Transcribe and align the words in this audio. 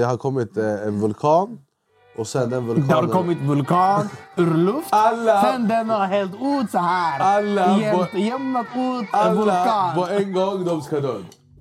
Det 0.00 0.06
har 0.06 0.16
kommit 0.16 0.56
eh, 0.56 0.64
en 0.86 1.00
vulkan. 1.00 1.58
Och 2.18 2.26
sen 2.26 2.50
den 2.50 2.66
vulkanen... 2.66 2.88
Det 2.88 2.94
har 2.94 3.06
kommit 3.08 3.38
vulkan 3.38 4.08
ur 4.36 4.54
luft. 4.54 4.88
Alla- 4.90 5.42
Sen 5.42 5.68
den 5.68 5.90
har 5.90 6.06
hällt 6.06 6.32
ut 6.34 6.70
så 6.70 6.78
här. 6.78 7.20
Alla 7.20 7.78
Jämt, 7.78 8.14
jämnat 8.14 8.66
ut 8.76 9.08
Alla 9.12 9.34
vulkan. 9.34 9.94
på 9.94 10.06
en 10.08 10.32
gång, 10.32 10.64
de 10.64 10.82
ska 10.82 11.00
dö. 11.00 11.14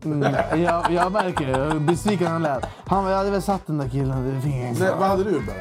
Mm, 0.06 0.36
jag, 0.64 0.92
jag 0.92 1.12
märker 1.12 1.48
det. 1.48 1.54
Är 1.76 1.80
besviken 1.80 2.28
han 2.28 2.44
lät. 2.44 2.66
Han 2.86 3.06
jag 3.10 3.18
hade 3.18 3.30
väl 3.32 3.42
satt 3.42 3.68
den 3.68 3.78
där 3.78 3.90
killen. 3.90 4.42
Nej, 4.80 4.92
vad 5.00 5.08
hade 5.08 5.24
du 5.24 5.32
gjort 5.32 5.46
bara? 5.48 5.58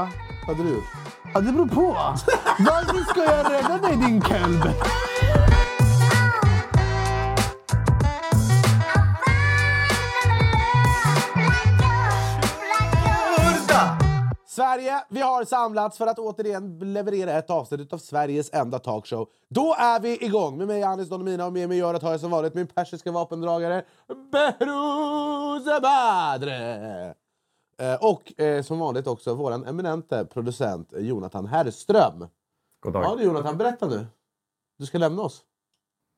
Va? 0.00 0.08
Vad 0.46 0.56
hade 0.56 0.68
du 0.68 0.74
gjort? 0.74 0.84
Ja, 1.34 1.40
det 1.40 1.52
beror 1.52 1.66
på. 1.68 1.82
Varför 2.58 3.10
ska 3.10 3.24
jag 3.24 3.52
rädda 3.52 3.78
dig 3.88 3.96
din 3.96 4.22
kelb? 4.22 4.62
Sverige, 14.56 15.04
vi 15.08 15.20
har 15.20 15.44
samlats 15.44 15.98
för 15.98 16.06
att 16.06 16.18
återigen 16.18 16.78
leverera 16.78 17.32
ett 17.32 17.50
avsnitt 17.50 17.92
av 17.92 17.98
Sveriges 17.98 18.52
enda 18.52 18.78
talkshow. 18.78 19.28
Då 19.48 19.74
är 19.78 20.00
vi 20.00 20.24
igång! 20.24 20.58
Med 20.58 20.66
mig 20.66 20.82
Anis 20.82 21.08
Don 21.08 21.24
Demina 21.24 21.46
och 21.46 21.52
med 21.52 21.68
mig 21.68 21.78
i 21.78 21.80
örat 21.80 22.02
har 22.02 22.10
jag 22.10 22.20
som 22.20 22.30
vanligt 22.30 22.54
min 22.54 22.66
persiska 22.66 23.12
vapendragare 23.12 23.84
Behrouz 24.32 25.64
Badre. 25.82 27.14
Eh, 27.78 27.94
och 28.00 28.40
eh, 28.40 28.62
som 28.62 28.78
vanligt 28.78 29.06
också 29.06 29.34
vår 29.34 29.68
eminente 29.68 30.24
producent 30.24 30.92
Jonathan 30.96 31.46
Herrström. 31.46 32.28
God 32.80 32.92
dag. 32.92 33.04
Ja 33.04 33.16
du 33.16 33.24
Jonathan, 33.24 33.56
berätta 33.58 33.86
nu. 33.86 34.06
Du 34.78 34.86
ska 34.86 34.98
lämna 34.98 35.22
oss. 35.22 35.42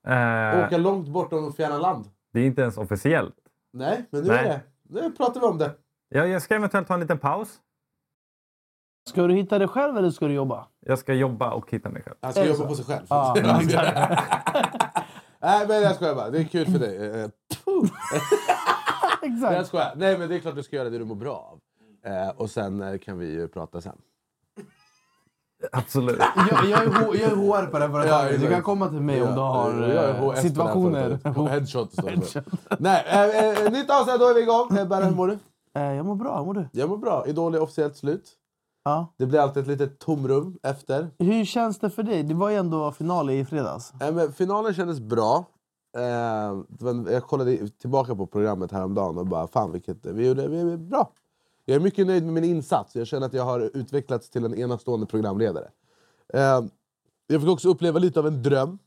Eh, 0.06 0.66
Åka 0.66 0.76
långt 0.78 1.08
bortom 1.08 1.52
fjärran 1.52 1.80
land. 1.80 2.04
det 2.32 2.40
är 2.40 2.44
inte 2.46 2.62
ens 2.62 2.78
officiellt. 2.78 3.36
Nej, 3.72 4.04
men 4.10 4.22
nu 4.22 4.28
Nej. 4.28 4.38
är 4.38 4.48
det. 4.48 4.60
Nu 4.82 5.12
pratar 5.12 5.40
vi 5.40 5.46
om 5.46 5.58
det. 5.58 5.70
Ja, 6.08 6.26
jag 6.26 6.42
ska 6.42 6.54
eventuellt 6.54 6.88
ta 6.88 6.94
en 6.94 7.00
liten 7.00 7.18
paus. 7.18 7.60
Ska 9.08 9.26
du 9.26 9.34
hitta 9.34 9.58
dig 9.58 9.68
själv 9.68 9.96
eller 9.98 10.10
ska 10.10 10.26
du 10.26 10.34
jobba? 10.34 10.66
Jag 10.86 10.98
ska 10.98 11.14
jobba 11.14 11.50
och 11.50 11.70
hitta 11.70 11.88
mig 11.90 12.02
själv. 12.02 12.16
Han 12.20 12.32
ska 12.32 12.44
jobba 12.44 12.66
på 12.66 12.74
sig 12.74 12.84
själv. 12.84 13.06
Ja, 13.08 13.36
Nej 15.40 15.66
men 15.68 15.82
jag 15.82 15.94
skojar 15.94 16.14
bara, 16.14 16.30
det 16.30 16.38
är 16.38 16.44
kul 16.44 16.66
för 16.66 16.78
dig. 16.78 16.96
Eh. 16.96 17.12
Nej, 19.22 19.30
jag 19.40 19.52
Exakt. 19.52 19.66
skojar. 19.68 19.92
Nej 19.96 20.18
men 20.18 20.28
det 20.28 20.34
är 20.36 20.38
klart 20.40 20.54
du 20.54 20.62
ska 20.62 20.76
göra 20.76 20.90
det 20.90 20.98
du 20.98 21.04
mår 21.04 21.14
bra 21.14 21.34
av. 21.52 21.58
Eh, 22.12 22.28
och 22.36 22.50
sen 22.50 22.82
eh, 22.82 22.98
kan 22.98 23.18
vi 23.18 23.26
ju 23.26 23.48
prata 23.48 23.80
sen. 23.80 23.96
Absolut. 25.72 26.18
Jag, 26.50 26.64
jag, 26.70 26.82
är, 26.82 26.86
H- 26.86 27.14
jag 27.14 27.32
är 27.32 27.36
HR 27.36 27.66
på 27.66 27.78
det 27.78 27.84
här 27.86 27.92
företaget. 27.92 28.28
Du 28.30 28.34
exakt. 28.34 28.52
kan 28.52 28.62
komma 28.62 28.88
till 28.88 29.00
mig 29.00 29.22
om 29.22 29.34
du 29.34 29.40
har 29.40 30.30
eh, 30.34 30.34
situationer. 30.34 31.48
Headshot 31.48 31.92
står 31.92 32.10
det 32.10 32.20
för. 32.20 32.42
Nej, 32.78 33.04
eh, 33.08 33.64
eh, 33.64 33.72
nytt 33.72 33.90
avsnitt, 33.90 34.20
då 34.20 34.26
är 34.28 34.34
vi 34.34 34.40
igång. 34.42 34.76
Eh, 34.78 34.88
Berra, 34.88 35.04
hur 35.04 35.14
mår 35.16 35.26
du? 35.28 35.38
Eh, 35.80 35.82
Jag 35.92 36.06
mår 36.06 36.14
bra. 36.14 36.44
Mår 36.44 36.54
du? 36.54 36.68
Jag 36.72 36.88
mår 36.88 36.96
bra. 36.96 37.26
Idol 37.26 37.54
är 37.54 37.62
officiellt 37.62 37.96
slut. 37.96 38.30
Ja. 38.88 39.14
Det 39.16 39.26
blir 39.26 39.40
alltid 39.40 39.62
ett 39.62 39.68
litet 39.68 39.98
tomrum 39.98 40.58
efter. 40.62 41.10
Hur 41.18 41.44
känns 41.44 41.78
det 41.78 41.90
för 41.90 42.02
dig? 42.02 42.22
Det 42.22 42.34
var 42.34 42.50
ju 42.50 42.56
ändå 42.56 42.92
final 42.92 43.30
i 43.30 43.44
fredags. 43.44 43.92
Eh, 44.00 44.14
men 44.14 44.32
finalen 44.32 44.74
kändes 44.74 45.00
bra. 45.00 45.44
Eh, 45.96 47.12
jag 47.12 47.22
kollade 47.22 47.68
tillbaka 47.68 48.14
på 48.14 48.26
programmet 48.26 48.72
häromdagen 48.72 49.18
och 49.18 49.26
bara 49.26 49.46
fan 49.46 49.72
vilket 49.72 50.06
vi 50.06 50.26
gjorde 50.26 50.48
vi 50.48 50.60
är 50.60 50.76
bra. 50.76 51.12
Jag 51.64 51.76
är 51.76 51.80
mycket 51.80 52.06
nöjd 52.06 52.24
med 52.24 52.32
min 52.32 52.44
insats. 52.44 52.96
Jag 52.96 53.06
känner 53.06 53.26
att 53.26 53.32
jag 53.32 53.44
har 53.44 53.60
utvecklats 53.60 54.30
till 54.30 54.44
en 54.44 54.54
enastående 54.54 55.06
programledare. 55.06 55.68
Eh, 56.34 56.60
jag 57.26 57.40
fick 57.40 57.50
också 57.50 57.68
uppleva 57.68 57.98
lite 57.98 58.20
av 58.20 58.26
en 58.26 58.42
dröm. 58.42 58.78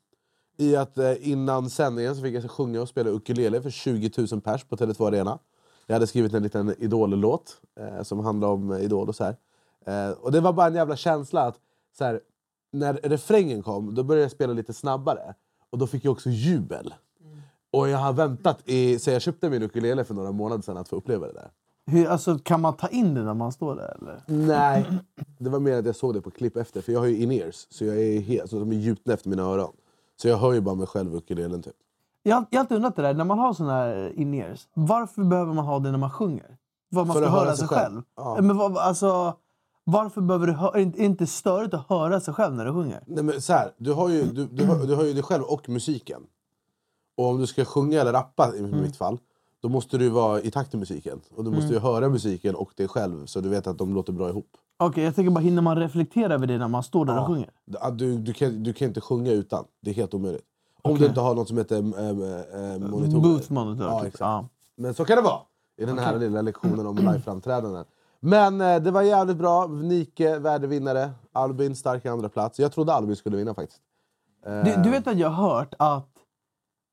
I 0.57 0.75
att 0.75 0.97
eh, 0.97 1.29
innan 1.29 1.69
sändningen 1.69 2.16
så 2.16 2.22
fick 2.22 2.35
jag 2.35 2.52
sjunga 2.52 2.81
och 2.81 2.89
spela 2.89 3.09
ukulele 3.09 3.61
för 3.61 3.69
20 3.69 4.11
000 4.31 4.41
pers 4.41 4.63
på 4.63 4.75
Tele2 4.75 5.07
Arena. 5.07 5.39
Jag 5.88 5.95
hade 5.95 6.07
skrivit 6.07 6.33
en 6.33 6.44
liten 6.44 6.75
Idol-låt 6.77 7.61
eh, 7.79 8.03
som 8.03 8.19
handlar 8.19 8.47
om 8.47 8.73
Idol 8.73 9.09
och 9.09 9.16
så 9.16 9.23
här. 9.23 9.35
Eh, 9.85 10.11
och 10.11 10.31
det 10.31 10.39
var 10.41 10.53
bara 10.53 10.67
en 10.67 10.75
jävla 10.75 10.95
känsla 10.95 11.41
att 11.41 11.55
så 11.97 12.03
här, 12.03 12.21
när 12.71 12.93
refrängen 12.93 13.63
kom, 13.63 13.95
då 13.95 14.03
började 14.03 14.23
jag 14.23 14.31
spela 14.31 14.53
lite 14.53 14.73
snabbare. 14.73 15.35
Och 15.69 15.78
då 15.78 15.88
fick 15.88 16.06
jag 16.06 16.11
också 16.11 16.29
jubel. 16.29 16.94
Och 17.72 17.89
jag 17.89 17.97
har 17.97 18.13
väntat 18.13 18.59
i... 18.66 19.00
Så 19.00 19.11
jag 19.11 19.22
köpte 19.22 19.50
min 19.50 19.63
ukulele 19.63 20.03
för 20.03 20.13
några 20.13 20.31
månader 20.31 20.63
sedan 20.63 20.78
att 20.78 20.89
få 20.89 20.95
uppleva 20.95 21.28
det 21.28 21.33
där. 21.33 21.50
Hur, 21.85 22.07
alltså, 22.07 22.39
kan 22.39 22.61
man 22.61 22.73
ta 22.73 22.88
in 22.88 23.13
det 23.13 23.23
när 23.23 23.33
man 23.33 23.51
står 23.51 23.75
där? 23.75 23.97
Eller? 24.01 24.22
Nej. 24.25 24.85
Det 25.39 25.50
var 25.50 25.59
mer 25.59 25.79
att 25.79 25.85
jag 25.85 25.95
såg 25.95 26.13
det 26.13 26.22
på 26.22 26.31
klipp 26.31 26.57
efter. 26.57 26.81
För 26.81 26.91
jag 26.91 27.00
har 27.00 27.07
ju 27.07 27.17
in-ears, 27.17 27.67
så 27.69 27.85
jag 27.85 27.97
är 27.97 28.19
helt, 28.19 28.50
så 28.50 28.59
de 28.59 28.72
är 28.72 28.75
gjutna 28.75 29.13
efter 29.13 29.29
mina 29.29 29.44
öron. 29.44 29.73
Så 30.22 30.27
jag 30.27 30.38
hör 30.38 30.53
ju 30.53 30.61
bara 30.61 30.75
mig 30.75 30.88
själv 30.88 31.16
ukulelen 31.16 31.61
typ. 31.61 31.73
Jag 32.23 32.35
har 32.35 32.45
jag 32.50 32.57
har 32.57 32.61
alltid 32.63 32.75
undrat 32.75 32.95
det 32.95 33.01
där, 33.01 33.13
när 33.13 33.23
man 33.23 33.39
har 33.39 33.53
såna 33.53 33.72
här 33.72 34.13
in-ears. 34.19 34.67
Varför 34.73 35.23
behöver 35.23 35.53
man 35.53 35.66
ha 35.66 35.79
det 35.79 35.91
när 35.91 35.97
man 35.97 36.11
sjunger? 36.11 36.57
Vad 36.89 37.07
man 37.07 37.16
För 37.16 37.23
ska 37.23 37.31
höra 37.31 37.56
sig 37.56 37.67
själv. 37.67 37.94
själv. 37.94 38.01
Ja. 38.16 38.41
Men 38.41 38.57
vad, 38.57 38.77
alltså, 38.77 39.33
varför 39.84 40.22
behöver 40.22 40.47
du. 40.47 40.53
Är 40.53 40.86
det 40.86 41.03
inte 41.03 41.28
störigt 41.28 41.74
att 41.74 41.90
höra 41.90 42.19
sig 42.19 42.34
själv 42.34 42.56
när 42.56 42.66
du 42.66 42.74
sjunger? 42.74 43.03
Nej, 43.08 43.24
men 43.24 43.42
så 43.42 43.53
här, 43.53 43.72
du, 43.78 43.94
har 43.94 44.09
ju, 44.09 44.24
du, 44.24 44.46
du, 44.46 44.66
hör, 44.66 44.88
du 44.88 44.96
hör 44.96 45.06
ju 45.06 45.14
dig 45.14 45.24
själv 45.24 45.44
och 45.44 45.69
musiken. 45.69 46.22
Och 47.18 47.25
om 47.25 47.40
du 47.40 47.47
ska 47.47 47.66
sjunga 47.66 48.02
eller 48.02 48.14
rappa 48.14 48.56
i 48.56 48.62
mitt 48.62 48.96
fall, 48.96 49.18
då 49.62 49.69
måste 49.69 49.97
du 49.97 50.09
vara 50.09 50.42
i 50.42 50.52
takt 50.52 50.74
med 50.74 50.80
musiken. 50.80 51.22
Och 51.36 51.44
du 51.44 51.52
måste 51.52 51.74
ju 51.74 51.80
höra 51.80 52.09
musiken 52.09 52.56
och 52.56 52.72
dig 52.75 52.88
själv 52.88 53.25
så 53.25 53.42
du 53.42 53.50
vet 53.50 53.68
att 53.68 53.78
de 53.78 53.94
låter 53.94 54.14
bra 54.14 54.30
ihop. 54.30 54.58
Okej, 54.78 55.03
jag 55.03 55.16
tänker 55.16 55.31
bara, 55.31 55.40
hinner 55.40 55.62
man 55.62 55.78
reflektera 55.78 56.34
över 56.34 56.48
det 56.48 56.58
när 56.58 56.68
man 56.68 56.84
står 56.84 57.06
där 57.06 57.19
och 57.19 57.28
sjunger? 57.28 57.50
Du, 57.92 58.18
du, 58.18 58.34
kan, 58.34 58.63
du 58.63 58.74
kan 58.74 58.88
inte 58.88 59.02
sjunga 59.02 59.31
utan. 59.31 59.66
Det 59.81 59.90
är 59.90 59.96
helt 59.96 60.13
omöjligt. 60.13 60.46
Om 60.81 60.98
du 60.98 61.06
inte 61.06 61.22
har 61.22 61.36
något 61.36 61.48
som 61.48 61.58
heter 61.58 61.78
ähm, 61.78 61.94
äh, 61.94 62.90
monitorer. 62.90 63.22
Booth 63.22 63.52
monitor. 63.52 63.86
Ja, 63.86 64.00
typ. 64.00 64.08
exakt. 64.08 64.19
Ja. 64.19 64.48
Men 64.75 64.94
så 64.94 65.06
kan 65.06 65.16
det 65.16 65.22
vara 65.22 65.42
i 65.78 65.86
den 65.86 66.00
här 66.00 66.19
lilla 66.19 66.42
lektionen 66.42 66.88
om 66.88 66.96
liveframträdanden. 66.98 67.86
Men 68.21 68.61
eh, 68.61 68.81
det 68.81 68.91
var 68.91 69.01
jävligt 69.01 69.37
bra. 69.37 69.67
Nike, 69.67 70.39
värdevinnare. 70.39 71.11
Albin, 71.33 71.75
stark 71.75 72.05
i 72.05 72.09
andra 72.09 72.29
plats. 72.29 72.59
Jag 72.59 72.71
trodde 72.71 72.93
Albin 72.93 73.15
skulle 73.15 73.37
vinna 73.37 73.53
faktiskt. 73.53 73.81
Eh, 74.45 74.63
Du, 74.63 74.83
du 74.83 74.89
vet 74.89 75.07
att 75.07 75.17
jag 75.17 75.29
har 75.29 75.49
hört 75.49 75.73
att 75.79 76.09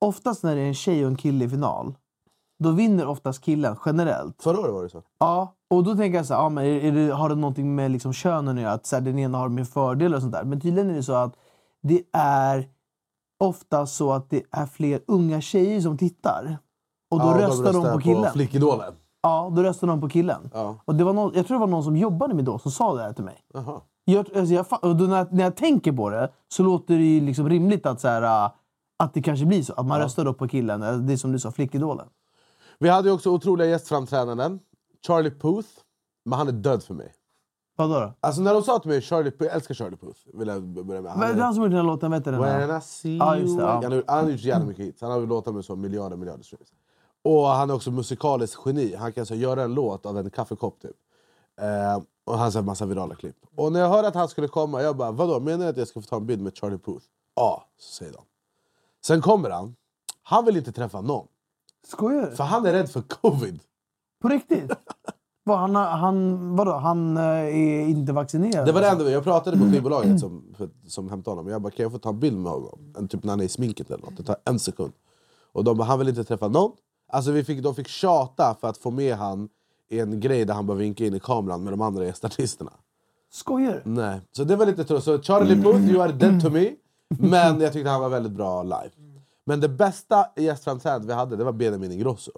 oftast 0.01 0.43
när 0.43 0.55
det 0.55 0.61
är 0.61 0.67
en 0.67 0.73
tjej 0.73 1.05
och 1.05 1.11
en 1.11 1.17
kille 1.17 1.45
i 1.45 1.49
final, 1.49 1.95
då 2.63 2.71
vinner 2.71 3.07
oftast 3.07 3.41
killen 3.41 3.75
generellt. 3.85 4.43
Förra 4.43 4.59
året 4.59 4.73
var 4.73 4.83
det 4.83 4.89
så. 4.89 5.03
Ja, 5.19 5.53
och 5.69 5.83
då 5.83 5.95
tänker 5.95 6.17
jag 6.17 6.25
så 6.25 6.33
här, 6.33 6.41
ja, 6.41 6.49
men 6.49 6.65
är, 6.65 6.91
det, 6.91 7.13
har 7.13 7.29
det 7.29 7.35
någonting 7.35 7.75
med 7.75 7.91
liksom 7.91 8.13
könen 8.13 8.57
att 8.57 8.61
göra? 8.63 8.73
Att 8.73 8.85
så 8.85 8.95
här, 8.95 9.01
den 9.03 9.19
ena 9.19 9.37
har 9.37 9.49
mer 9.49 9.63
fördelar 9.63 10.15
och 10.15 10.21
sånt 10.21 10.33
där. 10.33 10.43
Men 10.43 10.61
tydligen 10.61 10.89
är 10.89 10.93
det 10.95 11.03
så 11.03 11.13
att 11.13 11.35
det 11.81 12.03
är 12.13 12.69
ofta 13.39 13.85
så 13.85 14.11
att 14.13 14.29
det 14.29 14.43
är 14.51 14.65
fler 14.65 15.01
unga 15.07 15.41
tjejer 15.41 15.81
som 15.81 15.97
tittar. 15.97 16.57
Och 17.11 17.19
då 17.19 17.25
Ja, 17.25 17.47
röstar 17.47 17.73
de 17.73 17.93
på 17.93 17.99
killen. 17.99 18.31
Flickidolen. 18.33 18.93
Ja, 19.21 19.51
då 19.55 19.63
röstar 19.63 19.87
de 19.87 20.01
på 20.01 20.09
killen. 20.09 20.49
Ja. 20.53 20.75
Och 20.85 20.95
det 20.95 21.03
var 21.03 21.13
någon, 21.13 21.31
jag 21.35 21.47
tror 21.47 21.57
det 21.57 21.59
var 21.59 21.67
någon 21.67 21.83
som 21.83 21.95
jobbade 21.97 22.33
med 22.33 22.45
då 22.45 22.59
som 22.59 22.71
sa 22.71 22.95
det 22.95 23.01
här 23.01 23.13
till 23.13 23.23
mig. 23.23 23.37
Jag, 24.05 24.37
alltså 24.37 24.53
jag, 24.53 24.65
och 24.81 24.95
då 24.95 25.05
när, 25.05 25.27
när 25.31 25.43
jag 25.43 25.55
tänker 25.55 25.91
på 25.91 26.09
det 26.09 26.29
så 26.47 26.63
låter 26.63 26.93
det 26.97 27.03
ju 27.03 27.21
liksom 27.21 27.49
rimligt 27.49 27.85
att, 27.85 28.01
så 28.01 28.07
här, 28.07 28.45
äh, 28.45 28.51
att 28.99 29.13
det 29.13 29.21
kanske 29.21 29.45
blir 29.45 29.63
så. 29.63 29.73
Att 29.73 29.85
man 29.85 29.99
röstar 29.99 30.25
då 30.25 30.33
på 30.33 30.47
killen. 30.47 31.07
Det 31.07 31.13
är 31.13 31.17
som 31.17 31.31
du 31.31 31.39
sa, 31.39 31.51
flickidolen. 31.51 32.07
Vi 32.79 32.89
hade 32.89 33.09
ju 33.09 33.15
också 33.15 33.29
otroliga 33.29 33.67
gästframträdanden. 33.67 34.59
Charlie 35.07 35.31
Puth. 35.31 35.69
Men 36.25 36.37
han 36.39 36.47
är 36.47 36.51
död 36.51 36.83
för 36.83 36.93
mig. 36.93 37.13
Vadå 37.77 37.93
då? 37.99 38.13
Alltså 38.19 38.41
när 38.41 38.53
de 38.53 38.63
sa 38.63 38.79
till 38.79 38.89
mig 38.89 39.01
Charlie 39.01 39.31
Puth, 39.31 39.43
jag 39.43 39.53
älskar 39.55 39.75
Charlie 39.75 39.97
Puth. 39.97 40.19
Vill 40.33 40.47
jag 40.47 40.63
börja 40.63 41.01
med. 41.01 41.11
Han 41.11 41.23
är 41.23 41.27
det 41.27 41.33
är- 41.33 41.43
han 41.43 41.53
som 41.53 41.63
gjort 41.63 41.71
den 41.71 41.79
här 41.79 41.85
låten? 41.85 42.11
Vet 42.11 42.25
du 42.25 42.31
den 42.31 42.41
When? 42.41 42.77
I 42.77 42.81
see 42.81 43.17
Ja, 43.17 43.35
you... 43.35 43.43
just 43.45 43.57
det, 43.57 43.63
ja. 43.63 44.03
han, 44.07 44.23
har, 44.25 44.31
gjort 44.31 44.41
jävligt 44.41 44.67
mycket 44.67 44.85
hits. 44.85 45.01
Han 45.01 45.11
har 45.11 45.21
låtar 45.21 45.51
med 45.51 45.65
så 45.65 45.75
miljarder, 45.75 46.17
miljarder 46.17 46.43
streams. 46.43 46.69
Och 47.29 47.47
han 47.47 47.69
är 47.69 47.73
också 47.73 47.91
musikaliskt 47.91 48.61
geni. 48.65 48.95
Han 48.95 49.13
kan 49.13 49.25
så 49.25 49.35
göra 49.35 49.63
en 49.63 49.73
låt 49.73 50.05
av 50.05 50.17
en 50.17 50.29
kaffekopp 50.29 50.81
typ. 50.81 50.95
Eh, 51.61 52.03
och 52.25 52.37
han 52.37 52.51
har 52.51 52.59
en 52.59 52.65
massa 52.65 52.85
virala 52.85 53.15
klipp. 53.15 53.35
Och 53.55 53.71
när 53.71 53.79
jag 53.79 53.89
hörde 53.89 54.07
att 54.07 54.15
han 54.15 54.27
skulle 54.29 54.47
komma, 54.47 54.81
jag 54.81 54.97
bara 54.97 55.11
vadå, 55.11 55.39
menar 55.39 55.63
du 55.63 55.69
att 55.69 55.77
jag 55.77 55.87
ska 55.87 56.01
få 56.01 56.07
ta 56.07 56.15
en 56.15 56.25
bild 56.25 56.41
med 56.41 56.57
Charlie 56.57 56.77
Puth? 56.77 57.05
Ja, 57.35 57.65
säger 57.97 58.13
de. 58.13 58.21
Sen 59.05 59.21
kommer 59.21 59.49
han. 59.49 59.75
Han 60.23 60.45
vill 60.45 60.57
inte 60.57 60.71
träffa 60.71 61.01
någon. 61.01 61.27
Skojar? 61.87 62.31
För 62.31 62.43
han 62.43 62.65
är 62.65 62.73
rädd 62.73 62.89
för 62.89 63.01
covid. 63.01 63.59
På 64.21 64.27
riktigt? 64.27 64.71
Han, 65.45 65.75
han, 65.75 66.55
vadå, 66.55 66.71
han 66.71 67.17
äh, 67.17 67.23
är 67.23 67.87
inte 67.87 68.13
vaccinerad? 68.13 68.65
Det 68.65 68.71
var 68.71 68.81
det 68.81 68.87
enda, 68.87 69.11
jag 69.11 69.23
pratade 69.23 69.57
på 69.57 69.63
skivbolaget 69.71 70.19
som, 70.19 70.55
som 70.87 71.09
hämtade 71.09 71.31
honom. 71.37 71.51
Jag 71.51 71.61
bara, 71.61 71.71
kan 71.71 71.83
jag 71.83 71.91
få 71.91 71.97
ta 71.99 72.09
en 72.09 72.19
bild 72.19 72.37
med 72.37 72.51
honom? 72.51 72.93
En, 72.97 73.07
typ 73.07 73.23
när 73.23 73.31
han 73.31 73.39
är 73.39 73.43
i 73.43 73.49
sminket 73.49 73.91
eller 73.91 74.03
något. 74.03 74.17
Det 74.17 74.23
tar 74.23 74.37
en 74.45 74.59
sekund. 74.59 74.93
Och 75.51 75.63
de 75.63 75.77
bara, 75.77 75.83
han 75.83 75.99
vill 75.99 76.09
inte 76.09 76.23
träffa 76.23 76.47
någon. 76.47 76.71
Alltså 77.09 77.31
vi 77.31 77.43
fick, 77.43 77.63
de 77.63 77.75
fick 77.75 77.87
tjata 77.87 78.55
för 78.61 78.67
att 78.67 78.77
få 78.77 78.91
med 78.91 79.15
han 79.15 79.49
i 79.89 79.99
en 79.99 80.19
grej 80.19 80.45
där 80.45 80.53
han 80.53 80.67
bara 80.67 80.77
vinkar 80.77 81.05
in 81.05 81.13
i 81.13 81.19
kameran 81.19 81.63
med 81.63 81.73
de 81.73 81.81
andra 81.81 82.05
gästartisterna. 82.05 82.71
Skojar 83.31 83.81
du? 83.85 83.89
Nej. 83.91 84.21
Så 84.31 84.43
det 84.43 84.55
var 84.55 84.65
lite 84.65 84.83
tråkigt. 84.83 85.03
Så 85.05 85.21
Charlie 85.21 85.55
Puth, 85.63 85.89
you 85.89 86.01
are 86.01 86.11
dead 86.11 86.41
to 86.41 86.49
me. 86.49 86.71
Men 87.07 87.61
jag 87.61 87.73
tyckte 87.73 87.89
han 87.89 88.01
var 88.01 88.09
väldigt 88.09 88.31
bra 88.31 88.63
live. 88.63 88.89
Men 89.45 89.59
det 89.59 89.69
bästa 89.69 90.25
gästframträdandet 90.35 91.09
vi 91.09 91.13
hade, 91.13 91.35
det 91.35 91.43
var 91.43 91.51
Benjamin 91.51 91.91
Ingrosso. 91.91 92.31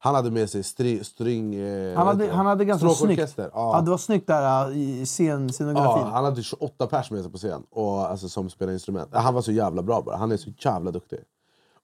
Han 0.00 0.14
hade 0.14 0.30
med 0.30 0.50
sig 0.50 0.62
stri, 0.62 1.04
string... 1.04 1.54
Eh, 1.54 1.96
Han 1.96 2.06
hade, 2.06 2.32
han 2.32 2.46
hade 2.46 2.64
ganska 2.64 2.88
snyggt. 2.88 3.34
Ja. 3.36 3.44
Ja. 3.54 3.80
det 3.84 3.90
var 3.90 3.98
snyggt 3.98 4.26
där 4.26 4.72
i 4.72 5.06
scen, 5.06 5.52
scenografin. 5.52 6.02
Ja, 6.02 6.10
han 6.12 6.24
hade 6.24 6.42
28 6.42 6.86
pers 6.86 7.10
med 7.10 7.22
sig 7.22 7.32
på 7.32 7.38
scen 7.38 7.62
och, 7.70 8.10
alltså, 8.10 8.28
som 8.28 8.50
spelar 8.50 8.72
instrument. 8.72 9.08
Han 9.12 9.34
var 9.34 9.42
så 9.42 9.52
jävla 9.52 9.82
bra 9.82 10.02
bara. 10.02 10.16
Han 10.16 10.32
är 10.32 10.36
så 10.36 10.50
jävla 10.58 10.90
duktig. 10.90 11.18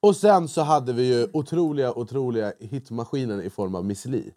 Och 0.05 0.17
sen 0.17 0.49
så 0.49 0.63
hade 0.63 0.93
vi 0.93 1.15
ju 1.15 1.29
otroliga, 1.33 1.93
otroliga 1.93 2.53
hitmaskinen 2.61 3.43
i 3.43 3.51
form 3.51 3.75
av 3.75 3.85
Miss 3.85 4.05
Li. 4.05 4.35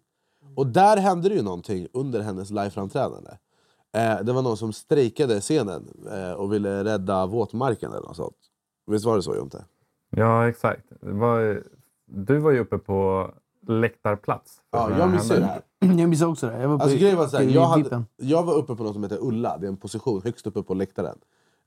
Och 0.54 0.66
där 0.66 0.96
hände 0.96 1.28
det 1.28 1.34
ju 1.34 1.42
någonting 1.42 1.88
under 1.92 2.20
hennes 2.20 2.50
liveframträdande. 2.50 3.30
Eh, 3.92 4.20
det 4.22 4.32
var 4.32 4.42
någon 4.42 4.56
som 4.56 4.72
strejkade 4.72 5.40
scenen 5.40 5.88
eh, 6.12 6.32
och 6.32 6.52
ville 6.52 6.84
rädda 6.84 7.26
våtmarken 7.26 7.90
eller 7.90 8.02
något 8.02 8.16
sånt. 8.16 8.36
Visst 8.86 9.04
var 9.04 9.16
det 9.16 9.22
så 9.22 9.36
Jonte? 9.36 9.64
Ja, 10.10 10.48
exakt. 10.48 10.84
Det 11.00 11.12
var, 11.12 11.62
du 12.06 12.38
var 12.38 12.50
ju 12.50 12.58
uppe 12.58 12.78
på 12.78 13.30
läktarplats. 13.66 14.60
för 14.70 14.78
Ja, 14.78 14.98
jag 14.98 15.10
missade 15.10 15.40
det 15.40 15.46
här. 15.46 15.62
Jag 16.00 16.08
missade 16.08 16.30
också 16.30 16.46
det. 16.46 16.60
Jag 16.60 16.68
var 16.68 16.78
på 16.78 16.84
Alltså, 16.84 17.16
var 17.16 17.26
så 17.26 17.36
här, 17.36 17.44
jag, 17.44 17.66
hade, 17.66 18.04
jag 18.16 18.42
var 18.42 18.54
uppe 18.54 18.74
på 18.74 18.82
något 18.82 18.94
som 18.94 19.02
heter 19.02 19.18
Ulla, 19.20 19.58
det 19.58 19.66
är 19.66 19.68
en 19.68 19.76
position 19.76 20.22
högst 20.24 20.46
uppe 20.46 20.62
på 20.62 20.74
läktaren. 20.74 21.18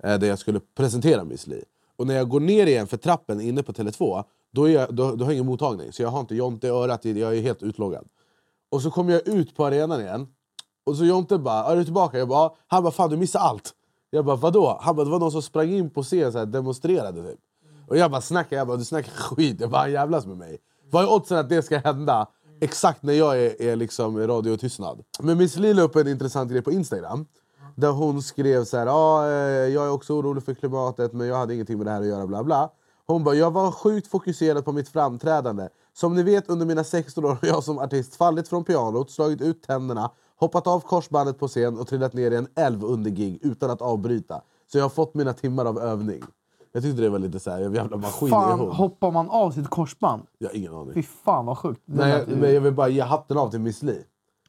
Eh, 0.03 0.19
där 0.19 0.27
jag 0.27 0.39
skulle 0.39 0.59
presentera 0.75 1.23
Miss 1.23 1.47
Li. 1.47 1.63
Och 2.01 2.07
när 2.07 2.15
jag 2.15 2.29
går 2.29 2.39
ner 2.39 2.67
igen 2.67 2.87
för 2.87 2.97
trappen 2.97 3.41
inne 3.41 3.63
på 3.63 3.71
Tele2, 3.71 4.23
då, 4.51 4.69
är 4.69 4.73
jag, 4.73 4.95
då, 4.95 5.15
då 5.15 5.25
har 5.25 5.31
jag 5.31 5.33
ingen 5.33 5.45
mottagning. 5.45 5.91
Så 5.91 6.01
jag 6.01 6.09
har 6.09 6.19
inte 6.19 6.35
Jonte 6.35 6.67
i 6.67 6.69
örat, 6.69 7.05
jag 7.05 7.37
är 7.37 7.41
helt 7.41 7.63
utloggad. 7.63 8.07
Och 8.71 8.81
så 8.81 8.91
kommer 8.91 9.13
jag 9.13 9.27
ut 9.27 9.55
på 9.55 9.65
arenan 9.65 10.01
igen. 10.01 10.27
Och 10.85 10.97
så 10.97 11.05
Jonte 11.05 11.37
bara, 11.37 11.63
är 11.65 11.75
du 11.75 11.83
tillbaka? 11.83 12.17
Jag 12.17 12.27
bara, 12.27 12.51
han 12.67 12.83
bara, 12.83 12.91
fan 12.91 13.09
du 13.09 13.17
missade 13.17 13.45
allt. 13.45 13.71
Jag 14.09 14.25
bara, 14.25 14.35
vadå? 14.35 14.79
Han 14.81 14.95
bara, 14.95 15.03
det 15.03 15.11
var 15.11 15.19
någon 15.19 15.31
som 15.31 15.41
sprang 15.41 15.69
in 15.69 15.89
på 15.89 16.03
scen 16.03 16.35
och 16.35 16.47
demonstrerade 16.47 17.23
typ. 17.23 17.39
Och 17.87 17.97
jag 17.97 18.11
bara 18.11 18.21
“snacka, 18.21 18.55
jag 18.55 18.67
bara, 18.67 18.77
du 18.77 18.85
snackar 18.85 19.11
skit. 19.15 19.61
Jag 19.61 19.69
bara, 19.69 19.81
han 19.81 19.91
jävlas 19.91 20.25
med 20.25 20.37
mig. 20.37 20.57
Vad 20.91 21.03
är 21.03 21.13
oddsen 21.13 21.37
att 21.37 21.49
det 21.49 21.61
ska 21.61 21.77
hända 21.77 22.27
exakt 22.61 23.03
när 23.03 23.13
jag 23.13 23.39
är, 23.39 23.61
är 23.61 23.75
liksom 23.75 24.21
i 24.21 24.27
radiotystnad? 24.27 25.03
Men 25.19 25.37
Miss 25.37 25.55
Li 25.55 25.73
la 25.73 25.81
upp 25.81 25.95
en 25.95 26.07
intressant 26.07 26.51
grej 26.51 26.61
på 26.61 26.71
Instagram. 26.71 27.25
Där 27.75 27.91
hon 27.91 28.21
skrev 28.21 28.63
så 28.63 28.77
här, 28.77 28.87
ah, 28.89 29.27
jag 29.67 29.85
är 29.85 29.91
också 29.91 30.13
orolig 30.13 30.43
för 30.43 30.53
klimatet 30.53 31.13
men 31.13 31.27
jag 31.27 31.35
hade 31.35 31.53
ingenting 31.53 31.77
med 31.77 31.87
det 31.87 31.91
här 31.91 32.01
att 32.01 32.07
göra. 32.07 32.27
bla 32.27 32.43
bla. 32.43 32.69
Hon 33.07 33.23
bara, 33.23 33.35
jag 33.35 33.51
var 33.51 33.71
sjukt 33.71 34.07
fokuserad 34.07 34.65
på 34.65 34.71
mitt 34.71 34.89
framträdande. 34.89 35.67
Som 35.93 36.15
ni 36.15 36.23
vet 36.23 36.49
under 36.49 36.65
mina 36.65 36.83
16 36.83 37.25
år 37.25 37.29
har 37.29 37.47
jag 37.47 37.63
som 37.63 37.79
artist 37.79 38.15
fallit 38.15 38.47
från 38.47 38.63
pianot, 38.63 39.11
slagit 39.11 39.41
ut 39.41 39.63
tänderna, 39.63 40.11
hoppat 40.39 40.67
av 40.67 40.79
korsbandet 40.79 41.39
på 41.39 41.47
scen 41.47 41.79
och 41.79 41.87
trillat 41.87 42.13
ner 42.13 42.31
i 42.31 42.35
en 42.35 42.47
älv 42.55 42.83
under 42.85 43.11
gig 43.11 43.39
utan 43.41 43.69
att 43.69 43.81
avbryta. 43.81 44.41
Så 44.71 44.77
jag 44.77 44.83
har 44.85 44.89
fått 44.89 45.13
mina 45.13 45.33
timmar 45.33 45.65
av 45.65 45.79
övning. 45.79 46.23
Jag 46.73 46.83
tyckte 46.83 47.01
det 47.01 47.09
var 47.09 47.19
lite 47.19 47.39
såhär, 47.39 47.59
jävla 47.59 47.97
maskin 47.97 48.29
Fan, 48.29 48.59
hon. 48.59 48.71
hoppar 48.71 49.11
man 49.11 49.29
av 49.29 49.51
sitt 49.51 49.67
korsband? 49.69 50.21
Jag 50.37 50.49
har 50.49 50.55
ingen 50.55 50.73
aning. 50.75 50.93
Fy 50.93 51.03
fan 51.03 51.45
vad 51.45 51.57
sjukt. 51.57 51.81
Det 51.85 51.97
Nej, 51.97 52.11
lät 52.19 52.29
ju- 52.29 52.35
men 52.35 52.53
jag 52.53 52.61
vill 52.61 52.73
bara 52.73 52.87
ge 52.89 53.01
hatten 53.01 53.37
av 53.37 53.49
till 53.51 53.59
Miss 53.59 53.81
Li. 53.83 54.03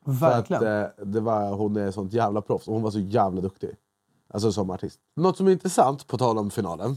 För 0.05 0.11
att, 0.11 0.51
Verkligen. 0.51 0.83
eh, 0.83 0.89
det 1.05 1.21
var, 1.21 1.51
hon 1.51 1.77
är 1.77 1.91
sånt 1.91 2.13
jävla 2.13 2.41
proffs 2.41 2.69
och 2.69 2.75
hon 2.75 2.83
var 2.83 2.91
så 2.91 2.99
jävla 2.99 3.41
duktig. 3.41 3.71
Alltså 4.35 4.53
som 4.53 4.71
artist. 4.71 4.99
Något 5.17 5.37
som 5.37 5.47
är 5.47 5.53
intressant, 5.53 6.07
på 6.07 6.19
tal 6.19 6.39
om 6.39 6.51
finalen. 6.51 6.97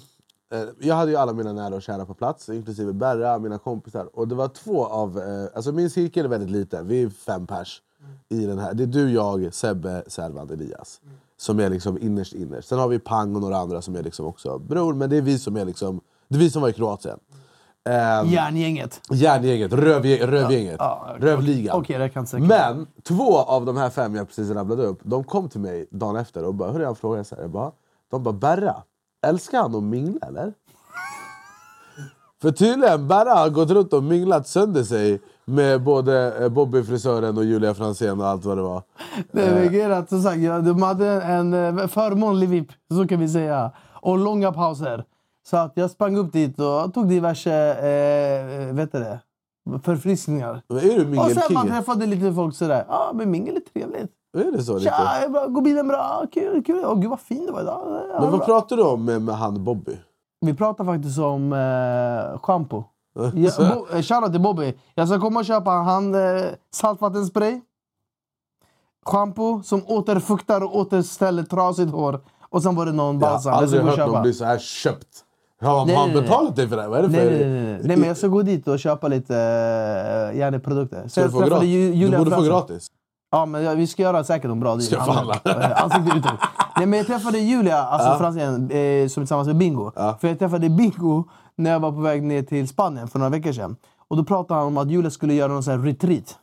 Eh, 0.52 0.64
jag 0.80 0.96
hade 0.96 1.12
ju 1.12 1.18
alla 1.18 1.34
mina 1.34 1.54
nära 1.54 1.76
och 1.76 1.82
kära 1.82 2.06
på 2.06 2.14
plats, 2.14 2.50
inklusive 2.50 2.94
Berra, 2.94 3.40
mina 3.40 3.58
kompisar. 3.58 4.10
Och 4.14 4.28
det 4.28 4.36
var 4.36 4.48
två 4.48 4.86
av... 4.86 5.20
Eh, 5.20 5.48
alltså 5.56 5.72
min 5.72 5.90
cirkel 5.90 6.26
är 6.26 6.30
väldigt 6.30 6.50
liten, 6.52 6.88
vi 6.88 7.04
är 7.04 7.10
fem 7.10 7.48
pers. 7.48 7.82
I 8.30 8.46
den 8.46 8.60
här. 8.60 8.74
Det 8.74 8.84
är 8.84 8.88
du, 8.88 9.12
jag, 9.12 9.54
Sebbe, 9.54 10.04
Servan, 10.08 10.50
Elias. 10.50 11.02
Som 11.38 11.60
är 11.60 11.70
liksom 11.70 11.98
innerst 12.02 12.34
innerst. 12.34 12.68
Sen 12.68 12.80
har 12.80 12.88
vi 12.88 13.00
Pang 13.00 13.36
och 13.36 13.42
några 13.42 13.58
andra 13.58 13.82
som 13.82 13.96
är 13.96 14.04
liksom 14.04 14.26
också 14.26 14.60
bror. 14.60 14.94
Men 14.94 15.10
det 15.10 15.18
är 15.18 15.22
vi 15.22 15.40
som 15.40 15.58
är 15.58 15.66
liksom... 15.66 16.02
Det 16.28 16.36
är 16.36 16.40
vi 16.40 16.50
som 16.50 16.62
var 16.62 16.70
i 16.70 16.74
Kroatien. 16.74 17.20
Eh, 17.90 18.34
Järngänget. 18.34 19.02
Järngänget, 19.12 19.74
rövgänget, 19.74 20.30
rövgänget. 20.30 20.76
Ja, 20.80 21.08
okej. 21.10 21.30
Rövligan. 21.30 21.80
Okej, 21.80 22.00
det 22.00 22.10
kan 22.10 22.22
jag 22.22 22.28
säkert. 22.28 22.48
Men 22.48 22.88
två 23.04 23.38
av 23.38 23.66
de 23.66 23.78
här 23.78 23.90
fem 23.90 24.16
jag 24.16 24.28
precis 24.28 24.50
rabblade 24.50 24.84
upp, 24.86 25.00
de 25.04 25.24
kom 25.24 25.50
till 25.50 25.60
mig 25.60 25.88
dagen 25.92 26.16
efter 26.16 26.44
och 26.46 26.54
bara, 26.54 26.72
hörru 26.72 26.84
jag 26.84 26.98
frågade 26.98 27.24
så 27.24 27.36
här, 27.36 27.42
jag 27.42 27.52
bara, 27.52 27.72
de 28.12 28.24
bara 28.24 28.34
Berra, 28.34 28.76
älskar 29.28 29.62
han 29.62 29.76
att 29.76 29.84
mingla 29.84 30.28
eller? 30.28 30.54
För 32.42 32.52
tydligen, 32.52 33.08
Berra 33.08 33.34
har 33.34 33.50
gått 33.50 33.70
runt 33.70 33.94
och 33.94 34.04
minglat 34.04 34.48
sönder 34.48 34.84
sig 34.84 35.22
med 35.46 35.84
både 35.84 36.44
eh, 36.44 36.50
Bobby 36.50 36.84
frisören 36.84 37.38
och 37.38 37.46
Julia 37.46 37.74
Franzén 37.74 38.22
och 38.22 38.28
allt 38.28 38.46
vad 38.46 38.58
det 38.58 38.64
var. 38.64 38.84
Det 39.32 39.42
är 39.42 39.66
grejen 39.70 39.92
är 39.92 39.96
att, 39.96 40.10
som 40.10 40.22
sagt, 40.22 40.38
ja, 40.38 40.60
de 40.60 40.82
hade 40.82 41.08
en 41.22 41.54
eh, 41.54 41.88
förmånlig 41.88 42.50
VIP, 42.50 42.72
så 42.94 43.08
kan 43.08 43.20
vi 43.20 43.30
säga. 43.30 43.72
Och 43.94 44.18
långa 44.18 44.52
pauser. 44.52 45.06
Så 45.50 45.58
att 45.58 45.72
jag 45.76 45.92
sprang 45.92 46.18
upp 46.18 46.34
dit 46.34 46.60
och 46.60 46.94
tog 46.94 47.08
diverse 47.10 47.54
eh, 47.74 48.74
vet 48.76 48.92
du 48.92 49.00
det, 49.00 49.20
förfriskningar. 49.84 50.62
Är 50.70 50.74
du 50.74 50.80
Och 50.80 50.86
sen 50.86 51.04
man 51.06 51.12
mingelking? 51.12 51.70
träffade 51.72 52.06
lite 52.06 52.34
folk 52.34 52.56
sådär. 52.56 52.86
Ja, 52.90 53.12
men 53.14 53.32
mingel 53.32 53.56
är 53.56 53.60
trevligt. 53.80 54.12
Är 54.38 54.52
det 54.52 54.64
så 54.64 54.74
lite? 54.78 54.90
Tja, 54.90 54.96
är 55.26 55.30
bra, 55.30 55.46
går 55.48 55.62
bilen 55.62 55.88
bra? 55.88 56.26
Kul, 56.34 56.64
kul. 56.64 56.82
Åh, 56.86 57.00
gud 57.00 57.10
vad 57.10 57.20
fin 57.20 57.46
du 57.46 57.52
var 57.52 57.62
idag. 57.62 57.82
Ja, 58.10 58.20
Men 58.22 58.30
vad 58.32 58.38
bra. 58.40 58.46
pratar 58.46 58.76
du 58.78 58.84
om 58.84 59.06
med, 59.06 59.22
med 59.22 59.36
han 59.36 59.64
Bobby? 59.64 59.98
Vi 60.42 60.54
pratar 60.54 60.86
faktiskt 60.86 61.20
om 61.20 61.54
eh, 61.54 62.40
shampoo. 62.40 62.84
Ja, 63.36 63.52
Bo- 63.58 63.88
eh, 63.96 64.02
Shoutout 64.02 64.32
till 64.32 64.42
Bobby. 64.42 64.74
Jag 64.96 65.08
ska 65.08 65.20
komma 65.20 65.40
och 65.40 65.46
köpa 65.46 65.70
han 65.72 66.16
eh, 66.16 66.44
saltvattenspray. 66.72 67.62
Shampoo 69.06 69.64
som 69.64 69.82
återfuktar 69.88 70.64
och 70.64 70.76
återställer 70.78 71.44
trasigt 71.44 71.92
hår. 71.92 72.20
Och 72.50 72.64
sen 72.64 72.76
var 72.76 72.86
det 72.86 72.92
någon 72.92 73.20
Jag 73.20 73.28
har 73.28 73.34
balsam. 73.34 73.52
Jag 73.54 73.70
ska 73.70 73.78
aldrig 73.78 73.82
gå 73.82 73.86
och 73.86 73.90
hört 73.90 73.98
köpa. 73.98 74.12
någon 74.12 74.22
bli 74.22 74.34
så 74.34 74.46
här 74.46 74.58
köpt. 74.58 75.25
Har 75.62 75.86
man 75.96 76.14
betalat 76.14 76.56
dig 76.56 76.68
för 76.70 76.76
det? 76.76 76.82
här? 76.82 76.90
Vad 76.90 77.00
är 77.00 77.04
det 77.04 77.10
för... 77.10 77.18
Nej, 77.26 77.40
nej, 77.40 77.64
nej, 77.64 77.80
nej. 77.84 77.98
men 77.98 78.08
jag 78.08 78.18
ska 78.18 78.28
gå 78.28 78.42
dit 78.42 78.68
och 78.68 78.80
köpa 78.80 79.08
lite 79.08 79.34
uh, 79.34 80.38
järnprodukter. 80.40 81.04
Så 81.04 81.10
Så 81.10 81.22
du, 81.22 81.30
får 81.32 81.46
gratis. 81.46 82.00
Du 82.00 82.18
borde 82.18 82.24
få 82.24 82.36
Fransson. 82.36 82.46
gratis. 82.46 82.88
Ja, 83.32 83.46
men 83.46 83.78
vi 83.78 83.88
ska 83.88 84.02
göra 84.02 84.24
säkert 84.24 84.52
en 84.52 84.60
bra 84.60 84.76
deal. 84.76 85.10
Eh, 85.46 85.84
Ansikte 85.84 86.18
utåt. 86.18 86.32
Nej, 86.78 86.86
men 86.86 86.98
jag 87.00 87.08
träffade 87.08 87.40
Julia, 87.40 87.78
alltså 87.78 88.10
Ja. 88.10 88.18
Franzén, 88.18 88.72
eh, 88.72 89.08
som 89.08 89.24
tillsammans 89.24 89.48
med 89.48 89.58
Bingo. 89.58 89.92
Ja. 89.96 90.18
För 90.22 90.28
jag 90.28 90.40
träffade 90.40 90.70
Bingo 90.70 91.24
när 91.56 91.72
jag 91.72 91.80
var 91.80 91.92
på 91.92 92.00
väg 92.00 92.24
ner 92.24 92.42
till 92.42 92.68
Spanien 92.68 93.08
för 93.08 93.20
några 93.20 93.30
veckor 93.30 93.52
sedan. 93.52 93.76
Och 94.08 94.18
då 94.18 94.24
pratade 94.24 94.60
han 94.60 94.68
om 94.68 94.78
att 94.78 94.90
Julia 94.90 95.12
skulle 95.12 95.34
göra 95.34 95.54
någon 95.54 95.64
sån 95.64 95.86
retreat. 95.86 96.38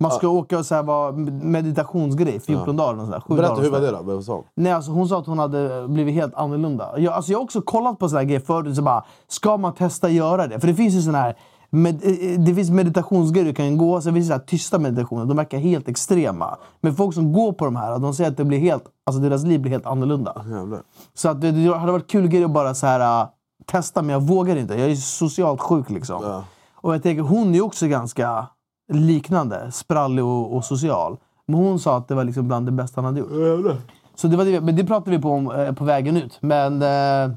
Man 0.00 0.10
ska 0.10 0.28
åka 0.28 0.58
och 0.58 0.66
så 0.66 0.74
här 0.74 0.82
vara 0.82 1.12
meditationsgrej, 1.42 2.40
14 2.40 2.76
dagar. 2.76 3.00
Och 3.00 3.06
så 3.06 3.20
sju 3.20 3.36
Berätta, 3.36 3.48
dagar 3.48 3.62
hur 3.62 3.70
var 3.70 3.80
det 3.80 3.90
då? 3.90 4.02
Vad 4.02 4.24
sa 4.24 4.34
hon? 4.34 4.44
Nej, 4.54 4.72
alltså 4.72 4.90
hon 4.90 5.08
sa 5.08 5.18
att 5.18 5.26
hon 5.26 5.38
hade 5.38 5.88
blivit 5.88 6.14
helt 6.14 6.34
annorlunda. 6.34 6.98
Jag, 6.98 7.14
alltså 7.14 7.32
jag 7.32 7.38
har 7.38 7.44
också 7.44 7.62
kollat 7.62 7.98
på 7.98 8.08
här 8.08 8.24
grejer 8.24 8.40
förut. 8.40 8.76
Så 8.76 8.82
bara, 8.82 9.04
ska 9.28 9.56
man 9.56 9.74
testa 9.74 10.08
göra 10.08 10.46
det? 10.46 10.60
För 10.60 10.66
det 10.66 10.74
finns 10.74 10.94
ju 10.94 11.02
såna 11.02 11.18
här... 11.18 11.36
Med, 11.70 11.94
eh, 11.94 12.40
det 12.40 12.54
finns 12.54 12.70
meditationsgrejer 12.70 13.46
du 13.46 13.54
kan 13.54 13.78
gå, 13.78 14.00
sen 14.00 14.14
finns 14.14 14.28
det 14.28 14.34
så 14.34 14.40
tysta 14.40 14.78
meditationer. 14.78 15.24
De 15.24 15.36
verkar 15.36 15.58
helt 15.58 15.88
extrema. 15.88 16.56
Men 16.80 16.94
folk 16.94 17.14
som 17.14 17.32
går 17.32 17.52
på 17.52 17.64
de 17.64 17.76
här, 17.76 17.98
de 17.98 18.14
säger 18.14 18.30
att 18.30 18.36
det 18.36 18.44
blir 18.44 18.58
helt, 18.58 18.84
alltså 19.06 19.22
deras 19.22 19.44
liv 19.44 19.60
blir 19.60 19.72
helt 19.72 19.86
annorlunda. 19.86 20.44
Jävlar. 20.50 20.82
Så 21.14 21.28
att 21.28 21.40
det, 21.40 21.50
det 21.50 21.76
hade 21.76 21.92
varit 21.92 22.10
kul 22.10 22.28
grej 22.28 22.44
att 22.44 22.50
bara 22.50 22.74
så 22.74 22.86
här, 22.86 23.22
äh, 23.22 23.28
testa, 23.66 24.02
men 24.02 24.10
jag 24.10 24.20
vågar 24.20 24.56
inte. 24.56 24.74
Jag 24.74 24.90
är 24.90 24.94
socialt 24.94 25.60
sjuk 25.60 25.90
liksom. 25.90 26.22
Ja. 26.22 26.44
Och 26.74 26.94
jag 26.94 27.02
tänker, 27.02 27.22
hon 27.22 27.54
är 27.54 27.64
också 27.64 27.86
ganska 27.86 28.46
liknande. 28.88 29.72
Sprallig 29.72 30.24
och, 30.24 30.56
och 30.56 30.64
social. 30.64 31.16
Men 31.46 31.60
hon 31.60 31.78
sa 31.80 31.96
att 31.96 32.08
det 32.08 32.14
var 32.14 32.24
liksom 32.24 32.48
bland 32.48 32.66
det 32.66 32.72
bästa 32.72 33.00
han 33.00 33.04
hade 33.04 33.20
gjort. 33.20 33.76
Så 34.14 34.28
det 34.28 34.36
var 34.36 34.44
det, 34.44 34.60
men 34.60 34.76
det 34.76 34.84
pratade 34.84 35.16
vi 35.16 35.22
på 35.22 35.30
om, 35.30 35.50
eh, 35.50 35.72
på 35.72 35.84
vägen 35.84 36.16
ut. 36.16 36.38
Men 36.40 36.82
eh, 36.82 37.36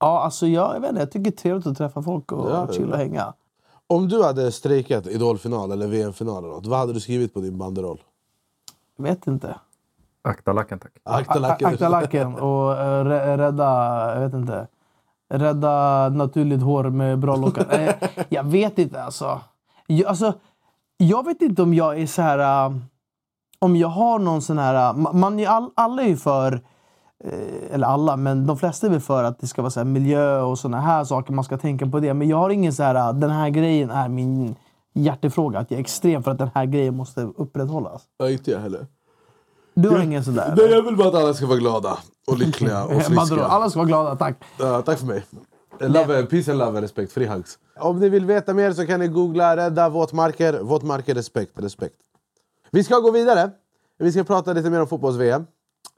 ja, 0.00 0.22
alltså 0.24 0.46
jag, 0.46 0.74
jag 0.76 0.80
vet 0.80 0.90
inte, 0.90 1.00
jag 1.02 1.10
tycker 1.10 1.24
det 1.24 1.28
är 1.36 1.40
trevligt 1.42 1.66
att 1.66 1.76
träffa 1.78 2.02
folk 2.02 2.32
och 2.32 2.50
Ja, 2.50 2.68
chilla 2.72 2.92
och 2.92 2.98
hänga. 2.98 3.32
Om 3.86 4.08
du 4.08 4.22
hade 4.24 4.52
strejkat 4.52 5.06
Idolfinal 5.06 5.72
eller 5.72 5.86
VM-final 5.86 6.44
eller 6.44 6.54
något, 6.54 6.66
vad 6.66 6.78
hade 6.78 6.92
du 6.92 7.00
skrivit 7.00 7.34
på 7.34 7.40
din 7.40 7.58
banderoll? 7.58 8.00
Jag 8.96 9.04
vet 9.04 9.26
inte. 9.26 9.54
Akta 10.22 10.52
lacken 10.52 10.78
tack. 10.78 10.92
Akta 11.02 11.38
lacken. 11.38 11.68
Akta 11.68 11.88
lacken 11.88 12.34
och 12.34 12.72
eh, 12.72 13.04
rä- 13.04 13.36
rädda, 13.36 14.14
jag 14.14 14.20
vet 14.20 14.34
inte. 14.34 14.66
Rädda 15.28 16.08
naturligt 16.08 16.62
hår 16.62 16.84
med 16.84 17.18
bra 17.18 17.36
lockar. 17.36 17.66
Eh, 17.70 18.24
jag 18.28 18.44
vet 18.44 18.78
inte 18.78 19.02
alltså. 19.02 19.40
Jag, 19.86 20.08
alltså. 20.08 20.32
jag 20.96 21.24
vet 21.24 21.42
inte 21.42 21.62
om 21.62 21.74
jag 21.74 22.00
är 22.00 22.06
så 22.06 22.22
här... 22.22 22.66
äh, 22.66 22.76
om 23.58 23.76
jag 23.76 23.88
har 23.88 24.18
någon 24.18 24.42
sån 24.42 24.58
här... 24.58 24.92
ma- 24.92 25.12
Man, 25.12 25.46
all, 25.46 25.70
alla 25.74 26.02
är 26.02 26.06
ju 26.08 26.16
för... 26.16 26.52
eh, 27.24 27.74
Eller 27.74 27.86
alla, 27.86 28.16
men 28.16 28.46
de 28.46 28.56
flesta 28.58 28.86
är 28.86 28.90
väl 28.90 29.00
för 29.00 29.24
att 29.24 29.38
det 29.40 29.46
ska 29.46 29.62
vara 29.62 29.70
så 29.70 29.84
miljö 29.84 30.40
och 30.40 30.58
såna 30.58 30.80
här 30.80 31.04
saker. 31.04 31.32
Man 31.32 31.44
ska 31.44 31.58
tänka 31.58 31.86
på 31.86 32.00
det. 32.00 32.14
Men 32.14 32.28
jag 32.28 32.36
har 32.36 32.50
ingen 32.50 32.72
så 32.72 32.82
här... 32.82 32.94
äh, 32.94 33.12
Den 33.14 33.30
här 33.30 33.48
grejen 33.48 33.90
är 33.90 34.08
min 34.08 34.54
hjärtefråga. 34.94 35.58
Att 35.58 35.70
jag 35.70 35.78
är 35.78 35.82
extrem 35.82 36.22
för 36.22 36.30
att 36.30 36.38
den 36.38 36.50
här 36.54 36.66
grejen 36.66 36.96
måste 36.96 37.20
upprätthållas. 37.20 38.02
Ja, 38.18 38.30
inte 38.30 38.50
jag 38.50 38.60
heller. 38.60 38.86
Du 39.74 39.88
har 39.88 39.98
ingen 39.98 40.24
sån 40.24 40.34
där? 40.34 40.54
Nej, 40.56 40.70
jag 40.70 40.82
vill 40.82 40.96
bara 40.96 41.08
att 41.08 41.14
alla 41.14 41.34
ska 41.34 41.46
vara 41.46 41.58
glada 41.58 41.98
och 42.26 42.38
lyckliga 42.38 42.84
och 42.84 42.90
friska. 43.02 43.44
Alla 43.44 43.70
ska 43.70 43.78
vara 43.78 43.88
glada, 43.88 44.16
tack. 44.16 44.36
Ja, 44.58 44.82
tack 44.82 44.98
för 44.98 45.06
mig. 45.06 45.24
Love, 45.80 46.26
peace 46.26 46.50
and 46.50 46.58
love 46.58 46.76
and 46.78 46.80
respect. 46.80 47.12
Free 47.12 47.26
hugs. 47.26 47.58
Om 47.76 48.00
ni 48.00 48.08
vill 48.08 48.26
veta 48.26 48.54
mer 48.54 48.72
så 48.72 48.86
kan 48.86 49.00
ni 49.00 49.08
googla 49.08 49.56
rädda 49.56 49.88
våtmarker. 49.88 50.60
Våtmarker, 50.60 51.14
respekt, 51.14 51.52
respekt. 51.58 51.94
Vi 52.70 52.84
ska 52.84 52.98
gå 52.98 53.10
vidare. 53.10 53.50
Vi 53.98 54.12
ska 54.12 54.24
prata 54.24 54.52
lite 54.52 54.70
mer 54.70 54.80
om 54.80 54.86
fotbolls-VM. 54.86 55.46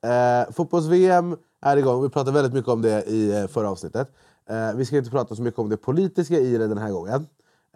Eh, 0.05 0.53
fotbolls-VM 0.53 1.37
är 1.63 1.77
igång. 1.77 2.03
Vi 2.03 2.09
pratade 2.09 2.33
väldigt 2.33 2.55
mycket 2.55 2.69
om 2.71 2.83
det 2.83 3.05
i 3.05 3.41
eh, 3.41 3.47
förra 3.47 3.71
avsnittet. 3.71 4.09
Eh, 4.51 4.77
vi 4.77 4.85
ska 4.85 4.97
inte 4.97 5.11
prata 5.11 5.35
så 5.35 5.43
mycket 5.43 5.59
om 5.59 5.69
det 5.69 5.77
politiska 5.77 6.35
i 6.35 6.57
det 6.57 6.67
den 6.67 6.79
här 6.79 6.91
gången. 6.91 7.27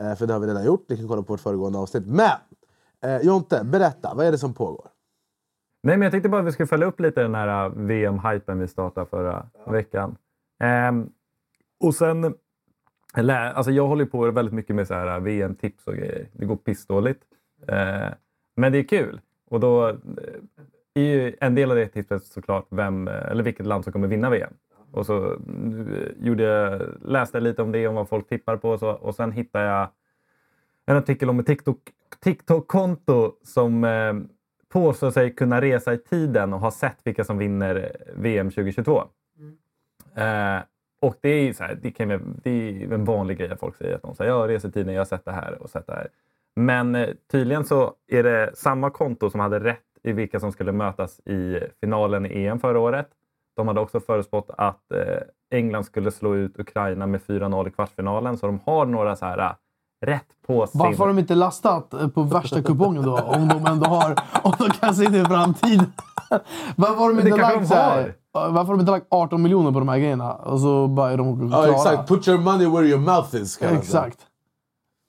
Eh, 0.00 0.14
för 0.14 0.26
det 0.26 0.33
har 0.33 0.40
vi 0.40 0.47
redan 0.47 0.64
gjort. 0.64 0.85
Ni 0.88 0.97
kan 0.97 1.09
kolla 1.09 1.23
på 1.23 1.33
vårt 1.33 1.40
föregående 1.40 1.78
avsnitt. 1.78 2.07
Men! 2.07 2.30
Eh, 3.04 3.21
Jonte, 3.26 3.64
berätta. 3.64 4.14
Vad 4.14 4.26
är 4.26 4.33
det 4.33 4.38
som 4.38 4.54
pågår? 4.54 4.87
Nej, 5.83 5.97
men 5.97 6.02
jag 6.02 6.12
tänkte 6.12 6.28
bara 6.28 6.40
att 6.40 6.47
vi 6.47 6.52
skulle 6.52 6.66
följa 6.66 6.87
upp 6.87 7.00
lite 7.00 7.23
den 7.23 7.35
här 7.35 7.66
äh, 7.66 7.73
VM-hypen 7.73 8.59
vi 8.59 8.69
startade 8.69 9.07
förra 9.07 9.47
veckan. 9.66 10.16
Ehm, 10.62 11.11
och 11.80 11.94
sen... 11.94 12.34
Alltså 13.14 13.70
jag 13.72 13.87
håller 13.87 14.04
på 14.04 14.30
väldigt 14.30 14.54
mycket 14.54 14.76
med 14.76 14.87
så 14.87 14.94
här 14.94 15.06
äh, 15.06 15.20
VM-tips 15.20 15.87
och 15.87 15.94
grejer. 15.94 16.28
Det 16.32 16.44
går 16.46 16.56
pissdåligt. 16.56 17.22
Eh, 17.68 18.08
Men 18.56 18.72
det 18.72 18.78
är 18.78 18.82
kul. 18.82 19.20
Och 19.46 19.60
då 19.60 19.88
eh, 19.88 19.94
är 20.94 21.02
ju 21.02 21.37
en 21.40 21.54
del 21.54 21.70
av 21.70 21.76
det 21.76 21.87
tipset 21.88 22.25
såklart 22.25 22.66
vem, 22.70 23.08
eller 23.08 23.42
vilket 23.42 23.66
land 23.66 23.84
som 23.84 23.92
kommer 23.92 24.08
vinna 24.08 24.30
VM. 24.30 24.52
Och 24.92 25.06
så 25.06 25.26
eh, 25.32 25.38
gjorde 26.18 26.42
jag, 26.42 26.82
läste 27.04 27.37
jag 27.37 27.42
lite 27.42 27.62
om 27.62 27.72
det, 27.72 27.87
om 27.88 27.94
vad 27.94 28.08
folk 28.08 28.28
tippar 28.28 28.56
på 28.56 28.70
och, 28.70 28.78
så, 28.78 28.90
och 28.90 29.14
sen 29.14 29.32
hittade 29.32 29.64
jag 29.64 29.88
en 30.87 30.96
artikel 30.96 31.30
om 31.30 31.38
ett 31.40 31.49
TikTok- 31.49 31.90
TikTok-konto 32.20 33.32
som 33.44 33.84
eh, 33.84 34.14
påstår 34.68 35.10
sig 35.10 35.34
kunna 35.34 35.60
resa 35.60 35.92
i 35.94 35.99
tiden 35.99 36.52
och 36.52 36.60
har 36.60 36.70
sett 36.70 36.99
vilka 37.04 37.25
som 37.25 37.38
vinner 37.38 37.96
VM 38.16 38.50
2022. 38.50 39.02
Eh, 40.14 40.58
och 41.00 41.16
det 41.21 41.28
är, 41.28 41.52
så 41.52 41.64
här, 41.64 41.78
det, 41.83 41.90
kan, 41.90 42.40
det 42.42 42.50
är 42.50 42.92
en 42.92 43.04
vanlig 43.04 43.38
grej 43.38 43.50
att 43.50 43.61
folk 43.61 43.76
säger 43.76 43.95
att 43.95 44.02
de 44.02 44.14
säger 44.14 44.30
jag 44.30 44.49
reser 44.49 44.69
i 44.69 44.73
tiden, 44.73 44.95
jag 44.95 45.00
har 45.00 45.07
sett 45.07 45.25
det 45.25 45.33
här 45.33 45.62
och 45.62 45.71
sett 45.71 45.87
det 45.87 45.92
här. 45.92 46.09
Men 46.57 46.95
eh, 46.95 47.09
tydligen 47.33 47.64
så 47.64 47.92
är 48.09 48.23
det 48.23 48.50
samma 48.54 48.90
konto 48.90 49.30
som 49.30 49.40
hade 49.40 49.61
rätt 49.61 49.78
i 50.02 50.12
vilka 50.12 50.40
som 50.40 50.52
skulle 50.52 50.73
mötas 50.73 51.21
i 51.21 51.61
finalen 51.80 52.26
i 52.26 52.45
EM 52.45 52.61
förra 52.61 52.78
året. 52.78 53.09
De 53.57 53.69
hade 53.69 53.80
också 53.80 54.00
förutspått 54.00 54.50
att 54.59 54.92
eh, 54.92 55.59
England 55.59 55.85
skulle 55.85 56.11
slå 56.11 56.35
ut 56.35 56.59
Ukraina 56.59 57.07
med 57.07 57.21
4-0 57.21 57.69
i 57.69 57.71
kvartsfinalen. 57.71 58.38
Så 58.38 58.47
de 58.47 58.61
har 58.64 58.87
några 58.87 59.16
så 59.16 59.26
här 59.26 59.38
eh, 59.38 59.52
rätt 60.07 60.26
på 60.47 60.66
sin... 60.66 60.78
Varför 60.78 60.99
har 60.99 61.07
de 61.07 61.19
inte 61.19 61.35
lastat 61.35 61.95
på 62.14 62.23
värsta 62.23 62.62
kupongen 62.62 63.02
då? 63.02 63.19
Om 63.19 63.49
de 63.49 63.66
ändå 63.66 63.87
har... 63.87 64.16
Om 64.42 64.52
de 64.59 64.71
kan 64.71 64.95
se 64.95 65.04
det 65.04 65.19
i 65.19 65.25
framtiden. 65.25 65.92
Varför 66.76 66.95
har 66.95 67.09
de 67.09 67.16
det 67.16 67.28
inte 67.28 67.42
lagt 67.42 67.61
de 67.61 67.66
så 67.66 67.75
här, 67.75 68.14
Varför 68.32 68.58
har 68.58 68.64
de 68.75 68.80
inte 68.80 68.92
lagt 68.92 69.06
18 69.08 69.42
miljoner 69.42 69.72
på 69.72 69.78
de 69.78 69.88
här 69.88 69.99
grejerna? 69.99 70.34
Och 70.34 70.60
så 70.60 70.87
bara 70.88 71.10
är 71.12 71.16
de 71.16 71.49
klara. 71.49 71.66
Ja, 71.66 71.72
exakt. 71.75 72.08
Put 72.08 72.28
your 72.28 72.38
money 72.38 72.66
where 72.66 72.87
your 72.87 73.00
mouth 73.00 73.37
is. 73.37 73.58
det. 73.58 73.66
Exakt. 73.66 74.18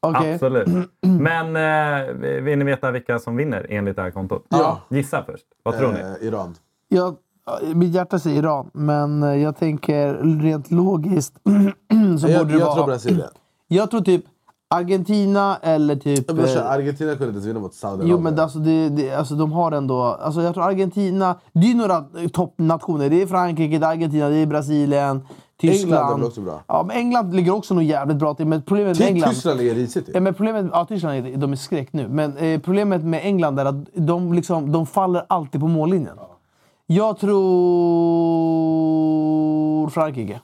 Okej. 0.07 0.33
Absolut. 0.33 0.67
Men 1.01 1.55
eh, 1.55 2.13
vill 2.41 2.57
ni 2.59 2.65
veta 2.65 2.91
vilka 2.91 3.19
som 3.19 3.35
vinner 3.35 3.65
enligt 3.69 3.95
det 3.95 4.01
här 4.01 4.11
kontot? 4.11 4.45
Ja. 4.49 4.79
Gissa 4.89 5.23
först. 5.23 5.45
Vad 5.63 5.77
tror 5.77 5.91
ni? 5.93 5.99
Eh, 5.99 6.27
Iran. 6.27 6.55
Jag, 6.87 7.15
mitt 7.75 7.93
hjärta 7.93 8.19
säger 8.19 8.37
Iran, 8.43 8.69
men 8.73 9.23
eh, 9.23 9.35
jag 9.35 9.57
tänker 9.57 10.13
rent 10.41 10.71
logiskt 10.71 11.33
så 12.21 12.27
Jag, 12.27 12.39
borde 12.39 12.53
det 12.53 12.59
jag 12.59 12.65
vara... 12.65 12.75
tror 12.75 12.85
Brasilien. 12.85 13.29
Jag 13.67 13.91
tror 13.91 14.01
typ 14.01 14.25
Argentina 14.73 15.57
eller 15.61 15.95
typ... 15.95 16.23
Jag 16.27 16.35
menar, 16.37 16.55
eh, 16.55 16.71
Argentina 16.71 17.15
kunde 17.15 17.25
inte 17.25 17.35
ens 17.35 17.45
vinna 17.45 17.59
mot 17.59 17.73
Saudiarabien. 17.73 18.17
Jo, 18.17 18.19
men 18.23 18.39
alltså, 18.39 18.59
det, 18.59 18.89
det, 18.89 19.13
alltså 19.13 19.35
de 19.35 19.51
har 19.51 19.71
ändå... 19.71 20.01
Alltså 20.01 20.41
jag 20.41 20.53
tror 20.53 20.63
Argentina... 20.63 21.35
Det 21.53 21.71
är 21.71 21.75
några 21.75 21.95
eh, 21.95 22.27
toppnationer. 22.33 23.09
Det 23.09 23.21
är 23.21 23.27
Frankrike, 23.27 23.79
det 23.79 23.85
är 23.85 23.91
Argentina, 23.91 24.29
det 24.29 24.35
är 24.35 24.45
Brasilien, 24.45 25.21
Tyskland. 25.61 25.93
England 25.93 26.21
är 26.21 26.27
också 26.27 26.41
bra? 26.41 26.63
Ja, 26.67 26.83
men 26.87 26.97
England 26.97 27.35
ligger 27.35 27.55
också 27.55 27.73
nog 27.73 27.83
jävligt 27.83 28.17
bra 28.17 28.33
till. 28.33 28.45
Men 28.47 28.61
problemet 28.61 28.99
med 28.99 29.07
England... 29.07 29.29
Tyskland 29.29 29.61
är 29.61 29.75
risigt 29.75 30.09
ju. 30.09 30.11
Ja, 30.13 30.19
men 30.19 30.33
problemet, 30.33 30.65
ja, 30.73 30.85
Tyskland 30.85 31.27
är, 31.27 31.37
de 31.37 31.51
är 31.51 31.55
skräck 31.55 31.93
nu. 31.93 32.07
Men 32.07 32.37
eh, 32.37 32.59
problemet 32.61 33.03
med 33.03 33.19
England 33.23 33.59
är 33.59 33.65
att 33.65 33.85
de, 33.93 34.33
liksom, 34.33 34.71
de 34.71 34.85
faller 34.85 35.25
alltid 35.27 35.61
på 35.61 35.67
mållinjen. 35.67 36.17
Jag 36.87 37.19
tror 37.19 37.39
Frankrike. 39.89 40.39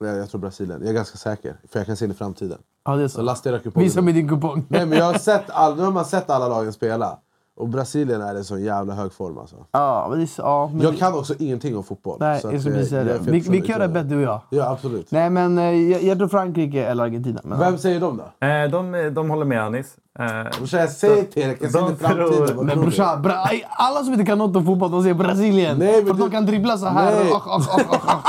Jag, 0.00 0.16
jag 0.16 0.30
tror 0.30 0.40
Brasilien. 0.40 0.80
Jag 0.80 0.90
är 0.90 0.94
ganska 0.94 1.18
säker. 1.18 1.56
För 1.72 1.78
jag 1.78 1.86
kan 1.86 1.96
se 1.96 2.04
in 2.04 2.10
i 2.10 2.14
framtiden. 2.14 2.58
Ja, 2.84 2.96
det 2.96 3.02
är 3.04 3.08
Så 3.08 3.14
så. 3.16 3.22
lasta 3.22 3.48
era 3.50 3.58
kuponger. 3.58 3.86
Visa 3.88 4.00
mig 4.00 4.12
din 4.14 4.28
kupong. 4.28 4.64
Nej, 4.68 4.86
men 4.86 4.98
jag 4.98 5.04
har 5.04 5.14
sett 5.14 5.50
all, 5.50 5.76
nu 5.76 5.82
har 5.82 5.92
man 5.92 6.04
sett 6.04 6.30
alla 6.30 6.48
lagen 6.48 6.72
spela. 6.72 7.18
Och 7.56 7.68
Brasilien 7.68 8.22
är 8.22 8.38
i 8.38 8.44
så 8.44 8.58
jävla 8.58 8.94
hög 8.94 9.12
form 9.12 9.38
alltså. 9.38 9.56
Ja, 9.72 10.06
men 10.10 10.18
det 10.20 10.28
ja, 10.38 10.70
men 10.72 10.80
Jag 10.82 10.98
kan 10.98 11.14
också 11.14 11.34
ingenting 11.38 11.76
om 11.76 11.84
fotboll. 11.84 12.16
Nej, 12.20 12.40
så 12.40 12.46
jag 12.48 12.54
att, 12.54 12.60
skulle 12.60 12.84
säga 12.86 13.04
jag 13.12 13.20
det. 13.24 13.30
Vi, 13.30 13.40
vi 13.40 13.60
kan 13.60 13.66
göra 13.66 13.86
det 13.86 13.92
bättre 13.92 14.08
du 14.08 14.16
och 14.16 14.22
jag. 14.22 14.40
Ja, 14.50 14.70
absolut. 14.70 15.10
Nej, 15.10 15.30
men 15.30 15.58
eh, 15.58 15.64
jag, 15.64 16.02
jag 16.02 16.18
tror 16.18 16.28
Frankrike 16.28 16.84
eller 16.86 17.04
Argentina. 17.04 17.40
Men, 17.44 17.58
Vem 17.58 17.78
säger 17.78 18.00
de 18.00 18.16
då? 18.40 18.46
Eh, 18.46 18.70
de, 18.70 19.10
de 19.14 19.30
håller 19.30 19.44
med 19.44 19.62
Anis. 19.62 19.96
Eh, 20.18 20.58
Brorsan, 20.58 20.88
säger 20.88 21.22
till 21.24 21.42
er, 21.42 21.48
jag 21.48 21.58
kan 21.60 21.70
se 21.70 21.96
framtiden. 21.96 22.66
Men 22.66 22.80
brorsan, 22.80 23.22
bra, 23.22 23.46
alla 23.70 24.04
som 24.04 24.12
inte 24.12 24.24
kan 24.26 24.38
något 24.38 24.56
om 24.56 24.64
fotboll, 24.66 24.90
de 24.90 25.02
säger 25.02 25.14
Brasilien. 25.14 25.78
Nej, 25.78 25.96
men 25.96 26.04
för 26.06 26.10
att 26.10 26.16
du- 26.16 26.22
de 26.24 26.30
kan 26.30 26.46
dribbla 26.46 26.78
så 26.78 26.86
här. 26.86 27.04
Nej. 27.24 27.30
Och, 27.32 27.46
och, 27.46 27.54
och, 27.54 27.80
och, 27.80 27.94
och. 27.94 28.28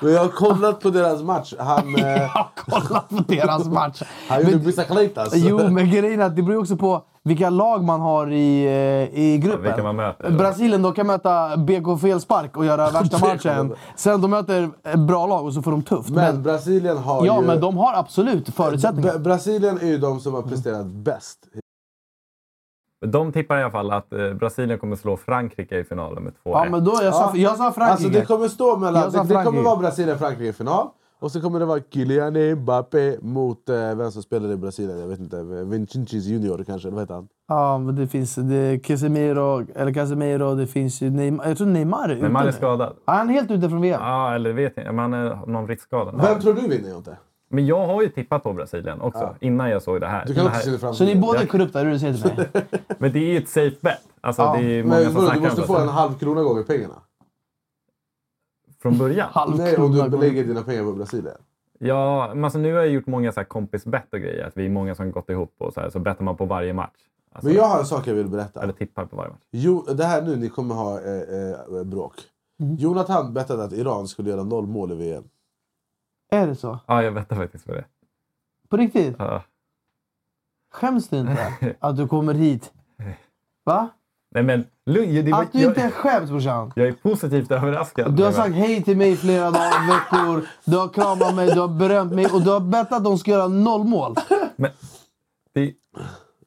Men 0.00 0.12
jag 0.12 0.20
har 0.20 0.28
kollat 0.28 0.80
på 0.80 0.90
deras 0.90 1.22
match. 1.22 1.54
Han, 1.58 1.94
eh, 1.98 2.30
Kolla 2.70 3.00
på 3.08 3.16
deras 3.28 3.66
match. 3.66 4.02
han 4.28 4.40
gjorde 4.40 4.56
Men- 4.56 4.64
bicicletas. 4.64 5.32
Jo, 5.34 5.68
men 5.70 5.90
grejen 5.90 6.20
är 6.20 6.24
att 6.24 6.36
det 6.36 6.42
beror 6.42 6.60
också 6.60 6.76
på 6.76 7.02
vilka 7.22 7.50
lag 7.50 7.84
man 7.84 8.00
har 8.00 8.32
i, 8.32 8.64
eh, 8.66 9.20
i 9.20 9.38
gruppen. 9.38 9.62
vilka 9.62 9.82
man 9.82 9.96
möter. 9.96 10.30
Brasilien 10.30 10.82
de 10.82 10.92
kan 10.94 11.06
möta 11.06 11.56
BK 11.56 11.96
Felspark 12.00 12.56
och 12.56 12.64
göra 12.64 12.90
värsta 12.90 13.18
matchen. 13.26 13.74
Sen 13.96 14.20
de 14.20 14.30
möter 14.30 14.70
ett 14.84 14.98
bra 14.98 15.26
lag 15.26 15.44
och 15.46 15.54
så 15.54 15.62
får 15.62 15.70
de 15.70 15.82
tufft. 15.82 16.08
Men 16.10 16.34
Men, 16.34 16.42
Brasilien 16.42 16.98
har 16.98 17.26
ja, 17.26 17.40
ju... 17.40 17.46
men 17.46 17.60
de 17.60 17.76
har 17.76 17.94
absolut 17.94 18.48
förutsättningar. 18.54 19.10
Bra- 19.12 19.18
Brasilien 19.18 19.78
är 19.80 19.86
ju 19.86 19.98
de 19.98 20.20
som 20.20 20.34
har 20.34 20.42
presterat 20.42 20.86
bäst. 20.86 21.38
De 23.06 23.32
tippar 23.32 23.58
i 23.58 23.62
alla 23.62 23.70
fall 23.70 23.90
att 23.90 24.12
eh, 24.12 24.32
Brasilien 24.32 24.78
kommer 24.78 24.96
slå 24.96 25.16
Frankrike 25.16 25.78
i 25.78 25.84
finalen 25.84 26.22
med 26.22 26.32
2-1. 26.32 26.36
Ja, 26.44 26.66
men 26.70 26.84
då, 26.84 26.98
jag, 27.02 27.14
sa, 27.14 27.32
jag 27.36 27.56
sa 27.56 27.72
Frankrike. 27.72 27.90
Alltså 27.90 28.08
det 28.08 28.26
kommer 28.26 28.48
stå 28.48 28.76
mellan... 28.76 29.02
Det, 29.02 29.10
det 29.10 29.18
kommer 29.18 29.34
Frankrike. 29.42 29.64
vara 29.64 29.76
Brasilien-Frankrike 29.76 30.48
i 30.48 30.52
final. 30.52 30.88
Och 31.20 31.32
så 31.32 31.40
kommer 31.40 31.58
det 31.60 31.64
vara 31.66 31.80
Kylian 31.90 32.54
Mbappé 32.54 33.16
mot 33.22 33.68
eh, 33.68 33.94
vem 33.94 34.10
som 34.10 34.22
spelade 34.22 34.54
i 34.54 34.56
Brasilien. 34.56 34.98
Jag 34.98 35.08
vet 35.08 35.18
inte. 35.20 35.42
Vinicius 35.42 36.24
Junior 36.24 36.64
kanske, 36.64 36.88
eller 36.88 36.94
vad 36.94 37.02
heter 37.02 37.14
han? 37.14 37.28
Ja, 37.48 37.78
men 37.78 37.96
det 37.96 38.06
finns 38.06 38.34
det 38.34 38.54
är 38.56 38.78
Casemiro, 38.78 39.66
eller 39.74 39.92
Casemiro, 39.92 40.54
det 40.54 40.66
finns 40.66 41.02
ju 41.02 41.10
Neymar. 41.10 41.48
Jag 41.48 41.56
tror 41.58 41.66
Neymar 41.66 42.08
är 42.08 42.12
ute 42.12 42.22
Neymar 42.22 42.46
är 42.46 42.52
skadad. 42.52 42.96
Ja, 43.04 43.12
Han 43.12 43.30
är 43.30 43.34
helt 43.34 43.50
ute 43.50 43.68
från 43.68 43.80
VM. 43.80 44.00
Ja, 44.02 44.34
eller 44.34 44.52
vet 44.52 44.72
jag. 44.76 44.86
Men 44.86 44.98
han 44.98 45.14
är 45.14 45.46
någon 45.46 45.68
riskskada. 45.68 46.12
Vem 46.12 46.40
tror 46.40 46.54
du 46.54 46.60
vinner 46.68 46.90
Jonte? 46.90 47.16
Men 47.52 47.66
jag 47.66 47.86
har 47.86 48.02
ju 48.02 48.08
tippat 48.08 48.42
på 48.42 48.52
Brasilien 48.52 49.00
också, 49.00 49.36
innan 49.40 49.70
jag 49.70 49.82
såg 49.82 50.00
det 50.00 50.06
här. 50.06 50.26
Du 50.26 50.34
kan 50.34 50.44
Det 50.44 50.50
också 50.50 50.70
här- 50.70 50.78
se 50.78 50.86
det 50.86 50.94
Så 50.94 51.04
ni 51.04 51.12
är 51.12 51.16
båda 51.16 51.46
korrupta, 51.46 51.80
är 51.80 51.84
det 51.84 51.90
du 51.90 51.98
säger 51.98 52.14
till 52.14 52.36
mig? 52.36 52.48
Men 52.98 53.12
det 53.12 53.18
är 53.18 53.32
ju 53.32 53.38
ett 53.38 53.48
safe 53.48 53.76
bet. 53.80 53.98
Alltså, 54.20 54.42
Ja, 54.42 54.56
det 54.56 54.64
är 54.64 54.82
många 54.84 54.94
Men 54.96 55.12
som 55.12 55.22
snackar 55.22 55.34
du 55.40 55.46
måste 55.46 55.62
få 55.62 55.78
en 55.78 55.88
halv 55.88 56.18
krona 56.18 56.42
gånger 56.42 56.62
pengarna. 56.62 56.94
Från 58.82 58.98
början. 58.98 59.28
Halv 59.32 59.56
Nej, 59.56 59.76
om 59.76 59.92
du 59.92 60.10
går- 60.10 60.18
lägger 60.18 60.44
dina 60.44 60.62
pengar 60.62 60.84
på 60.84 60.92
Brasilien. 60.92 61.36
Ja, 61.78 62.30
men 62.34 62.44
alltså, 62.44 62.58
nu 62.58 62.72
har 62.74 62.80
jag 62.80 62.88
gjort 62.88 63.06
många 63.06 63.32
så 63.32 63.40
här 63.40 63.44
kompisbett 63.44 64.12
och 64.14 64.20
grejer. 64.20 64.46
Att 64.46 64.56
vi 64.56 64.66
är 64.66 64.70
många 64.70 64.94
som 64.94 65.10
gått 65.12 65.30
ihop 65.30 65.54
och 65.58 65.72
så, 65.72 65.80
här, 65.80 65.90
så 65.90 65.98
bettar 65.98 66.24
man 66.24 66.36
på 66.36 66.44
varje 66.44 66.72
match. 66.72 66.90
Alltså, 67.32 67.46
Men 67.46 67.56
jag 67.56 67.64
har 67.64 67.78
en 67.78 67.86
sak 67.86 68.06
jag 68.06 68.14
vill 68.14 68.28
berätta. 68.28 68.62
Eller 68.62 68.72
tippar 68.72 69.04
på 69.04 69.16
varje 69.16 69.30
match. 69.30 69.40
Jo, 69.50 69.84
det 69.94 70.04
här 70.04 70.22
nu, 70.22 70.36
ni 70.36 70.48
kommer 70.48 70.74
ha 70.74 71.00
eh, 71.00 71.78
eh, 71.78 71.84
bråk. 71.84 72.12
Mm. 72.60 72.76
Jonathan 72.76 73.34
bettade 73.34 73.64
att 73.64 73.72
Iran 73.72 74.08
skulle 74.08 74.30
göra 74.30 74.42
noll 74.44 74.66
mål 74.66 74.92
i 74.92 74.94
VM. 74.94 75.24
Är 76.30 76.46
det 76.46 76.56
så? 76.56 76.78
Ja, 76.86 77.02
jag 77.02 77.14
bettar 77.14 77.36
faktiskt 77.36 77.66
på 77.66 77.72
det. 77.72 77.84
På 78.68 78.76
riktigt? 78.76 79.14
Ja. 79.18 79.42
Skäms 80.72 81.08
du 81.08 81.16
inte 81.18 81.48
att 81.80 81.96
du 81.96 82.08
kommer 82.08 82.34
hit? 82.34 82.72
Va? 83.64 83.88
Nej, 84.34 84.42
men 84.42 84.66
lugn. 84.86 85.34
Att 85.34 85.52
du 85.52 85.64
inte 85.64 85.90
skäms 85.90 86.30
brorsan. 86.30 86.72
jag 86.74 86.88
är 86.88 86.92
positivt 86.92 87.50
överraskad. 87.50 88.16
Du 88.16 88.24
har 88.24 88.32
sagt 88.32 88.54
hej 88.54 88.82
till 88.82 88.96
mig 88.96 89.16
flera 89.16 89.50
dagar, 89.50 89.86
veckor. 89.86 90.48
Du 90.64 90.76
har 90.76 90.88
kramat 90.88 91.34
mig, 91.34 91.50
du 91.54 91.60
har 91.60 91.68
berömt 91.68 92.12
mig 92.12 92.26
och 92.26 92.42
du 92.42 92.50
har 92.50 92.60
bettat 92.60 92.92
att 92.92 93.04
de 93.04 93.18
ska 93.18 93.30
göra 93.30 93.48
noll 93.48 93.84
mål. 93.84 94.14
Men, 94.56 94.70
det, 95.52 95.72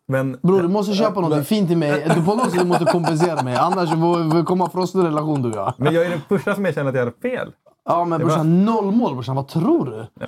men 0.07 0.37
Bror, 0.41 0.61
du 0.61 0.67
måste 0.67 0.93
köpa 0.93 1.21
något 1.21 1.47
fint 1.47 1.67
till 1.67 1.77
mig. 1.77 2.09
Du 2.15 2.25
på 2.25 2.35
något 2.35 2.51
sätt 2.51 2.67
måste 2.67 2.85
kompensera 2.85 3.43
mig. 3.43 3.55
Annars 3.55 3.89
får 3.89 4.37
vi 4.37 4.43
komma 4.43 4.69
från 4.69 4.87
en 4.93 5.03
relation 5.03 5.41
du 5.41 5.49
och 5.49 5.55
jag. 5.55 5.73
Men 5.77 5.93
jag 5.93 6.05
är 6.05 6.09
den 6.09 6.21
första 6.29 6.55
som 6.55 6.65
erkänner 6.65 6.89
att 6.89 6.95
jag 6.95 7.05
hade 7.05 7.17
fel. 7.21 7.53
Ja 7.85 8.05
men 8.05 8.19
brorsan, 8.19 8.65
noll 8.65 8.91
mål 8.91 9.13
brorsan. 9.13 9.35
Vad 9.35 9.47
tror 9.47 9.85
du? 9.85 10.25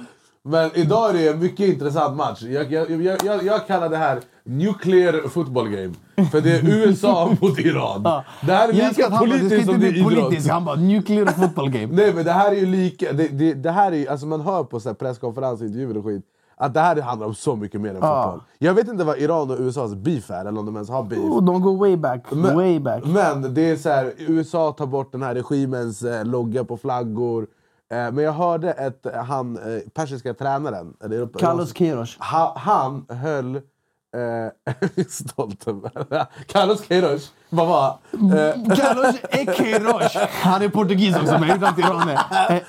Men 0.47 0.71
idag 0.73 1.09
är 1.09 1.13
det 1.13 1.27
en 1.27 1.39
mycket 1.39 1.67
intressant 1.67 2.17
match. 2.17 2.41
Jag, 2.41 2.71
jag, 2.71 3.01
jag, 3.01 3.43
jag, 3.43 3.67
kallar 3.67 3.89
det 3.89 3.97
här 3.97 4.19
nuclear 4.43 5.29
football 5.29 5.69
game. 5.69 5.93
För 6.31 6.41
det 6.41 6.51
är 6.51 6.69
USA 6.85 7.35
mot 7.41 7.59
Iran. 7.59 8.03
Det 8.41 8.53
här 8.53 8.69
är 8.69 8.73
lika 8.73 9.09
politiskt 9.09 9.65
som 9.65 9.79
det 9.79 9.87
är 9.87 10.11
idrott. 10.11 10.47
Han 10.47 10.65
bara, 10.65 10.75
nuclear 10.75 11.25
football 11.25 11.69
game. 11.69 11.87
Nej 11.87 12.13
men 12.13 12.25
det 12.25 12.31
här 12.31 12.51
är 12.51 12.55
ju 12.55 12.65
lika, 12.65 13.13
det, 13.13 13.27
det, 13.27 13.53
det 13.53 13.71
här 13.71 13.91
är, 13.91 14.11
alltså 14.11 14.25
man 14.25 14.41
hör 14.41 14.63
på 14.63 14.79
presskonferenser, 14.79 15.65
intervjuer 15.65 15.97
och 15.97 16.05
skit 16.05 16.25
att 16.57 16.73
det 16.73 16.79
här 16.79 17.01
handlar 17.01 17.27
om 17.27 17.35
så 17.35 17.55
mycket 17.55 17.81
mer 17.81 17.89
än 17.89 17.95
fotboll. 17.95 18.41
Jag 18.59 18.73
vet 18.73 18.87
inte 18.87 19.03
vad 19.03 19.17
Iran 19.17 19.51
och 19.51 19.57
USAs 19.59 19.95
beef 19.95 20.31
är, 20.31 20.45
eller 20.45 20.59
om 20.59 20.65
de 20.65 20.75
ens 20.75 20.89
har 20.89 21.03
beef. 21.03 21.19
Oh, 21.19 21.43
de 21.43 21.61
går 21.61 21.77
way 21.77 21.97
back. 21.97 22.25
Men- 22.31 22.55
way 22.55 22.79
back. 22.79 23.05
Men 23.05 23.53
det 23.53 23.61
är 23.71 23.75
så 23.75 23.89
här, 23.89 24.13
USA 24.17 24.71
tar 24.71 24.85
bort 24.85 25.11
den 25.11 25.23
här 25.23 25.35
regimens 25.35 26.01
eh, 26.03 26.25
logga 26.25 26.63
på 26.63 26.77
flaggor. 26.77 27.47
Eh, 27.91 27.97
men 27.97 28.17
jag 28.17 28.31
hörde 28.31 28.73
att 28.73 29.15
han, 29.27 29.57
eh, 29.57 29.79
persiska 29.93 30.33
tränaren, 30.33 30.93
eller 31.03 31.27
Carlos 31.39 31.73
Queiroz. 31.73 32.17
ha, 32.17 32.53
han 32.57 33.05
höll... 33.09 33.61
Eh, 34.15 35.03
stolt 35.09 35.67
över 35.67 36.25
Carlos 36.47 36.81
Queiroz, 36.81 37.33
var 37.49 37.87
eh, 38.13 38.75
Carlos 38.75 39.15
Queiroz. 39.57 40.15
Han 40.29 40.61
är 40.61 40.69
portugis 40.69 41.15
också, 41.15 41.39
men 41.39 41.57
utan 41.57 41.75
Ronne. 41.75 42.13
Eh, 42.49 42.61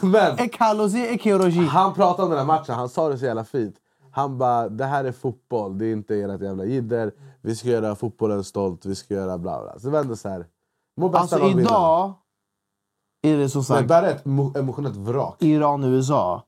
Men 0.00 0.48
Carlos 0.48 0.92
Queiroz. 1.22 1.54
han 1.70 1.94
pratade 1.94 2.22
om 2.22 2.30
den 2.30 2.38
här 2.38 2.46
matchen, 2.46 2.74
han 2.74 2.88
sa 2.88 3.08
det 3.08 3.18
så 3.18 3.24
jävla 3.24 3.44
fint. 3.44 3.74
Han 4.10 4.38
bara, 4.38 4.68
det 4.68 4.84
här 4.84 5.04
är 5.04 5.12
fotboll, 5.12 5.78
det 5.78 5.86
är 5.86 5.92
inte 5.92 6.14
ert 6.16 6.42
jävla 6.42 6.64
jidder. 6.64 7.12
Vi 7.42 7.56
ska 7.56 7.68
göra 7.68 7.94
fotbollen 7.96 8.44
stolt, 8.44 8.86
vi 8.86 8.94
ska 8.94 9.14
göra 9.14 9.38
bla 9.38 9.62
bla. 9.62 9.72
Så 9.78 9.86
det 9.86 9.90
var 9.92 10.00
ändå 10.00 10.16
så 10.16 10.28
här. 10.28 10.46
Må 11.00 11.08
bästa 11.08 11.36
Alltså 11.36 11.60
idag 11.60 12.12
är 13.22 13.36
det 13.36 13.48
som 13.48 13.64
sagt 13.64 13.88
bara 13.88 14.06
ett 14.10 14.24
mo- 14.24 14.58
emotionellt 14.58 14.96
vrak. 14.96 15.36
Iran-USA. 15.42 16.42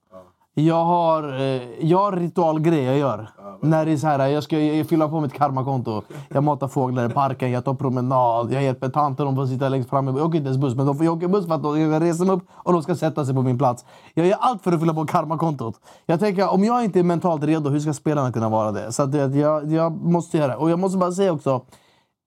Jag 0.59 0.85
har, 0.85 1.41
eh, 1.41 1.63
jag 1.87 1.99
har 1.99 2.13
ritualgrejer 2.13 2.91
jag 2.91 2.99
gör. 2.99 3.31
När 3.61 3.87
det 3.87 3.93
är 3.93 3.97
så 3.97 4.07
här, 4.07 4.27
jag 4.29 4.43
ska 4.43 4.59
jag 4.61 4.89
fylla 4.89 5.09
på 5.09 5.21
mitt 5.21 5.33
karmakonto. 5.33 6.03
Jag 6.29 6.45
matar 6.45 6.69
fåglar 6.69 7.11
i 7.11 7.13
parken, 7.13 7.51
jag 7.51 7.65
tar 7.65 7.75
promenad, 7.75 8.53
jag 8.53 8.63
hjälper 8.63 8.89
tanter 8.89 9.25
de 9.25 9.37
får 9.37 9.47
sitta 9.47 9.69
längst 9.69 9.91
fram. 9.91 10.07
Jag 10.07 10.17
åker 10.17 10.39
inte 10.39 10.47
ens 10.49 10.59
buss, 10.59 10.75
men 10.75 10.87
de 10.87 10.97
får 10.97 11.05
jag 11.07 11.17
åker 11.17 11.29
buss 11.29 11.47
för 11.47 11.55
att 11.55 11.63
de- 11.63 11.81
jag 11.81 12.03
reser 12.03 12.25
mig 12.25 12.35
upp 12.37 12.43
och 12.53 12.73
de 12.73 12.83
ska 12.83 12.95
sätta 12.95 13.25
sig 13.25 13.35
på 13.35 13.43
min 13.43 13.59
plats. 13.59 13.85
Jag 14.15 14.27
gör 14.27 14.37
allt 14.41 14.63
för 14.63 14.73
att 14.73 14.81
fylla 14.81 14.95
på 14.95 15.07
karmakontot. 15.07 15.81
Jag 16.07 16.21
tänker, 16.21 16.53
om 16.53 16.65
jag 16.65 16.85
inte 16.85 16.99
är 16.99 17.03
mentalt 17.03 17.45
redo, 17.45 17.71
hur 17.71 17.81
ska 17.81 17.93
spelarna 17.93 18.33
kunna 18.33 18.49
vara 18.49 18.73
det? 18.73 18.93
Så 18.93 19.03
att, 19.03 19.15
jag, 19.35 19.73
jag 19.73 19.93
måste 20.05 20.39
göra 20.39 20.49
det. 20.49 20.57
Och 20.57 20.71
jag 20.71 20.79
måste 20.79 20.99
bara 20.99 21.13
säga 21.13 21.33
också, 21.33 21.61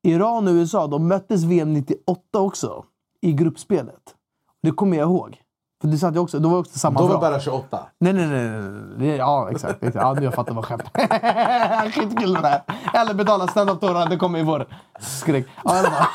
Iran 0.04 0.48
och 0.48 0.52
USA, 0.54 0.88
de 0.88 1.08
möttes 1.08 1.44
VM 1.44 1.74
98 1.74 2.40
också. 2.40 2.84
I 3.22 3.34
gruppspelet. 3.34 4.16
Det 4.64 4.72
kommer 4.72 4.98
jag 4.98 5.10
ihåg. 5.10 5.38
För 5.82 5.88
det 5.88 5.98
satt 5.98 6.16
jag 6.16 6.24
också, 6.24 6.40
då 6.40 6.50
var 6.50 6.58
också 6.60 6.80
samma 6.80 7.00
Då 7.00 7.08
var 7.08 7.22
bara 7.22 7.40
28. 7.40 7.80
Nej, 8.00 8.14
nej, 8.14 8.28
nej. 8.28 8.50
nej. 8.98 9.16
Ja, 9.18 9.50
exakt. 9.52 9.84
exakt. 9.84 9.96
Ja, 9.96 10.14
nu 10.14 10.24
jag 10.24 10.34
fattar 10.34 10.54
vad 10.54 10.66
skämt. 10.66 10.84
Skitkul 11.96 12.34
det 12.34 12.42
där. 12.42 12.62
Eller 12.94 13.14
betala 13.14 13.48
standup-tårar, 13.48 14.10
det 14.10 14.18
kommer 14.18 14.40
i 14.40 14.44
vår. 14.44 14.66
Skräck. 15.00 15.48
Ja, 15.64 15.76
i 15.76 15.80
alla 15.80 15.90
fall. 15.90 16.08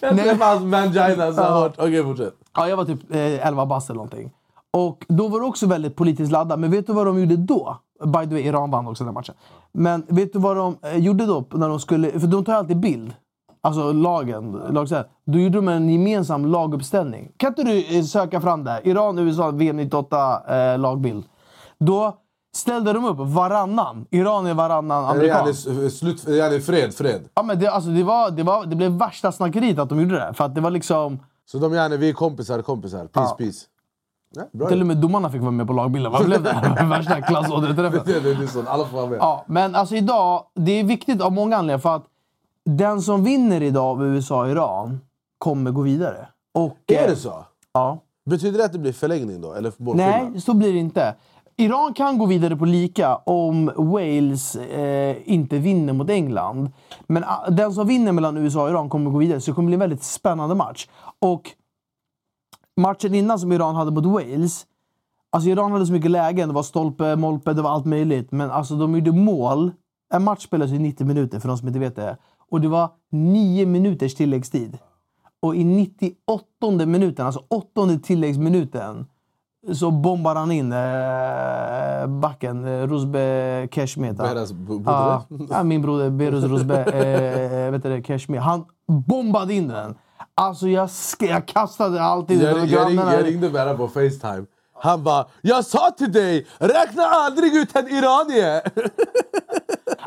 Jag 0.00 0.16
träffade 0.16 0.44
hans 0.44 0.62
mangina 0.62 1.32
så 1.32 1.42
hårt. 1.42 1.74
Okej, 1.78 2.04
fortsätt. 2.04 2.34
ja, 2.56 2.68
jag 2.68 2.76
var 2.76 2.84
typ 2.84 3.14
eh, 3.14 3.46
11 3.46 3.66
bast 3.66 3.90
eller 3.90 3.96
någonting. 3.96 4.30
Och 4.72 5.04
då 5.08 5.28
var 5.28 5.40
det 5.40 5.46
också 5.46 5.66
väldigt 5.66 5.96
politiskt 5.96 6.32
laddat. 6.32 6.58
Men 6.58 6.70
vet 6.70 6.86
du 6.86 6.92
vad 6.92 7.06
de 7.06 7.20
gjorde 7.20 7.36
då? 7.36 7.78
By 8.04 8.26
the 8.26 8.34
way, 8.34 8.40
Iran 8.40 8.70
vann 8.70 8.86
också 8.86 9.04
den 9.04 9.14
matchen. 9.14 9.34
Men 9.72 10.04
vet 10.08 10.32
du 10.32 10.38
vad 10.38 10.56
de 10.56 10.76
eh, 10.82 10.96
gjorde 10.98 11.26
då? 11.26 11.44
när 11.50 11.68
de 11.68 11.80
skulle... 11.80 12.20
För 12.20 12.26
de 12.26 12.44
tar 12.44 12.54
alltid 12.54 12.80
bild. 12.80 13.14
Alltså 13.64 13.92
lagen. 13.92 14.62
Lag, 14.70 14.88
så 14.88 14.94
här. 14.94 15.06
Då 15.24 15.38
gjorde 15.38 15.58
de 15.58 15.68
en 15.68 15.88
gemensam 15.88 16.46
laguppställning. 16.46 17.32
Kan 17.36 17.48
inte 17.48 17.62
du 17.62 17.98
eh, 17.98 18.02
söka 18.02 18.40
fram 18.40 18.64
det? 18.64 18.80
Iran, 18.84 19.18
USA, 19.18 19.50
VM 19.50 19.76
98 19.76 20.42
eh, 20.48 20.78
lagbild. 20.78 21.24
Då 21.78 22.18
ställde 22.56 22.92
de 22.92 23.04
upp 23.04 23.16
varannan. 23.18 24.06
Iran 24.10 24.46
är 24.46 24.54
varannan 24.54 25.04
amerikan. 25.04 25.46
Yani, 25.66 25.90
slut, 25.90 26.28
yani 26.28 26.60
fred, 26.60 26.94
fred. 26.94 27.20
Ja, 27.34 27.42
men 27.42 27.58
det, 27.58 27.66
alltså, 27.68 27.90
det, 27.90 28.02
var, 28.02 28.30
det, 28.30 28.42
var, 28.42 28.66
det 28.66 28.76
blev 28.76 28.90
värsta 28.90 29.32
snackeriet 29.32 29.78
att 29.78 29.88
de 29.88 30.00
gjorde 30.00 30.14
det. 30.14 30.34
För 30.34 30.44
att 30.44 30.54
det 30.54 30.60
var 30.60 30.70
liksom... 30.70 31.18
Så 31.46 31.58
de 31.58 31.72
yani, 31.74 31.96
vi 31.96 32.08
är 32.08 32.12
kompisar, 32.12 32.62
kompisar. 32.62 33.06
Peace, 33.06 33.30
Ja. 33.30 33.36
peace. 33.38 33.66
Ja, 34.36 34.42
bra 34.52 34.68
Till 34.68 34.80
och 34.80 34.86
med 34.86 34.96
domarna 34.96 35.30
fick 35.30 35.40
vara 35.40 35.50
med 35.50 35.66
på 35.66 35.72
lagbilden. 35.72 36.12
Vad 36.12 36.24
blev 36.24 36.42
det? 36.42 36.76
Värsta 36.90 37.20
klassådereträffen. 37.20 38.00
det, 38.06 38.20
det, 38.20 38.34
det 38.34 38.42
är 38.44 38.46
så. 38.46 38.62
Alla 38.68 38.84
får 38.84 38.96
vara 38.96 39.06
med. 39.06 39.18
Ja, 39.18 39.44
men 39.46 39.74
alltså 39.74 39.94
idag, 39.94 40.44
det 40.54 40.72
är 40.80 40.84
viktigt 40.84 41.22
av 41.22 41.32
många 41.32 41.56
anledningar. 41.56 41.78
För 41.78 41.96
att 41.96 42.04
den 42.64 43.02
som 43.02 43.24
vinner 43.24 43.62
idag 43.62 43.84
av 43.84 44.06
USA 44.06 44.40
och 44.40 44.50
Iran 44.50 45.00
kommer 45.38 45.70
gå 45.70 45.82
vidare. 45.82 46.28
Och, 46.54 46.78
Är 46.86 47.02
eh, 47.02 47.08
det 47.08 47.16
så? 47.16 47.44
Ja. 47.72 47.98
Betyder 48.30 48.58
det 48.58 48.64
att 48.64 48.72
det 48.72 48.78
blir 48.78 48.92
förlängning 48.92 49.40
då? 49.40 49.52
Eller? 49.52 49.72
Nej, 49.94 50.40
så 50.40 50.54
blir 50.54 50.72
det 50.72 50.78
inte. 50.78 51.14
Iran 51.56 51.94
kan 51.94 52.18
gå 52.18 52.26
vidare 52.26 52.56
på 52.56 52.64
lika 52.64 53.16
om 53.16 53.72
Wales 53.76 54.56
eh, 54.56 55.16
inte 55.24 55.58
vinner 55.58 55.92
mot 55.92 56.10
England. 56.10 56.70
Men 57.06 57.24
ah, 57.24 57.50
den 57.50 57.72
som 57.72 57.86
vinner 57.86 58.12
mellan 58.12 58.36
USA 58.36 58.62
och 58.62 58.70
Iran 58.70 58.88
kommer 58.88 59.10
gå 59.10 59.18
vidare, 59.18 59.40
så 59.40 59.50
det 59.50 59.54
kommer 59.54 59.66
bli 59.66 59.74
en 59.74 59.80
väldigt 59.80 60.02
spännande 60.02 60.54
match. 60.54 60.88
Och 61.18 61.50
matchen 62.76 63.14
innan 63.14 63.38
som 63.38 63.52
Iran 63.52 63.74
hade 63.74 63.90
mot 63.90 64.06
Wales, 64.06 64.66
alltså 65.30 65.48
Iran 65.48 65.72
hade 65.72 65.86
så 65.86 65.92
mycket 65.92 66.10
lägen. 66.10 66.48
Det 66.48 66.54
var 66.54 66.62
stolpe, 66.62 67.16
molpe, 67.16 67.52
det 67.52 67.62
var 67.62 67.70
allt 67.70 67.86
möjligt. 67.86 68.32
Men 68.32 68.50
alltså 68.50 68.74
de 68.76 68.94
gjorde 68.94 69.12
mål. 69.12 69.72
En 70.14 70.24
match 70.24 70.44
spelas 70.44 70.70
i 70.70 70.78
90 70.78 71.06
minuter, 71.06 71.40
för 71.40 71.48
de 71.48 71.58
som 71.58 71.68
inte 71.68 71.80
vet 71.80 71.96
det. 71.96 72.16
Och 72.54 72.60
det 72.60 72.68
var 72.68 72.90
9 73.10 73.66
minuters 73.66 74.14
tilläggstid. 74.14 74.78
Och 75.42 75.56
i 75.56 75.64
98 75.64 76.86
minuten, 76.86 77.26
alltså 77.26 77.42
åttonde 77.48 77.98
tilläggsminuten, 77.98 79.06
så 79.72 79.90
bombar 79.90 80.34
han 80.34 80.52
in 80.52 80.72
eh, 80.72 82.06
backen. 82.20 82.64
Eh. 82.64 82.86
Behras 84.16 84.52
bo- 84.52 84.82
Ja, 84.86 85.24
bodre? 85.28 85.46
ja, 85.50 85.62
min 85.62 85.82
broder 85.82 86.10
Beruz 86.10 86.44
Rusbe 86.44 86.84
eh, 86.84 87.70
vet 87.70 87.82
du. 88.28 88.38
Han 88.38 88.64
bombade 89.06 89.54
in 89.54 89.68
den. 89.68 89.94
Alltså 90.34 90.68
jag, 90.68 90.86
sk- 90.86 91.28
jag 91.30 91.46
kastade 91.46 92.02
alltid 92.02 92.42
Jag, 92.42 92.58
jag, 92.58 92.68
grannarna. 92.68 93.14
jag 93.14 93.26
ringde 93.26 93.50
Berra 93.50 93.74
på 93.74 93.88
Facetime. 93.88 94.44
Han 94.76 95.02
bara 95.04 95.26
“Jag 95.42 95.64
sa 95.64 95.90
till 95.90 96.12
dig, 96.12 96.46
räkna 96.58 97.02
aldrig 97.02 97.54
ut 97.56 97.76
en 97.76 97.88
iranier!” 97.88 98.62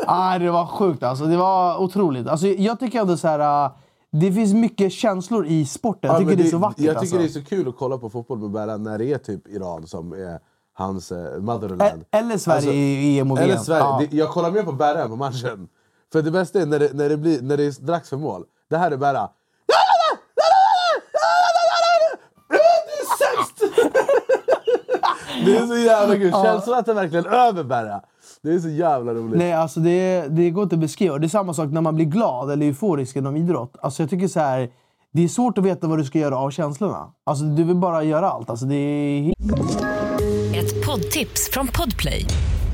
Ah, 0.07 0.39
det 0.39 0.51
var 0.51 0.65
sjukt 0.65 1.03
alltså. 1.03 1.25
Det 1.25 1.37
var 1.37 1.77
otroligt. 1.81 2.27
Alltså, 2.27 2.47
jag 2.47 2.79
tycker 2.79 3.01
ändå 3.01 3.17
så 3.17 3.27
här... 3.27 3.65
äh, 3.65 3.71
Det 4.11 4.31
finns 4.31 4.53
mycket 4.53 4.91
känslor 4.93 5.45
i 5.45 5.65
sporten. 5.65 6.07
Jag 6.07 6.15
Ja, 6.15 6.19
tycker 6.19 6.29
men 6.29 6.37
det 6.37 6.43
är 6.43 6.51
så 6.51 6.57
vackert. 6.57 6.79
Jag 6.79 6.99
tycker 6.99 6.99
alltså. 6.99 7.17
det 7.17 7.39
är 7.39 7.43
så 7.43 7.49
kul 7.49 7.67
att 7.67 7.77
kolla 7.77 7.97
på 7.97 8.09
fotboll 8.09 8.37
med 8.39 8.51
Berra 8.51 8.77
när 8.77 8.97
det 8.97 9.05
är 9.13 9.17
typ 9.17 9.47
Iran 9.47 9.87
som 9.87 10.13
är 10.13 10.39
hans 10.73 11.11
eh, 11.11 11.39
motherland. 11.39 12.05
Eller 12.11 12.37
Sverige 12.37 12.55
Alltså, 12.57 12.71
i 12.71 13.19
EM 13.19 13.31
och 13.31 13.37
VM. 13.37 13.49
Eller 13.49 13.57
Sverige. 13.59 13.83
Ja. 13.83 14.01
Det, 14.09 14.17
jag 14.17 14.29
kollar 14.29 14.51
mer 14.51 14.63
på 14.63 14.71
än 15.01 15.09
på 15.09 15.15
matchen. 15.15 15.67
För 16.11 16.21
det 16.21 16.31
bästa 16.31 16.61
är 16.61 16.65
när 16.65 16.79
det, 16.79 16.93
när 16.93 17.09
det, 17.09 17.17
blir, 17.17 17.41
när 17.41 17.57
det 17.57 17.63
är 17.63 17.85
dags 17.85 18.09
för 18.09 18.17
mål. 18.17 18.43
Det 18.69 18.77
här 18.77 18.91
är 18.91 18.97
sämst! 23.19 23.75
Det 25.45 25.57
är 25.57 25.67
så 25.67 25.77
jävla 25.77 26.15
kul. 26.15 26.31
Känslan 26.31 26.79
att 26.79 26.85
det 26.85 26.93
verkligen 26.93 27.25
över 27.25 27.63
Berra. 27.63 28.01
Det 28.47 28.53
är 28.53 28.59
så 28.59 28.69
jävla 28.69 29.13
roligt. 29.13 29.37
Nej, 29.37 29.53
alltså 29.53 29.79
det, 29.79 30.27
det 30.29 30.49
går 30.49 30.63
inte 30.63 30.75
att 30.75 30.79
beskriva. 30.79 31.17
Det 31.17 31.27
är 31.27 31.29
samma 31.29 31.53
sak 31.53 31.69
när 31.71 31.81
man 31.81 31.95
blir 31.95 32.05
glad 32.05 32.51
eller 32.51 32.65
euforisk 32.65 33.15
inom 33.15 33.37
idrott. 33.37 33.75
Alltså 33.81 34.03
jag 34.03 34.09
tycker 34.09 34.27
så 34.27 34.39
här, 34.39 34.69
det 35.13 35.23
är 35.23 35.27
svårt 35.27 35.57
att 35.57 35.63
veta 35.63 35.87
vad 35.87 35.97
du 35.97 36.05
ska 36.05 36.19
göra 36.19 36.37
av 36.37 36.51
känslorna. 36.51 37.11
Alltså 37.23 37.45
du 37.45 37.63
vill 37.63 37.75
bara 37.75 38.03
göra 38.03 38.29
allt. 38.29 38.49
Alltså 38.49 38.65
det 38.65 38.75
är. 38.75 39.33
Ett 40.59 40.85
poddtips 40.85 41.49
från 41.51 41.67
Podplay. 41.67 42.25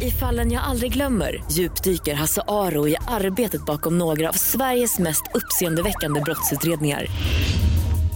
I 0.01 0.11
fallen 0.11 0.51
jag 0.51 0.63
aldrig 0.63 0.93
glömmer 0.93 1.43
djupdyker 1.51 2.13
Hasse 2.13 2.41
Aro 2.47 2.87
i 2.87 2.95
arbetet 3.07 3.65
bakom 3.65 3.97
några 3.97 4.29
av 4.29 4.33
Sveriges 4.33 4.99
mest 4.99 5.23
uppseendeväckande 5.33 6.21
brottsutredningar. 6.21 7.05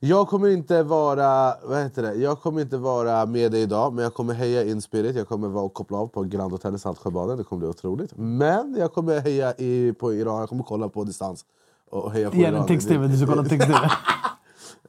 Jag 0.00 0.28
kommer 0.28 0.48
inte 0.48 0.82
vara 0.82 1.54
vad 1.64 1.78
heter 1.82 2.02
det? 2.02 2.14
Jag 2.14 2.40
kommer 2.40 2.60
inte 2.60 2.76
vara 2.76 3.26
med 3.26 3.52
dig 3.52 3.62
idag, 3.62 3.92
men 3.92 4.02
jag 4.04 4.14
kommer 4.14 4.34
heja 4.34 4.64
in 4.64 4.82
Spirit. 4.82 5.16
Jag 5.16 5.28
kommer 5.28 5.48
vara 5.48 5.64
och 5.64 5.74
koppla 5.74 5.98
av 5.98 6.06
på 6.06 6.22
Grand 6.22 6.52
Hotel 6.52 6.74
i 6.74 6.78
Saltsjöbaden. 6.78 7.38
Det 7.38 7.44
kommer 7.44 7.60
bli 7.60 7.68
otroligt. 7.68 8.12
Men 8.16 8.74
jag 8.78 8.92
kommer 8.92 9.20
heja 9.20 9.54
i, 9.58 9.92
på 9.92 10.14
Iran. 10.14 10.40
Jag 10.40 10.48
kommer 10.48 10.62
kolla 10.64 10.88
på 10.88 11.04
distans. 11.04 11.44
Och 11.90 12.12
heja 12.12 12.30
på 12.30 12.36
Gärna 12.36 12.56
Iran. 12.56 12.66
text-tv, 12.66 13.06
du 13.06 13.16
ska 13.16 13.26
kolla 13.26 13.44
text-tv. 13.44 13.90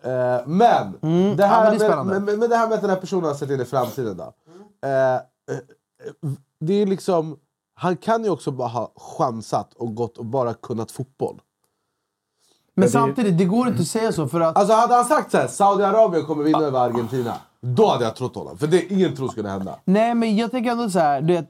Eh, 0.04 0.48
men, 0.48 0.94
det 1.02 1.02
här 1.02 1.02
Mm. 1.02 1.38
ja, 1.38 1.64
men 1.64 1.64
det 1.64 1.70
med, 1.70 1.80
spännande. 1.82 2.20
med, 2.20 2.40
med 2.40 2.50
det 2.50 2.56
här 2.56 2.68
med 2.68 2.76
att 2.76 2.82
den 2.82 2.90
här 2.90 2.98
personen 2.98 3.24
har 3.24 3.34
sett 3.34 3.50
in 3.50 3.62
i 3.62 3.66
framtiden 3.66 4.18
då. 4.18 4.24
Eh, 4.88 5.22
det 6.60 6.74
är 6.74 6.86
liksom, 6.86 7.38
han 7.74 7.98
kan 7.98 8.24
ju 8.24 8.30
också 8.30 8.52
bara 8.52 8.68
ha 8.68 8.92
chansat 8.96 9.74
och 9.74 9.96
gått 9.96 10.18
och 10.18 10.26
bara 10.26 10.54
kunnat 10.54 10.92
fotboll. 10.92 11.42
Men 12.80 12.90
samtidigt, 12.90 13.38
det 13.38 13.46
går 13.46 13.68
inte 13.68 13.82
att 13.82 13.88
säga 13.88 14.12
så 14.12 14.28
för 14.28 14.42
att... 14.42 14.58
Alltså 14.58 14.74
hade 14.74 14.94
han 14.94 15.06
sagt 15.06 15.32
såhär, 15.32 15.48
Saudiarabien 15.48 16.26
kommer 16.26 16.44
vinna 16.44 16.60
över 16.60 16.80
Argentina. 16.80 17.34
Då 17.62 17.88
hade 17.88 18.04
jag 18.04 18.16
trott 18.16 18.36
honom. 18.36 18.58
För 18.58 18.68
det 18.68 18.94
ingen 18.94 19.16
tror 19.16 19.28
skulle 19.28 19.50
hända. 19.50 19.76
Nej, 19.86 20.16
men 20.16 20.36
jag 20.36 20.52
tänker 20.52 20.72
ändå 20.72 20.90
så 20.90 21.00
här, 21.00 21.22
du 21.22 21.34
vet, 21.34 21.50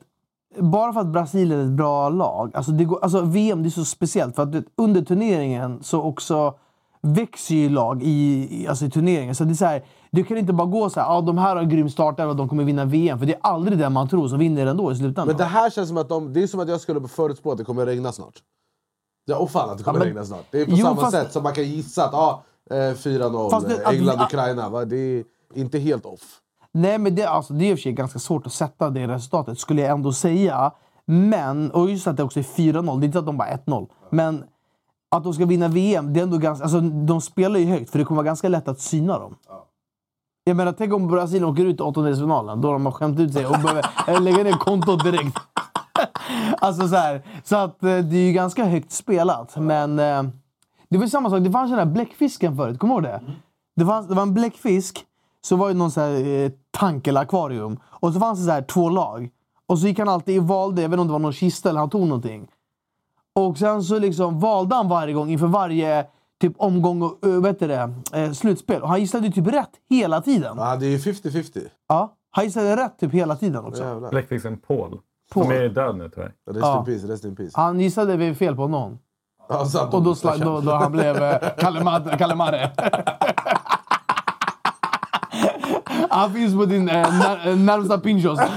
bara 0.58 0.94
för 0.94 1.00
att 1.00 1.08
Brasilien 1.08 1.60
är 1.60 1.64
ett 1.64 1.70
bra 1.70 2.10
lag. 2.10 2.52
Alltså, 2.54 2.72
det 2.72 2.86
går, 2.86 3.00
alltså 3.04 3.22
VM 3.22 3.64
det 3.64 3.70
är 3.70 3.72
så 3.72 3.86
speciellt, 3.86 4.36
för 4.36 4.44
att 4.44 4.56
vet, 4.56 4.66
under 4.78 5.02
turneringen 5.02 5.84
så 5.84 6.02
också 6.02 6.54
växer 7.02 7.56
ju 7.56 7.70
lag 7.70 8.04
i, 8.04 8.48
i, 8.52 8.68
alltså 8.68 8.86
i 8.86 8.90
turneringen. 8.90 9.36
Så 9.36 9.44
det 9.44 9.52
är 9.52 9.56
så 9.56 9.66
här, 9.66 9.84
du 10.12 10.24
kan 10.24 10.38
inte 10.38 10.54
bara 10.54 10.68
gå 10.68 10.90
så 10.90 11.00
här, 11.00 11.18
ah, 11.18 11.22
de 11.22 11.38
här 11.38 11.56
har 11.56 11.64
en 11.64 11.70
grym 11.70 11.90
startare 11.90 12.28
och 12.28 12.36
de 12.36 12.50
kommer 12.50 12.64
vinna 12.64 12.86
VM. 12.86 13.20
För 13.20 13.26
det 13.26 13.34
är 13.34 13.40
aldrig 13.44 13.78
den 13.78 13.94
man 13.94 14.10
tror 14.10 14.28
som 14.28 14.40
vinner 14.40 14.66
ändå 14.66 14.92
i 14.92 14.96
slutändan. 14.96 15.28
Men 15.28 15.38
det 15.38 15.44
här 15.44 15.70
känns 15.70 15.88
som 15.88 15.98
att 15.98 16.10
de, 16.10 16.34
det 16.34 16.44
är 16.44 16.48
som 16.48 16.60
att 16.60 16.70
jag 16.70 16.82
skulle 16.82 17.08
förutspå 17.08 17.52
att 17.52 17.58
det 17.58 17.64
kommer 17.64 17.86
regna 17.86 18.12
snart. 18.12 18.34
Ja, 19.30 19.38
och 19.38 19.52
fan 19.52 19.70
att 19.70 19.78
det 19.78 19.84
kommer 19.84 20.00
men- 20.00 20.08
regna 20.08 20.24
snart. 20.26 20.46
Det 20.52 20.62
är 20.62 20.66
på 20.66 20.72
Jo, 20.72 20.86
samma 20.86 21.02
fast- 21.02 21.12
sätt 21.12 21.32
som 21.34 21.44
man 21.44 21.54
kan 21.54 21.64
gissa 21.64 22.06
att 22.06 22.14
ah, 22.14 22.44
eh, 22.72 22.94
4-0 22.96 23.50
Fast 23.50 23.68
det- 23.68 23.82
eh, 23.82 23.88
att- 23.88 23.94
England-Ukraina. 23.94 24.70
va? 24.70 24.86
Det 24.86 24.98
är 24.98 25.24
inte 25.56 25.80
helt 25.80 26.06
off. 26.06 26.22
Nej, 26.72 26.98
men 26.98 27.16
det, 27.16 27.26
alltså, 27.26 27.54
det 27.54 27.66
är 27.66 27.72
i 27.72 27.74
och 27.74 27.78
för 27.78 27.82
sig 27.84 27.92
ganska 27.92 28.20
svårt 28.20 28.46
att 28.46 28.54
sätta 28.54 28.90
det 28.90 29.08
resultatet, 29.08 29.60
skulle 29.60 29.82
jag 29.82 29.92
ändå 29.92 30.14
säga. 30.14 30.72
Men, 31.06 31.72
och 31.72 31.90
just 31.90 32.08
att 32.08 32.18
det 32.18 32.24
också 32.24 32.40
är 32.40 32.44
4-0, 32.44 33.00
det 33.00 33.06
är 33.06 33.08
inte 33.08 33.20
att 33.20 33.26
de 33.26 33.38
bara 33.38 33.48
1-0. 33.50 33.88
Men 34.10 34.44
att 35.16 35.24
de 35.24 35.34
ska 35.34 35.46
vinna 35.46 35.68
VM, 35.68 36.14
det 36.14 36.20
är 36.20 36.24
ändå 36.24 36.38
ganska... 36.38 36.64
Alltså, 36.64 36.80
de 36.82 37.22
spelar 37.22 37.60
ju 37.60 37.66
högt, 37.66 37.90
för 37.90 38.00
det 38.00 38.06
kommer 38.06 38.18
vara 38.18 38.26
ganska 38.26 38.50
lätt 38.50 38.68
att 38.68 38.80
syna 38.80 39.20
dem. 39.20 39.36
Jag 40.44 40.56
menar, 40.56 40.72
tänk 40.78 40.94
om 40.94 41.08
Brasilien 41.08 41.46
åker 41.46 41.66
ut 41.66 41.80
i 41.80 41.84
åttondelsfinalen, 41.84 42.62
då 42.62 42.72
de 42.72 42.86
har 42.86 42.92
skämt 42.94 43.20
ut 43.20 43.34
sig 43.34 43.46
och 43.46 43.52
behöver 43.60 44.20
lägga 44.20 44.44
ner 44.44 44.52
kontot 44.52 45.04
direkt. 45.04 45.38
Alltså 46.60 46.88
så 46.88 46.96
här, 46.96 47.22
så 47.44 47.56
att 47.56 47.84
eh, 47.84 47.98
det 47.98 48.18
är 48.18 48.26
ju 48.28 48.32
ganska 48.34 48.66
högt 48.66 48.92
spelat, 48.92 49.58
men... 49.58 50.00
eh, 50.00 50.24
Det 50.90 50.98
var 50.98 51.04
ju 51.06 51.10
samma 51.10 51.30
sak, 51.30 51.44
det 51.44 51.52
fanns 51.52 51.72
den 51.72 51.78
där 51.78 51.86
bläckfisken 51.94 52.56
förut, 52.56 52.80
kommer 52.80 53.02
du 53.02 53.08
ihåg 53.10 53.20
det? 53.22 53.22
Det, 53.76 53.86
fanns, 53.86 54.08
det 54.08 54.16
var 54.16 54.24
en 54.24 54.34
bläckfisk, 54.34 55.06
så 55.42 55.56
var 55.56 55.68
det 55.68 55.74
någon 55.74 55.92
så 55.92 56.02
här, 56.02 56.28
eh, 56.28 56.52
tank 56.72 57.08
eller 57.08 57.22
akvarium. 57.22 57.80
Och 57.86 58.14
så 58.14 58.20
fanns 58.20 58.40
det 58.40 58.46
så 58.46 58.52
här, 58.52 58.62
två 58.62 58.90
lag. 58.90 59.30
Och 59.68 59.80
så 59.80 59.88
gick 59.88 60.00
han 60.00 60.10
alltid 60.10 60.40
och 60.40 60.48
valde, 60.48 60.82
jag 60.82 60.90
vet 60.90 60.94
inte 60.94 61.02
om 61.02 61.08
det 61.08 61.14
var 61.14 61.20
någon 61.20 61.34
kista 61.34 61.70
eller 61.70 61.80
han 61.80 61.90
tog 61.90 62.02
någonting. 62.08 62.48
Och 63.34 63.58
sen 63.58 63.84
så 63.84 64.00
liksom 64.00 64.40
valde 64.40 64.76
han 64.76 64.90
varje 64.90 65.14
gång 65.14 65.30
inför 65.30 65.48
varje 65.48 66.06
typ 66.42 66.54
omgång 66.58 67.02
och 67.02 67.26
uh, 67.26 67.42
vet 67.42 67.60
det, 67.60 67.92
eh, 68.14 68.32
slutspel. 68.32 68.82
Och 68.82 68.90
han 68.90 69.00
gissade 69.00 69.28
ju 69.28 69.32
typ 69.34 69.48
rätt 69.48 69.70
hela 69.90 70.22
tiden. 70.22 70.58
Ja, 70.58 70.76
det 70.76 70.86
är 70.86 70.90
ju 70.90 70.98
50-50. 70.98 71.60
Ja, 71.88 72.14
han 72.32 72.46
gissade 72.46 72.76
rätt 72.76 73.00
typ 73.00 73.12
hela 73.14 73.36
tiden 73.36 73.66
också. 73.66 74.08
Bläckfisken 74.12 74.58
Paul. 74.58 74.98
Paul. 75.34 75.44
Som 75.44 75.54
är 75.54 75.70
död 75.70 75.98
nu 75.98 76.10
tyvärr. 76.10 76.34
Rest 76.52 76.60
Ja. 76.62 76.80
in 76.80 76.86
peace, 76.86 77.08
rest 77.14 77.26
in 77.26 77.36
peace. 77.36 77.52
Han 77.54 77.80
gissade 77.80 78.18
väl 78.18 78.36
fel 78.36 78.56
på 78.56 78.68
någon. 78.68 79.00
Sant. 79.72 79.94
Och 79.94 80.04
då, 80.04 80.14
sla- 80.14 80.44
då, 80.44 80.62
då 80.62 80.72
han 80.72 80.92
blev 80.92 81.24
eh, 81.24 81.38
Kalle. 81.58 82.72
Han 86.10 86.34
finns 86.34 86.56
på 86.56 86.66
din 86.66 86.90
eh, 86.90 86.96
när, 87.20 87.56
närmsta 87.56 87.98
pinchos. 88.00 88.40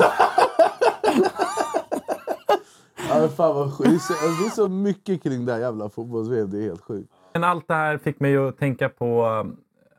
Ja, 3.08 3.28
fan 3.28 3.54
vad 3.54 3.72
sjukt. 3.74 3.90
Det 3.90 3.94
är 3.94 3.98
så- 3.98 4.44
alltså, 4.44 4.64
är 4.64 4.68
mycket 4.68 5.22
kring 5.22 5.44
det 5.46 5.52
här 5.52 5.60
jävla 5.60 5.88
fotbolls 5.88 6.28
Det 6.28 6.58
är 6.58 6.62
helt 6.62 6.80
sjukt. 6.84 7.10
Men 7.32 7.44
allt 7.44 7.68
det 7.68 7.74
här 7.74 7.98
fick 7.98 8.20
mig 8.20 8.36
att 8.36 8.58
tänka 8.58 8.88
på 8.88 9.26
um, 9.26 9.56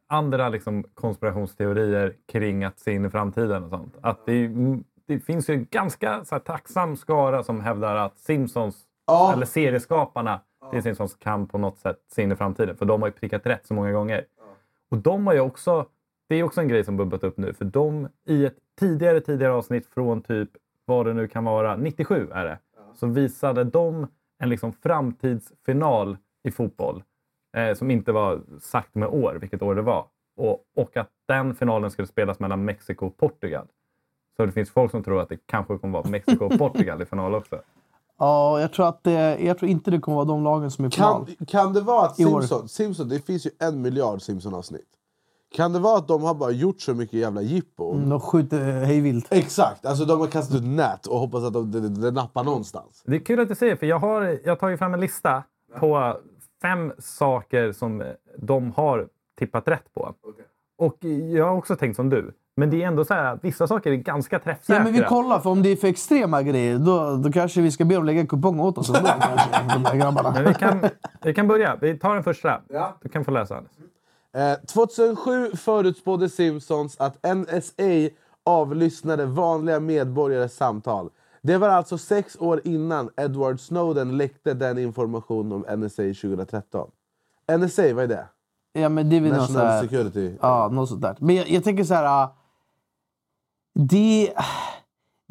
andra 0.07 0.49
liksom, 0.49 0.83
konspirationsteorier 0.93 2.13
kring 2.31 2.63
att 2.63 2.79
se 2.79 2.91
in 2.91 3.05
i 3.05 3.09
framtiden 3.09 3.63
och 3.63 3.69
sånt. 3.69 3.95
Att 4.01 4.25
det, 4.25 4.45
mm, 4.45 4.83
det 5.07 5.19
finns 5.19 5.49
ju 5.49 5.53
en 5.53 5.67
ganska 5.71 6.25
så 6.25 6.35
här, 6.35 6.39
tacksam 6.39 6.97
skara 6.97 7.43
som 7.43 7.61
hävdar 7.61 7.95
att 7.95 8.19
Simpsons, 8.19 8.83
Ja. 9.07 9.33
eller 9.33 9.45
serieskaparna 9.45 10.41
till 10.71 10.83
Simpsons 10.83 11.15
kan 11.15 11.47
på 11.47 11.57
något 11.57 11.77
sätt 11.77 11.97
se 12.07 12.21
in 12.23 12.31
i 12.31 12.35
framtiden. 12.35 12.77
För 12.77 12.85
de 12.85 13.01
har 13.01 13.09
ju 13.09 13.11
prickat 13.13 13.45
rätt 13.45 13.65
så 13.67 13.73
många 13.73 13.91
gånger. 13.91 14.25
Och 14.91 14.97
de 14.97 15.27
har 15.27 15.33
ju 15.33 15.39
också, 15.39 15.85
det 16.29 16.35
är 16.35 16.43
också 16.43 16.61
en 16.61 16.67
grej 16.67 16.83
som 16.83 16.97
bubblat 16.97 17.23
upp 17.23 17.37
nu. 17.37 17.53
För 17.53 17.65
de 17.65 18.07
i 18.27 18.45
ett 18.45 18.55
tidigare, 18.79 19.21
tidigare 19.21 19.53
avsnitt 19.53 19.87
från 19.87 20.21
typ, 20.21 20.49
vad 20.85 21.05
det 21.05 21.13
nu 21.13 21.27
kan 21.27 21.43
vara, 21.43 21.75
97 21.75 22.29
är 22.33 22.45
det. 22.45 22.59
Så 22.95 23.07
visade 23.07 23.63
de 23.63 24.07
en 24.39 24.49
liksom 24.49 24.73
framtidsfinal 24.73 26.17
i 26.43 26.51
fotboll. 26.51 27.03
Eh, 27.57 27.73
som 27.73 27.91
inte 27.91 28.11
var 28.11 28.41
sagt 28.59 28.95
med 28.95 29.09
år, 29.09 29.35
vilket 29.41 29.61
år 29.61 29.75
det 29.75 29.81
var. 29.81 30.05
Och, 30.37 30.63
och 30.75 30.97
att 30.97 31.09
den 31.27 31.55
finalen 31.55 31.91
skulle 31.91 32.07
spelas 32.07 32.39
mellan 32.39 32.65
Mexiko 32.65 33.05
och 33.07 33.17
Portugal. 33.17 33.67
Så 34.37 34.45
det 34.45 34.51
finns 34.51 34.69
folk 34.69 34.91
som 34.91 35.03
tror 35.03 35.21
att 35.21 35.29
det 35.29 35.37
kanske 35.45 35.77
kommer 35.77 35.99
vara 35.99 36.09
Mexiko 36.09 36.45
och 36.45 36.51
Portugal 36.57 37.01
i 37.01 37.05
final 37.05 37.35
också. 37.35 37.59
Ja, 38.19 38.61
jag 38.61 38.73
tror, 38.73 38.87
att 38.87 39.03
det, 39.03 39.37
jag 39.39 39.57
tror 39.57 39.71
inte 39.71 39.91
det 39.91 39.99
kommer 39.99 40.15
vara 40.15 40.25
de 40.25 40.43
lagen 40.43 40.71
som 40.71 40.85
är 40.85 40.89
i 40.89 40.91
final. 40.91 41.25
Kan, 41.25 41.45
kan 41.45 41.73
det 41.73 41.81
vara 41.81 42.05
att. 42.05 42.15
Simpson, 42.15 42.69
Simpson, 42.69 43.09
det 43.09 43.19
finns 43.19 43.45
ju 43.45 43.51
en 43.59 43.81
miljard 43.81 44.21
Simpson-avsnitt. 44.21 44.87
Kan 45.55 45.73
det 45.73 45.79
vara 45.79 45.97
att 45.97 46.07
de 46.07 46.23
har 46.23 46.33
bara 46.33 46.51
gjort 46.51 46.81
så 46.81 46.93
mycket 46.93 47.19
jävla 47.19 47.41
jippo? 47.41 47.93
Mm, 47.93 48.09
De 48.09 48.19
skjuter 48.19 48.85
hejvilt. 48.85 49.27
Exakt! 49.29 49.85
Alltså 49.85 50.05
de 50.05 50.19
har 50.19 50.27
kastat 50.27 50.57
ut 50.57 50.63
nät 50.63 51.07
och 51.07 51.19
hoppas 51.19 51.43
att 51.43 51.53
de, 51.53 51.71
det, 51.71 51.89
det 51.89 52.11
nappar 52.11 52.43
någonstans. 52.43 53.03
Det 53.05 53.15
är 53.15 53.19
kul 53.19 53.39
att 53.39 53.49
du 53.49 53.55
säger, 53.55 53.75
för 53.75 53.85
jag 53.85 53.99
har, 53.99 54.21
jag 54.43 54.51
har 54.51 54.55
tagit 54.55 54.79
fram 54.79 54.93
en 54.93 54.99
lista 54.99 55.43
på 55.79 56.17
fem 56.61 56.93
saker 56.99 57.71
som 57.71 58.03
de 58.37 58.71
har 58.71 59.07
tippat 59.39 59.67
rätt 59.67 59.93
på. 59.93 60.13
Och 60.77 61.03
jag 61.33 61.45
har 61.45 61.57
också 61.57 61.75
tänkt 61.75 61.95
som 61.95 62.09
du. 62.09 62.33
Men 62.55 62.69
det 62.69 62.83
är 62.83 62.87
ändå 62.87 63.05
så 63.05 63.13
här 63.13 63.23
att 63.23 63.43
vissa 63.43 63.67
saker 63.67 63.91
är 63.91 63.95
ganska 63.95 64.39
träffsäkra. 64.39 64.75
Ja, 64.75 64.83
men 64.83 64.93
vi 64.93 65.03
kollar, 65.03 65.39
för 65.39 65.49
om 65.49 65.63
det 65.63 65.69
är 65.69 65.75
för 65.75 65.87
extrema 65.87 66.41
grejer 66.41 66.77
då, 66.77 67.15
då 67.15 67.31
kanske 67.31 67.61
vi 67.61 67.71
ska 67.71 67.85
be 67.85 67.95
dem 67.95 68.05
lägga 68.05 68.21
en 68.21 68.27
kupong 68.27 68.59
åt 68.59 68.77
oss. 68.77 68.89
ändå, 68.95 69.09
kanske, 69.19 69.73
de 69.73 69.83
där 69.83 69.95
grabbarna. 69.95 70.31
Men 70.31 70.45
vi 70.45 70.53
kan, 70.53 70.79
vi 71.21 71.33
kan 71.33 71.47
börja. 71.47 71.77
Vi 71.81 71.99
tar 71.99 72.13
den 72.13 72.23
första. 72.23 72.61
Du 73.01 73.09
kan 73.09 73.25
få 73.25 73.31
läsa. 73.31 73.63
Eh, 74.35 74.53
2007 74.67 75.51
förutspådde 75.55 76.29
Simpsons 76.29 76.97
att 76.99 77.17
NSA 77.35 78.09
avlyssnade 78.43 79.25
vanliga 79.25 79.79
medborgares 79.79 80.55
samtal. 80.55 81.09
Det 81.41 81.57
var 81.57 81.69
alltså 81.69 81.97
sex 81.97 82.37
år 82.39 82.61
innan 82.63 83.09
Edward 83.17 83.59
Snowden 83.59 84.17
läckte 84.17 84.53
den 84.53 84.77
informationen 84.77 85.51
om 85.51 85.79
NSA 85.79 86.03
2013. 86.03 86.89
NSA, 87.57 87.93
vad 87.93 88.03
är 88.03 88.07
det? 88.07 88.25
Ja, 88.73 88.89
men 88.89 89.09
det 89.09 89.15
är 89.17 89.21
väl 89.21 89.31
något 89.31 89.47
så 89.47 89.53
National 89.53 89.71
här, 89.71 89.81
Security. 89.81 90.37
Ja, 90.41 90.69
något 90.71 90.89
sånt 90.89 91.01
där. 91.01 91.15
Men 91.19 91.35
jag, 91.35 91.49
jag 91.49 91.63
tänker 91.63 91.83
så 91.83 91.93
här... 91.93 92.27
Det, 93.79 94.33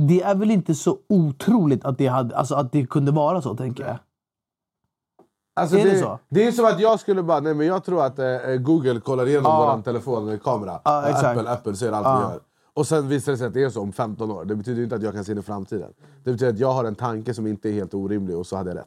det 0.08 0.22
är 0.22 0.34
väl 0.34 0.50
inte 0.50 0.74
så 0.74 0.98
otroligt 1.08 1.84
att 1.84 1.98
det, 1.98 2.06
hade, 2.06 2.36
alltså 2.36 2.54
att 2.54 2.72
det 2.72 2.86
kunde 2.86 3.12
vara 3.12 3.42
så, 3.42 3.56
tänker 3.56 3.86
jag. 3.86 3.98
Alltså 5.56 5.76
Är 5.76 5.84
det, 5.84 5.90
det 5.90 5.98
så? 5.98 6.18
det 6.28 6.46
är 6.46 6.52
som 6.52 6.64
att 6.64 6.80
jag 6.80 7.00
skulle 7.00 7.22
bara, 7.22 7.40
nej 7.40 7.54
men 7.54 7.66
jag 7.66 7.84
tror 7.84 8.04
att 8.04 8.18
eh, 8.18 8.38
Google 8.60 9.00
kollar 9.00 9.26
igenom 9.26 9.52
Ja. 9.52 9.58
våran 9.58 9.82
telefon 9.82 10.24
med 10.24 10.42
kamera. 10.42 10.76
Exakt. 11.08 11.24
Apple, 11.38 11.50
Apple 11.50 11.76
ser 11.76 11.92
allt 11.92 12.06
Ja. 12.06 12.16
vi 12.16 12.22
gör. 12.32 12.40
Och 12.74 12.86
sen 12.86 13.08
visar 13.08 13.32
det 13.32 13.38
sig 13.38 13.46
att 13.46 13.54
det 13.54 13.62
är 13.62 13.70
så 13.70 13.80
om 13.82 13.92
15 13.92 14.30
år. 14.30 14.44
Det 14.44 14.54
betyder 14.56 14.82
inte 14.82 14.94
att 14.96 15.02
jag 15.02 15.14
kan 15.14 15.24
se 15.24 15.32
in 15.32 15.38
i 15.38 15.42
framtiden. 15.42 15.92
Det 16.24 16.32
betyder 16.32 16.52
att 16.52 16.58
jag 16.58 16.72
har 16.72 16.84
en 16.84 16.94
tanke 16.94 17.34
som 17.34 17.46
inte 17.46 17.68
är 17.68 17.72
helt 17.72 17.94
orimlig 17.94 18.36
och 18.36 18.46
så 18.46 18.56
hade 18.56 18.70
jag 18.70 18.76
rätt. 18.78 18.86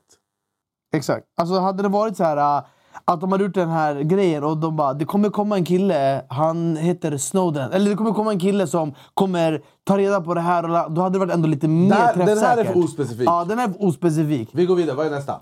Exakt. 0.93 1.25
Alltså 1.37 1.59
hade 1.59 1.83
det 1.83 1.89
varit 1.89 2.17
så 2.17 2.23
här... 2.23 2.61
Att 3.05 3.21
de 3.21 3.31
hade 3.31 3.43
gjort 3.43 3.53
den 3.53 3.69
här 3.69 4.01
grejen 4.01 4.43
och 4.43 4.57
de 4.57 4.75
bara 4.75 4.93
det 4.93 5.05
kommer 5.05 5.29
komma 5.29 5.55
en 5.57 5.65
kille, 5.65 6.25
han 6.29 6.75
heter 6.77 7.17
Snowden. 7.17 7.71
Eller 7.71 7.89
det 7.89 7.95
kommer 7.95 8.11
komma 8.13 8.31
en 8.31 8.39
kille 8.39 8.67
som 8.67 8.93
kommer 9.13 9.61
ta 9.83 9.97
reda 9.97 10.21
på 10.21 10.33
det 10.33 10.41
här. 10.41 10.63
Och 10.85 10.91
då 10.91 11.01
hade 11.01 11.15
det 11.15 11.19
varit 11.19 11.33
ändå 11.33 11.47
lite 11.47 11.67
mer 11.67 11.89
Det 11.89 11.95
här- 11.95 12.13
den 12.15 12.27
här 12.27 12.31
är 12.35 12.35
träffsäkert. 12.55 12.73
för 12.73 12.83
ospecifik. 12.83 13.27
Ja, 13.29 13.45
den 13.45 13.59
är 13.59 13.67
för 13.67 13.85
ospecifik. 13.85 14.49
Vi 14.51 14.65
går 14.65 14.75
vidare, 14.75 14.95
vad 14.95 15.05
är 15.05 15.11
nästa? 15.11 15.39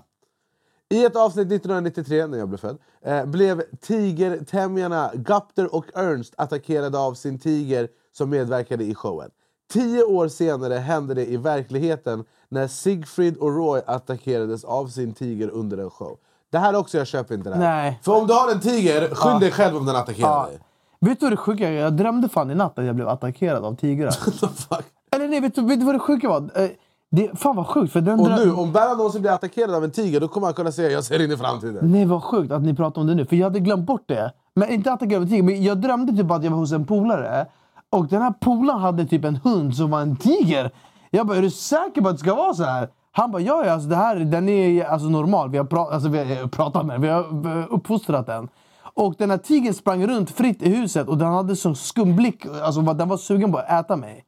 I 0.88 1.04
ett 1.04 1.16
avsnitt 1.16 1.48
1993, 1.48 2.26
när 2.26 2.38
jag 2.38 2.48
blev 2.48 2.58
född, 2.58 2.78
eh, 3.06 3.24
blev 3.24 3.62
tigertämjarna 3.80 5.10
Gupter 5.14 5.74
och 5.74 5.84
Ernst 5.94 6.34
attackerade 6.36 6.98
av 6.98 7.14
sin 7.14 7.38
tiger 7.38 7.88
som 8.16 8.30
medverkade 8.30 8.84
i 8.84 8.94
showen. 8.94 9.30
Tio 9.72 10.02
år 10.04 10.28
senare 10.28 10.74
hände 10.74 11.14
det 11.14 11.26
i 11.26 11.36
verkligheten 11.36 12.24
när 12.48 12.66
Siegfried 12.68 13.36
och 13.36 13.56
Roy 13.56 13.80
attackerades 13.86 14.64
av 14.64 14.86
sin 14.86 15.12
tiger 15.12 15.48
under 15.48 15.78
en 15.78 15.90
show. 15.90 16.16
Det 16.54 16.58
här 16.60 16.76
också, 16.76 16.98
jag 16.98 17.06
köper 17.06 17.34
inte 17.34 17.50
det 17.50 17.56
här. 17.56 17.62
Nej. 17.62 18.00
För 18.02 18.16
om 18.20 18.26
du 18.26 18.32
har 18.34 18.52
en 18.52 18.60
tiger, 18.60 19.14
skyll 19.14 19.40
dig 19.40 19.50
själv 19.50 19.76
om 19.76 19.86
den 19.86 19.96
attackerar 19.96 20.28
Ja. 20.28 20.46
dig. 20.50 20.58
Vet 21.00 21.20
du 21.20 21.26
vad 21.26 21.32
det 21.32 21.36
sjuka 21.36 21.68
är? 21.68 21.72
Jag 21.72 21.92
drömde 21.92 22.28
fan 22.28 22.50
i 22.50 22.54
natt 22.54 22.78
att 22.78 22.84
jag 22.84 22.94
blev 22.94 23.08
attackerad 23.08 23.64
av 23.64 23.74
tigrar. 23.76 24.10
Eller 25.16 25.28
nej, 25.28 25.40
vet 25.40 25.54
du, 25.54 25.62
vet 25.62 25.80
du 25.80 25.86
vad 25.86 25.94
det 25.94 25.98
sjuka 25.98 26.28
var? 26.28 26.50
Eh, 26.54 26.68
Det, 27.10 27.38
fan 27.38 27.56
vad 27.56 27.66
sjukt. 27.66 27.92
För 27.92 28.00
den 28.00 28.20
Och 28.20 28.28
nu, 28.30 28.52
om 28.52 28.72
Berra 28.72 28.94
någonsin 28.94 29.20
blir 29.20 29.30
attackerad 29.32 29.74
av 29.74 29.84
en 29.84 29.90
tiger, 29.90 30.20
då 30.20 30.28
kommer 30.28 30.46
han 30.46 30.54
kunna 30.54 30.72
säga 30.72 30.90
jag 30.90 31.04
ser 31.04 31.24
in 31.24 31.32
i 31.32 31.36
framtiden. 31.36 31.92
Nej 31.92 32.04
vad 32.04 32.22
sjukt 32.24 32.52
att 32.52 32.62
ni 32.62 32.74
pratar 32.74 33.00
om 33.00 33.06
det 33.06 33.14
nu, 33.14 33.26
för 33.26 33.36
jag 33.36 33.44
hade 33.46 33.60
glömt 33.60 33.86
bort 33.86 34.04
det. 34.08 34.32
Men 34.54 34.68
inte 34.68 34.92
attackerad 34.92 35.16
av 35.16 35.22
en 35.22 35.28
tiger, 35.28 35.42
men 35.42 35.62
jag 35.62 35.78
drömde 35.80 36.12
typ 36.22 36.30
att 36.30 36.44
jag 36.44 36.50
var 36.50 36.58
hos 36.58 36.72
en 36.72 36.84
polare. 36.86 37.46
Och 37.90 38.06
den 38.08 38.22
här 38.22 38.34
polaren 38.40 38.80
hade 38.80 39.04
typ 39.06 39.24
en 39.24 39.36
hund 39.36 39.76
som 39.76 39.90
var 39.90 40.00
en 40.00 40.16
tiger. 40.16 40.70
Jag 41.10 41.26
bara, 41.26 41.36
är 41.38 41.42
du 41.42 41.50
säker 41.50 42.00
på 42.02 42.08
att 42.08 42.14
det 42.14 42.18
ska 42.20 42.34
vara 42.34 42.54
så 42.54 42.64
här? 42.64 42.88
Han 43.16 43.30
bara, 43.30 43.42
ja, 43.42 43.64
ja 43.66 43.72
alltså, 43.72 43.88
det 43.88 43.96
här, 43.96 44.16
den 44.16 44.48
är 44.48 44.84
alltså 44.84 45.08
normal. 45.08 45.50
Vi 45.50 45.58
har, 45.58 45.64
pra- 45.64 45.90
alltså, 45.90 46.08
vi 46.08 46.18
har 46.18 46.42
eh, 46.42 46.46
pratat 46.48 46.86
med 46.86 46.94
den, 46.94 47.02
vi 47.02 47.08
har 47.08 47.58
eh, 47.58 47.66
uppfostrat 47.70 48.26
den. 48.26 48.48
Och 48.94 49.14
den 49.18 49.30
här 49.30 49.38
tigern 49.38 49.74
sprang 49.74 50.06
runt 50.06 50.30
fritt 50.30 50.62
i 50.62 50.68
huset 50.68 51.08
och 51.08 51.18
den 51.18 51.32
hade 51.32 51.56
sån 51.56 51.76
skum 51.76 52.16
blick. 52.16 52.46
Alltså, 52.46 52.80
den 52.80 53.08
var 53.08 53.16
sugen 53.16 53.52
på 53.52 53.58
att 53.58 53.70
äta 53.70 53.96
mig. 53.96 54.24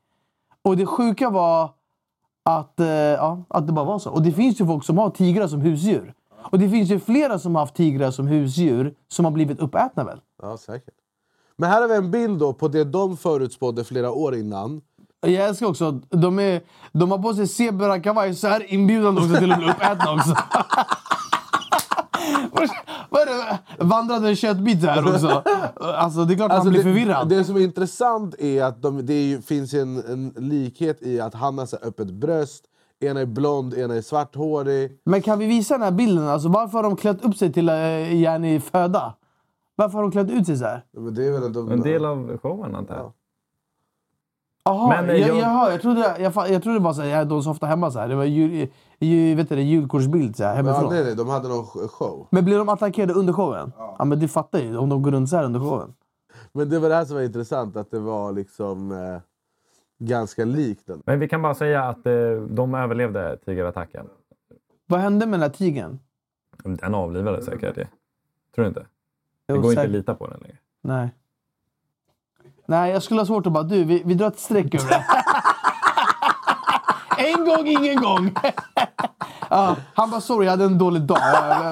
Och 0.63 0.77
det 0.77 0.87
sjuka 0.87 1.31
var 1.31 1.71
att, 2.45 2.81
eh, 2.81 2.87
ja, 2.89 3.43
att 3.49 3.67
det 3.67 3.73
bara 3.73 3.85
var 3.85 3.99
så. 3.99 4.11
Och 4.11 4.23
det 4.23 4.33
finns 4.33 4.61
ju 4.61 4.67
folk 4.67 4.85
som 4.85 4.99
har 4.99 5.11
tigrar 5.11 5.47
som 5.47 5.61
husdjur. 5.61 6.15
Och 6.51 6.59
det 6.59 6.69
finns 6.69 6.91
ju 6.91 7.01
flera 7.01 7.39
som 7.39 7.55
har 7.55 7.63
haft 7.63 7.75
tigrar 7.75 8.11
som 8.11 8.27
husdjur 8.27 8.95
som 9.09 9.25
har 9.25 9.33
blivit 9.33 9.61
uppätna 9.61 10.05
väl? 10.05 10.21
Ja, 10.43 10.57
säkert. 10.57 10.95
Men 11.57 11.71
här 11.71 11.81
har 11.81 11.89
vi 11.89 11.95
en 11.97 12.11
bild 12.11 12.39
då 12.39 12.53
på 12.53 12.69
det 12.69 12.85
de 12.85 13.17
förutspådde 13.17 13.85
flera 13.85 14.11
år 14.11 14.35
innan. 14.35 14.81
Jag 15.33 15.49
älskar 15.49 15.67
också 15.67 15.89
att 15.89 16.11
de, 16.11 16.39
är, 16.39 16.61
de 16.93 17.11
har 17.11 17.19
på 17.19 17.35
sig 17.35 17.47
zebrakavaj 17.47 18.35
så 18.35 18.49
här 18.49 18.73
inbjudande 18.73 19.21
också 19.21 19.37
till 19.37 19.53
att 19.53 19.59
bli 19.59 19.71
uppätna 19.71 20.13
också. 20.13 20.37
Vad 23.11 23.23
är 23.23 23.27
det? 23.27 23.59
Vandrande 23.85 24.37
köttbit 24.37 24.83
här 24.83 25.15
också. 25.15 25.43
Alltså 25.81 26.25
det 26.25 26.35
är 26.35 26.37
klart 26.37 26.53
att 26.53 26.59
han 26.59 26.69
blir 26.69 26.79
det, 26.79 26.85
förvirrad. 26.85 27.29
det 27.29 27.45
som 27.45 27.57
är 27.57 27.61
intressant 27.61 28.35
är 28.39 28.65
att 28.65 28.83
de, 28.83 29.07
det 29.07 29.15
är 29.15 29.25
ju, 29.25 29.43
finns 29.43 29.75
en, 29.75 29.97
en 29.97 30.33
likhet 30.37 31.03
i 31.03 31.21
att 31.21 31.35
han 31.35 31.59
har 31.59 31.67
så 31.67 31.77
öppet 31.77 32.11
bröst, 32.11 32.65
ena 33.01 33.21
är 33.21 33.27
blond, 33.27 33.75
ena 33.75 33.95
är 33.95 34.03
svarthårig. 34.03 35.01
Men 35.05 35.23
kan 35.23 35.39
vi 35.39 35.47
visa 35.47 35.75
den 35.75 35.83
här 35.83 35.91
bilden? 35.91 36.29
Alltså, 36.29 36.49
varför 36.49 36.79
har 36.79 36.83
de 36.83 36.97
klätt 36.97 37.25
upp 37.25 37.37
sig 37.37 37.53
till 37.53 37.69
uh, 37.69 38.15
Jenny 38.15 38.61
föda? 38.61 39.15
Varför 39.75 39.95
har 39.99 40.03
de 40.03 40.13
klätt 40.13 40.31
ut 40.31 40.47
sig 40.47 40.57
så 40.57 40.65
här? 40.65 40.85
Men 40.97 41.15
det 41.15 41.27
är 41.27 41.33
väl 41.33 41.53
de, 41.53 41.71
En 41.71 41.81
del 41.81 42.05
av 42.05 42.39
showen 42.39 42.75
antar 42.75 42.97
jag. 42.97 43.13
Ja. 44.67 44.73
Jaha, 44.75 44.89
Men, 45.03 45.11
eh, 45.11 45.17
jag, 45.17 45.29
jag- 45.29 45.37
jaha, 45.39 45.71
jag, 45.73 45.81
trodde, 45.83 46.01
jag, 46.19 46.33
jag 46.51 46.63
trodde 46.63 46.79
det 46.79 46.85
var 46.85 46.93
så 46.93 47.03
här, 47.03 47.09
ja, 47.09 47.25
de 47.25 47.43
som 47.43 47.53
ofta 47.53 47.67
hemma 47.67 47.91
så 47.91 47.99
här. 47.99 48.09
Det 48.09 48.15
var 48.15 48.25
jul, 48.25 48.69
jul, 48.99 49.37
vet 49.37 49.49
du, 49.49 49.55
det, 49.57 49.63
julkortsbild 49.63 50.37
så 50.37 50.45
här, 50.45 50.51
Ja, 50.51 50.57
hemifrån. 50.57 50.95
nej, 50.95 51.05
nej, 51.05 51.15
de 51.17 51.29
hade 51.29 51.49
någon 51.49 51.65
sh- 51.65 51.89
show. 51.89 52.27
Men 52.31 52.45
blir 52.45 52.59
de 52.59 52.69
attackerade 52.69 53.13
under 53.13 53.33
showen? 53.33 53.73
Ja. 53.79 54.05
men 54.05 54.19
du 54.19 54.29
fattar 54.29 54.59
ju, 54.59 54.77
om 54.77 54.89
de 54.89 55.03
går 55.03 55.11
runt 55.11 55.29
så 55.31 55.37
här 55.37 55.45
under 55.45 55.61
showen. 55.61 55.95
Men 56.53 56.69
det 56.71 56.79
var 56.79 56.89
det 56.89 56.95
här 56.95 57.05
som 57.05 57.17
var 57.17 57.23
intressant, 57.23 57.77
att 57.77 57.91
det 57.91 57.99
var 57.99 58.33
liksom 58.33 58.93
eh, 58.93 59.19
ganska 59.99 60.45
likt 60.45 60.87
den. 60.87 61.03
Men 61.07 61.19
vi 61.21 61.29
kan 61.29 61.43
bara 61.43 61.55
säga 61.55 61.85
att 61.85 62.07
eh, 62.07 62.13
de 62.51 62.75
överlevde 62.75 63.37
tigerattacken. 63.45 64.07
Vad 64.87 65.01
hände 65.01 65.27
med 65.27 65.33
den 65.41 65.43
här 65.51 65.57
tigern? 65.57 65.99
Den 66.65 66.95
avlivades 66.95 67.45
säkert. 67.45 67.75
Det. 67.75 67.89
Tror 68.55 68.63
du 68.65 68.69
inte? 68.69 68.87
Det 69.47 69.53
går 69.59 69.71
inte 69.71 69.83
att 69.83 69.91
lita 69.91 70.15
på 70.15 70.27
den 70.27 70.41
längre. 70.43 70.57
Nej. 70.83 71.15
Nej, 72.69 72.93
jag 72.93 73.03
skulle 73.03 73.21
ha 73.21 73.27
svårt 73.27 73.47
att 73.47 73.53
bara 73.53 73.63
du, 73.65 73.85
vi, 73.85 74.03
vi 74.05 74.15
drar 74.15 74.27
ett 74.29 74.39
streck 74.39 74.75
över 74.75 74.89
det. 74.89 75.05
en 77.19 77.45
gång, 77.45 77.67
ingen 77.67 77.97
gång. 78.03 78.35
ja, 79.51 79.77
han 79.95 80.11
bara 80.11 80.21
sorry, 80.21 80.45
jag 80.45 80.51
hade 80.51 80.65
en 80.65 80.79
dålig 80.79 81.03
dag. 81.03 81.19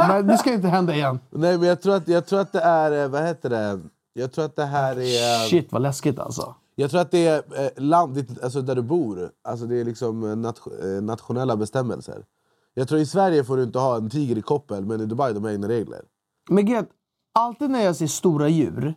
Men 0.09 0.27
det 0.27 0.39
ska 0.39 0.53
inte 0.53 0.69
hända 0.69 0.95
igen. 0.95 1.21
Nej, 1.31 1.59
men 1.59 1.69
jag 1.69 1.83
tror, 1.83 1.95
att, 1.95 2.09
jag 2.09 2.27
tror 2.27 2.41
att 2.41 2.53
det 2.53 2.61
är... 2.61 3.03
eh, 3.05 3.09
Vad 3.09 3.23
heter 3.27 3.51
det? 3.51 3.81
Jag 4.13 4.33
tror 4.33 4.45
att 4.45 4.57
det 4.57 4.65
här 4.65 4.97
är... 4.99 5.49
Shit 5.49 5.73
vad 5.73 5.83
läskigt 5.83 6.19
alltså. 6.19 6.55
Jag 6.75 6.91
tror 6.91 7.01
att 7.01 7.11
det 7.11 7.27
är 7.27 7.37
eh, 7.65 7.69
land, 7.77 8.15
ditt- 8.15 8.45
alltså 8.45 8.61
där 8.63 8.75
du 8.75 8.83
bor. 8.83 9.31
Alltså 9.49 9.67
det 9.67 9.81
är 9.81 9.85
liksom 9.85 10.23
eh, 10.25 10.37
nat- 10.37 10.97
eh, 10.97 11.03
nationella 11.03 11.57
bestämmelser. 11.57 12.25
Jag 12.75 12.89
tror 12.89 13.01
i 13.01 13.07
Sverige 13.07 13.45
får 13.45 13.57
du 13.57 13.63
inte 13.63 13.79
ha 13.79 13.97
en 13.97 14.11
tiger 14.11 14.39
i 14.39 14.43
koppel, 14.43 14.85
men 14.85 15.01
i 15.01 15.07
Dubai 15.07 15.33
de 15.33 15.45
har 15.45 15.51
egna 15.51 15.69
regler. 15.69 16.01
Men 16.51 16.77
att 16.79 16.87
alltid 17.35 17.71
när 17.71 17.85
jag 17.85 17.97
ser 17.97 18.07
stora 18.07 18.49
djur, 18.49 18.95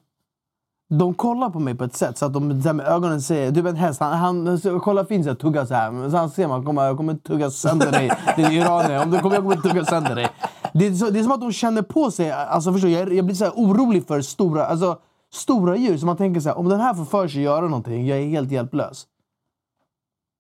de 0.90 1.14
kollar 1.14 1.50
på 1.50 1.60
mig 1.60 1.76
på 1.76 1.84
ett 1.84 1.96
sätt 1.96 2.18
så 2.18 2.26
att 2.26 2.34
de 2.34 2.62
så 2.62 2.68
här 2.68 2.74
med 2.74 2.86
ögonen. 2.86 3.20
Du 3.54 3.62
vet 3.62 3.72
en 3.72 3.76
häst, 3.76 4.00
han, 4.00 4.14
han 4.14 4.60
så, 4.60 4.80
kollar 4.80 5.04
fint 5.04 5.26
så 5.26 5.30
här, 5.30 5.36
tuggar 5.36 5.66
så 5.66 5.74
här. 5.74 5.92
Men 5.92 6.12
sen 6.12 6.30
ser 6.30 6.48
man, 6.48 6.66
kommer, 6.66 6.84
jag 6.86 6.98
kommer 6.98 7.14
tugga 7.16 7.50
sönder 7.50 7.92
dig. 7.92 8.12
Det 8.36 8.44
är 8.44 8.52
iranier. 8.52 9.04
Om 9.04 9.12
du 9.12 9.20
kommer, 9.20 9.36
jag 9.36 9.44
kommer 9.44 9.56
tugga 9.56 9.86
sönder 9.86 10.16
dig. 10.16 10.30
Det 10.74 10.88
är, 10.88 10.94
så, 10.94 11.10
det 11.10 11.20
är 11.20 11.24
som 11.24 11.32
att 11.32 11.42
de 11.42 11.52
känner 11.52 11.82
på 11.82 12.12
sig. 12.12 12.32
Alltså, 12.32 12.74
förstår, 12.74 12.90
jag, 12.90 13.14
jag 13.14 13.26
blir 13.26 13.36
så 13.36 13.44
här 13.44 13.54
orolig 13.56 14.08
för 14.08 14.22
stora, 14.22 14.66
alltså, 14.66 14.98
stora 15.34 15.76
djur. 15.76 15.98
Så 15.98 16.06
man 16.06 16.18
tänker 16.18 16.42
så 16.42 16.50
här, 16.50 16.58
om 16.58 16.70
den 16.70 16.80
här 16.80 16.94
får 16.94 17.06
för 17.06 17.28
sig 17.28 17.42
göra 17.42 17.68
någonting, 17.68 18.08
jag 18.08 18.20
är 18.20 18.28
helt 18.28 18.52
hjälplös. 18.52 19.08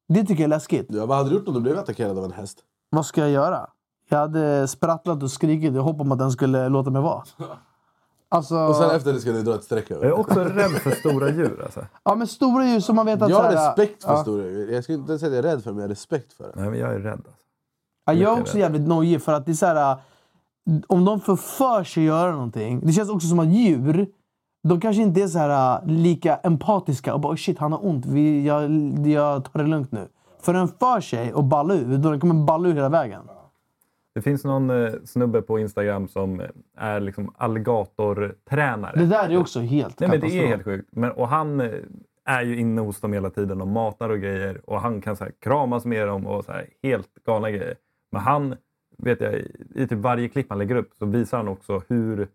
Det 0.08 0.20
tycker 0.20 0.34
jag 0.34 0.44
är 0.44 0.48
läskigt. 0.48 0.88
Ja, 0.90 1.06
vad 1.06 1.18
hade 1.18 1.30
du 1.30 1.36
gjort 1.36 1.48
om 1.48 1.54
du 1.54 1.60
blev 1.60 1.80
attackerad 1.80 2.18
av 2.18 2.26
en 2.26 2.32
häst? 2.32 2.60
Vad 2.90 3.06
ska 3.06 3.22
jag 3.22 3.32
göra? 3.32 3.70
Jag 4.10 4.18
hade 4.18 4.68
sprattlat 4.68 5.24
och 5.24 5.32
skrikit 5.32 5.74
i 5.74 5.78
hopp 5.78 6.02
om 6.02 6.12
att 6.12 6.20
den 6.20 6.32
skulle 6.32 6.70
låta 6.70 6.90
mig 6.90 7.02
vara. 7.02 7.24
Alltså, 8.30 8.56
Och 8.58 8.76
sen 8.76 8.90
efter 8.96 9.14
det 9.14 9.20
ska 9.20 9.32
ni 9.32 9.42
dra 9.44 9.56
ett 9.56 9.64
streck 9.64 9.92
över. 9.92 10.06
Jag 10.06 10.14
är 10.16 10.20
också 10.20 10.40
rädd 10.40 10.72
för 10.72 10.92
stora 10.92 11.30
djur. 11.30 11.62
Alltså. 11.64 11.86
ja, 12.04 12.16
men 12.16 12.28
stora 12.28 12.66
djur 12.66 12.80
som 12.80 12.96
man 12.96 13.06
vet 13.06 13.22
att... 13.22 13.30
Jag 13.30 13.38
har 13.38 13.44
här, 13.44 13.52
respekt 13.70 14.04
för 14.04 14.12
ja. 14.12 14.18
stora 14.22 14.44
djur. 14.44 14.72
Jag 14.74 14.84
skulle 14.84 14.98
inte 14.98 15.20
säga 15.20 15.30
att 15.30 15.36
jag 15.36 15.46
är 15.46 15.56
rädd 15.56 15.64
för 15.64 15.70
det, 15.70 15.74
men 15.76 15.82
jag 15.82 15.88
har 15.88 15.94
respekt 15.96 16.34
för 16.34 16.44
det. 16.44 16.52
Nej, 16.56 16.70
men 16.70 16.80
jag 16.80 16.94
är 16.94 17.00
rädd. 17.00 17.14
Alltså. 17.14 17.32
Ja, 18.06 18.14
jag 18.14 18.38
är 18.38 18.42
också 18.42 18.54
rädd. 18.54 18.62
jävligt 18.62 18.88
nojig 18.88 19.22
för 19.22 19.34
att 19.34 19.46
det 19.46 19.52
är 19.52 19.54
så 19.54 19.66
här... 19.66 19.92
äh, 19.92 19.98
Om 20.88 21.06
de 21.06 21.20
får 21.20 21.36
för 21.36 21.84
sig 21.84 22.04
göra 22.04 22.32
någonting. 22.32 22.80
Det 22.86 22.92
känns 22.94 23.10
också 23.10 23.28
som 23.28 23.40
att 23.40 23.48
djur, 23.48 24.08
de 24.68 24.82
kanske 24.82 25.02
inte 25.02 25.22
är 25.22 25.28
så 25.28 25.40
här 25.40 25.80
äh, 25.82 25.86
lika 25.88 26.36
empatiska 26.38 27.14
och 27.14 27.20
bara 27.20 27.32
"Oj, 27.34 27.38
shit 27.38 27.60
han 27.60 27.72
har 27.72 27.86
ont, 27.86 28.06
vi, 28.06 28.46
jag, 28.46 28.72
jag 29.08 29.44
tar 29.52 29.60
det 29.64 29.68
lugnt 29.70 29.92
nu. 29.92 30.08
För 30.42 30.54
den 30.54 30.68
för 30.68 31.02
sig 31.02 31.34
och 31.34 31.44
ballar 31.44 31.76
ur, 31.76 31.98
då 31.98 32.10
den 32.12 32.20
kommer 32.20 32.46
balla 32.46 32.70
ur 32.70 32.74
hela 32.74 32.90
vägen. 32.90 33.22
Det 34.18 34.22
finns 34.22 34.44
någon 34.44 34.70
eh, 34.70 34.94
snubbe 35.06 35.42
på 35.42 35.60
Instagram 35.60 36.08
som 36.08 36.40
eh, 36.40 36.48
är 36.78 37.00
liksom 37.00 37.34
alligatortränare. 37.38 39.00
Det 39.00 39.06
där 39.06 39.30
är 39.30 39.38
också 39.38 39.60
helt 39.60 40.00
Nej, 40.00 40.10
men 40.10 40.20
det 40.20 40.28
är 40.28 40.48
helt 40.48 40.64
sjukt. 40.64 40.90
Men, 40.92 41.12
och 41.12 41.28
han 41.28 41.62
eh, 41.62 41.72
är 42.26 42.42
ju 42.42 42.60
inne 42.60 42.82
hos 42.82 43.02
dem 43.02 43.14
hela 43.14 43.30
tiden 43.30 43.62
och 43.62 43.68
matar 43.68 44.10
och 44.10 44.20
grejer. 44.20 44.62
Och 44.70 44.82
han 44.82 45.02
kan 45.02 45.16
så 45.16 45.24
här, 45.24 45.34
kramas 45.40 45.86
med 45.86 46.08
dem 46.08 46.28
och 46.28 46.46
så 46.46 46.52
här, 46.52 46.70
helt 46.84 47.10
galna 47.26 47.52
grejer. 47.52 47.76
Men 48.12 48.22
han, 48.22 48.56
vet 48.98 49.22
jag, 49.22 49.34
i 49.76 49.88
typ 49.88 50.00
varje 50.00 50.30
klipp 50.30 50.50
han 50.50 50.58
lägger 50.58 50.76
upp 50.76 50.94
så 50.96 51.06
visar 51.06 51.38
han 51.38 51.48
också 51.48 51.82
hur 51.88 52.28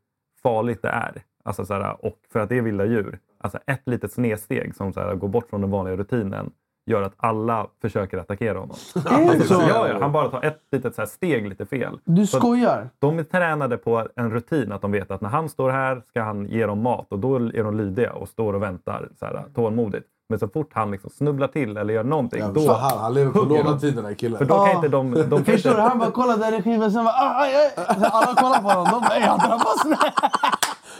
farligt 0.42 0.82
det 0.82 0.88
är. 0.88 1.22
Alltså, 1.44 1.64
så 1.64 1.74
här, 1.74 2.04
och 2.04 2.18
för 2.32 2.40
att 2.40 2.48
det 2.48 2.58
är 2.58 2.62
vilda 2.62 2.84
djur. 2.84 3.18
Alltså 3.38 3.58
ett 3.66 3.82
litet 3.88 4.12
snedsteg 4.12 4.74
som 4.74 4.92
så 4.92 5.00
här, 5.00 5.14
går 5.14 5.28
bort 5.28 5.48
från 5.50 5.60
den 5.60 5.70
vanliga 5.70 5.96
rutinen 5.96 6.52
gör 6.86 7.02
att 7.02 7.12
alla 7.16 7.66
försöker 7.82 8.18
attackera 8.18 8.58
honom. 8.58 8.76
Är 9.10 9.38
det 9.38 9.44
så? 9.44 9.54
Ja, 9.68 9.88
ja, 9.88 9.98
han 10.00 10.12
bara 10.12 10.28
tar 10.28 10.42
ett 10.44 10.60
litet 10.72 10.94
så 10.94 11.00
här, 11.02 11.06
steg 11.06 11.48
lite 11.48 11.66
fel. 11.66 11.98
Du 12.04 12.26
Så- 12.26 12.36
skojar? 12.38 12.88
de 12.98 13.18
är 13.18 13.22
tränade 13.24 13.76
på 13.76 14.06
en 14.16 14.30
rutin 14.30 14.72
att 14.72 14.82
de 14.82 14.92
vet 14.92 15.10
att 15.10 15.20
när 15.20 15.28
han 15.28 15.48
står 15.48 15.70
här 15.70 16.02
ska 16.08 16.22
han 16.22 16.46
ge 16.46 16.66
dem 16.66 16.82
mat 16.82 17.06
och 17.12 17.18
då 17.18 17.36
är 17.36 17.64
de 17.64 17.76
lydiga 17.76 18.12
och 18.12 18.28
står 18.28 18.52
och 18.52 18.62
väntar 18.62 19.08
så 19.18 19.26
här, 19.26 19.44
tålmodigt. 19.54 20.06
Men 20.28 20.38
så 20.38 20.48
fort 20.48 20.70
han 20.74 20.90
liksom 20.90 21.10
snubblar 21.10 21.48
till 21.48 21.76
eller 21.76 21.94
gör 21.94 22.04
någonting, 22.04 22.40
Ja, 22.40 22.48
då... 22.54 22.60
för 22.60 22.74
han, 22.74 22.98
han 22.98 23.14
lever 23.14 23.32
på 23.32 23.38
hugger 23.38 23.56
de. 23.56 23.64
låna 23.64 23.78
tid 23.78 23.94
den 23.96 24.04
här 24.04 24.14
killen. 24.14 24.38
För 24.38 24.44
då 24.44 24.54
kan 24.54 24.64
Ah. 24.64 24.70
inte 24.72 24.88
de... 24.88 25.10
de 25.14 25.28
kan 25.30 25.44
Förstår 25.54 25.74
du? 25.74 25.80
Han 25.80 25.98
bara 25.98 26.10
kollar 26.10 26.36
där 26.36 26.58
i 26.58 26.62
skivan 26.62 26.90
sen 26.92 27.04
bara 27.04 27.14
aj, 27.14 27.54
aj, 27.56 27.70
aj. 27.76 27.96
Alla 28.12 28.34
kollar 28.34 28.62
på 28.62 28.68
honom. 28.68 28.84
De 28.90 29.00
bara 29.00 29.14
ey 29.16 29.22
han 29.22 29.38
drabbas. 29.38 29.82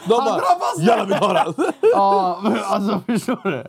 De 0.09 0.15
Han 0.15 0.25
bara! 0.25 0.85
“Jalla 0.87 1.05
vi 1.05 1.15
tar 1.15 1.35
han!” 1.35 1.55
Ja, 1.95 2.41
men 2.43 2.59
alltså 2.65 3.01
förstår 3.07 3.51
du? 3.51 3.65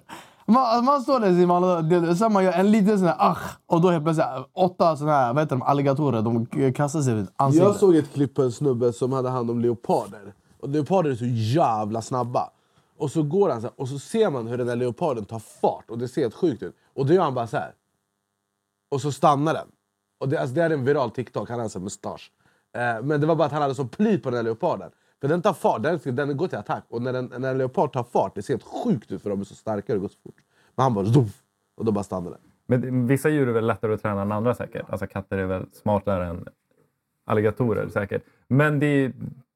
Man, 0.48 0.86
man 0.86 1.02
står 1.02 1.20
där 1.20 1.40
i 1.40 1.46
man, 1.46 1.64
och 2.10 2.18
sen 2.18 2.34
man 2.34 2.44
gör 2.44 2.52
en 2.52 2.72
liten 2.72 2.98
sån 3.00 3.08
här 3.08 3.16
ach 3.20 3.58
och 3.66 3.82
då 3.82 3.90
helt 3.90 4.04
plötsligt 4.04 4.28
åtta 4.54 4.98
såna 4.98 5.12
här, 5.12 5.34
vad 5.34 5.44
heter 5.44 5.56
de, 5.56 5.62
alligatorer. 5.62 6.22
De 6.22 6.46
kastar 6.74 7.02
sig 7.02 7.20
i 7.20 7.26
ansiktet. 7.36 7.68
Jag 7.68 7.76
såg 7.76 7.96
ett 7.96 8.14
klipp 8.14 8.36
på 8.36 8.42
en 8.42 8.52
snubbe 8.52 8.94
som 8.94 9.14
hade 9.14 9.30
hand 9.30 9.52
om 9.52 9.60
leoparder. 9.60 10.34
Och 10.60 10.70
leoparder 10.70 11.10
är 11.10 11.16
så 11.16 11.26
jävla 11.26 12.02
snabba. 12.02 12.50
Och 12.98 13.12
så 13.12 13.24
går 13.24 13.50
han 13.50 13.62
så 13.62 13.68
här, 13.68 13.74
och 13.82 13.90
så 13.90 14.00
ser 14.00 14.30
man 14.30 14.48
hur 14.48 14.58
den 14.58 14.68
där 14.68 14.76
leoparden 14.76 15.26
tar 15.26 15.40
fart 15.40 15.90
och 15.90 15.98
det 15.98 16.08
ser 16.08 16.22
helt 16.22 16.34
sjukt 16.34 16.64
ut. 16.64 16.76
Och 16.96 17.06
då 17.06 17.14
gör 17.14 17.24
han 17.24 17.34
bara 17.34 17.48
så 17.48 17.58
här. 17.58 17.74
Och 18.92 19.02
så 19.02 19.12
stannar 19.12 19.54
den. 19.54 19.68
Och 20.20 20.30
det, 20.30 20.38
alltså 20.42 20.56
det 20.56 20.62
är 20.62 20.70
en 20.70 20.86
viral 20.86 21.12
TikTok, 21.12 21.50
han 21.50 21.60
har 21.60 21.64
en 21.64 21.70
sån 21.70 21.84
mustasch. 21.84 22.32
Eh, 22.76 23.04
men 23.04 23.22
det 23.22 23.28
var 23.28 23.36
bara 23.36 23.46
att 23.46 23.52
han 23.52 23.62
hade 23.62 23.76
så 23.76 23.86
ply 23.86 24.18
på 24.20 24.30
den 24.30 24.38
där 24.38 24.44
leoparden. 24.44 24.92
För 25.24 25.28
den 25.28 25.42
tar 25.42 25.54
fart, 25.54 25.84
den, 25.84 26.00
den 26.16 26.38
går 26.38 26.48
till 26.48 26.58
attack. 26.58 26.84
Och 26.90 27.02
när, 27.02 27.14
den, 27.14 27.34
när 27.38 27.52
en 27.52 27.58
leopard 27.58 27.94
tar 27.94 28.04
fart, 28.04 28.36
det 28.36 28.42
ser 28.42 28.54
helt 28.54 28.64
sjukt 28.64 29.12
ut 29.12 29.22
för 29.22 29.30
de 29.30 29.40
är 29.40 29.44
så 29.44 29.56
starka 29.56 29.94
och 29.94 30.00
det 30.00 30.02
går 30.02 30.08
så 30.08 30.20
fort. 30.24 30.36
Men 30.76 30.84
han 30.84 30.94
bara 30.94 31.06
zoff, 31.06 31.42
och 31.76 31.86
då 31.86 31.92
bara 31.92 32.04
stannar 32.04 32.32
den. 32.32 32.40
men 32.66 33.08
vissa 33.08 33.30
djur 33.30 33.48
är 33.48 33.52
väl 33.52 33.68
lättare 33.68 33.94
att 33.94 34.02
träna 34.02 34.22
än 34.22 34.32
andra 34.32 34.56
säkert. 34.56 34.90
Alltså 34.90 35.08
katter 35.08 35.38
är 35.38 35.46
väl 35.46 35.66
smartare 35.74 36.28
än 36.28 36.48
alligatorer 37.26 37.90
säkert. 37.90 38.24
Men 38.48 38.80
det, 38.80 39.12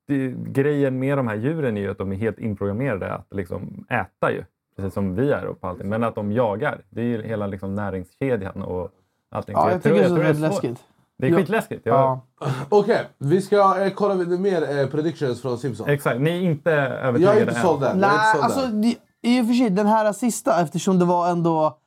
det, 0.05 0.27
grejen 0.29 0.99
med 0.99 1.17
de 1.17 1.27
här 1.27 1.35
djuren 1.35 1.77
är 1.77 1.81
ju 1.81 1.91
att 1.91 1.97
de 1.97 2.11
är 2.11 2.15
helt 2.15 2.39
inprogrammerade 2.39 3.13
att 3.13 3.27
liksom 3.31 3.85
äta 3.89 4.31
ju. 4.31 4.43
Precis 4.75 4.93
som 4.93 5.15
vi 5.15 5.31
är 5.31 5.45
och 5.45 5.61
på 5.61 5.67
allting. 5.67 5.89
Men 5.89 6.03
att 6.03 6.15
de 6.15 6.31
jagar. 6.31 6.81
Det 6.89 7.01
är 7.01 7.05
ju 7.05 7.21
hela 7.21 7.47
liksom 7.47 7.75
näringskedjan 7.75 8.61
och 8.61 8.91
allting. 9.29 9.53
Ja, 9.53 9.71
jag 9.71 9.83
tycker 9.83 9.95
det 9.95 10.03
är 10.03 10.07
så 10.07 10.15
tror 10.15 10.23
väldigt 10.23 10.53
svårt. 10.53 10.63
läskigt. 10.63 10.85
Det 11.17 11.27
är 11.27 11.31
Ja. 11.31 11.37
skitläskigt. 11.37 11.81
Jag, 11.85 11.95
Ja. 11.95 12.21
Okej, 12.69 13.07
vi 13.17 13.41
ska 13.41 13.85
eh, 13.85 13.91
kolla 13.93 14.13
lite 14.13 14.41
mer 14.41 14.79
eh, 14.79 14.87
predictions 14.87 15.41
från 15.41 15.57
Simpsons. 15.57 15.89
Exakt. 15.89 16.21
Ni 16.21 16.29
är 16.29 16.41
inte 16.41 16.71
övertygade 16.71 17.33
Jag 17.35 17.43
är 17.43 17.49
inte 17.49 17.61
såld 17.61 17.83
än. 17.83 17.97
Nej, 17.97 18.09
alltså 18.41 18.67
det- 18.67 18.95
i 19.21 19.41
och 19.41 19.45
för 19.47 19.53
sig 19.53 19.69
den 19.69 19.87
här 19.87 20.13
sista, 20.13 20.61
eftersom 20.61 20.99
det 20.99 21.05
var 21.05 21.29
ändå 21.29 21.77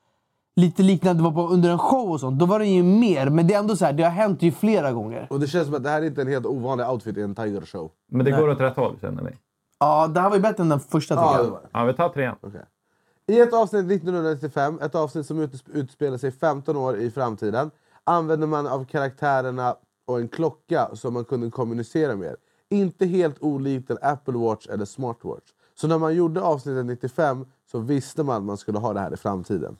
lite 0.56 0.82
liknande, 0.82 1.22
det 1.22 1.24
var 1.30 1.32
på, 1.48 1.54
under 1.54 1.70
en 1.70 1.78
show 1.78 2.10
och 2.10 2.20
sånt, 2.20 2.38
då 2.38 2.46
var 2.46 2.58
det 2.58 2.66
ju 2.66 2.82
mer. 2.82 3.28
Men 3.30 3.46
det 3.46 3.54
är 3.54 3.58
ändå 3.58 3.76
så 3.76 3.84
här, 3.84 3.92
det 3.92 4.02
har 4.02 4.10
hänt 4.10 4.42
ju 4.42 4.52
flera 4.52 4.92
gånger. 4.92 5.26
Och 5.30 5.40
det 5.40 5.46
känns 5.46 5.66
som 5.66 5.74
att 5.74 5.82
det 5.84 5.90
här 5.90 6.02
är 6.02 6.06
inte 6.06 6.20
en 6.22 6.28
helt 6.28 6.46
ovanlig 6.46 6.88
outfit 6.88 7.16
i 7.16 7.22
en 7.22 7.34
Tiger 7.34 7.60
show. 7.60 7.90
Men 8.10 8.24
det 8.24 8.30
går 8.30 8.48
åt 8.48 8.60
rätt 8.60 8.76
håll 8.76 8.96
känner 9.00 9.22
ni? 9.22 9.30
Ja, 9.78 10.06
det 10.06 10.20
här 10.20 10.28
var 10.28 10.36
ju 10.36 10.42
bättre 10.42 10.62
än 10.62 10.68
den 10.68 10.80
första 10.80 11.14
tycker 11.14 11.26
Ja, 11.26 11.36
jag. 11.36 11.46
det 11.46 11.50
var 11.50 11.60
det. 11.60 11.68
Ja, 11.72 11.84
vi 11.84 11.92
tar 11.92 12.08
trean. 12.08 12.36
Okej. 12.40 12.60
I 13.26 13.40
ett 13.40 13.54
avsnitt 13.54 13.86
1995, 13.86 14.78
ett 14.82 14.94
avsnitt 14.94 15.26
som 15.26 15.40
utsp- 15.42 15.70
utspelar 15.72 16.18
sig 16.18 16.32
15 16.32 16.76
år 16.76 16.96
i 16.96 17.10
framtiden, 17.10 17.70
använder 18.06 18.46
man 18.46 18.66
av 18.66 18.84
karaktärerna 18.84 19.76
och 20.06 20.20
en 20.20 20.28
klocka 20.28 20.88
som 20.94 21.14
man 21.14 21.24
kunde 21.24 21.50
kommunicera 21.50 22.16
med. 22.16 22.36
Inte 22.68 23.06
helt 23.06 23.36
olikt 23.42 23.90
en 23.90 23.98
Apple 24.02 24.34
Watch 24.38 24.66
eller 24.68 24.84
Smartwatch. 24.84 25.44
Så 25.80 25.86
när 25.86 25.98
man 25.98 26.14
gjorde 26.14 26.40
avsnittet 26.42 26.86
95 26.86 27.46
så 27.72 27.78
visste 27.78 28.22
man 28.22 28.36
att 28.36 28.42
man 28.42 28.56
skulle 28.56 28.78
ha 28.78 28.92
det 28.92 29.00
här 29.00 29.14
i 29.14 29.16
framtiden. 29.16 29.76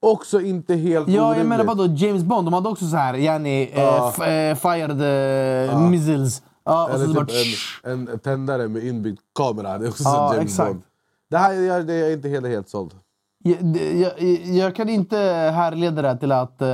Också 0.00 0.40
inte 0.40 0.74
helt 0.74 1.08
Ja, 1.08 1.14
jag 1.14 1.26
orimligt. 1.30 1.48
menar 1.48 1.64
vadå? 1.64 1.86
James 1.86 2.22
Bond, 2.22 2.46
de 2.46 2.54
hade 2.54 2.68
också 2.68 2.86
så 2.86 2.96
här, 2.96 3.14
yani, 3.14 3.70
Ja. 3.74 3.80
eh, 3.80 4.08
f- 4.08 4.20
eh, 4.20 4.56
fired 4.72 5.70
eh, 5.70 5.88
missiles. 5.90 6.42
Ja, 6.64 6.88
Eller 6.90 7.06
så 7.06 7.12
bara, 7.12 7.26
typ 7.26 7.58
en, 7.82 8.08
en 8.08 8.18
tändare 8.18 8.68
med 8.68 8.84
inbyggd 8.84 9.18
kamera. 9.34 9.78
Det 9.78 9.86
är 9.86 9.88
också 9.90 10.02
Ja, 10.04 10.34
James 10.34 10.50
exakt. 10.50 10.68
Bond. 10.70 10.82
Det 11.30 11.36
här 11.38 11.54
är, 11.54 11.82
det 11.82 11.94
är 11.94 12.00
jag 12.00 12.12
inte 12.12 12.28
helt, 12.28 12.46
helt 12.46 12.68
såld. 12.68 12.94
Jag, 13.42 13.76
jag, 13.76 14.12
jag 14.44 14.74
kan 14.74 14.88
inte 14.88 15.16
härleda 15.54 16.02
det 16.02 16.18
till 16.18 16.32
att 16.32 16.62
eh, 16.62 16.68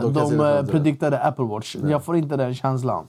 se 0.00 0.36
de 0.36 0.40
eh, 0.40 0.66
prediktade 0.66 1.20
Apple 1.20 1.44
Watch. 1.44 1.76
Jag 1.84 2.04
får 2.04 2.16
inte 2.16 2.36
den 2.36 2.54
känslan. 2.54 3.06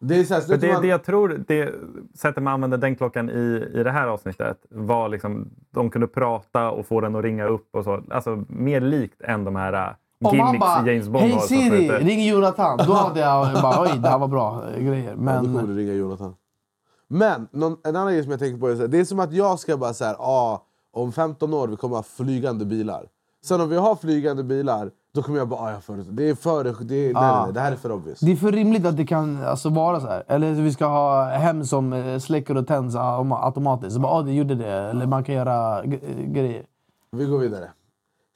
Det 0.00 0.20
är 0.20 0.24
så 0.24 0.34
här, 0.34 0.40
För 0.40 0.56
det, 0.56 0.72
man, 0.72 0.82
det 0.82 0.88
jag 0.88 1.04
tror, 1.04 1.44
det 1.48 1.74
sättet 2.14 2.42
man 2.42 2.54
använde 2.54 2.76
den 2.76 2.96
klockan 2.96 3.30
i, 3.30 3.70
i 3.74 3.82
det 3.82 3.90
här 3.90 4.06
avsnittet 4.06 4.56
var 4.70 5.08
liksom 5.08 5.50
de 5.70 5.90
kunde 5.90 6.06
prata 6.06 6.70
och 6.70 6.86
få 6.86 7.00
den 7.00 7.16
att 7.16 7.24
ringa 7.24 7.46
upp 7.46 7.68
och 7.76 7.84
så. 7.84 8.02
Alltså 8.10 8.44
mer 8.48 8.80
likt 8.80 9.22
än 9.22 9.44
de 9.44 9.56
här 9.56 9.96
Om 10.24 10.38
han 10.40 10.46
gimmicks 10.46 10.60
bara 10.60 10.92
James 10.92 11.08
Bond 11.08 11.24
“Hej 11.24 11.32
har. 11.32 11.40
Siri, 11.40 11.70
skjuter." 11.70 11.98
ring 11.98 12.24
Jonathan” 12.28 12.78
då 12.86 12.92
hade 12.92 13.20
jag 13.20 13.62
bara 13.62 13.82
“Oj, 13.82 13.98
det 14.02 14.08
här 14.08 14.18
var 14.18 14.28
bra 14.28 14.62
eh, 14.76 14.84
grejer”. 14.84 15.10
Ja, 15.10 15.32
då 15.32 15.40
kommer 15.40 15.52
Men 15.52 15.66
du 15.66 15.76
ringa 15.76 15.92
Jonathan. 15.92 16.34
Men 17.08 17.48
någon, 17.50 17.76
en 17.84 17.96
annan 17.96 18.12
grej 18.12 18.22
som 18.22 18.30
jag 18.30 18.40
tänker 18.40 18.60
på 18.60 18.68
är 18.68 18.74
så 18.74 18.80
här, 18.80 18.88
det 18.88 19.00
är 19.00 19.04
som 19.04 19.20
att 19.20 19.32
jag 19.32 19.58
ska 19.58 19.76
bara 19.76 19.94
säga 19.94 20.16
ah, 20.18 20.62
om 20.92 21.12
15 21.12 21.54
år 21.54 21.68
vi 21.68 21.76
kommer 21.76 21.96
ha 21.96 22.02
flygande 22.02 22.64
bilar. 22.64 23.08
Sen 23.44 23.60
om 23.60 23.68
vi 23.68 23.76
har 23.76 23.96
flygande 23.96 24.44
bilar, 24.44 24.90
då 25.14 25.22
kommer 25.22 25.38
jag 25.38 25.48
bara 25.48 25.60
ah, 25.60 25.70
jag 25.70 25.84
får, 25.84 25.96
det 25.96 26.28
är 26.28 26.34
för... 26.34 26.64
Det, 26.64 26.94
är, 26.94 27.14
nej, 27.14 27.22
nej, 27.22 27.42
nej, 27.44 27.52
det 27.52 27.60
här 27.60 27.72
är 27.72 27.76
för 27.76 27.92
obvious. 27.92 28.20
det 28.20 28.32
är 28.32 28.36
för 28.36 28.52
rimligt 28.52 28.86
att 28.86 28.96
det 28.96 29.06
kan 29.06 29.44
alltså, 29.44 29.68
vara 29.68 30.00
så 30.00 30.06
här. 30.06 30.24
Eller 30.28 30.52
vi 30.52 30.72
ska 30.72 30.86
ha 30.86 31.24
hem 31.24 31.64
som 31.64 31.92
eh, 31.92 32.18
släcker 32.18 32.56
och 32.56 32.66
tänds 32.66 32.96
autom- 32.96 33.44
automatiskt. 33.44 33.92
Så 33.94 34.00
bara, 34.00 34.12
ah, 34.12 34.22
det 34.22 34.32
gjorde 34.32 34.54
det. 34.54 34.72
Eller 34.72 35.06
man 35.06 35.24
kan 35.24 35.34
göra 35.34 35.82
eh, 35.82 35.90
grejer. 36.26 36.66
Vi 37.12 37.24
går 37.24 37.38
vidare. 37.38 37.70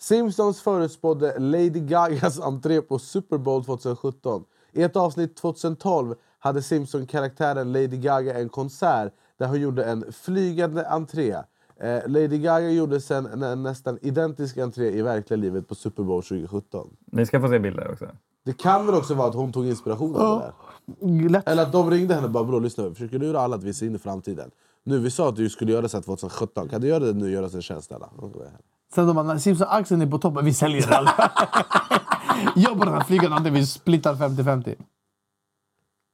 Simpsons 0.00 0.60
förutspådde 0.60 1.38
Lady 1.38 1.80
Gagas 1.80 2.40
entré 2.40 2.80
på 2.80 2.98
Super 2.98 3.38
Bowl 3.38 3.64
2017. 3.64 4.44
I 4.72 4.82
ett 4.82 4.96
avsnitt 4.96 5.36
2012 5.36 6.14
hade 6.38 6.62
Simpson-karaktären 6.62 7.72
Lady 7.72 7.96
Gaga 7.96 8.38
en 8.38 8.48
konsert 8.48 9.12
där 9.38 9.46
hon 9.46 9.60
gjorde 9.60 9.84
en 9.84 10.12
flygande 10.12 10.88
entré. 10.88 11.36
Eh, 11.80 12.08
Lady 12.08 12.38
Gaga 12.38 12.70
gjorde 12.70 13.00
sen 13.00 13.26
en, 13.26 13.42
en 13.42 13.62
nästan 13.62 13.98
identisk 14.02 14.56
entré 14.56 14.90
i 14.90 15.02
verkliga 15.02 15.36
livet 15.36 15.68
på 15.68 15.74
Super 15.74 16.02
Bowl 16.02 16.22
2017. 16.22 16.96
Ni 17.12 17.26
ska 17.26 17.40
få 17.40 17.48
se 17.48 17.58
bilder 17.58 17.90
också. 17.92 18.06
Det 18.44 18.52
kan 18.52 18.86
väl 18.86 18.94
också 18.94 19.14
vara 19.14 19.28
att 19.28 19.34
hon 19.34 19.52
tog 19.52 19.66
inspiration 19.66 20.16
av 20.16 20.38
det 20.40 20.44
där? 20.44 21.28
Lätt. 21.28 21.48
Eller 21.48 21.62
att 21.62 21.72
de 21.72 21.90
ringde 21.90 22.14
henne 22.14 22.26
och 22.26 22.32
bara 22.32 22.44
“bror 22.44 22.60
lyssna, 22.60 22.90
försöker 22.90 23.18
lura 23.18 23.40
alla 23.40 23.56
att 23.56 23.64
vi 23.64 23.74
ser 23.74 23.86
in 23.86 23.94
i 23.94 23.98
framtiden”. 23.98 24.50
Nu, 24.84 24.98
vi 24.98 25.10
sa 25.10 25.28
att 25.28 25.36
du 25.36 25.48
skulle 25.48 25.72
göra 25.72 25.82
det 25.82 25.88
så 25.88 25.96
här 25.96 26.02
2017, 26.02 26.68
kan 26.68 26.80
du 26.80 26.88
göra 26.88 27.04
det 27.04 27.12
nu 27.12 27.24
och 27.24 27.30
göra 27.30 27.46
oss 27.46 27.54
en 27.54 27.62
tjänst 27.62 27.88
snälla? 27.88 28.10
Sen 28.94 29.06
de 29.06 29.16
bara, 29.16 29.38
Simpson-aktien 29.38 30.02
är 30.02 30.06
på 30.06 30.18
toppen, 30.18 30.44
vi 30.44 30.54
säljer 30.54 30.86
den. 30.90 31.06
Jag 32.56 32.78
på 32.78 32.84
den 32.84 32.94
här 32.94 33.04
flygan, 33.04 33.54
vi 33.54 33.66
splittar 33.66 34.14
50-50. 34.14 34.74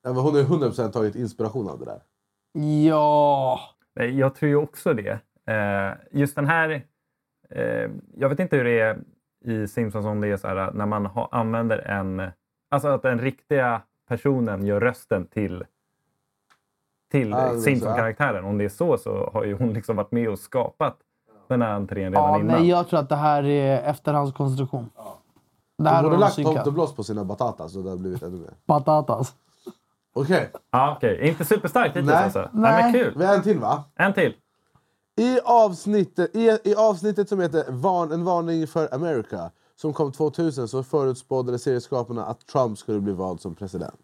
Ja, 0.03 0.13
men 0.13 0.17
hon 0.23 0.33
har 0.33 0.41
ju 0.41 0.47
100% 0.47 0.91
tagit 0.91 1.15
inspiration 1.15 1.69
av 1.69 1.79
det 1.79 1.85
där. 1.85 2.03
Ja... 2.87 3.61
Nej, 3.97 4.19
Jag 4.19 4.35
tror 4.35 4.49
ju 4.49 4.57
också 4.57 4.95
det. 4.95 5.21
Eh, 5.47 5.93
just 6.11 6.37
den 6.37 6.47
här... 6.47 6.87
Eh, 7.51 7.91
jag 8.17 8.29
vet 8.29 8.39
inte 8.41 8.57
hur 8.57 8.65
det 8.65 8.81
är 8.81 8.99
i 9.45 9.69
Simpsons 9.69 10.07
om 10.07 10.21
det 10.21 10.29
är 10.29 10.37
så 10.37 10.49
här 10.49 10.73
när 10.73 10.87
man 10.87 11.07
ha, 11.07 11.29
använder 11.33 11.79
en... 11.79 12.31
Alltså 12.71 12.89
att 12.89 13.03
den 13.03 13.21
riktiga 13.21 13.83
personen 14.09 14.67
gör 14.67 14.81
rösten 14.81 15.27
till 15.27 15.65
till 17.13 17.31
Ja, 17.31 17.37
det 17.37 17.43
är 17.43 17.55
så, 17.55 17.61
Simpson-karaktären. 17.61 18.45
Om 18.45 18.59
det 18.59 18.65
är 18.65 18.69
så 18.69 18.99
så 18.99 19.31
har 19.35 19.45
ju 19.45 19.55
hon 19.55 19.73
liksom 19.73 19.97
varit 19.97 20.13
med 20.13 20.29
och 20.29 20.39
skapat 20.39 20.97
den 21.49 21.63
här 21.63 21.73
entrén 21.73 22.13
redan 22.13 22.25
ja 22.25 22.39
innan. 22.41 22.57
nej, 22.57 22.69
jag 22.69 22.89
tror 22.89 23.01
att 23.01 23.09
det 23.09 23.17
här 23.17 23.45
är 23.45 23.91
efterhandskonstruktion. 23.91 24.91
Det 25.79 25.85
De 25.85 25.89
här 25.89 25.97
har 25.97 26.03
borde 26.03 26.15
de 26.15 26.21
lagt 26.21 26.37
tomteblås 26.37 26.97
på 26.97 27.05
sina 27.05 27.25
batatas 27.25 27.73
så 27.73 27.83
det 27.83 27.91
har 27.91 27.97
blivit 27.97 28.23
ännu 28.23 28.37
mer. 28.37 28.51
Patatas. 28.67 29.35
Okej, 30.15 30.51
Ja, 30.71 30.95
okej. 30.97 31.29
Inte 31.29 31.45
superstarkt 31.45 31.89
hittills 31.89 32.07
Nej. 32.07 32.25
alltså. 32.25 32.39
Nej. 32.39 32.73
Nej. 32.73 32.83
men 32.83 32.93
kul. 32.93 33.15
vi 33.17 33.25
har 33.27 33.35
en 33.35 33.43
till 33.43 33.59
va? 33.59 33.85
En 33.95 34.13
till. 34.13 34.35
I 35.17 35.39
avsnittet, 35.45 36.37
i, 36.37 36.59
I 36.65 36.75
avsnittet 36.75 37.29
som 37.29 37.41
heter 37.41 37.65
Varn, 37.69 38.13
En 38.13 38.25
varning 38.25 38.67
för 38.67 38.95
America 38.95 39.51
som 39.77 39.93
kom 39.93 40.13
2000 40.13 40.69
så 40.69 40.83
förutspådde 40.83 41.59
serieskaparna 41.59 42.25
att 42.27 42.47
Trump 42.47 42.79
skulle 42.79 43.01
bli 43.01 43.13
vald 43.13 43.41
som 43.41 43.55
president. 43.55 44.01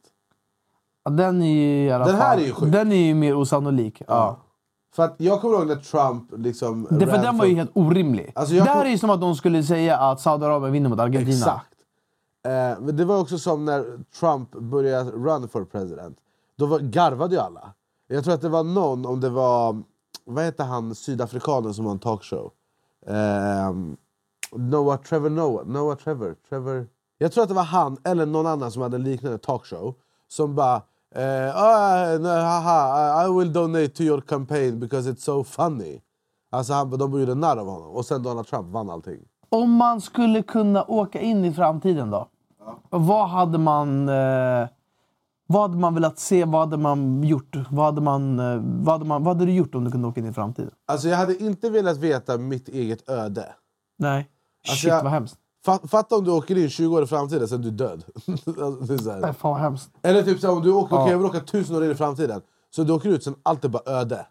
Ja, 1.04 1.10
den 1.10 1.42
är 1.42 1.46
ju 1.46 1.84
i 1.86 1.92
alla 1.92 2.04
Den 2.06 2.14
här 2.14 2.30
fall, 2.30 2.38
är 2.38 2.46
ju 2.46 2.52
sjuk. 2.52 2.72
Den 2.72 2.92
är 2.92 3.06
ju 3.06 3.14
mer 3.14 3.34
osannolik. 3.36 4.02
Ja. 4.06 4.36
För 4.94 5.02
att 5.02 5.14
jag 5.18 5.40
kommer 5.40 5.58
ihåg 5.58 5.66
när 5.66 5.76
Trump 5.76 6.32
liksom... 6.36 6.86
Det, 6.90 7.06
för 7.06 7.12
ran 7.14 7.22
den 7.24 7.38
var 7.38 7.46
ju 7.46 7.54
helt 7.54 7.70
orimlig. 7.74 8.32
Alltså, 8.34 8.54
jag 8.54 8.66
det 8.66 8.70
här 8.70 8.76
kom- 8.80 8.86
är 8.86 8.90
ju 8.90 8.98
som 8.98 9.10
att 9.10 9.20
de 9.20 9.34
skulle 9.36 9.62
säga 9.62 9.98
att 9.98 10.20
Saudiarabien 10.20 10.72
vinner 10.72 10.88
mot 10.90 11.00
Argentina. 11.00 11.36
Exakt. 11.36 11.66
Eh, 12.46 12.80
men 12.86 12.96
det 12.96 13.04
var 13.04 13.20
också 13.20 13.38
som 13.38 13.64
när 13.64 13.98
Trump 14.20 14.50
började 14.50 15.10
run 15.10 15.48
for 15.48 15.64
president. 15.64 16.18
Då 16.56 16.66
var, 16.66 16.78
garvade 16.78 17.34
ju 17.34 17.40
alla. 17.40 17.72
Jag 18.08 18.24
tror 18.24 18.34
att 18.34 18.40
det 18.42 18.48
var 18.48 18.64
någon, 18.64 19.06
om 19.06 19.20
det 19.20 19.28
var... 19.30 19.82
Vad 20.30 20.44
heter 20.44 20.64
han 20.64 20.94
sydafrikanen 20.94 21.74
som 21.74 21.84
har 21.84 21.92
en 21.92 21.98
talkshow? 21.98 22.50
Eh, 23.06 23.72
Noah 24.52 25.00
Trevor 25.00 25.30
Noah. 25.30 25.66
Noah 25.66 25.96
Trevor. 25.96 26.36
Trevor. 26.48 26.86
Jag 27.18 27.32
tror 27.32 27.42
att 27.42 27.48
det 27.48 27.54
var 27.54 27.62
han 27.62 27.96
eller 28.04 28.26
någon 28.26 28.46
annan 28.46 28.70
som 28.70 28.82
hade 28.82 28.96
en 28.96 29.02
liknande 29.02 29.38
talkshow. 29.38 29.94
Som 30.28 30.54
bara... 30.54 30.82
Eh, 31.14 31.56
ah, 31.56 32.18
no, 32.18 32.28
haha, 32.28 33.26
I 33.26 33.38
will 33.38 33.52
donate 33.52 33.88
to 33.88 34.02
your 34.02 34.20
campaign 34.20 34.80
because 34.80 35.10
it's 35.10 35.20
so 35.20 35.44
funny. 35.44 36.00
Alltså 36.50 36.72
han, 36.72 36.90
de 36.90 37.20
gjorde 37.20 37.34
narr 37.34 37.56
av 37.56 37.66
honom. 37.66 37.90
Och 37.90 38.04
sen 38.04 38.22
Donald 38.22 38.46
Trump 38.46 38.72
vann 38.72 38.90
allting. 38.90 39.20
Om 39.48 39.72
man 39.72 40.00
skulle 40.00 40.42
kunna 40.42 40.84
åka 40.84 41.20
in 41.20 41.44
i 41.44 41.52
framtiden 41.52 42.10
då? 42.10 42.28
Vad 42.90 43.28
hade 43.28 43.58
man... 43.58 44.08
Eh, 44.08 44.68
vad 45.50 45.62
hade 45.62 45.76
man 45.76 45.94
velat 45.94 46.18
se? 46.18 46.44
Vad 46.44 46.60
hade 46.60 46.76
man 46.76 47.22
gjort? 47.22 47.56
Vad 47.70 47.84
hade, 47.84 48.00
man, 48.00 48.38
eh, 48.38 48.60
vad, 48.64 48.92
hade 48.94 49.04
man, 49.04 49.24
vad 49.24 49.36
hade 49.36 49.46
du 49.46 49.52
gjort 49.52 49.74
om 49.74 49.84
du 49.84 49.90
kunde 49.90 50.08
åka 50.08 50.20
in 50.20 50.26
i 50.26 50.32
framtiden? 50.32 50.70
Alltså 50.86 51.08
jag 51.08 51.16
hade 51.16 51.42
inte 51.44 51.70
velat 51.70 51.96
veta 51.96 52.38
mitt 52.38 52.68
eget 52.68 53.08
öde. 53.08 53.46
Nej. 53.98 54.28
Alltså, 54.68 54.80
Shit 54.82 54.88
jag- 54.90 55.02
vad 55.02 55.12
hemskt. 55.12 55.36
Fa- 55.66 55.88
Fatta 55.88 56.16
om 56.16 56.24
du 56.24 56.30
åker 56.30 56.58
in 56.58 56.70
20 56.70 56.96
år 56.96 57.02
i 57.02 57.06
framtiden, 57.06 57.48
sen 57.48 57.60
är 57.60 57.64
du 57.64 57.70
död. 57.70 58.04
Det 58.26 58.94
är 58.94 58.98
så 58.98 59.10
här. 59.10 59.20
Nej, 59.20 59.32
fan 59.34 59.50
vad 59.50 59.60
hemskt. 59.60 59.90
Eller 60.02 60.22
typ 60.22 60.40
så 60.40 60.46
här, 60.46 60.54
om 60.54 60.62
du 60.62 60.72
åker, 60.72 60.96
Ja. 60.96 61.02
okej, 61.02 61.12
jag 61.12 61.18
vill 61.18 61.26
åka 61.26 61.40
tusen 61.40 61.76
år 61.76 61.84
in 61.84 61.90
i 61.90 61.94
framtiden. 61.94 62.40
Så 62.70 62.82
du 62.84 62.92
åker 62.92 63.08
ut, 63.08 63.24
sen 63.24 63.34
allt 63.42 63.64
är 63.64 63.68
bara 63.68 63.92
öde. 63.92 64.26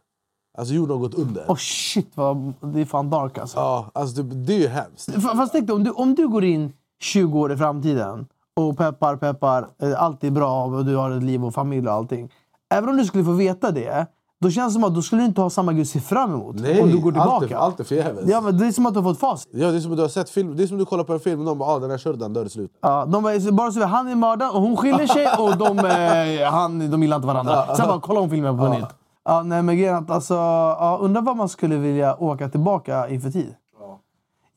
Alltså 0.58 0.74
jorden 0.74 0.92
har 0.98 1.02
gått 1.04 1.14
under. 1.16 1.46
Oh 1.48 1.56
shit, 1.56 2.12
vad, 2.16 2.54
det 2.74 2.82
är 2.82 2.86
fan 2.86 3.10
dark 3.10 3.38
alltså. 3.38 3.58
Ja, 3.58 3.92
alltså 3.94 4.24
typ, 4.24 4.32
det 4.48 4.54
är 4.54 4.60
ju 4.60 4.68
hemskt. 4.68 5.12
Fast 5.22 5.52
tänk 5.52 5.68
dig, 5.68 5.76
om 5.76 5.84
du, 5.84 5.92
om 5.92 6.16
du 6.16 6.28
går 6.28 6.44
in 6.44 6.74
20 7.02 7.40
år 7.40 7.52
i 7.52 7.58
framtiden 7.58 8.28
och 8.58 8.78
peppar, 8.78 9.16
peppar, 9.16 9.68
eh, 9.82 10.04
allt 10.04 10.24
är 10.24 10.32
bra 10.32 10.64
och 10.64 10.86
du 10.86 10.96
har 10.96 11.12
ett 11.12 11.24
liv 11.24 11.46
och 11.46 11.54
familj 11.54 11.88
och 11.88 11.94
allting. 11.94 12.30
Även 12.70 12.90
om 12.90 12.98
du 12.98 13.06
skulle 13.06 13.24
få 13.24 13.32
veta 13.32 13.72
det, 13.72 14.08
då 14.42 14.50
känns 14.50 14.74
det 14.74 14.74
som 14.74 14.84
att 14.84 14.96
då 14.96 15.02
skulle 15.02 15.22
du 15.22 15.26
inte 15.26 15.42
ha 15.42 15.50
samma 15.50 15.74
grej 15.74 15.82
att 15.82 15.88
se 15.88 16.00
fram 16.00 16.34
emot. 16.34 16.56
Nej, 16.60 16.82
om 16.82 16.90
du 16.90 17.00
går 17.00 17.18
allt 17.18 17.42
tillbaka. 17.42 17.56
är, 17.56 17.60
allt 17.60 17.80
är 17.80 17.84
förgäves. 17.84 18.30
Ja, 18.30 18.42
men 18.42 18.58
det 18.58 18.68
är 18.68 18.72
som 18.72 18.86
att 18.86 18.94
du 18.94 19.00
har 19.00 19.10
fått 19.14 19.20
facit. 19.20 19.50
Ja, 19.54 19.72
det 19.72 19.78
är 19.78 19.80
som 19.80 19.92
att 19.92 19.98
du 19.98 20.02
har 20.02 20.10
sett 20.10 20.30
film, 20.30 20.58
det 20.58 20.64
är 20.64 20.68
som 20.68 20.78
att 20.78 20.82
du 20.82 20.86
kollar 20.86 21.04
på 21.04 21.14
en 21.14 21.20
film 21.20 21.40
och 21.40 21.46
någon 21.46 21.58
bara 21.58 21.70
ah, 21.70 21.80
den 21.80 21.92
här 21.92 21.98
shurdan, 21.98 22.34
då 22.34 22.40
är 22.40 22.44
det 22.44 22.50
slut. 22.50 22.72
Ja, 22.82 23.06
de 23.06 23.24
bara, 23.24 23.52
bara 23.52 23.72
så 23.72 23.86
han 23.86 24.08
är 24.08 24.16
mördaren 24.16 24.56
och 24.56 24.62
hon 24.62 24.78
skiljer 24.78 25.08
sig 25.08 25.28
och 25.38 25.58
de, 25.58 25.80
eh, 25.80 26.52
han, 26.52 26.92
de 26.92 27.04
gillar 27.04 27.16
inte 27.16 27.28
varandra. 27.28 27.76
Sen 27.76 27.88
bara 27.88 28.00
kolla 28.00 28.20
om 28.20 28.30
filmen 28.30 28.58
på 28.58 28.68
nytt. 28.68 28.86
Ja, 29.26 29.44
nej, 29.44 29.64
men 29.64 29.78
grejen 29.78 29.96
är 29.96 30.00
att 30.00 30.12
alltså, 30.12 30.34
ja, 30.34 30.98
undrar 31.02 31.22
vad 31.22 31.38
man 31.38 31.50
skulle 31.50 31.78
vilja 31.78 32.16
åka 32.16 32.50
tillbaka 32.50 33.10
inför 33.10 33.30
tid. 33.30 33.54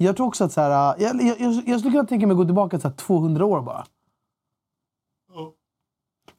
Jag 0.03 0.17
tror 0.17 0.27
också 0.27 0.45
att 0.45 0.53
så 0.53 0.61
här, 0.61 0.95
jag, 0.99 1.23
jag, 1.23 1.41
jag, 1.41 1.53
jag 1.67 1.81
skulle 1.81 1.93
kunna 1.93 2.05
tänka 2.07 2.27
mig 2.27 2.35
att 2.35 2.39
gå 2.39 2.45
tillbaka 2.45 2.81
så 2.81 2.89
här, 2.89 2.95
200 2.95 3.45
år 3.45 3.61
bara. 3.63 3.87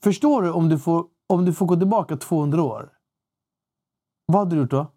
Förstår 0.03 0.41
du 0.41 0.51
om 0.51 0.69
du, 0.69 0.79
får, 0.79 1.05
om 1.27 1.45
du 1.45 1.53
får 1.53 1.65
gå 1.65 1.75
tillbaka 1.75 2.17
200 2.17 2.63
år? 2.63 2.89
Vad 4.25 4.39
hade 4.39 4.55
du 4.55 4.61
gjort 4.61 4.71
då? 4.71 4.79
Eh, 4.79 4.87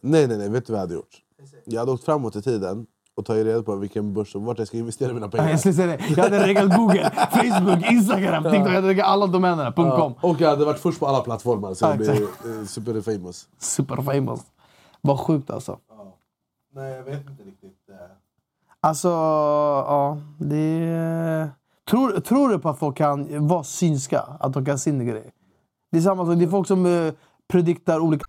nej, 0.00 0.26
nej, 0.28 0.38
nej, 0.38 0.48
vet 0.48 0.66
du 0.66 0.72
vad 0.72 0.78
jag 0.78 0.82
hade 0.82 0.94
gjort? 0.94 1.16
Jag 1.64 1.80
hade 1.80 1.92
åkt 1.92 2.04
framåt 2.04 2.36
i 2.36 2.42
tiden 2.42 2.86
och 3.16 3.24
tagit 3.26 3.46
reda 3.46 3.62
på 3.62 3.76
vilken 3.76 4.14
börs 4.14 4.34
och 4.34 4.42
vart 4.42 4.58
jag 4.58 4.66
ska 4.66 4.76
investera 4.76 5.12
mina 5.12 5.28
pengar. 5.28 5.50
Jag, 5.50 5.60
skulle 5.60 5.74
säga 5.74 5.86
det. 5.86 6.08
jag 6.16 6.22
hade 6.22 6.46
reggat 6.46 6.76
Google, 6.76 7.10
Facebook, 7.30 7.90
Instagram, 7.90 8.42
TikTok. 8.44 8.68
Jag 8.68 8.74
hade 8.74 8.88
reggat 8.88 9.06
alla 9.06 9.26
domänerna. 9.26 9.72
.com. 9.72 9.84
Ja, 9.86 10.14
och 10.20 10.40
jag 10.40 10.48
hade 10.50 10.64
varit 10.64 10.80
först 10.80 11.00
på 11.00 11.06
alla 11.06 11.20
plattformar 11.20 11.74
så 11.74 11.84
Ja, 11.84 11.90
jag 11.90 12.00
exakt. 12.00 12.44
eh, 12.46 12.64
super 12.64 13.00
famous. 13.00 13.48
Super 13.58 13.96
famous. 13.96 14.40
Vad 15.00 15.20
sjukt 15.20 15.50
alltså. 15.50 15.78
Nej, 16.74 16.92
jag 16.92 17.02
vet 17.02 17.30
inte 17.30 17.42
riktigt. 17.42 17.90
Alltså, 18.80 19.08
ja. 19.08 20.18
Det... 20.38 21.50
Tror, 21.90 22.20
tror 22.20 22.48
du 22.48 22.58
på 22.58 22.68
att 22.68 22.78
folk 22.78 22.96
kan 22.96 23.48
vara 23.48 23.64
synska? 23.64 24.20
Att 24.20 24.52
de 24.52 24.64
kan 24.64 24.78
se 24.78 24.90
in 24.90 25.00
i 25.00 25.04
grejer? 25.04 25.30
Det 25.92 25.98
är 25.98 26.02
samma 26.02 26.26
sak. 26.26 26.38
Det 26.38 26.44
är 26.44 26.48
folk 26.48 26.66
som 26.66 26.86
uh, 26.86 27.12
prediktar 27.52 28.00
olika... 28.00 28.24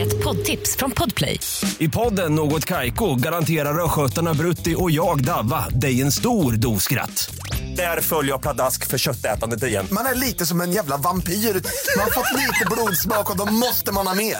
Ett 0.00 0.24
poddtips 0.24 0.76
från 0.76 0.90
Podplay. 0.90 1.38
I 1.78 1.88
podden 1.88 2.34
Något 2.34 2.64
Kaiko 2.64 3.14
garanterar 3.14 3.84
östgötarna 3.84 4.34
Brutti 4.34 4.74
och 4.78 4.90
jag, 4.90 5.24
Davva, 5.24 5.68
dig 5.68 6.02
en 6.02 6.12
stor 6.12 6.52
dos 6.52 6.82
skratt. 6.82 7.34
Där 7.76 8.00
följer 8.00 8.32
jag 8.32 8.42
pladask 8.42 8.86
för 8.86 8.98
köttätandet 8.98 9.62
igen. 9.62 9.86
Man 9.92 10.06
är 10.06 10.14
lite 10.14 10.46
som 10.46 10.60
en 10.60 10.72
jävla 10.72 10.96
vampyr. 10.96 11.32
Man 11.96 12.04
har 12.04 12.10
fått 12.10 12.40
lite 12.40 12.66
blodsmak 12.70 13.30
och 13.30 13.36
då 13.36 13.52
måste 13.52 13.92
man 13.92 14.06
ha 14.06 14.14
mer. 14.14 14.36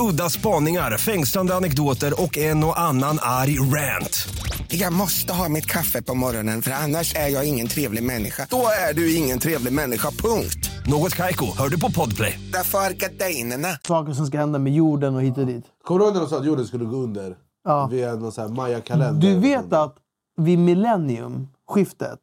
Udda 0.00 0.30
spaningar, 0.30 0.98
fängslande 0.98 1.54
anekdoter 1.54 2.22
och 2.22 2.38
en 2.38 2.64
och 2.64 2.80
annan 2.80 3.18
arg 3.22 3.58
rant. 3.58 4.28
Jag 4.68 4.92
måste 4.92 5.32
ha 5.32 5.48
mitt 5.48 5.66
kaffe 5.66 6.02
på 6.02 6.14
morgonen 6.14 6.62
för 6.62 6.70
annars 6.70 7.14
är 7.14 7.28
jag 7.28 7.48
ingen 7.48 7.68
trevlig 7.68 8.02
människa. 8.02 8.46
Då 8.50 8.62
är 8.90 8.94
du 8.94 9.14
ingen 9.16 9.38
trevlig 9.38 9.72
människa, 9.72 10.10
punkt. 10.10 10.70
Något 10.86 11.14
Kaiko, 11.14 11.46
hör 11.58 11.68
du 11.68 11.80
på 11.80 11.90
Podplay. 11.90 12.40
Därför 12.52 12.78
är 12.78 12.92
gardinerna. 12.92 13.68
saker 13.86 14.12
som 14.12 14.26
ska 14.26 14.38
hända 14.38 14.58
med 14.58 14.74
jorden 14.74 15.14
och 15.14 15.22
hit 15.22 15.38
och 15.38 15.46
dit. 15.46 15.64
Kommer 15.84 15.98
du 15.98 16.04
ihåg 16.04 16.14
när 16.14 16.20
de 16.20 16.28
sa 16.30 16.38
att 16.38 16.46
jorden 16.46 16.66
skulle 16.66 16.84
gå 16.84 16.96
under? 16.96 17.36
Ja. 17.64 17.86
Via 17.86 18.14
någon 18.14 18.32
sån 18.32 18.44
här 18.44 18.50
maya-kalender. 18.54 19.20
Du 19.20 19.38
vet 19.38 19.72
att 19.72 19.96
vid 20.36 20.58
millenniumskiftet, 20.58 22.18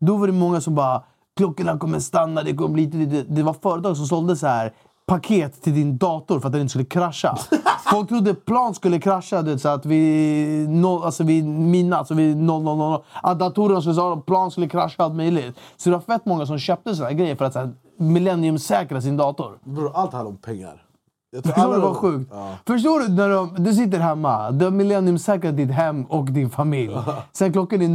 då 0.00 0.16
var 0.16 0.26
det 0.26 0.32
många 0.32 0.60
som 0.60 0.74
bara 0.74 1.02
klockorna 1.36 1.78
kommer 1.78 2.00
stanna, 2.00 2.42
det 2.42 2.54
kommer 2.54 2.74
bli. 2.74 2.86
Det 3.28 3.42
var 3.42 3.54
företag 3.62 3.96
som 3.96 4.06
sålde 4.06 4.36
så 4.36 4.46
här 4.46 4.72
paket 5.08 5.62
till 5.62 5.74
din 5.74 5.98
dator 5.98 6.40
för 6.40 6.46
att 6.46 6.52
den 6.52 6.60
inte 6.60 6.70
skulle 6.70 6.84
krascha. 6.84 7.36
Folk 7.90 8.08
trodde 8.08 8.34
plan 8.34 8.74
skulle 8.74 8.98
krascha, 8.98 9.42
du 9.42 9.50
vet, 9.50 9.60
så 9.60 9.68
att 9.68 9.86
vi, 9.86 10.66
no, 10.68 11.02
alltså 11.04 11.24
vid 11.24 11.44
mina, 11.44 11.96
alltså 11.96 12.14
vid 12.14 12.36
0000, 12.36 13.00
att 13.22 13.38
datorerna 13.38 13.80
skulle 13.80 14.12
att 14.12 14.26
plan 14.26 14.50
skulle 14.50 14.68
krascha 14.68 15.04
allt 15.04 15.14
möjligt. 15.14 15.56
Så 15.76 15.90
det 15.90 15.96
var 15.96 16.02
fett 16.02 16.26
många 16.26 16.46
som 16.46 16.58
köpte 16.58 16.94
såna 16.94 17.08
här 17.08 17.14
grejer 17.14 17.36
för 17.36 17.44
att 17.44 17.52
så 17.52 17.58
här, 17.58 17.72
millenniumsäkra 17.98 19.00
sin 19.00 19.16
dator. 19.16 19.58
Bror, 19.64 19.92
allt 19.94 20.12
handlar 20.12 20.30
om 20.30 20.36
pengar. 20.36 20.82
Jag 21.30 21.44
tror 21.44 21.52
Förstår 21.52 21.74
du 21.74 21.80
vad 21.80 21.96
sjukt? 21.96 22.30
Ja. 22.34 22.50
Förstår 22.66 23.00
du 23.00 23.08
när 23.08 23.28
de, 23.28 23.54
du 23.58 23.74
sitter 23.74 23.98
hemma, 23.98 24.50
du 24.50 24.64
har 24.64 24.72
millenniumsäkrat 24.72 25.56
ditt 25.56 25.70
hem 25.70 26.04
och 26.04 26.24
din 26.24 26.50
familj. 26.50 26.96
Sen 27.32 27.52
klockan 27.52 27.82
är 27.82 27.88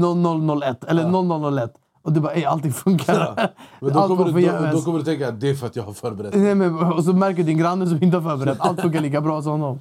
0001 0.57 0.83
eller 0.83 1.03
0001 1.51 1.73
och 2.03 2.13
du 2.13 2.19
bara 2.19 2.33
ey, 2.33 2.45
allting 2.45 2.71
funkar. 2.71 3.35
Men 3.79 3.93
då 3.93 3.99
Allt 3.99 4.17
kommer, 4.17 4.41
du, 4.41 4.47
då, 4.47 4.71
då 4.71 4.81
kommer 4.81 4.99
du 4.99 5.05
tänka 5.05 5.27
att 5.27 5.39
det 5.39 5.49
är 5.49 5.53
för 5.53 5.67
att 5.67 5.75
jag 5.75 5.83
har 5.83 5.93
förberett 5.93 6.33
mig. 6.33 6.43
Nej, 6.43 6.55
men, 6.55 6.75
och 6.93 7.03
så 7.03 7.13
märker 7.13 7.43
din 7.43 7.57
granne 7.57 7.87
som 7.87 8.03
inte 8.03 8.17
har 8.17 8.37
förberett. 8.37 8.57
Allt 8.59 8.81
funkar 8.81 9.01
lika 9.01 9.21
bra 9.21 9.41
som 9.41 9.51
honom. 9.51 9.79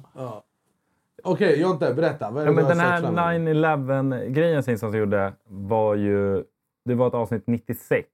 Okej, 1.23 1.61
Jonte, 1.61 1.93
berätta. 1.93 2.31
Vad 2.31 2.41
är 2.41 2.45
det 2.45 2.51
Ja, 2.51 2.55
men 2.55 2.63
du 2.63 2.69
den 2.69 2.79
här 2.79 3.01
fram 3.01 3.17
emot? 3.19 3.47
9-11-grejen 3.47 4.63
Simpsons 4.63 4.95
gjorde 4.95 5.33
var 5.47 5.95
ju... 5.95 6.43
Det 6.85 6.95
var 6.95 7.07
ett 7.07 7.13
avsnitt 7.13 7.47
96. 7.47 8.07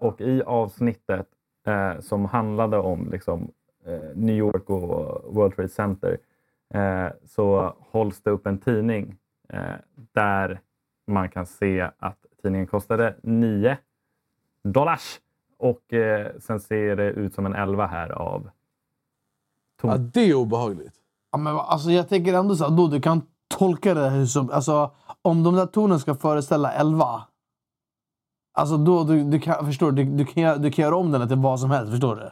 Och 0.00 0.20
i 0.20 0.42
avsnittet 0.42 1.26
eh, 1.66 2.00
som 2.00 2.24
handlade 2.24 2.78
om 2.78 3.08
liksom, 3.12 3.50
eh, 3.86 3.98
New 4.14 4.36
York 4.36 4.70
och 4.70 5.34
World 5.34 5.56
Trade 5.56 5.68
Center 5.68 6.18
eh, 6.74 7.06
så 7.24 7.74
hålls 7.90 8.22
det 8.22 8.30
upp 8.30 8.46
en 8.46 8.58
tidning 8.58 9.16
eh, 9.48 9.60
där 10.12 10.60
man 11.06 11.28
kan 11.28 11.46
se 11.46 11.90
att 11.98 12.18
tidningen 12.42 12.66
kostade 12.66 13.16
9 13.22 13.78
dollars 14.64 15.20
och 15.58 15.92
eh, 15.92 16.32
sen 16.40 16.60
ser 16.60 16.96
det 16.96 17.10
ut 17.10 17.34
som 17.34 17.46
en 17.46 17.54
11 17.54 17.86
här 17.86 18.08
av 18.08 18.50
tom. 19.80 19.90
Ja, 19.90 19.96
det 19.98 20.20
är 20.20 20.34
obehagligt. 20.34 20.94
Ja, 21.32 21.38
men 21.38 21.56
alltså, 21.56 21.90
jag 21.90 22.08
tänker 22.08 22.34
ändå 22.34 22.56
så 22.56 22.68
då 22.68 22.86
du 22.86 23.00
kan 23.00 23.22
tolka 23.58 23.94
det 23.94 24.10
här 24.10 24.24
som... 24.24 24.50
Alltså, 24.50 24.90
om 25.22 25.42
de 25.42 25.54
där 25.54 25.66
tonen 25.66 26.00
ska 26.00 26.14
föreställa 26.14 26.72
11. 26.72 27.22
Alltså 28.54 28.76
då, 28.76 29.04
du, 29.04 29.24
du 29.24 29.40
kan, 29.40 29.66
förstår 29.66 29.92
du, 29.92 30.04
du, 30.04 30.24
kan, 30.24 30.62
du 30.62 30.70
kan 30.70 30.82
göra 30.82 30.96
om 30.96 31.12
den 31.12 31.28
till 31.28 31.36
vad 31.36 31.60
som 31.60 31.70
helst, 31.70 31.90
förstår 31.90 32.16
du? 32.16 32.30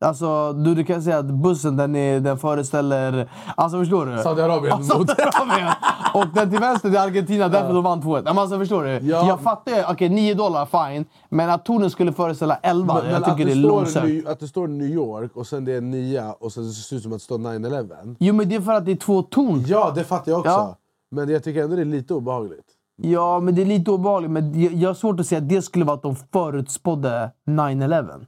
Alltså, 0.00 0.52
du, 0.52 0.74
du 0.74 0.84
kan 0.84 1.02
säga 1.02 1.18
att 1.18 1.26
bussen 1.26 1.76
den, 1.76 1.96
är, 1.96 2.20
den 2.20 2.38
föreställer... 2.38 3.30
Alltså 3.56 3.78
förstår 3.78 4.06
du? 4.06 4.22
Saudiarabien 4.22 4.76
Ja, 4.78 4.84
Saudiarabien. 4.84 5.68
Och 6.14 6.24
den 6.34 6.50
till 6.50 6.58
vänster 6.60 6.90
är 6.90 7.06
Argentina, 7.06 7.48
därför 7.48 7.74
de 7.74 7.84
vann 7.84 8.02
2-1. 8.02 8.22
Men 8.24 8.38
Alltså, 8.38 8.58
förstår 8.58 8.84
du? 8.84 8.90
Ja. 8.90 9.28
Jag 9.28 9.40
fattar 9.40 9.72
ju, 9.72 9.84
okej 9.88 10.08
9 10.08 10.34
dollar, 10.34 10.66
fine. 10.66 11.04
Men 11.28 11.50
att 11.50 11.64
tonen 11.64 11.90
skulle 11.90 12.12
föreställa 12.12 12.58
11, 12.62 12.94
Men, 12.94 13.02
men 13.02 13.12
jag 13.12 13.22
att, 13.22 13.24
tycker 13.24 13.38
det 13.38 13.54
det 13.54 13.60
är 13.60 13.62
långsökt. 13.62 14.28
Att 14.28 14.40
det 14.40 14.48
står 14.48 14.68
New 14.68 14.88
York 14.88 15.36
och 15.36 15.46
sen 15.46 15.64
det 15.64 15.72
är 15.72 15.80
nia 15.80 16.32
och 16.32 16.52
sen 16.52 16.62
det 16.62 16.72
ser 16.72 16.96
ut 16.96 17.02
som 17.02 17.12
att 17.12 17.18
det 17.18 17.24
står 17.24 17.38
9-11. 17.38 18.16
Jo 18.18 18.34
men 18.34 18.48
det 18.48 18.54
är 18.56 18.60
för 18.60 18.72
att 18.72 18.84
det 18.84 18.92
är 18.92 18.96
två 18.96 19.22
ton. 19.22 19.64
Ja, 19.66 19.92
det 19.94 20.04
fattar 20.04 20.32
jag 20.32 20.38
också. 20.38 20.50
Ja. 20.50 20.76
Men 21.10 21.28
jag 21.28 21.44
tycker 21.44 21.62
ändå 21.64 21.76
det 21.76 21.82
är 21.82 21.84
lite 21.84 22.14
obehagligt. 22.14 22.66
Ja, 23.02 23.40
men 23.40 23.54
det 23.54 23.62
är 23.62 23.66
lite 23.66 23.90
obehagligt. 23.90 24.30
Men 24.30 24.60
jag 24.62 24.72
jag 24.72 24.88
har 24.88 24.94
svårt 24.94 25.20
att 25.20 25.26
säga 25.26 25.40
att 25.40 25.48
det 25.48 25.62
skulle 25.62 25.84
vara 25.84 25.96
att 25.96 26.02
de 26.02 26.16
förutspådde 26.32 27.30
9-11. 27.46 28.26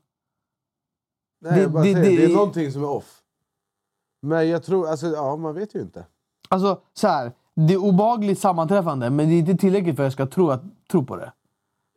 Nej, 1.40 1.52
Det- 1.54 1.60
jag 1.60 1.70
bara 1.72 1.82
det- 1.84 1.92
säger, 1.94 2.10
det, 2.10 2.16
det- 2.16 2.24
är 2.32 2.36
någonting 2.36 2.72
som 2.72 2.82
är 2.82 2.88
off. 2.88 3.16
Men 4.22 4.48
jag 4.48 4.62
tror, 4.62 4.88
alltså 4.88 5.06
ja, 5.06 5.36
man 5.36 5.54
vet 5.54 5.74
ju 5.74 5.80
inte. 5.80 6.04
Alltså, 6.48 6.80
så 6.94 7.08
här. 7.08 7.32
Det 7.54 7.72
är 7.74 7.76
obehagligt 7.84 8.38
sammanträffande, 8.38 9.10
men 9.10 9.28
det 9.28 9.34
är 9.34 9.38
inte 9.38 9.54
tillräckligt 9.56 9.96
för 9.96 10.02
att 10.02 10.06
jag 10.06 10.12
ska 10.12 10.26
tro, 10.26 10.50
att, 10.50 10.62
tro 10.90 11.04
på 11.04 11.16
det. 11.16 11.32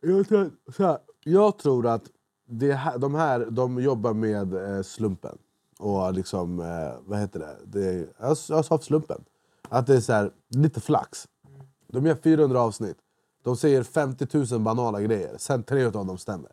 Jag 0.02 0.28
tror, 0.28 0.50
så 0.76 0.82
här, 0.82 0.98
jag 1.24 1.58
tror 1.58 1.86
att 1.86 2.02
det 2.48 2.72
här, 2.72 2.98
de 2.98 3.14
här 3.14 3.46
de 3.50 3.82
jobbar 3.82 4.12
med 4.14 4.76
eh, 4.76 4.82
slumpen. 4.82 5.38
Och 5.78 6.12
liksom, 6.14 6.60
eh, 6.60 6.66
vad 7.06 7.18
heter 7.18 7.38
det? 7.40 7.56
det 7.64 8.06
jag, 8.20 8.36
jag 8.48 8.64
sa 8.64 8.78
slumpen. 8.78 9.24
Att 9.68 9.86
det 9.86 9.96
är 9.96 10.00
så 10.00 10.12
här, 10.12 10.30
lite 10.48 10.80
flax. 10.80 11.28
De 11.88 12.06
gör 12.06 12.14
400 12.14 12.60
avsnitt. 12.60 12.96
De 13.44 13.56
säger 13.56 13.82
50 13.82 14.26
000 14.52 14.60
banala 14.60 15.00
grejer. 15.02 15.34
Sen 15.38 15.62
tre 15.62 15.84
av 15.84 15.92
dem 15.92 16.18
stämmer. 16.18 16.50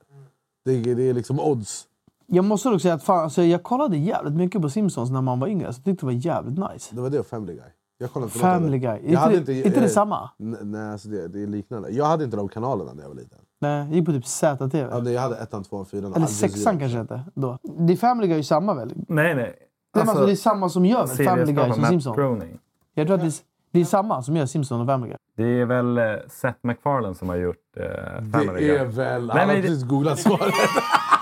Det, 0.65 0.93
det 0.95 1.09
är 1.09 1.13
liksom 1.13 1.39
odds. 1.39 1.87
Jag 2.33 2.45
måste 2.45 2.69
dock 2.69 2.81
säga 2.81 2.93
att 2.93 3.03
fan, 3.03 3.23
alltså, 3.23 3.43
jag 3.43 3.63
kollade 3.63 3.97
jävligt 3.97 4.33
mycket 4.33 4.61
på 4.61 4.69
Simpsons 4.69 5.09
när 5.11 5.21
man 5.21 5.39
var 5.39 5.47
yngre. 5.47 5.73
Så 5.73 5.79
jag 5.79 5.85
tyckte 5.85 6.05
det 6.05 6.13
var 6.13 6.25
jävligt 6.25 6.57
nice. 6.73 6.95
Det 6.95 7.01
var 7.01 7.09
det 7.09 7.19
och 7.19 7.25
Family 7.25 7.53
Guy. 7.53 7.63
Jag 7.97 8.11
kollade 8.11 8.27
inte 8.29 8.39
Family 8.39 8.71
det. 8.79 8.87
Guy. 8.87 9.11
Jag 9.13 9.19
hade 9.19 9.37
Inte, 9.37 9.53
inte, 9.53 9.69
eh, 9.69 9.81
det 9.81 9.89
samma? 9.89 10.29
Nej, 10.37 10.91
alltså 10.91 11.07
det, 11.09 11.27
det 11.27 11.43
är 11.43 11.47
liknande. 11.47 11.89
Jag 11.89 12.05
hade 12.05 12.23
inte 12.23 12.37
de 12.37 12.49
kanalerna 12.49 12.93
när 12.93 13.01
jag 13.01 13.09
var 13.09 13.15
liten. 13.15 13.37
Nej, 13.61 13.77
jag 13.85 13.95
gick 13.95 14.05
på 14.05 14.11
typ 14.11 14.25
ZTV. 14.25 14.77
Ja, 14.91 14.99
nej, 14.99 15.13
jag 15.13 15.21
hade 15.21 15.35
ettan, 15.37 15.63
tvåan, 15.63 15.85
fyran. 15.85 16.13
Eller 16.13 16.25
sexan 16.25 16.79
kanske 16.79 16.97
hette 16.97 17.21
då. 17.35 17.57
Det 17.79 17.93
är 17.93 17.97
Family 17.97 18.27
Guy 18.27 18.39
är 18.39 18.43
samma 18.43 18.73
väl? 18.73 18.93
Nej, 19.07 19.35
nej. 19.35 19.35
Nej, 19.35 19.55
men 19.93 20.09
alltså, 20.09 20.25
det 20.25 20.31
är 20.31 20.35
samma 20.35 20.69
som 20.69 20.85
gör 20.85 21.07
väl 21.07 21.25
Family 21.27 21.53
Guy 21.53 21.73
som 21.73 21.85
Simpsons? 21.85 22.15
Groening. 22.17 22.59
Jag 22.93 23.07
tror 23.07 23.15
att 23.15 23.21
det 23.21 23.27
är, 23.27 23.33
det 23.71 23.79
är 23.81 23.85
samma 23.85 24.21
som 24.23 24.35
gör 24.35 24.45
Simpsons 24.45 24.81
och 24.81 24.87
Family 24.87 25.07
Guy. 25.09 25.17
Det 25.37 25.61
är 25.61 25.65
väl 25.65 25.97
eh, 25.97 26.03
Seth 26.29 26.57
MacFarlane 26.63 27.15
som 27.15 27.29
har 27.29 27.35
gjort 27.35 27.77
eh, 27.77 27.83
Family 28.31 28.67
Det 28.67 28.77
är 28.77 28.85
Guy. 28.85 28.87
väl... 28.95 29.29
Han 29.29 29.39
har 29.49 29.55
det- 29.55 29.61
precis 29.61 29.83
googlat 29.83 30.19
svaret. 30.19 30.53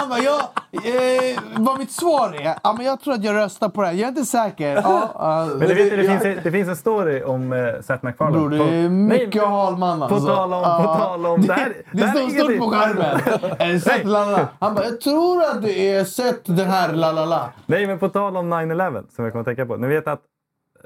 Han 0.00 0.08
bara, 0.08 0.18
jag, 0.18 0.40
eh, 0.72 1.38
vad 1.56 1.78
mitt 1.78 1.90
svar 1.92 2.34
är? 2.40 2.54
Ja, 2.62 2.72
men 2.76 2.86
jag 2.86 3.00
tror 3.00 3.14
att 3.14 3.24
jag 3.24 3.34
röstar 3.36 3.68
på 3.68 3.80
det 3.82 3.86
här. 3.86 3.94
Jag 3.94 4.02
är 4.04 4.08
inte 4.08 4.24
säker. 4.24 4.74
Ja, 4.76 5.10
ja. 5.14 5.46
Men 5.58 5.58
det, 5.68 5.74
vet, 5.74 5.90
du, 5.90 5.96
det, 5.96 6.08
finns, 6.08 6.24
en- 6.24 6.38
det 6.44 6.50
finns 6.52 6.68
en 6.68 6.76
story 6.76 7.22
om 7.22 7.52
eh, 7.52 7.80
Seth 7.82 8.04
MacFarlane. 8.04 8.36
Bror, 8.38 8.50
det 8.50 8.58
På- 8.58 8.64
är 8.64 8.70
Nej, 8.70 8.88
mycket 8.88 9.42
Halman 9.42 9.98
På 9.98 10.04
alltså. 10.04 10.26
tal 10.26 10.52
om... 10.52 10.62
På 10.62 10.94
tal 10.94 11.26
om 11.26 11.42
det, 11.42 11.52
här, 11.52 11.68
Det, 11.92 11.98
det 12.00 12.06
här 12.06 12.24
är 12.24 12.28
står 12.28 12.38
stort 12.44 12.58
på 12.58 12.70
skärmen. 12.70 13.20
Är 13.58 13.72
det 13.72 13.80
sett 13.80 14.04
lalala? 14.04 14.48
Han 14.60 14.74
bara, 14.74 14.84
jag 14.84 15.00
tror 15.00 15.42
att 15.42 15.62
det 15.62 15.90
är 15.94 16.04
sett 16.04 16.44
den 16.44 16.70
här 16.70 16.92
lalala. 16.92 17.50
Nej, 17.66 17.86
men 17.86 17.98
på 17.98 18.08
tal 18.08 18.36
om 18.36 18.52
9-11 18.54 19.04
som 19.14 19.24
jag 19.24 19.32
kommer 19.32 19.40
att 19.40 19.46
tänka 19.46 19.66
på. 19.66 19.76
Ni 19.76 19.86
vet 19.86 20.08
att 20.08 20.20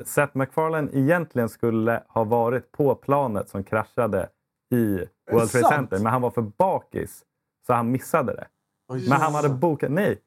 Seth 0.06 0.36
MacFarlane 0.36 0.88
egentligen 0.92 1.48
skulle 1.48 2.02
ha 2.08 2.24
varit 2.24 2.72
på 2.72 2.94
planet 2.94 3.48
som 3.48 3.64
kraschade 3.64 4.28
i 4.74 4.98
World 5.32 5.50
Trade? 5.50 5.68
Center. 5.68 5.98
Men 5.98 6.06
han 6.12 6.22
var 6.22 6.30
för 6.30 6.42
bakis 6.42 7.20
så 7.66 7.72
han 7.72 7.90
missade 7.90 8.32
det. 8.34 8.46
Men 8.88 9.12
han 9.12 9.34
hade 9.34 9.48
bokat... 9.48 9.90
Nej! 9.90 10.20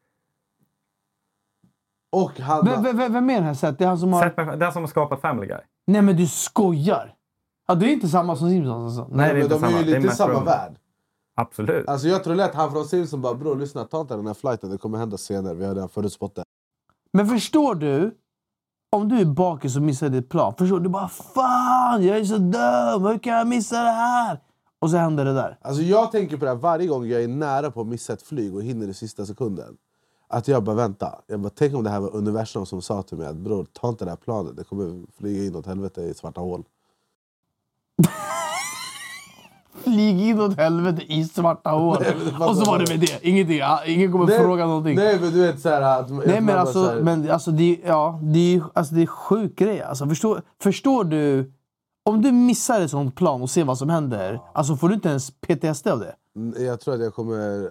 Och 2.11 2.39
han... 2.39 2.65
Vem, 2.65 2.83
vem, 2.97 3.13
vem 3.13 3.29
är 3.29 3.33
den 3.35 3.43
här 3.43 3.53
Seth? 3.53 3.77
Det 3.77 3.83
är 3.83 3.87
han 3.87 3.99
som 3.99 4.13
har... 4.13 4.21
Seth 4.23 4.37
MacFarlane, 4.37 4.65
den 4.65 4.73
som 4.73 4.81
har 4.83 4.87
skapat 4.87 5.21
Family 5.21 5.47
Guy. 5.47 5.59
Nej 5.87 6.01
men 6.01 6.15
du 6.17 6.27
skojar! 6.27 7.15
Ja, 7.67 7.75
det 7.75 7.85
är 7.85 7.93
inte 7.93 8.07
samma 8.07 8.35
som 8.35 8.49
Simpsons 8.49 8.97
alltså. 8.97 9.15
Nej, 9.15 9.25
det 9.25 9.31
är 9.31 9.33
men 9.33 9.43
inte 9.43 9.55
de 9.55 9.63
är 9.63 9.67
samma. 9.67 9.79
ju 9.79 9.85
Det 9.85 9.91
är 9.91 9.95
lite 9.95 10.07
Matt 10.07 10.17
samma 10.17 10.29
Groening. 10.29 10.45
värld. 10.45 10.75
Absolut. 11.35 11.87
Alltså 11.87 12.07
jag 12.07 12.23
tror 12.23 12.35
lätt 12.35 12.55
han 12.55 12.71
från 12.71 12.85
Simpsons 12.85 13.23
bara 13.23 13.33
bror 13.33 13.55
lyssna 13.55 13.85
ta 13.85 14.01
inte 14.01 14.15
den 14.15 14.27
här 14.27 14.33
flighten, 14.33 14.69
det 14.69 14.77
kommer 14.77 14.97
hända 14.97 15.17
senare. 15.17 15.53
Vi 15.53 15.65
har 15.65 15.75
redan 15.75 15.89
förutspått 15.89 16.35
det. 16.35 16.43
Men 17.13 17.27
förstår 17.27 17.75
du? 17.75 18.17
Om 18.91 19.09
du 19.09 19.19
är 19.19 19.25
bakis 19.25 19.75
och 19.75 19.81
missar 19.81 20.09
ditt 20.09 20.29
plan. 20.29 20.53
Förstår 20.57 20.77
du? 20.77 20.83
Du 20.83 20.89
bara 20.89 21.07
Fan, 21.07 22.03
jag 22.03 22.17
är 22.17 22.23
så 22.25 22.37
dum! 22.37 23.11
Hur 23.11 23.19
kan 23.19 23.33
jag 23.33 23.47
missa 23.47 23.83
det 23.83 23.89
här? 23.89 24.39
Och 24.81 24.89
så 24.89 24.97
händer 24.97 25.25
det 25.25 25.33
där. 25.33 25.57
Alltså 25.61 25.83
jag 25.83 26.11
tänker 26.11 26.37
på 26.37 26.45
det 26.45 26.51
här 26.51 26.57
varje 26.57 26.87
gång 26.87 27.07
jag 27.07 27.23
är 27.23 27.27
nära 27.27 27.71
på 27.71 27.81
att 27.81 27.87
missa 27.87 28.13
ett 28.13 28.21
flyg 28.21 28.55
och 28.55 28.63
hinner 28.63 28.87
i 28.87 28.93
sista 28.93 29.25
sekunden. 29.25 29.77
Att 30.27 30.47
jag 30.47 30.63
bara 30.63 30.75
vänta. 30.75 31.21
Jag 31.27 31.39
bara, 31.39 31.49
tänk 31.55 31.75
om 31.75 31.83
det 31.83 31.89
här 31.89 31.99
var 31.99 32.15
universum 32.15 32.65
som 32.65 32.81
sa 32.81 33.01
till 33.01 33.17
mig 33.17 33.27
att 33.27 33.35
bror 33.35 33.65
ta 33.73 33.89
inte 33.89 34.05
det 34.05 34.11
här 34.11 34.17
planet, 34.17 34.57
det 34.57 34.63
kommer 34.63 35.01
flyga 35.17 35.43
in 35.43 35.55
åt 35.55 35.65
helvete 35.65 36.01
i 36.01 36.13
svarta 36.13 36.41
hål. 36.41 36.63
Flyg 39.83 40.21
in 40.21 40.39
åt 40.39 40.57
helvete 40.57 41.13
i 41.13 41.25
svarta 41.25 41.69
hål. 41.69 41.97
Nej, 42.01 42.47
och 42.47 42.57
så 42.57 42.65
var 42.65 42.79
det 42.79 42.89
med 42.89 42.99
det. 42.99 43.19
Ingenting. 43.21 43.61
Ingen 43.85 44.11
kommer 44.11 44.27
fråga 44.27 44.65
någonting. 44.65 44.95
Nej 44.95 45.19
men 45.21 45.31
du 45.31 45.41
vet 45.41 45.59
såhär 45.59 45.81
att... 45.81 46.09
Nej, 46.09 46.41
men 46.41 46.57
alltså, 46.57 46.99
men 47.01 47.31
alltså 47.31 47.51
det, 47.51 47.79
ja, 47.85 48.19
det 48.23 48.61
alltså 48.73 48.95
det 48.95 49.01
är 49.01 49.05
sjuk 49.05 49.55
grej. 49.55 49.81
Alltså, 49.81 50.07
förstår, 50.07 50.41
förstår 50.59 51.03
du? 51.03 51.51
Om 52.03 52.21
du 52.21 52.31
missar 52.31 52.81
ett 52.81 52.91
sånt 52.91 53.15
plan 53.15 53.41
och 53.41 53.49
ser 53.49 53.63
vad 53.63 53.77
som 53.77 53.89
händer, 53.89 54.39
alltså 54.53 54.75
får 54.75 54.87
du 54.89 54.93
inte 54.95 55.09
ens 55.09 55.31
PTSD 55.31 55.87
av 55.87 55.99
det? 55.99 56.15
Mm, 56.35 56.65
Jag 56.65 56.79
tror 56.79 56.93
att 56.93 56.99
jag 57.01 57.13
kommer 57.13 57.63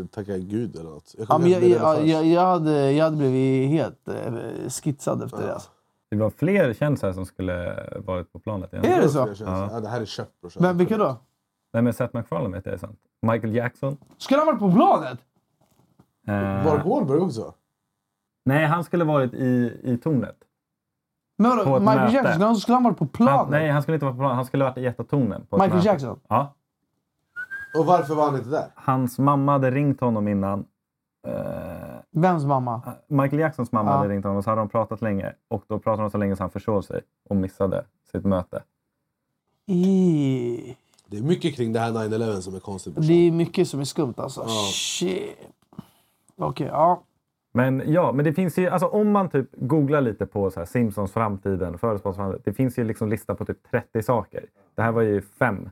eh, 0.00 0.06
tacka 0.06 0.38
gud 0.38 0.76
eller 0.76 0.90
något. 0.90 1.14
Jag 1.18 1.26
Ja, 1.28 1.48
jag, 1.48 1.62
jag, 1.62 2.06
jag, 2.06 2.26
jag, 2.26 2.40
hade, 2.46 2.92
jag 2.92 3.04
hade 3.04 3.16
blivit 3.16 3.70
helt 3.70 4.08
eh, 4.08 4.68
skitsad 4.68 5.22
efter 5.22 5.42
det. 5.46 5.54
Alltså. 5.54 5.70
Det 6.10 6.16
var 6.16 6.30
fler 6.30 6.74
kändisar 6.74 7.12
som 7.12 7.26
skulle 7.26 7.74
varit 8.06 8.32
på 8.32 8.38
planet. 8.38 8.72
igen. 8.72 8.84
Är 8.84 9.00
det 9.02 9.08
så? 9.08 9.34
Så. 9.34 9.44
Ja, 9.44 9.80
det 9.80 9.88
här 9.88 10.00
är 10.00 10.04
köpt 10.04 10.40
brorsan. 10.40 10.62
Men 10.62 10.78
vilka 10.78 10.96
då? 10.98 11.16
Nej, 11.72 11.82
men 11.82 11.92
Seth 11.92 12.14
MacFarlane 12.16 12.56
vet 12.56 12.66
jag 12.66 12.74
är 12.74 12.78
sant. 12.78 12.98
Michael 13.22 13.54
Jackson. 13.54 13.96
Skulle 14.18 14.38
han 14.40 14.46
varit 14.46 14.58
på 14.58 14.72
planet? 14.72 15.18
Eh, 16.28 16.64
Mark 16.64 16.86
Wahlberg 16.86 17.18
också? 17.18 17.54
nej, 18.44 18.66
han 18.66 18.84
skulle 18.84 19.04
varit 19.04 19.34
i, 19.34 19.80
i 19.82 19.98
tornet. 19.98 20.36
Men 21.36 21.50
På 21.50 21.56
vadå, 21.56 21.76
ett 21.76 21.82
Michael 21.82 22.00
möte. 22.00 22.14
Jackson, 22.14 22.32
skulle 22.32 22.46
han, 22.46 22.56
skulle 22.56 22.76
han 22.76 22.84
varit 22.84 22.98
på 22.98 23.06
planet? 23.06 23.34
Han, 23.40 23.50
nej, 23.50 23.70
han 23.70 23.82
skulle 23.82 23.94
inte 23.94 24.04
vara 24.04 24.14
på 24.14 24.18
planet. 24.20 24.36
Han 24.36 24.44
skulle 24.44 24.64
varit 24.64 24.78
i 24.78 24.92
tornen. 25.04 25.46
På 25.50 25.56
ett 25.56 25.62
Michael 25.62 25.76
möte. 25.76 25.86
Jackson? 25.88 26.20
Ja. 26.28 26.54
Och 27.78 27.86
varför 27.86 28.14
var 28.14 28.24
han 28.24 28.36
inte 28.36 28.50
där? 28.50 28.66
Hans 28.74 29.18
mamma 29.18 29.52
hade 29.52 29.70
ringt 29.70 30.00
honom 30.00 30.28
innan. 30.28 30.64
Eh, 31.26 31.32
Vems 32.10 32.44
mamma? 32.44 32.82
Michael 33.08 33.40
Jacksons 33.40 33.72
mamma 33.72 33.90
Ja. 33.90 33.96
hade 33.96 34.08
ringt 34.08 34.24
honom 34.24 34.38
och 34.38 34.44
så 34.44 34.50
hade 34.50 34.60
de 34.62 34.68
pratat 34.68 35.02
länge. 35.02 35.32
Och 35.48 35.64
då 35.68 35.78
pratade 35.78 36.02
de 36.02 36.10
så 36.10 36.18
länge 36.18 36.36
så 36.36 36.42
han 36.42 36.50
försov 36.50 36.82
sig 36.82 37.00
och 37.28 37.36
missade 37.36 37.84
sitt 38.12 38.24
möte. 38.24 38.62
I... 39.66 40.76
Det 41.06 41.16
är 41.18 41.22
mycket 41.22 41.54
kring 41.56 41.72
det 41.72 41.80
här 41.80 41.90
9-11 41.92 42.40
som 42.40 42.54
är 42.54 42.60
konstigt. 42.60 42.94
Det 42.96 43.12
är 43.28 43.30
mycket 43.32 43.68
som 43.68 43.80
är 43.80 43.84
skumt 43.84 44.14
alltså. 44.16 44.46
Shit. 44.72 45.36
Okej, 46.36 46.66
ja. 46.66 47.02
Men 47.56 47.92
ja, 47.92 48.12
men 48.12 48.24
det 48.24 48.32
finns 48.32 48.58
ju, 48.58 48.68
alltså 48.68 48.86
om 48.86 49.10
man 49.10 49.28
typ 49.28 49.48
googlar 49.52 50.00
lite 50.00 50.26
på 50.26 50.50
så 50.50 50.60
här 50.60 50.66
Simpsons 50.66 51.12
framtiden, 51.12 51.78
Företagsbolags 51.78 52.16
framtid, 52.16 52.40
det 52.44 52.52
finns 52.52 52.78
ju 52.78 52.84
liksom 52.84 53.08
lista 53.08 53.34
på 53.34 53.44
typ 53.44 53.70
30 53.70 54.02
saker. 54.02 54.46
Det 54.74 54.82
här 54.82 54.92
var 54.92 55.02
ju 55.02 55.22
fem. 55.22 55.70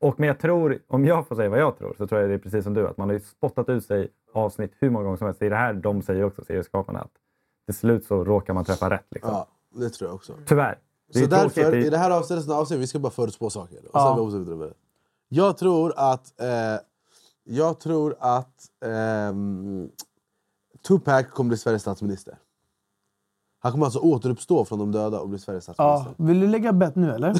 Och 0.00 0.20
men 0.20 0.26
jag 0.26 0.38
tror, 0.38 0.78
om 0.88 1.04
jag 1.04 1.28
får 1.28 1.36
säga 1.36 1.48
vad 1.48 1.58
jag 1.58 1.78
tror, 1.78 1.94
så 1.98 2.06
tror 2.06 2.20
jag 2.20 2.30
det 2.30 2.34
är 2.34 2.38
precis 2.38 2.64
som 2.64 2.74
du, 2.74 2.88
att 2.88 2.96
man 2.96 3.08
har 3.08 3.14
ju 3.14 3.20
spottat 3.20 3.68
ut 3.68 3.84
sig 3.84 4.08
avsnitt 4.34 4.72
hur 4.78 4.90
många 4.90 5.04
gånger 5.04 5.16
som 5.16 5.26
helst. 5.26 5.40
Det 5.40 5.46
är 5.46 5.50
det 5.50 5.56
här 5.56 5.72
de 5.74 6.02
säger 6.02 6.24
också, 6.24 6.44
serieskaparna, 6.44 7.00
att 7.00 7.12
till 7.66 7.74
slut 7.74 8.04
så 8.04 8.24
råkar 8.24 8.54
man 8.54 8.64
träffa 8.64 8.90
rätt. 8.90 9.06
Liksom. 9.10 9.30
Ja, 9.32 9.46
det 9.80 9.90
tror 9.90 10.08
jag 10.08 10.14
också. 10.14 10.32
Tyvärr. 10.46 10.78
Det 11.12 11.18
Så 11.18 11.26
därför. 11.26 11.70
Det 11.70 11.86
i 11.86 11.90
det 11.90 11.98
här 11.98 12.10
avsnittet, 12.10 12.50
avsnittet 12.50 12.82
vi 12.82 12.86
ska 12.86 12.98
bara 12.98 13.12
förutspå 13.12 13.50
saker. 13.50 13.78
Och 13.78 13.90
Ja. 13.92 14.28
sen 14.30 14.38
vidare 14.40 14.56
med 14.56 14.68
det. 14.68 14.74
Jag 15.28 15.58
tror 15.58 15.92
att... 15.96 16.40
Eh, 16.40 16.46
jag 17.46 17.80
tror 17.80 18.14
att 18.18 18.62
ehm, 18.84 19.88
Tupac 20.86 21.30
kommer 21.30 21.48
bli 21.48 21.58
Sveriges 21.58 21.82
statsminister. 21.82 22.38
Han 23.58 23.72
kommer 23.72 23.84
alltså 23.86 23.98
återuppstå 23.98 24.64
från 24.64 24.78
de 24.78 24.92
döda 24.92 25.20
och 25.20 25.28
bli 25.28 25.38
Sveriges 25.38 25.64
statsminister. 25.64 26.14
ja. 26.18 26.24
Vill 26.24 26.40
du 26.40 26.46
lägga 26.46 26.72
bett 26.72 26.96
nu 26.96 27.14
eller? 27.14 27.34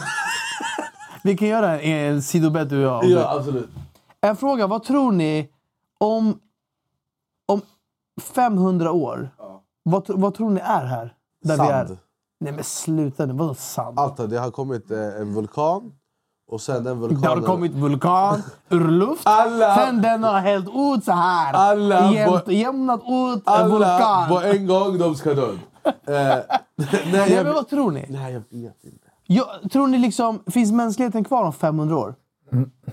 Vi 1.22 1.36
kan 1.36 1.48
göra 1.48 1.80
en, 1.80 2.14
en 2.14 2.22
sidobett 2.22 2.68
du 2.68 2.76
och 2.76 3.04
jag. 3.04 3.04
Ja, 3.04 3.38
absolut. 3.38 3.70
En 4.20 4.36
fråga, 4.36 4.66
vad 4.66 4.82
tror 4.82 5.12
ni 5.12 5.50
om, 5.98 6.40
om 7.46 7.60
500 8.20 8.92
år. 8.92 9.30
Vad, 9.82 10.04
vad 10.08 10.34
tror 10.34 10.50
ni 10.50 10.60
är 10.60 10.84
här? 10.84 11.14
Där 11.42 11.56
Sand. 11.56 11.68
vi 11.68 11.74
är? 11.74 11.98
Nej 12.40 12.52
men 12.52 12.64
sluta 12.64 13.26
nu, 13.26 13.32
vadå 13.32 13.54
sand? 13.54 13.98
Allt, 13.98 14.30
det 14.30 14.38
har 14.38 14.50
kommit 14.50 14.90
eh, 14.90 14.98
en 14.98 15.34
vulkan. 15.34 15.92
Och 16.46 16.60
sen 16.60 16.84
den 16.84 17.00
vulkanen... 17.00 17.22
Det 17.22 17.28
har 17.28 17.40
kommit 17.40 17.72
vulkan 17.72 18.42
ur 18.70 18.88
luft. 18.88 19.22
Alla- 19.24 19.74
Sen 19.76 20.02
den 20.02 20.24
har 20.24 20.40
hällt 20.40 20.66
ut 20.68 21.04
så 21.04 21.12
här. 21.12 21.52
Alla- 21.52 22.12
Jämt, 22.12 22.48
jämnat 22.48 23.00
ut 23.00 23.42
Alla 23.44 23.68
vulkan. 23.68 24.28
på 24.28 24.40
en 24.40 24.66
gång, 24.66 24.98
de 24.98 25.14
ska 25.14 25.34
dö. 25.34 25.48
Eh, 25.84 25.92
nej, 26.06 26.38
Nej, 27.12 27.32
jag, 27.32 27.44
men 27.44 27.54
vad 27.54 27.68
tror 27.68 27.90
ni? 27.90 28.06
nej, 28.08 28.32
jag 28.32 28.40
vet 28.60 28.84
inte. 28.84 29.08
Jag, 29.26 29.46
tror 29.72 29.86
ni 29.86 29.98
liksom, 29.98 30.42
finns 30.46 30.72
mänskligheten 30.72 31.24
kvar 31.24 31.44
om 31.44 31.52
500 31.52 31.96
år? 31.96 32.14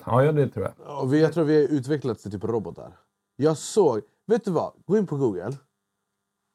Ja, 0.05 0.23
ja, 0.23 0.31
det 0.31 0.47
tror 0.47 0.65
jag. 0.85 0.97
Och 1.01 1.13
vi, 1.13 1.21
jag 1.21 1.33
tror 1.33 1.43
vi 1.43 1.55
har 1.55 1.73
utvecklats 1.73 2.21
till 2.23 2.31
typ 2.31 2.43
robotar. 2.43 2.91
Jag 3.35 3.57
såg... 3.57 4.01
Vet 4.27 4.45
du 4.45 4.51
vad? 4.51 4.71
Gå 4.87 4.97
in 4.97 5.07
på 5.07 5.15
Google. 5.17 5.51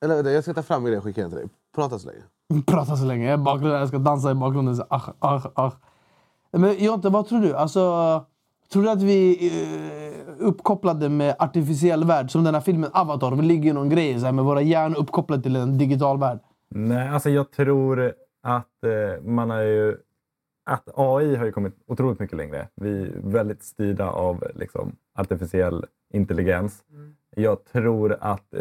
Eller 0.04 0.14
vänta, 0.14 0.30
jag 0.30 0.42
ska 0.44 0.54
ta 0.54 0.62
fram 0.62 0.84
grejer 0.84 0.98
och 0.98 1.04
skicka 1.04 1.20
den 1.20 1.30
till 1.30 1.38
dig. 1.38 1.48
Prata 1.74 1.98
så 1.98 2.06
länge. 2.08 2.22
Prata 2.66 2.96
så 2.96 3.04
länge. 3.04 3.30
Jag, 3.30 3.40
bakgrunden, 3.40 3.78
jag 3.80 3.88
ska 3.88 3.98
dansa 3.98 4.30
i 4.30 4.34
bakgrunden. 4.34 4.76
Så, 4.76 4.84
ach, 4.90 5.08
ach, 5.18 5.46
ach. 5.54 5.74
Men 6.50 6.84
Jonte, 6.84 7.08
vad 7.08 7.26
tror 7.26 7.40
du? 7.40 7.56
Alltså, 7.56 7.80
tror 8.72 8.82
du 8.82 8.90
att 8.90 9.02
vi 9.02 9.46
är 9.46 10.12
uppkopplade 10.38 11.08
med 11.08 11.36
artificiell 11.38 12.04
värld? 12.04 12.30
Som 12.30 12.44
den 12.44 12.54
här 12.54 12.60
filmen 12.60 12.90
Avatar. 12.92 13.30
Vi 13.30 13.42
ligger 13.42 13.70
i 13.70 13.72
någon 13.72 13.88
grej 13.88 14.20
så 14.20 14.26
här, 14.26 14.32
med 14.32 14.44
våra 14.44 14.60
hjärnor 14.60 14.98
uppkopplade 14.98 15.42
till 15.42 15.56
en 15.56 15.78
digital 15.78 16.18
värld. 16.18 16.38
Nej, 16.68 17.08
alltså 17.08 17.30
jag 17.30 17.50
tror 17.50 18.12
att 18.42 18.84
eh, 18.84 19.24
man 19.24 19.50
har 19.50 19.60
ju... 19.62 19.96
Att 20.70 20.88
AI 20.94 21.36
har 21.36 21.44
ju 21.44 21.52
kommit 21.52 21.74
otroligt 21.86 22.20
mycket 22.20 22.36
längre. 22.36 22.68
Vi 22.74 23.02
är 23.02 23.12
väldigt 23.22 23.62
styrda 23.62 24.10
av 24.10 24.44
liksom, 24.54 24.96
artificiell 25.18 25.84
intelligens. 26.12 26.82
Jag 27.36 27.64
tror 27.64 28.16
att 28.20 28.54
eh, 28.54 28.60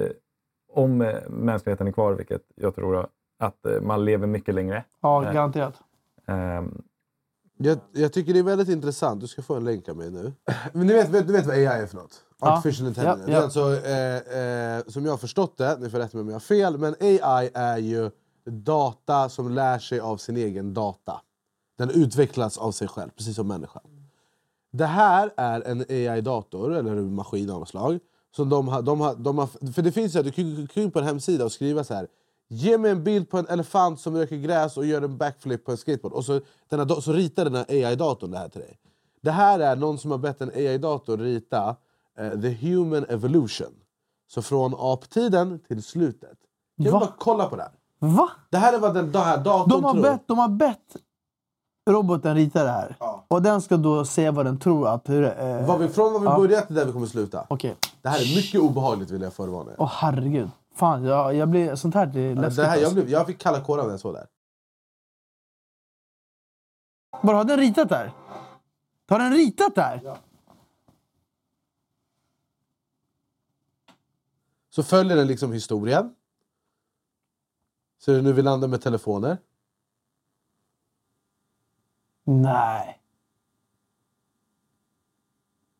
om 0.73 1.01
eh, 1.01 1.15
mänskligheten 1.29 1.87
är 1.87 1.91
kvar, 1.91 2.13
vilket 2.13 2.41
jag 2.55 2.75
tror 2.75 3.07
att 3.39 3.65
eh, 3.65 3.81
man 3.81 4.05
lever 4.05 4.27
mycket 4.27 4.55
längre. 4.55 4.83
Ja, 5.01 5.21
garanterat. 5.21 5.73
Jag, 7.57 7.77
jag 7.91 8.13
tycker 8.13 8.33
det 8.33 8.39
är 8.39 8.43
väldigt 8.43 8.69
intressant. 8.69 9.21
Du 9.21 9.27
ska 9.27 9.41
få 9.41 9.55
en 9.55 9.63
länk 9.63 9.89
av 9.89 9.97
mig 9.97 10.11
nu. 10.11 10.33
Men 10.73 10.87
ni 10.87 10.93
vet, 10.93 11.11
du 11.27 11.33
vet 11.33 11.45
vad 11.45 11.55
AI 11.55 11.65
är 11.65 11.87
för 11.87 11.95
något? 11.95 12.21
Ja. 12.39 12.57
Artificial 12.57 12.87
intelligence. 12.87 13.21
Ja, 13.21 13.25
Det 13.25 13.31
ja. 13.31 13.39
är 13.39 13.43
Alltså, 13.43 13.85
eh, 13.85 14.77
eh, 14.77 14.83
som 14.87 15.05
jag 15.05 15.13
har 15.13 15.17
förstått 15.17 15.57
det, 15.57 15.77
ni 15.79 15.89
får 15.89 15.97
rätta 15.97 16.17
mig 16.17 16.21
om 16.21 16.27
jag 16.27 16.35
har 16.35 16.39
fel, 16.39 16.77
men 16.77 16.95
AI 16.99 17.49
är 17.53 17.77
ju 17.77 18.11
data 18.45 19.29
som 19.29 19.51
lär 19.51 19.79
sig 19.79 19.99
av 19.99 20.17
sin 20.17 20.37
egen 20.37 20.73
data. 20.73 21.21
Den 21.77 21.89
utvecklas 21.89 22.57
av 22.57 22.71
sig 22.71 22.87
själv, 22.87 23.09
precis 23.09 23.35
som 23.35 23.47
människan. 23.47 23.83
Det 24.71 24.85
här 24.85 25.33
är 25.37 25.61
en 25.61 25.81
AI-dator, 25.89 26.73
eller 26.73 26.91
en 26.91 27.15
maskin 27.15 27.49
av 27.49 27.59
något 27.59 27.69
slag. 27.69 27.99
Som 28.35 28.49
de 28.49 28.67
har, 28.67 28.81
de 28.81 28.99
har, 28.99 29.15
de 29.15 29.37
har, 29.37 29.71
för 29.73 29.81
det 29.81 29.91
finns 29.91 30.13
du 30.13 30.31
kan 30.31 30.67
gå 30.75 30.81
in 30.81 30.91
på 30.91 30.99
en 30.99 31.05
hemsida 31.05 31.45
och 31.45 31.51
skriva 31.51 31.83
så 31.83 31.93
här. 31.93 32.07
Ge 32.49 32.77
mig 32.77 32.91
en 32.91 33.03
bild 33.03 33.29
på 33.29 33.37
en 33.37 33.47
elefant 33.47 33.99
som 33.99 34.17
röker 34.17 34.35
gräs 34.37 34.77
och 34.77 34.85
gör 34.85 35.01
en 35.01 35.17
backflip 35.17 35.65
på 35.65 35.71
en 35.71 35.77
skateboard. 35.77 36.13
Och 36.13 36.25
så, 36.25 36.41
den 36.69 36.79
här, 36.79 36.85
da- 36.85 37.01
så 37.01 37.13
ritar 37.13 37.43
den 37.45 37.55
här 37.55 37.65
AI-datorn 37.69 38.31
det 38.31 38.37
här 38.37 38.49
till 38.49 38.61
dig. 38.61 38.77
Det 39.21 39.31
här 39.31 39.59
är 39.59 39.75
någon 39.75 39.97
som 39.97 40.11
har 40.11 40.17
bett 40.17 40.41
en 40.41 40.49
AI-dator 40.49 41.17
rita 41.17 41.75
eh, 42.19 42.41
the 42.41 42.49
human 42.49 43.05
evolution. 43.09 43.73
Så 44.27 44.41
från 44.41 44.73
aptiden 44.77 45.59
till 45.67 45.83
slutet. 45.83 46.37
Kan 46.83 46.91
Va? 46.93 46.99
bara 46.99 47.13
kolla 47.19 47.45
på 47.49 47.55
det 47.55 47.61
här? 47.63 47.71
Va? 47.99 48.29
Det 48.49 48.57
här 48.57 48.73
är 48.73 48.79
vad 48.79 48.93
den, 48.93 49.15
här 49.15 49.37
datorn 49.37 49.69
De 49.69 49.83
har, 49.83 49.93
tror. 49.93 50.01
bett, 50.03 50.21
de 50.27 50.37
har 50.37 50.49
bett 50.49 50.95
roboten 51.89 52.35
rita 52.35 52.63
det 52.63 52.69
här. 52.69 52.95
Och 53.27 53.41
den 53.41 53.61
ska 53.61 53.77
då 53.77 54.05
säga 54.05 54.31
vad 54.31 54.45
den 54.45 54.59
tror 54.59 54.87
att... 54.87 55.09
Hur, 55.09 55.23
eh, 55.39 55.67
Vad 55.67 55.79
vi, 55.79 55.87
från 55.87 56.13
vad 56.13 56.21
vi 56.21 56.27
Ja. 56.27 56.37
började 56.37 56.65
till 56.65 56.75
där 56.75 56.85
vi 56.85 56.91
kommer 56.91 57.07
sluta. 57.07 57.45
Okej. 57.49 57.75
Det 58.01 58.09
här 58.09 58.17
är 58.21 58.35
mycket 58.35 58.61
obehagligt 58.61 59.11
vill 59.11 59.21
jag 59.21 59.33
förvarna 59.33 59.71
er. 59.71 59.75
Åh 59.79 59.89
herregud. 59.93 60.49
Fan, 60.75 61.03
jag, 61.03 61.35
jag 61.35 61.49
blir, 61.49 61.75
sånt 61.75 61.95
här 61.95 62.05
det 62.05 62.19
är 62.19 62.35
läskigt. 62.35 62.55
det 62.55 62.65
här, 62.65 62.75
jag, 62.75 62.83
alltså. 62.83 62.95
blev, 62.95 63.09
jag 63.09 63.27
fick 63.27 63.39
kalla 63.39 63.61
kårar 63.61 63.83
när 63.83 63.91
jag 63.91 63.99
såg 63.99 64.13
det 64.13 64.19
här. 64.19 64.27
Bara, 67.23 67.37
har 67.37 67.43
den 67.43 67.57
ritat 67.57 67.89
där? 67.89 68.11
Har 69.07 69.19
den 69.19 69.33
ritat 69.33 69.75
där? 69.75 70.17
Så 74.69 74.83
följer 74.83 75.15
den 75.15 75.27
liksom 75.27 75.53
historien. 75.53 76.15
Det 78.05 78.11
är 78.11 78.21
nu 78.21 78.33
vi 78.33 78.41
landar 78.41 78.67
med 78.67 78.81
telefoner. 78.81 79.37
Nej. 82.23 83.01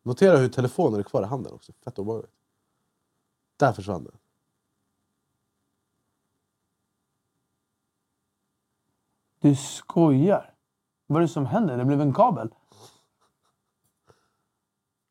Notera 0.04 0.38
hur 0.38 0.50
telefonen 0.50 1.00
är 1.00 1.04
kvar 1.04 1.24
i 1.24 1.26
handen 1.26 1.54
också. 1.54 1.74
Fett 1.84 2.00
obehagligt. 2.00 2.32
Där 3.58 3.74
försvann 3.74 4.04
den. 4.04 4.18
Du 9.46 9.56
skojar. 9.56 10.54
Vad 11.08 11.18
är 11.18 11.22
det 11.22 11.28
som 11.28 11.46
händer? 11.46 11.78
Det 11.78 11.86
blev 11.86 12.02
en 12.02 12.14
kabel. 12.14 12.50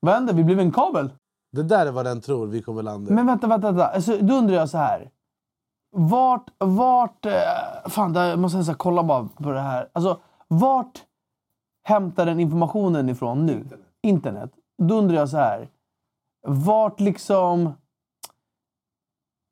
Vad 0.00 0.14
hände? 0.14 0.32
Vi 0.32 0.44
blev 0.44 0.60
en 0.60 0.72
kabel. 0.72 1.10
Det 1.52 1.62
där 1.62 1.86
är 1.86 1.92
vad 1.92 2.04
den 2.04 2.20
tror 2.20 2.46
vi 2.46 2.62
kommer 2.62 2.82
landa. 2.82 3.14
Men 3.14 3.26
vänta, 3.26 3.46
vänta. 3.46 3.66
vänta. 3.66 3.86
Alltså, 3.86 4.18
då 4.18 4.34
undrar 4.34 4.54
jag 4.54 4.68
så 4.68 4.78
här. 4.78 5.10
Vart... 5.90 6.50
vart 6.58 7.26
eh, 7.26 7.32
fan, 7.88 8.12
där, 8.12 8.28
jag 8.28 8.38
måste 8.38 8.58
nästan 8.58 8.74
kolla 8.74 9.02
bara 9.02 9.28
på 9.36 9.50
det 9.50 9.60
här. 9.60 9.90
Alltså, 9.92 10.20
vart 10.48 11.04
hämtar 11.84 12.26
den 12.26 12.40
informationen 12.40 13.08
ifrån 13.08 13.46
nu? 13.46 13.68
Internet. 14.02 14.50
Då 14.82 14.94
undrar 14.94 15.16
jag 15.16 15.28
så 15.28 15.36
här. 15.36 15.68
Vart 16.46 17.00
liksom... 17.00 17.72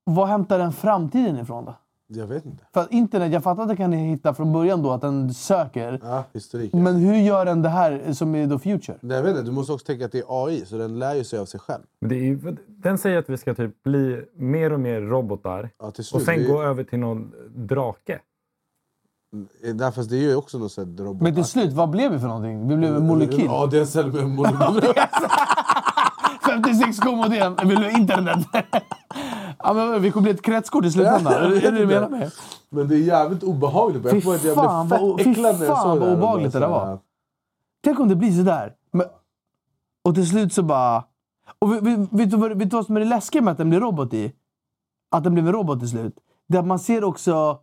Var 0.05 0.26
hämtar 0.26 0.59
den 0.59 0.72
framtiden 0.72 1.39
ifrån 1.39 1.64
då? 1.64 1.74
Jag 2.07 2.26
vet 2.26 2.44
inte. 2.46 2.64
För 2.74 2.80
att 2.80 2.92
internet, 2.92 3.32
jag 3.32 3.42
fattar 3.42 3.62
att 3.62 3.68
det 3.68 3.76
kan 3.76 3.92
hitta 3.92 4.34
från 4.34 4.53
början 4.53 4.82
då 4.82 4.90
att 4.92 5.00
den 5.00 5.34
söker. 5.34 6.00
Ja, 6.03 6.24
historiken. 6.32 6.82
Men 6.82 6.96
hur 6.96 7.14
gör 7.14 7.44
den 7.44 7.62
det 7.62 7.68
här 7.68 8.12
som 8.12 8.34
är 8.34 8.46
the 8.48 8.59
future? 8.59 8.98
Nej, 9.00 9.16
jag 9.16 9.24
vet 9.24 9.30
inte. 9.30 9.42
Du 9.42 9.53
måste 9.53 9.72
också 9.72 9.86
tänka 9.86 10.05
att 10.05 10.12
det 10.12 10.18
är 10.18 10.44
AI, 10.46 10.64
så 10.66 10.76
den 10.78 10.98
lär 10.98 11.14
ju 11.14 11.24
sig 11.24 11.38
av 11.38 11.46
sig 11.46 11.61
själv. 11.61 11.82
men 12.00 12.09
det 12.11 12.16
är, 12.16 12.57
den 12.68 12.98
säger 12.98 13.18
att 13.18 13.30
vi 13.30 13.36
ska 13.36 13.55
typ 13.55 13.82
bli 13.82 14.24
mer 14.36 14.72
och 14.72 14.80
mer 14.80 15.00
robotar 15.00 15.70
Ja, 15.78 15.90
till 15.90 16.00
och 16.00 16.07
slut. 16.07 16.24
sen 16.24 16.38
vi, 16.38 16.44
gå 16.44 16.62
över 16.62 16.84
till 16.84 16.98
någon 16.98 17.32
drake. 17.57 18.18
Nej, 19.74 19.92
fast 19.92 20.11
det 20.11 20.16
är 20.16 20.20
ju 20.20 20.36
också 20.36 20.59
något 20.59 20.72
sånt 20.72 21.00
robot. 21.00 21.22
Men 21.22 21.34
till 21.34 21.44
slut, 21.44 21.72
vad 21.72 21.90
blev 21.90 22.12
vi 22.12 22.18
för 22.18 22.26
någonting? 22.26 22.68
Vi 22.68 22.76
blev 22.76 22.96
en 22.96 23.07
molekyl. 23.07 23.44
Ja, 23.44 23.66
det 23.70 23.76
är 23.76 23.80
en 23.80 23.86
cell 23.86 24.12
med 24.12 24.22
en 24.22 24.34
molekyl. 24.34 24.59
56k-modem. 26.42 27.57
Vi 27.68 27.76
blev 27.76 27.90
internet. 27.90 28.46
Ja, 29.59 29.72
men 29.72 30.03
vi 30.03 30.11
kommer 30.11 30.22
bli 30.22 30.32
ett 30.32 30.42
kretskort 30.42 30.84
i 30.84 30.90
slutändan. 30.90 31.32
Är 31.44 31.48
det 31.48 31.61
det 31.61 31.70
du 31.70 31.86
menar 31.86 32.09
med? 32.09 32.32
Men 32.68 32.88
det 32.88 32.94
är 32.94 32.98
jävligt 32.98 33.42
obehagligt. 33.42 34.05
Jag 34.05 34.12
Fy 34.12 34.20
kommer 34.20 34.36
att 34.36 34.44
jag 34.44 34.55
fan, 34.55 34.88
blev 34.88 35.00
vad- 35.00 35.16
fett 35.18 35.24
fy 35.24 35.30
äcklad 35.30 35.59
när 35.59 35.66
jag 35.66 35.76
fan, 35.76 35.82
såg 35.82 35.98
vad 35.98 36.00
det 36.00 36.07
här 36.07 36.12
och 36.12 36.18
bara 36.18 36.28
obehagligt 36.28 36.53
det 36.53 36.59
där 36.59 36.66
här, 36.66 36.74
var. 36.74 36.98
Tänk 37.84 38.00
om 38.00 38.09
det 38.09 38.16
blir 38.16 38.32
sådär. 38.32 38.74
Men, 38.90 39.07
och 40.05 40.14
till 40.14 40.28
slut 40.28 40.53
så 40.53 40.62
bara... 40.62 41.05
Och 41.59 41.72
vi, 41.72 41.80
vi, 41.80 41.96
vet, 42.11 42.30
du 42.30 42.36
vad, 42.36 42.59
vet 42.59 42.70
du 42.70 42.76
vad 42.76 42.86
som 42.86 42.96
är 42.96 43.00
det 43.00 43.07
läskiga 43.07 43.42
med 43.42 43.53
att 43.53 43.59
den 43.59 43.70
blir 43.70 43.80
robot 43.80 44.14
i? 44.14 44.32
Att 45.11 45.24
den 45.24 45.34
blev 45.34 45.46
en 45.46 45.53
robot 45.53 45.78
till 45.78 45.88
slut. 45.88 46.14
Det 46.48 46.59
att 46.59 46.66
man 46.66 46.78
ser 46.78 47.05
också 47.05 47.61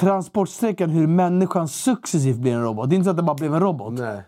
transportsträckan 0.00 0.90
hur 0.90 1.06
människan 1.06 1.68
successivt 1.68 2.36
blir 2.36 2.52
en 2.52 2.62
robot. 2.62 2.90
Det 2.90 2.94
är 2.94 2.96
inte 2.96 3.04
så 3.04 3.10
att 3.10 3.16
det 3.16 3.22
bara 3.22 3.34
blev 3.36 3.54
en 3.54 3.60
robot. 3.60 3.92
Nej. 3.92 4.22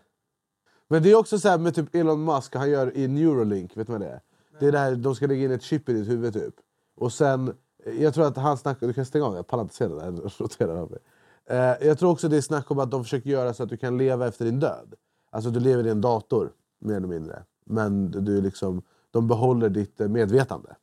Men 0.88 1.02
det 1.02 1.10
är 1.10 1.14
också 1.14 1.38
så 1.38 1.48
här 1.48 1.58
med 1.58 1.74
typ 1.74 1.94
Elon 1.94 2.24
Musk, 2.24 2.54
han 2.56 2.70
gör 2.70 2.96
i 2.96 3.08
Neuralink, 3.08 3.76
vet 3.76 3.86
du 3.86 3.92
vad 3.92 4.00
det 4.02 4.08
är? 4.08 4.20
Det 4.60 4.66
är 4.66 4.72
där 4.72 4.96
de 4.96 5.14
ska 5.14 5.26
lägga 5.26 5.44
in 5.44 5.50
ett 5.50 5.62
chip 5.62 5.88
i 5.88 5.92
ditt 5.92 6.08
huvud 6.08 6.32
typ. 6.34 6.54
Och 6.94 7.12
sen, 7.12 7.54
jag 7.98 8.14
tror 8.14 8.26
att 8.26 8.36
han 8.36 8.56
snackar, 8.56 8.86
du 8.86 8.92
kan 8.92 9.04
stänga 9.04 9.24
av 9.24 9.32
det, 9.32 9.38
jag 9.38 9.46
pallar 9.46 9.62
inte 9.62 9.74
se 9.74 9.88
det 9.88 9.94
där, 9.94 10.04
jag 10.22 10.32
roterar 10.38 10.76
av 10.76 10.90
mig. 10.90 11.00
Eh, 11.46 11.86
jag 11.86 11.98
tror 11.98 12.10
också 12.10 12.28
det 12.28 12.36
är 12.36 12.40
snack 12.40 12.70
om 12.70 12.78
att 12.78 12.90
de 12.90 13.04
försöker 13.04 13.30
göra 13.30 13.54
så 13.54 13.62
att 13.62 13.68
du 13.68 13.76
kan 13.76 13.98
leva 13.98 14.28
efter 14.28 14.44
din 14.44 14.60
död. 14.60 14.94
Alltså 15.30 15.50
du 15.50 15.60
lever 15.60 15.86
i 15.86 15.90
en 15.90 16.00
dator, 16.00 16.52
mer 16.78 16.96
eller 16.96 17.08
mindre. 17.08 17.42
Men 17.64 18.10
du 18.10 18.40
liksom, 18.40 18.82
de 19.10 19.28
behåller 19.28 19.68
ditt 19.68 20.00
eh, 20.00 20.08
medvetande. 20.08 20.76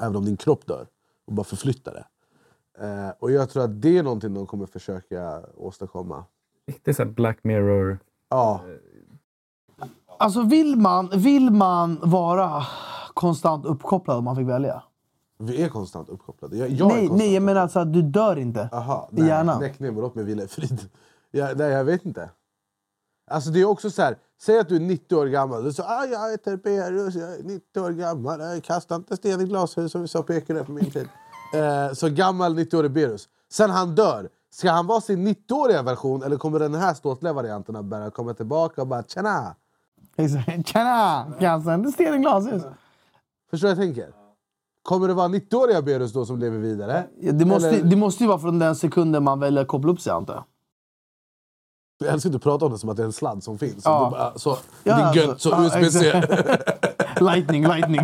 Även 0.00 0.16
om 0.16 0.24
din 0.24 0.36
kropp 0.36 0.66
dör. 0.66 0.86
Och 1.26 1.32
bara 1.32 1.44
förflyttar 1.44 1.92
det. 1.92 2.06
Eh, 2.84 3.12
och 3.18 3.30
jag 3.30 3.50
tror 3.50 3.64
att 3.64 3.82
det 3.82 3.98
är 3.98 4.02
någonting 4.02 4.34
de 4.34 4.46
kommer 4.46 4.66
försöka 4.66 5.42
åstadkomma. 5.56 6.24
Riktigt 6.66 6.96
så 6.96 7.02
här 7.04 7.10
Black 7.10 7.38
Mirror. 7.42 7.98
Ja, 8.28 8.60
Alltså 10.18 10.42
vill 10.42 10.76
man, 10.76 11.10
vill 11.14 11.50
man 11.50 11.98
vara 12.02 12.62
konstant 13.14 13.64
uppkopplad 13.64 14.18
om 14.18 14.24
man 14.24 14.36
fick 14.36 14.48
välja? 14.48 14.82
Vi 15.38 15.62
är 15.62 15.68
konstant 15.68 16.08
uppkopplade. 16.08 16.56
Jag, 16.56 16.70
jag 16.70 16.88
nej, 16.88 17.08
nej, 17.08 17.34
jag 17.34 17.42
menar 17.42 17.60
alltså 17.60 17.78
att 17.78 17.92
du 17.92 18.02
dör 18.02 18.38
inte. 18.38 18.68
Aha, 18.72 19.08
I 19.12 19.20
nej, 19.20 19.28
hjärnan. 19.28 19.60
Väck 19.60 19.78
ner 19.78 19.90
mig, 19.90 20.02
låt 20.02 20.14
mig 20.14 20.24
vila 20.24 20.42
i 20.42 20.48
frid. 20.48 20.88
Jag, 21.30 21.58
nej, 21.58 21.70
jag 21.70 21.84
vet 21.84 22.04
inte. 22.04 22.30
Alltså 23.30 23.50
det 23.50 23.60
är 23.60 23.64
också 23.64 23.90
så 23.90 24.02
här, 24.02 24.16
säg 24.42 24.58
att 24.58 24.68
du 24.68 24.76
är 24.76 24.80
90 24.80 25.16
år 25.16 25.26
gammal. 25.26 25.64
Du 25.64 25.72
säger 25.72 25.90
ah, 25.90 26.04
jag 26.04 26.30
heter 26.30 26.56
Berus, 26.56 27.14
jag 27.14 27.34
är 27.34 27.42
90 27.42 27.80
år 27.80 27.90
gammal. 27.90 28.40
Jag 28.40 28.64
kastar 28.64 28.96
inte 28.96 29.16
sten 29.16 29.40
i 29.40 29.44
glashus 29.44 29.92
som 29.92 30.02
vi 30.02 30.08
sa 30.08 30.24
Ekerö 30.28 30.64
på 30.64 30.72
min 30.72 30.90
tid. 30.90 31.08
Eh, 31.54 31.92
så 31.92 32.08
gammal 32.08 32.58
90-årig 32.58 32.90
Berus. 32.90 33.28
Sen 33.52 33.70
han 33.70 33.94
dör, 33.94 34.28
ska 34.50 34.70
han 34.70 34.86
vara 34.86 35.00
sin 35.00 35.28
90-åriga 35.28 35.82
version 35.82 36.22
eller 36.22 36.36
kommer 36.36 36.58
den 36.58 36.74
här 36.74 36.94
ståtliga 36.94 37.32
varianten 37.32 37.76
att 37.76 37.84
börja 37.84 38.10
komma 38.10 38.34
tillbaka 38.34 38.80
och 38.80 38.86
bara 38.86 39.02
tjena? 39.02 39.54
Tjena! 40.64 41.32
Kastar 41.40 41.74
inte 41.74 41.92
sten 41.92 42.14
i 42.14 42.18
glashus. 42.18 42.62
Förstår 43.50 43.68
du 43.68 43.74
vad 43.74 43.84
jag 43.84 43.94
tänker? 43.94 44.23
Kommer 44.84 45.08
det 45.08 45.14
vara 45.14 45.28
90-åriga 45.28 45.82
Berus 45.82 46.12
då 46.12 46.26
som 46.26 46.38
lever 46.38 46.58
vidare? 46.58 47.06
Ja, 47.20 47.32
Det 47.32 47.44
måste, 47.44 47.68
Eller- 47.68 47.84
det 47.84 47.96
måste 47.96 48.22
ju 48.24 48.28
vara 48.28 48.38
från 48.38 48.58
den 48.58 48.76
sekunden 48.76 49.24
man 49.24 49.40
väljer 49.40 49.62
att 49.62 49.68
koppla 49.68 49.92
upp 49.92 50.00
sig 50.00 50.12
antar 50.12 50.34
jag. 50.34 50.44
Jag 52.04 52.12
älskar 52.14 52.28
att 52.28 52.32
du 52.32 52.38
pratar 52.38 52.66
om 52.66 52.72
det 52.72 52.78
som 52.78 52.88
att 52.90 52.96
det 52.96 53.02
är 53.02 53.06
en 53.06 53.12
sladd 53.12 53.42
som 53.42 53.58
finns. 53.58 53.82
Ja. 53.84 54.08
Bara, 54.10 54.38
så, 54.38 54.56
Ja, 54.84 54.96
det 54.96 55.02
är 55.02 55.14
gött, 55.14 55.28
alltså, 55.28 55.48
så 55.50 55.56
ja, 55.56 55.80
USB-C. 55.80 56.22
lightning, 57.20 57.62
lightning. 57.62 58.00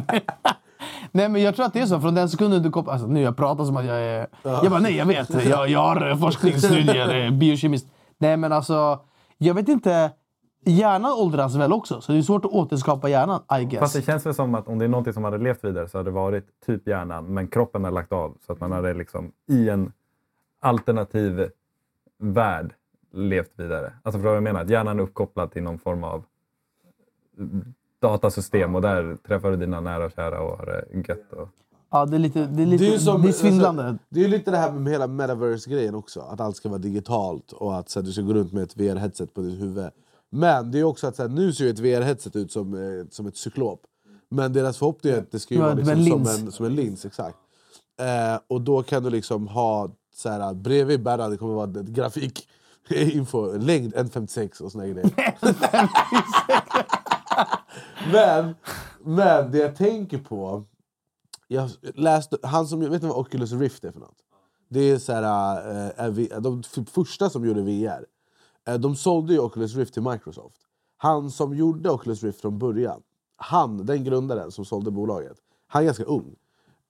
nej 1.12 1.28
men 1.28 1.43
jag 1.43 1.57
tror 1.57 1.66
att 1.66 1.72
det 1.72 1.81
är 1.81 1.87
så. 1.87 2.01
Från 2.01 2.14
den 2.14 2.28
sekunden 2.28 2.62
du 2.62 2.70
kopplar... 2.70 2.93
Alltså, 2.93 3.09
nu 3.09 3.20
jag 3.22 3.37
pratar 3.37 3.64
som 3.64 3.76
att 3.76 3.85
jag 3.85 3.97
är... 4.01 4.26
Jag 4.43 4.70
bara, 4.70 4.81
nej 4.81 4.97
jag 4.97 5.07
vet. 5.07 5.45
Jag, 5.49 5.68
jag 5.68 5.81
har 5.81 6.16
forskningsstudier, 6.16 7.31
biokemist. 7.41 7.87
Nej 8.18 8.37
men 8.37 8.53
alltså, 8.53 8.99
jag 9.39 9.55
vet 9.55 9.68
inte. 9.68 10.11
Hjärnan 10.65 11.13
åldras 11.13 11.55
väl 11.55 11.73
också? 11.73 12.01
Så 12.01 12.13
det 12.13 12.19
är 12.19 12.23
svårt 12.23 12.45
att 12.45 12.51
återskapa 12.51 13.09
hjärnan, 13.09 13.43
I 13.61 13.65
guess. 13.65 13.81
Fast 13.81 13.95
det 13.95 14.03
känns 14.03 14.27
väl 14.27 14.35
som 14.35 14.55
att 14.55 14.69
om 14.69 14.79
det 14.79 14.85
är 14.85 14.89
någonting 14.89 15.13
som 15.13 15.25
hade 15.25 15.39
levt 15.39 15.65
vidare 15.65 15.89
så 15.89 15.99
hade 15.99 16.11
det 16.11 16.15
varit 16.15 16.45
typ 16.67 16.89
hjärnan, 16.89 17.35
men 17.35 17.49
kroppen 17.49 17.85
har 17.85 17.91
lagt 17.91 18.13
av. 18.13 18.37
Så 18.47 18.53
att 18.53 18.61
man 18.61 18.73
hade 18.73 18.95
liksom 18.95 19.33
i 19.49 19.69
en 19.69 19.93
alternativ 20.61 21.51
värld 22.19 22.75
levt 23.13 23.51
vidare. 23.57 23.93
Alltså 24.03 24.19
förstår 24.19 24.23
du 24.23 24.29
vad 24.29 24.37
jag 24.37 24.43
menar? 24.43 24.61
Att 24.61 24.71
hjärnan 24.71 24.99
är 24.99 25.03
uppkopplad 25.03 25.53
till 25.53 25.63
någon 25.63 25.79
form 25.79 26.05
av 26.05 26.25
datasystem 28.01 28.75
och 28.75 28.83
där 28.83 29.17
träffar 29.27 29.51
du 29.51 29.57
dina 29.57 29.81
nära 29.81 30.05
och 30.05 30.13
kära 30.13 30.41
och 30.41 30.59
har 30.59 30.67
det 30.67 31.09
gött. 31.09 31.33
Och... 31.33 31.49
Ja, 31.91 32.07
det 32.07 32.17
är 32.17 32.19
lite, 32.19 32.47
det 32.47 32.63
är 32.63 32.67
lite, 32.67 32.85
Det 32.85 32.89
är, 32.89 32.91
det 32.91 32.95
ju 32.95 32.99
som, 32.99 33.25
är 33.25 33.33
svindlande. 33.33 33.85
Alltså, 33.85 34.05
det 34.09 34.25
är 34.25 34.29
lite 34.29 34.51
det 34.51 34.57
här 34.57 34.73
med 34.73 34.93
hela 34.93 35.07
metaverse-grejen 35.07 35.95
också. 35.95 36.21
Att 36.21 36.41
allt 36.41 36.57
ska 36.57 36.69
vara 36.69 36.79
digitalt 36.79 37.53
och 37.53 37.79
att 37.79 37.89
så 37.89 38.01
här, 38.01 38.07
du 38.07 38.13
ska 38.13 38.23
gå 38.23 38.35
runt 38.35 38.53
med 38.53 38.63
ett 38.63 38.77
VR-headset 38.77 39.35
på 39.35 39.41
ditt 39.41 39.61
huvud. 39.61 39.91
Men 40.31 40.70
det 40.70 40.78
är 40.78 40.85
också 40.85 41.07
att 41.07 41.16
så 41.16 41.22
här, 41.22 41.28
nu 41.28 41.53
ser 41.53 41.64
ju 41.64 41.70
ett 41.70 41.78
VR-headset 41.78 42.37
ut 42.37 42.53
som, 42.53 42.74
eh, 42.74 43.07
som 43.11 43.26
ett 43.26 43.37
cyklop. 43.37 43.83
Men 44.31 44.53
deras 44.53 44.78
förhoppning 44.78 45.12
är 45.12 45.18
att 45.18 45.31
det 45.33 45.39
ska 45.39 45.55
ju 45.55 45.61
Ja, 45.61 45.66
vara 45.66 45.74
det 45.74 45.83
var 45.83 45.95
liksom 45.95 46.20
en 46.20 46.26
som, 46.26 46.35
lins. 46.35 46.43
en, 46.47 46.53
som 46.53 46.66
en 46.66 46.74
lins. 46.74 47.05
Exakt. 47.05 47.37
Eh, 48.01 48.41
och 48.49 48.61
då 48.61 48.83
kan 48.83 49.03
du 49.03 49.11
liksom 49.11 49.49
ha 49.49 49.91
så 50.14 50.28
här, 50.28 50.55
bredvid 50.55 51.03
Berra, 51.03 51.28
det 51.28 51.37
kommer 51.37 51.55
vara 51.55 51.66
grafik 51.83 52.49
info, 52.91 53.53
längd 53.59 53.95
1,56 53.95 54.62
och 54.62 54.72
såna 54.72 54.85
här 54.85 54.91
grejer. 54.93 55.11
men, 58.12 58.55
men 59.05 59.51
det 59.53 59.59
jag 59.59 59.76
tänker 59.76 60.18
på 60.18 60.64
jag 61.49 61.70
läste, 61.95 62.37
han 62.43 62.66
som, 62.66 62.81
vet 62.81 63.03
ni 63.03 63.09
vad 63.09 63.18
Oculus 63.18 63.53
Rift 63.53 63.85
är 63.85 63.91
för 63.93 64.01
något? 64.01 64.16
Det 64.68 64.81
är 64.81 64.99
så 64.99 65.12
här, 65.12 65.22
är 65.97 66.11
vi, 66.11 66.33
de 66.41 66.61
f- 66.76 66.85
första 66.91 67.31
som 67.31 67.45
gjorde 67.47 67.62
VR. 67.62 68.05
Eh, 68.69 68.75
de 68.75 68.97
sålde 68.97 69.33
ju 69.33 69.39
Oculus 69.39 69.75
Rift 69.75 69.95
till 69.95 70.03
Microsoft. 70.03 70.61
Han 70.97 71.31
som 71.31 71.57
gjorde 71.57 71.91
Oculus 71.91 72.23
Rift 72.23 72.41
från 72.41 72.59
början, 72.59 73.03
han, 73.37 73.87
den 73.87 74.05
grundaren 74.05 74.51
som 74.51 74.65
sålde 74.65 74.91
bolaget, 74.91 75.37
han 75.67 75.83
är 75.83 75.87
ganska 75.87 76.05
ung. 76.05 76.37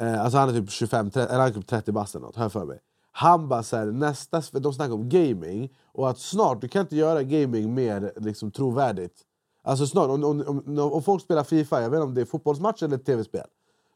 Eh, 0.01 0.23
alltså 0.23 0.39
han 0.39 0.49
är 0.49 0.53
typ 0.53 0.71
25, 0.71 1.11
30, 1.11 1.29
eller 1.29 1.39
han 1.41 1.49
är 1.49 1.55
typ 1.55 1.67
30 1.67 1.93
bast 1.93 2.15
eller 2.15 2.27
något, 2.27 2.37
har 2.37 2.45
jag 2.45 2.53
för 2.53 2.65
mig. 2.65 2.81
Han 3.13 3.49
bara 3.49 3.63
såhär, 3.63 3.87
nästa, 3.87 4.43
de 4.53 4.73
snackar 4.73 4.95
om 4.95 5.09
gaming, 5.09 5.73
och 5.85 6.11
att 6.11 6.19
snart, 6.19 6.61
du 6.61 6.69
kan 6.69 6.81
inte 6.81 6.97
göra 6.97 7.23
gaming 7.23 7.75
mer 7.75 8.13
liksom, 8.17 8.51
trovärdigt. 8.51 9.15
Alltså 9.63 9.87
snart, 9.87 10.11
om, 10.11 10.25
om, 10.25 10.41
om, 10.47 10.79
om 10.79 11.03
folk 11.03 11.23
spelar 11.23 11.45
Fifa, 11.45 11.83
jag 11.83 11.91
vet 11.91 11.97
inte 11.97 12.07
om 12.07 12.15
det 12.15 12.21
är 12.21 12.25
fotbollsmatch 12.25 12.83
eller 12.83 12.99
tv-spel. 12.99 13.47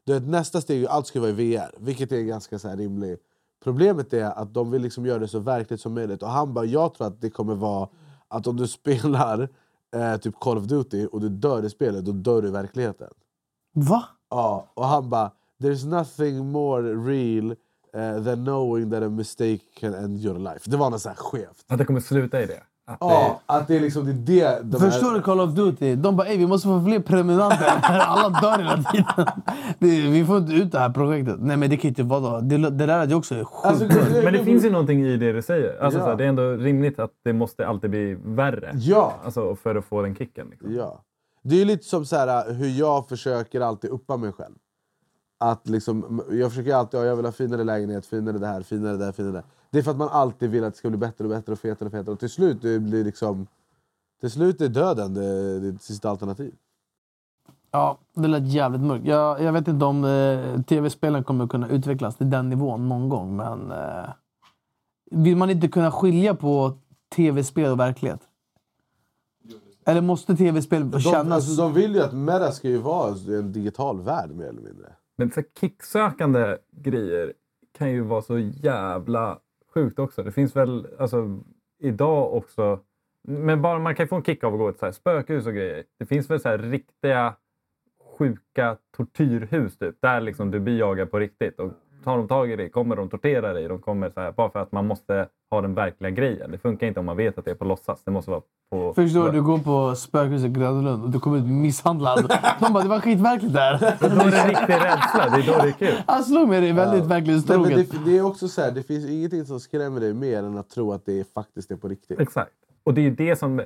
Du 0.04 0.12
vet, 0.12 0.28
nästa 0.28 0.60
steg 0.60 0.76
är 0.76 0.80
ju 0.80 0.86
allt 0.86 1.06
ska 1.06 1.20
vara 1.20 1.30
i 1.30 1.32
VR, 1.32 1.74
vilket 1.78 2.12
är 2.12 2.20
ganska 2.20 2.58
så 2.58 2.68
här 2.68 2.76
rimligt. 2.76 3.22
Problemet 3.64 4.12
är 4.12 4.24
att 4.24 4.54
de 4.54 4.70
vill 4.70 4.82
liksom 4.82 5.06
göra 5.06 5.18
det 5.18 5.28
så 5.28 5.38
verkligt 5.38 5.80
som 5.80 5.94
möjligt. 5.94 6.22
Och 6.22 6.28
han 6.28 6.54
bara, 6.54 6.64
jag 6.64 6.94
tror 6.94 7.06
att 7.06 7.20
det 7.20 7.30
kommer 7.30 7.54
vara 7.54 7.88
att 8.28 8.46
om 8.46 8.56
du 8.56 8.66
spelar 8.78 9.48
eh, 9.96 10.16
typ 10.16 10.40
Call 10.40 10.58
of 10.58 10.64
Duty 10.64 11.06
och 11.06 11.20
du 11.20 11.28
dör 11.28 11.64
i 11.64 11.70
spelet, 11.70 12.04
då 12.04 12.12
dör 12.12 12.42
du 12.42 12.48
i 12.48 12.50
verkligheten. 12.50 13.10
Va? 13.74 14.04
Ja, 14.30 14.72
och 14.74 14.86
han 14.86 15.10
bara 15.10 15.30
“There's 15.62 15.86
nothing 15.86 16.46
more 16.52 16.94
real 16.94 17.50
eh, 17.94 18.24
than 18.24 18.44
knowing 18.44 18.90
that 18.90 19.02
a 19.02 19.08
mistake 19.08 19.60
can 19.80 19.94
end 19.94 20.24
your 20.24 20.38
life”. 20.38 20.70
Det 20.70 20.76
var 20.76 20.90
något 20.90 21.02
så 21.02 21.08
här 21.08 21.16
skevt. 21.16 21.64
Att 21.68 21.78
det 21.78 21.84
kommer 21.84 22.00
sluta 22.00 22.42
i 22.42 22.46
det. 22.46 22.62
Att 22.86 22.96
Ja, 23.00 23.40
att 23.46 23.68
det 23.68 23.76
är 23.76 23.80
liksom 23.80 24.24
det 24.24 24.40
är 24.40 24.62
det 24.62 24.62
de 24.62 24.80
Förstår 24.80 25.06
här, 25.08 25.14
du 25.14 25.22
Call 25.22 25.40
of 25.40 25.50
Duty? 25.50 25.94
De 25.94 26.16
bara 26.16 26.28
vi 26.28 26.46
måste 26.46 26.68
få 26.68 26.84
fler 26.84 27.00
prenumeranter. 27.00 27.66
Alla 27.82 28.40
dör 28.40 28.58
hela 28.58 28.82
tiden. 28.82 29.06
Det, 29.78 29.86
vi 30.10 30.24
får 30.24 30.36
inte 30.38 30.52
ut 30.52 30.72
det 30.72 30.78
här 30.78 30.90
projektet. 30.90 31.36
Nej 31.40 31.56
men 31.56 31.70
det 31.70 31.76
kan 31.76 31.82
ju 31.82 31.88
inte 31.88 32.02
vara 32.02 32.40
det. 32.40 32.58
Det 32.70 32.86
där 32.86 32.98
är 32.98 33.06
ju 33.06 33.14
också 33.14 33.34
sjukt. 33.34 33.50
Alltså, 33.64 33.84
Men 34.24 34.32
det 34.32 34.44
finns 34.44 34.64
ju 34.64 34.70
någonting 34.70 35.06
i 35.06 35.16
det 35.16 35.32
du 35.32 35.42
säger. 35.42 35.82
Alltså, 35.82 35.98
Ja. 35.98 36.04
så 36.04 36.10
här, 36.10 36.16
det 36.16 36.24
är 36.24 36.28
ändå 36.28 36.42
rimligt 36.52 36.98
att 36.98 37.10
det 37.24 37.32
måste 37.32 37.66
alltid 37.66 37.90
bli 37.90 38.16
värre. 38.24 38.70
Ja. 38.74 39.12
Alltså, 39.24 39.56
för 39.56 39.74
att 39.74 39.84
få 39.84 40.02
den 40.02 40.14
kicken. 40.16 40.46
Liksom. 40.50 40.74
Ja. 40.74 41.00
Det 41.42 41.54
är 41.54 41.58
ju 41.58 41.64
lite 41.64 41.84
som 41.84 42.06
så 42.06 42.16
här, 42.16 42.52
hur 42.54 42.68
jag 42.68 43.08
försöker 43.08 43.60
alltid 43.60 43.90
uppa 43.90 44.16
mig 44.16 44.32
själv. 44.32 44.54
Att 45.40 45.68
liksom, 45.68 46.22
jag 46.30 46.50
försöker 46.50 46.74
alltid, 46.74 47.00
ja, 47.00 47.04
jag 47.04 47.16
vill 47.16 47.24
ha 47.24 47.32
finare 47.32 47.64
lägenhet, 47.64 48.06
finare 48.06 48.38
det 48.38 48.46
här, 48.46 48.62
finare 48.62 48.96
det 48.96 49.04
här, 49.04 49.12
finare 49.12 49.32
det 49.32 49.38
här. 49.38 49.46
Det 49.74 49.80
är 49.80 49.82
för 49.82 49.90
att 49.90 49.96
man 49.96 50.08
alltid 50.08 50.50
vill 50.50 50.64
att 50.64 50.72
det 50.72 50.78
ska 50.78 50.88
bli 50.88 50.98
bättre 50.98 51.24
och 51.24 51.30
bättre 51.30 51.52
och 51.52 51.58
fetare 51.58 51.86
och 51.86 51.92
fetare. 51.92 52.12
Och 52.12 52.20
till 52.20 52.30
slut 52.30 52.62
det 52.62 52.80
blir 52.80 53.04
liksom... 53.04 53.46
Till 54.20 54.30
slut 54.30 54.60
är 54.60 54.68
döden 54.68 55.14
det, 55.14 55.60
det 55.60 55.82
sista 55.82 56.10
alternativ. 56.10 56.54
Ja, 57.70 57.98
det 58.14 58.28
lät 58.28 58.46
jävligt 58.46 58.80
mörkt. 58.80 59.06
Jag, 59.06 59.42
jag 59.42 59.52
vet 59.52 59.68
inte 59.68 59.84
om 59.84 60.04
eh, 60.04 60.62
tv-spelen 60.62 61.24
kommer 61.24 61.46
kunna 61.46 61.68
utvecklas 61.68 62.16
till 62.16 62.30
den 62.30 62.48
nivån 62.48 62.88
någon 62.88 63.08
gång, 63.08 63.36
men... 63.36 63.70
Eh, 63.70 64.04
vill 65.10 65.36
man 65.36 65.50
inte 65.50 65.68
kunna 65.68 65.90
skilja 65.90 66.34
på 66.34 66.78
tv-spel 67.16 67.72
och 67.72 67.80
verklighet? 67.80 68.20
Eller 69.86 70.00
måste 70.00 70.36
tv-spel 70.36 70.90
De, 70.90 71.00
kännas... 71.00 71.34
alltså, 71.34 71.62
de 71.62 71.72
vill 71.72 71.94
ju 71.94 72.00
att 72.00 72.12
Meta 72.12 72.52
ska 72.52 72.68
ju 72.68 72.78
vara 72.78 73.14
en 73.38 73.52
digital 73.52 74.00
värld 74.00 74.30
mer 74.30 74.46
eller 74.46 74.62
mindre. 74.62 74.92
Men 75.16 75.30
så 75.30 75.42
kicksökande 75.60 76.56
grejer 76.70 77.32
kan 77.78 77.90
ju 77.90 78.00
vara 78.00 78.22
så 78.22 78.38
jävla 78.38 79.38
sjukt 79.74 79.98
också. 79.98 80.22
Det 80.22 80.32
finns 80.32 80.56
väl 80.56 80.88
alltså, 80.98 81.40
idag 81.78 82.34
också... 82.34 82.80
Men 83.22 83.62
bara, 83.62 83.78
man 83.78 83.94
kan 83.94 84.04
ju 84.04 84.08
få 84.08 84.16
en 84.16 84.24
kick 84.24 84.44
av 84.44 84.52
att 84.52 84.58
gå 84.58 84.72
till 84.72 84.78
så 84.78 84.86
här, 84.86 84.92
spökhus 84.92 85.46
och 85.46 85.54
grejer. 85.54 85.84
Det 85.98 86.06
finns 86.06 86.30
väl 86.30 86.40
så 86.40 86.48
här 86.48 86.58
riktiga 86.58 87.34
sjuka 88.18 88.76
tortyrhus 88.96 89.78
typ, 89.78 89.96
där 90.00 90.20
liksom 90.20 90.50
du 90.50 90.60
blir 90.60 90.78
jagad 90.78 91.10
på 91.10 91.18
riktigt. 91.18 91.60
Och 91.60 91.72
tar 92.04 92.16
de 92.16 92.28
tag 92.28 92.50
i 92.50 92.56
dig 92.56 92.70
kommer 92.70 92.96
de 92.96 93.08
tortera 93.08 93.52
dig. 93.52 93.68
De 93.68 93.78
kommer 93.78 94.10
så 94.10 94.20
här, 94.20 94.32
bara 94.32 94.50
för 94.50 94.58
att 94.58 94.72
man 94.72 94.86
måste 94.86 95.28
ha 95.50 95.60
den 95.60 95.74
verkliga 95.74 96.10
grejen. 96.10 96.50
Det 96.50 96.58
funkar 96.58 96.86
inte 96.86 97.00
om 97.00 97.06
man 97.06 97.16
vet 97.16 97.38
att 97.38 97.44
det 97.44 97.50
är 97.50 97.54
på 97.54 97.64
låtsas. 97.64 98.02
Det 98.04 98.10
måste 98.10 98.30
vara 98.30 98.42
på... 98.70 98.94
Förstår 98.94 99.24
du? 99.24 99.32
Du 99.32 99.42
går 99.42 99.58
på 99.58 99.96
spökhuset 99.96 100.50
Gröna 100.50 100.82
Lund 100.82 101.04
och 101.04 101.10
du 101.10 101.20
kommer 101.20 101.38
ut 101.38 101.46
misshandlad. 101.46 102.32
De 102.60 102.72
bara, 102.72 102.82
det 102.82 102.88
var 102.88 103.00
skitverkligt 103.00 103.54
där. 103.54 103.78
Då 104.00 104.06
är 104.06 104.30
det 104.30 104.48
riktig 104.48 104.74
rädsla. 104.74 105.36
Det 105.36 105.42
är 105.42 105.46
då 105.46 105.62
det 105.62 105.68
är 105.68 105.72
kul. 105.72 106.02
Han 106.06 106.24
slog 106.24 106.48
mig 106.48 106.60
det 106.60 106.68
är 106.68 106.72
väldigt 106.72 107.00
men 107.00 107.08
verklighetstroget. 107.08 107.90
det, 107.90 107.98
det 108.04 108.18
är 108.18 108.26
också 108.26 108.48
så 108.48 108.62
här, 108.62 108.70
det 108.70 108.82
finns 108.82 109.10
ingenting 109.10 109.44
som 109.44 109.60
skrämmer 109.60 110.00
dig 110.00 110.14
mer 110.14 110.38
än 110.38 110.58
att 110.58 110.70
tro 110.70 110.92
att 110.92 111.06
det 111.06 111.20
är, 111.20 111.24
faktiskt 111.34 111.70
är 111.70 111.76
på 111.76 111.88
riktigt. 111.88 112.20
Exakt. 112.20 112.52
Och 112.84 112.94
det 112.94 113.00
är 113.00 113.02
ju 113.02 113.14
det 113.14 113.36
som, 113.36 113.62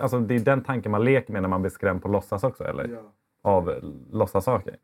alltså 0.00 0.18
det 0.20 0.34
är 0.34 0.40
den 0.40 0.64
tanken 0.64 0.92
man 0.92 1.04
leker 1.04 1.32
med 1.32 1.42
när 1.42 1.48
man 1.48 1.62
blir 1.62 1.70
skrämd 1.70 2.02
på 2.02 2.08
låtsas 2.08 2.44
också. 2.44 2.64
Eller? 2.64 2.98
Av 3.42 3.74
låtsassaker. 4.12 4.76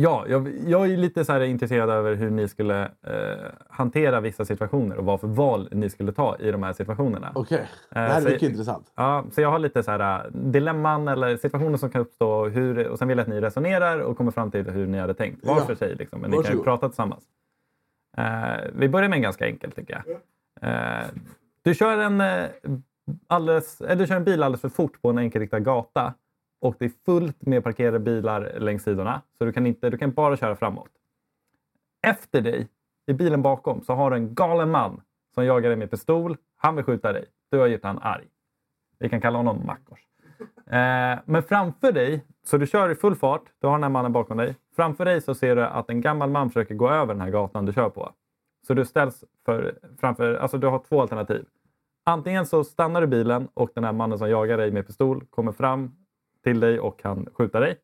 Ja, 0.00 0.24
jag, 0.28 0.52
jag 0.66 0.90
är 0.92 0.96
lite 0.96 1.24
så 1.24 1.42
intresserad 1.42 1.90
över 1.90 2.14
hur 2.14 2.30
ni 2.30 2.48
skulle 2.48 2.82
eh, 2.82 3.50
hantera 3.68 4.20
vissa 4.20 4.44
situationer 4.44 4.96
och 4.98 5.04
vad 5.04 5.20
för 5.20 5.26
val 5.28 5.68
ni 5.72 5.90
skulle 5.90 6.12
ta 6.12 6.36
i 6.38 6.50
de 6.50 6.62
här 6.62 6.72
situationerna. 6.72 7.32
Okej, 7.34 7.68
det 7.90 7.98
här 7.98 8.20
är 8.20 8.24
mycket 8.24 8.42
intressant. 8.50 8.92
Ja, 8.96 9.24
så 9.32 9.40
jag 9.40 9.50
har 9.50 9.58
lite 9.58 9.82
så 9.82 9.90
här 9.90 10.24
äh, 10.24 10.30
dilemman 10.32 11.08
eller 11.08 11.36
situationer 11.36 11.76
som 11.76 11.90
kan 11.90 12.00
uppstå 12.00 12.30
och, 12.30 12.50
hur, 12.50 12.88
och 12.88 12.98
sen 12.98 13.08
vill 13.08 13.18
jag 13.18 13.22
att 13.22 13.28
ni 13.28 13.40
resonerar 13.40 13.98
och 13.98 14.16
kommer 14.16 14.30
fram 14.30 14.50
till 14.50 14.70
hur 14.70 14.86
ni 14.86 14.98
hade 14.98 15.14
tänkt. 15.14 15.46
Var 15.46 15.56
Ja. 15.56 15.64
för 15.64 15.74
sig. 15.74 15.94
Liksom, 15.94 16.20
men 16.20 16.30
ni 16.30 16.36
kan 16.36 16.42
ju 16.42 16.48
Varsågod. 16.48 16.64
prata 16.64 16.88
tillsammans. 16.88 17.24
Eh, 18.16 18.24
vi 18.74 18.88
börjar 18.88 19.08
med 19.08 19.16
en 19.16 19.22
ganska 19.22 19.46
enkel 19.46 19.72
tycker 19.72 20.02
jag. 20.04 20.16
Eh, 20.70 21.06
du, 21.62 21.74
kör 21.74 21.98
en, 21.98 22.20
eh, 22.20 22.44
alldeles, 23.26 23.80
eller 23.80 23.96
du 23.96 24.06
kör 24.06 24.16
en 24.16 24.24
bil 24.24 24.42
alldeles 24.42 24.60
för 24.60 24.68
fort 24.68 25.02
på 25.02 25.10
en 25.10 25.18
enkelriktad 25.18 25.60
gata 25.60 26.14
och 26.60 26.76
det 26.78 26.84
är 26.84 26.92
fullt 27.04 27.46
med 27.46 27.64
parkerade 27.64 27.98
bilar 27.98 28.58
längs 28.58 28.82
sidorna. 28.82 29.22
Så 29.38 29.44
du 29.44 29.52
kan, 29.52 29.66
inte, 29.66 29.90
du 29.90 29.98
kan 29.98 30.12
bara 30.12 30.36
köra 30.36 30.56
framåt. 30.56 30.90
Efter 32.02 32.40
dig, 32.40 32.68
i 33.06 33.12
bilen 33.12 33.42
bakom, 33.42 33.82
så 33.82 33.92
har 33.94 34.10
du 34.10 34.16
en 34.16 34.34
galen 34.34 34.70
man 34.70 35.00
som 35.34 35.44
jagar 35.44 35.68
dig 35.68 35.78
med 35.78 35.90
pistol. 35.90 36.36
Han 36.56 36.76
vill 36.76 36.84
skjuta 36.84 37.12
dig. 37.12 37.24
Du 37.50 37.58
har 37.58 37.66
gjort 37.66 37.84
han 37.84 37.98
arg. 37.98 38.26
Vi 38.98 39.08
kan 39.08 39.20
kalla 39.20 39.38
honom 39.38 39.66
Mackors. 39.66 40.00
Eh, 40.66 41.18
men 41.24 41.42
framför 41.42 41.92
dig, 41.92 42.24
så 42.46 42.58
du 42.58 42.66
kör 42.66 42.90
i 42.90 42.94
full 42.94 43.14
fart, 43.14 43.42
du 43.58 43.66
har 43.66 43.74
den 43.74 43.82
här 43.82 43.90
mannen 43.90 44.12
bakom 44.12 44.36
dig. 44.36 44.56
Framför 44.76 45.04
dig 45.04 45.20
så 45.20 45.34
ser 45.34 45.56
du 45.56 45.64
att 45.64 45.90
en 45.90 46.00
gammal 46.00 46.30
man 46.30 46.50
försöker 46.50 46.74
gå 46.74 46.90
över 46.90 47.14
den 47.14 47.20
här 47.20 47.30
gatan 47.30 47.66
du 47.66 47.72
kör 47.72 47.90
på. 47.90 48.12
Så 48.66 48.74
du 48.74 48.84
ställs 48.84 49.24
för, 49.44 49.78
framför, 50.00 50.34
alltså 50.34 50.58
du 50.58 50.66
har 50.66 50.78
två 50.78 51.00
alternativ. 51.00 51.46
Antingen 52.04 52.46
så 52.46 52.64
stannar 52.64 53.00
du 53.00 53.06
bilen 53.06 53.48
och 53.54 53.70
den 53.74 53.84
här 53.84 53.92
mannen 53.92 54.18
som 54.18 54.30
jagar 54.30 54.58
dig 54.58 54.70
med 54.70 54.86
pistol 54.86 55.24
kommer 55.30 55.52
fram 55.52 55.96
till 56.52 56.60
dig 56.60 56.80
och 56.80 56.98
kan 56.98 57.26
skjuta 57.38 57.60
dig. 57.60 57.76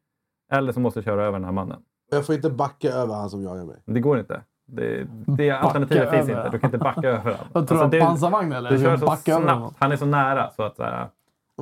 Eller 0.52 0.72
så 0.72 0.80
måste 0.80 1.00
du 1.00 1.04
köra 1.04 1.22
över 1.24 1.32
den 1.38 1.44
här 1.44 1.52
mannen. 1.52 1.80
Jag 2.10 2.26
får 2.26 2.34
inte 2.34 2.50
backa 2.50 2.88
över 2.92 3.14
han 3.14 3.30
som 3.30 3.42
jagar 3.42 3.64
mig. 3.64 3.76
Det 3.84 4.00
går 4.00 4.18
inte. 4.18 4.40
Det, 4.66 5.06
det 5.26 5.50
alternativet 5.50 6.10
finns 6.10 6.28
inte. 6.28 6.48
Du 6.50 6.58
kan 6.58 6.68
inte 6.68 6.78
backa 6.78 7.08
över 7.08 7.18
honom. 7.22 7.46
Vad 7.52 7.68
tror 7.68 7.82
du? 7.84 7.88
det- 7.88 8.00
pansarvagn 8.00 8.52
eller? 8.52 8.70
du 8.70 8.78
kör 8.78 8.96
så 8.96 9.16
snabbt. 9.16 9.76
Han 9.78 9.92
är 9.92 9.96
så 9.96 10.06
nära 10.06 10.50
så 10.56 10.62
att 10.62 10.76
så 10.76 10.82
här, 10.82 11.08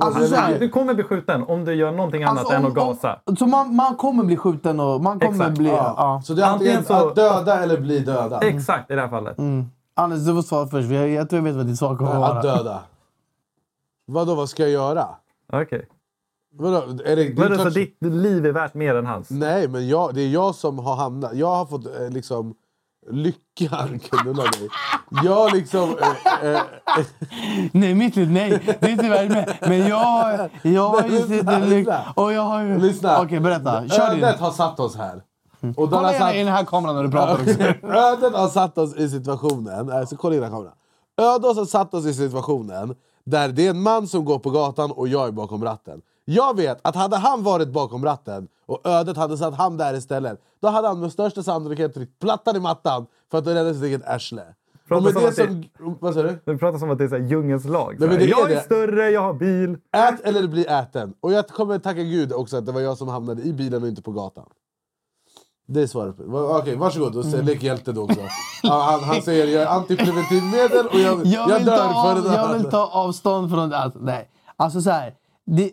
Alltså, 0.01 0.25
så 0.27 0.35
här, 0.35 0.59
Du 0.59 0.69
kommer 0.69 0.93
bli 0.93 1.03
skjuten 1.03 1.43
om 1.43 1.65
du 1.65 1.73
gör 1.73 1.91
någonting 1.91 2.23
annat 2.23 2.37
Alltså, 2.39 2.53
än 2.55 2.61
om- 2.65 2.71
att 2.71 2.75
gasa. 2.75 3.19
om- 3.25 3.35
Så 3.35 3.45
man, 3.47 3.75
man 3.75 3.95
kommer 3.95 4.23
bli 4.23 4.37
skjuten 4.37 4.79
och 4.79 5.01
man 5.01 5.19
kommer 5.19 5.31
Exakt. 5.33 5.57
bli... 5.57 5.69
Ja. 5.69 5.93
Ja. 5.97 6.21
Så 6.23 6.33
det 6.33 6.41
är 6.41 6.45
antingen, 6.45 6.77
Antingen 6.77 6.99
så- 7.01 7.07
att 7.09 7.15
döda 7.15 7.63
eller 7.63 7.81
bli 7.81 7.99
dödad. 7.99 8.43
Exakt 8.43 8.91
i 8.91 8.95
det 8.95 9.01
här 9.01 9.07
fallet. 9.09 9.37
Mm. 9.37 9.65
Anders, 9.95 10.19
du 10.25 10.33
får 10.35 10.41
svara 10.41 10.67
först. 10.67 10.87
för 10.87 10.95
Jag, 10.95 11.09
jag 11.09 11.29
tror 11.29 11.37
jag 11.37 11.43
vet 11.43 11.55
vad 11.55 11.65
ditt 11.65 11.77
svar 11.77 11.95
kommer 11.97 12.11
Att 12.11 12.19
vara. 12.19 12.41
döda. 12.41 12.79
Vadå, 14.05 14.35
vad 14.35 14.49
ska 14.49 14.63
jag 14.63 14.71
göra? 14.71 15.07
Okej. 15.53 15.87
Vadå, 16.55 16.77
är 17.05 17.15
det, 17.15 17.29
det 17.29 17.35
så 17.57 17.63
kanske- 17.63 17.79
ditt 17.79 17.97
liv 18.01 18.45
är 18.45 18.51
värt 18.51 18.73
mer 18.73 18.95
än 18.95 19.05
hans? 19.05 19.29
Nej, 19.29 19.67
men 19.67 19.87
jag, 19.87 20.15
det 20.15 20.21
är 20.21 20.29
jag 20.29 20.55
som 20.55 20.79
har 20.79 20.95
hamnat... 20.95 21.35
Jag 21.35 21.55
har 21.55 21.65
fått 21.65 21.85
eh, 21.85 22.09
liksom 22.09 22.55
lyckan 23.11 23.99
knulla 24.03 24.43
mig. 24.43 24.69
Jag 25.23 25.53
liksom... 25.53 25.95
Eh, 26.41 26.49
eh, 26.53 26.61
Nej, 27.71 27.93
mitt 27.95 28.15
liv, 28.15 28.31
nej. 28.31 28.77
Det 28.79 28.91
är 28.91 28.97
tyvärr 28.97 29.29
med. 29.29 29.57
Men 29.61 29.87
jag, 29.87 30.49
jag 30.61 30.89
har 30.89 31.07
ju 31.09 31.19
sett 31.19 31.47
en 31.47 31.69
lyck... 31.69 31.79
lyssna. 31.79 32.13
Och 32.15 32.33
jag 32.33 32.41
har 32.41 32.63
ju... 32.63 32.79
lyssna. 32.79 33.21
Okej, 33.21 33.39
berätta. 33.39 33.87
Kör 33.87 34.15
din. 34.15 34.23
Ödet 34.23 34.39
har 34.39 34.51
satt 34.51 34.79
oss 34.79 34.95
här. 34.95 35.23
Och 35.59 35.89
den 35.89 35.99
Kolla 35.99 36.13
satt, 36.13 36.35
i 36.35 36.37
den 36.37 36.47
här 36.47 36.65
kameran 36.65 36.95
när 36.95 37.03
du 37.03 37.11
pratar 37.11 37.33
också. 37.33 37.61
Ödet 37.87 38.33
har 38.33 38.47
satt 38.47 38.77
oss 38.77 38.95
i 38.95 39.09
situationen... 39.09 39.91
Alltså, 39.91 40.15
kolla 40.15 40.35
in 40.35 40.41
den 40.41 40.51
här 40.51 40.57
kameran. 40.57 40.75
Ödet 41.17 41.57
har 41.57 41.65
satt 41.65 41.93
oss 41.93 42.05
i 42.05 42.13
situationen 42.13 42.95
där 43.25 43.47
det 43.49 43.65
är 43.65 43.69
en 43.69 43.81
man 43.81 44.07
som 44.07 44.25
går 44.25 44.39
på 44.39 44.49
gatan 44.49 44.91
och 44.91 45.07
jag 45.07 45.27
är 45.27 45.31
bakom 45.31 45.63
ratten. 45.63 46.01
Jag 46.25 46.55
vet 46.57 46.79
att 46.81 46.95
hade 46.95 47.17
han 47.17 47.43
varit 47.43 47.69
bakom 47.69 48.05
ratten 48.05 48.47
och 48.65 48.87
ödet 48.87 49.17
hade 49.17 49.37
satt 49.37 49.53
han 49.55 49.77
där 49.77 49.93
istället 49.93 50.39
då 50.61 50.67
hade 50.67 50.87
han 50.87 50.99
med 50.99 51.11
största 51.11 51.43
sannolikhet 51.43 51.93
tryckt 51.93 52.19
plattan 52.19 52.55
i 52.55 52.59
mattan 52.59 53.05
för 53.31 53.37
att 53.37 53.47
rädda 53.47 53.73
sitt 53.73 53.83
eget 53.83 54.07
arsle. 54.07 54.43
Pratar 54.87 55.11
som 55.11 55.21
det 55.21 55.27
att 55.27 55.35
det- 55.35 55.63
som... 55.77 55.97
Vad 56.01 56.13
sa 56.13 56.23
du? 56.23 56.39
Du 56.45 56.57
pratar 56.57 56.79
som 56.79 56.89
att 56.91 56.97
det 56.97 57.03
är 57.03 57.07
så 57.07 57.17
här 57.17 57.23
djungelns 57.23 57.65
lag. 57.65 57.95
Nej, 57.99 58.09
det 58.09 58.15
är 58.23 58.27
jag 58.27 58.51
är 58.51 58.55
det. 58.55 58.61
större, 58.61 59.09
jag 59.09 59.21
har 59.21 59.33
bil. 59.33 59.77
Ät 59.95 60.21
eller 60.23 60.47
bli 60.47 60.65
äten. 60.65 61.13
Och 61.21 61.33
jag 61.33 61.47
kommer 61.47 61.79
tacka 61.79 62.03
gud 62.03 62.33
också 62.33 62.57
att 62.57 62.65
det 62.65 62.71
var 62.71 62.81
jag 62.81 62.97
som 62.97 63.07
hamnade 63.07 63.41
i 63.41 63.53
bilen 63.53 63.81
och 63.83 63.89
inte 63.89 64.01
på 64.01 64.11
gatan. 64.11 64.45
Det 65.67 65.81
är 65.81 65.87
svaret. 65.87 66.17
det. 66.17 66.23
Okej, 66.25 66.75
varsågod. 66.75 67.15
Och 67.15 67.25
Mm. 67.25 67.45
lek 67.45 67.63
hjälte 67.63 67.91
då 67.91 68.03
också. 68.03 68.19
Han, 68.63 69.03
han 69.03 69.21
säger 69.21 69.47
jag 69.47 69.61
är 69.63 69.67
antipreventivmedel 69.67 70.87
och 70.87 70.99
jag, 70.99 71.25
jag, 71.25 71.49
Jag 71.49 71.57
vill, 71.57 71.65
dör 71.65 71.77
ta 71.77 72.03
för 72.03 72.17
av, 72.17 72.23
det 72.23 72.33
jag 72.35 72.53
vill 72.53 72.63
där. 72.63 72.71
ta 72.71 72.85
avstånd 72.87 73.51
från 73.51 73.69
det. 73.69 73.77
Alltså, 73.77 73.99
nej. 74.01 74.29
Alltså 74.55 74.81
så 74.81 74.89
här. 74.89 75.13
Det, 75.45 75.71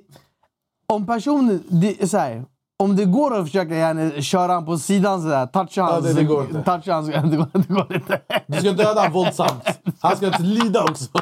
om 0.91 1.07
personen... 1.07 1.63
Det, 1.69 2.11
så 2.11 2.19
här, 2.19 2.45
om 2.83 2.97
det 2.97 3.05
går 3.05 3.39
att 3.39 3.45
försöka 3.47 3.75
gärna 3.75 4.23
köra 4.23 4.53
han 4.53 4.67
på 4.67 4.79
sidan 4.79 5.23
sådär, 5.23 5.47
toucha 5.47 5.83
hans... 5.83 6.05
det- 6.07 6.13
det 6.13 6.25
går 6.25 6.43
inte. 6.43 6.63
Toucha 6.63 6.93
hans 6.95 7.07
det, 7.31 7.37
går, 7.37 7.47
det 7.53 7.69
går 7.75 7.95
inte. 7.95 8.21
Du 8.47 8.59
ska 8.61 8.73
döda 8.73 8.95
honom 9.01 9.13
våldsamt. 9.13 9.65
Han 10.01 10.17
ska 10.17 10.27
inte 10.27 10.43
lida 10.43 10.83
också. 10.85 11.05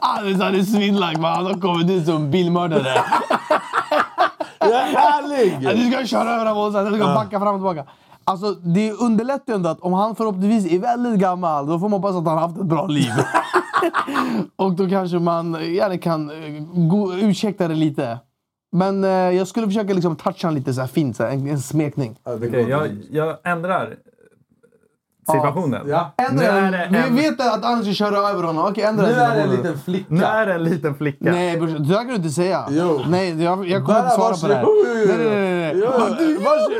Han 0.00 0.54
är 0.54 0.62
svindlad. 0.62 1.12
men 1.18 1.24
Han 1.32 1.46
har 1.46 1.54
kommit 1.60 1.90
ut 1.90 2.06
som 2.06 2.30
bilmördare. 2.30 2.82
Jag 4.58 4.70
är 4.70 4.92
Ja, 4.92 5.18
ärlig! 5.22 5.58
Du 5.78 5.90
ska 5.92 6.06
köra 6.06 6.30
över 6.30 6.46
honom 6.46 6.84
och 6.86 6.90
du 6.92 6.96
ska 6.98 7.06
backa 7.14 7.40
fram 7.40 7.54
och 7.54 7.74
tillbaka. 7.74 7.90
Alltså, 8.28 8.52
det 8.52 8.92
underlättar 8.92 9.52
ju 9.52 9.54
ändå 9.54 9.68
att 9.68 9.80
om 9.80 9.92
han 9.92 10.16
förhoppningsvis 10.16 10.72
är 10.72 10.78
väldigt 10.78 11.20
gammal, 11.20 11.66
då 11.66 11.78
får 11.78 11.88
man 11.88 12.02
hoppas 12.02 12.16
att 12.16 12.24
han 12.24 12.38
har 12.38 12.48
haft 12.48 12.60
ett 12.60 12.66
bra 12.66 12.86
liv. 12.86 13.12
och 14.56 14.72
då 14.72 14.88
kanske 14.88 15.18
man 15.18 15.74
gärna 15.74 15.98
kan 15.98 16.30
eh, 16.30 17.28
ursäkta 17.28 17.68
det 17.68 17.74
lite. 17.74 18.18
Men 18.72 19.04
eh, 19.04 19.10
jag 19.10 19.48
skulle 19.48 19.66
försöka 19.66 19.94
liksom 19.94 20.16
toucha 20.16 20.48
honom 20.48 20.58
lite 20.58 20.74
så 20.74 20.80
här 20.80 20.88
fint, 20.88 21.16
så 21.16 21.22
här, 21.24 21.30
en, 21.30 21.46
en 21.46 21.60
smekning. 21.60 22.18
Okej, 22.24 22.68
jag, 22.68 22.88
jag 23.10 23.36
ändrar 23.44 23.96
situationen. 25.26 25.88
Ja. 25.88 26.12
Nu 26.32 26.42
är 26.44 26.70
det 26.72 26.88
Vi 26.92 26.98
en, 26.98 27.16
vet 27.16 27.40
att 27.40 27.64
Anders 27.64 27.86
ska 27.96 28.04
köra 28.04 28.18
över 28.28 28.42
honom. 28.42 28.64
Okej, 28.66 28.84
ändra 28.84 29.06
Nu 29.06 29.12
är 29.12 29.34
det 29.36 29.42
en 29.42 29.50
liten 29.50 29.78
flicka. 29.78 30.06
nu 30.08 30.24
är 30.24 30.46
det 30.46 30.52
en 30.54 30.64
liten 30.64 30.94
flicka. 30.94 31.30
Nej 31.32 31.58
brorsan, 31.58 31.82
det 31.82 31.88
där 31.88 31.98
kan 31.98 32.08
du 32.08 32.14
inte 32.14 32.28
säga. 32.30 32.64
Jo. 32.70 33.00
Nej, 33.08 33.42
jag, 33.44 33.68
jag 33.68 33.84
kommer 33.86 34.00
inte 34.00 34.14
svara 34.14 34.34
på 34.36 34.48
det 34.48 34.54
här. 34.54 34.62
varsågod. 34.64 35.08
Nej, 35.08 35.28
nej, 35.28 35.28
nej. 35.28 35.74
nej. 35.74 36.36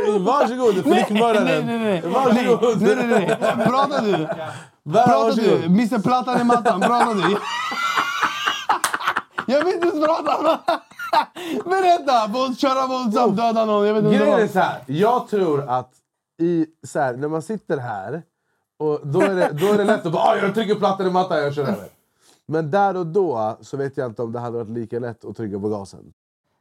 Jo, 0.06 0.18
Varsågod, 0.18 0.74
flickmördaren. 0.84 1.44
nej, 1.44 1.64
nej, 1.64 1.78
nej. 1.78 2.12
Varsågod. 2.12 2.82
Nej, 2.82 2.96
nej, 2.96 3.06
nej. 3.06 3.66
Prata 3.66 4.00
du! 4.02 4.26
Prata 4.92 5.32
du! 5.34 5.64
Mr 5.64 6.02
Plattan 6.02 6.40
i 6.40 6.44
mattan, 6.44 6.80
prata 6.80 7.14
du! 7.14 7.36
Jag 9.46 9.64
vill 9.64 9.74
inte 9.74 9.86
ens 9.88 10.06
prata! 10.06 10.58
Berätta! 11.64 12.26
Våld, 12.32 12.58
köra 12.58 12.86
våldsamt, 12.86 13.36
döda 13.36 13.64
någon. 13.64 13.86
Jag 13.86 13.94
vet 13.94 14.04
inte 14.04 14.16
Grejen 14.16 14.40
är 14.40 14.46
så 14.48 14.58
här, 14.58 14.78
jag 14.86 15.28
tror 15.28 15.70
att 15.70 15.90
i, 16.42 16.66
så 16.86 17.00
här, 17.00 17.12
när 17.12 17.28
man 17.28 17.42
sitter 17.42 17.78
här, 17.78 18.22
och 18.78 19.00
då, 19.02 19.20
är 19.20 19.34
det, 19.34 19.50
då 19.60 19.66
är 19.72 19.78
det 19.78 19.84
lätt 19.84 20.06
att 20.06 20.12
bara 20.12 20.22
"Ah, 20.22 20.36
jag 20.36 20.54
trycker 20.54 20.74
plattan 20.74 21.06
i 21.06 21.10
mattan, 21.10 21.38
jag 21.38 21.54
kör 21.54 21.62
över. 21.62 21.88
Men 22.46 22.70
där 22.70 22.96
och 22.96 23.06
då 23.06 23.56
så 23.60 23.76
vet 23.76 23.96
jag 23.96 24.06
inte 24.10 24.22
om 24.22 24.32
det 24.32 24.38
hade 24.38 24.56
varit 24.58 24.70
lika 24.70 24.98
lätt 24.98 25.24
att 25.24 25.36
trycka 25.36 25.58
på 25.60 25.68
gasen. 25.68 26.00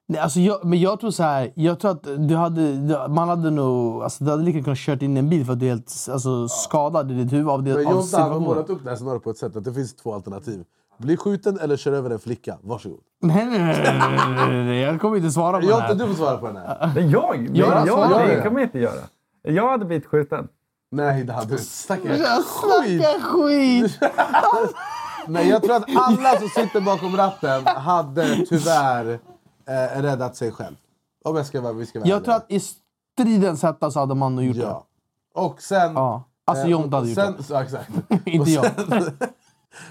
Nej, 0.08 0.20
alltså 0.22 0.40
jag, 0.40 0.66
men 0.66 0.80
jag 0.80 1.00
tror 1.00 1.12
så 1.12 1.24
här. 1.24 1.52
Jag 1.56 1.80
tror 1.80 1.92
att 1.92 2.04
du 2.30 2.36
hade, 2.36 2.62
man 3.10 3.30
hade 3.30 3.50
nog... 3.52 4.04
Alltså 4.04 4.24
du 4.24 4.32
hade 4.32 4.44
lika 4.44 4.64
kunnat 4.64 4.78
kört 4.80 5.02
in 5.02 5.18
en 5.18 5.30
bil 5.30 5.46
för 5.46 5.54
att 5.54 5.60
du 5.60 5.66
är 5.66 5.70
helt 5.70 6.08
alltså, 6.12 6.48
skadad 6.48 7.12
i 7.12 7.14
ditt 7.14 7.34
huvud 7.34 7.50
av, 7.50 7.64
det, 7.64 7.74
Men 7.74 7.84
Jonte 7.84 8.18
har 8.18 8.40
målat 8.40 8.70
upp 8.70 8.84
det 8.84 8.90
här 8.90 9.20
på 9.20 9.30
ett 9.30 9.38
sätt 9.38 9.56
att 9.56 9.64
det 9.64 9.74
finns 9.74 9.96
två 9.96 10.14
alternativ. 10.14 10.64
Bli 10.98 11.18
skjuten 11.18 11.60
eller 11.60 11.78
kör 11.78 11.92
över 11.94 12.10
en 12.10 12.20
flicka. 12.20 12.58
Varsågod. 12.62 13.00
Nej, 13.22 13.46
nej, 13.46 14.66
nej. 14.66 14.82
Jag 14.82 15.02
kommer 15.02 15.18
inte 15.18 15.32
svara 15.32 15.52
på 15.54 15.60
det 15.60 15.68
Jonte, 15.68 15.84
här. 15.84 15.96
du 15.96 16.08
får 16.08 16.14
svara 16.14 16.38
på 16.38 16.46
den 16.48 16.56
här. 16.58 17.00
Jag? 17.00 17.50
Jag, 17.54 17.88
jag, 17.88 18.10
det. 18.28 18.42
kommer 18.44 18.60
jag 18.60 18.68
inte 18.68 18.80
göra. 18.80 19.02
Jag 19.42 19.70
hade 19.70 19.86
blivit 19.86 20.06
skjuten. 20.06 20.48
Nej, 20.96 21.24
det 21.24 21.34
hade 21.34 21.48
du 21.48 21.54
inte. 21.54 21.66
Stackars 21.66 22.22
skit! 22.46 23.02
Snacka 23.02 23.20
skit! 23.22 24.00
Nej, 25.28 25.50
jag 25.50 25.64
tror 25.64 25.76
att 25.76 25.96
alla 25.96 26.40
som 26.40 26.50
sitter 26.50 26.82
bakom 26.82 27.18
ratten 27.18 27.68
hade 27.68 28.46
tyvärr 28.50 29.20
eh, 29.68 30.02
räddat 30.02 30.36
sig 30.36 30.52
själv. 30.52 30.76
Om 31.24 31.36
jag 31.36 31.46
ska 31.46 31.62
vara, 31.62 31.74
vi 31.74 31.86
ska 31.86 32.00
vara 32.00 32.10
Jag 32.10 32.26
tror 32.26 32.36
att 32.36 32.46
i 32.52 32.60
stridens 32.60 33.64
hetta 33.64 33.92
så 33.92 34.00
hade 34.00 34.16
man 34.16 34.36
nog 34.36 34.46
gjort 34.46 34.56
det. 34.56 34.62
Ja. 34.62 34.86
Och 35.34 35.62
sen... 35.62 35.94
Ja. 35.94 36.24
Alltså 36.46 36.66
eh, 36.66 36.72
Jonte 36.72 36.96
hade 36.96 37.08
gjort 37.08 37.16
sen, 37.16 37.36
det. 37.38 37.44
Så, 37.44 37.56
exakt. 37.56 37.90
Inte 38.26 38.40
och 38.40 38.48
jag. 38.48 38.66
Sen, 38.76 39.18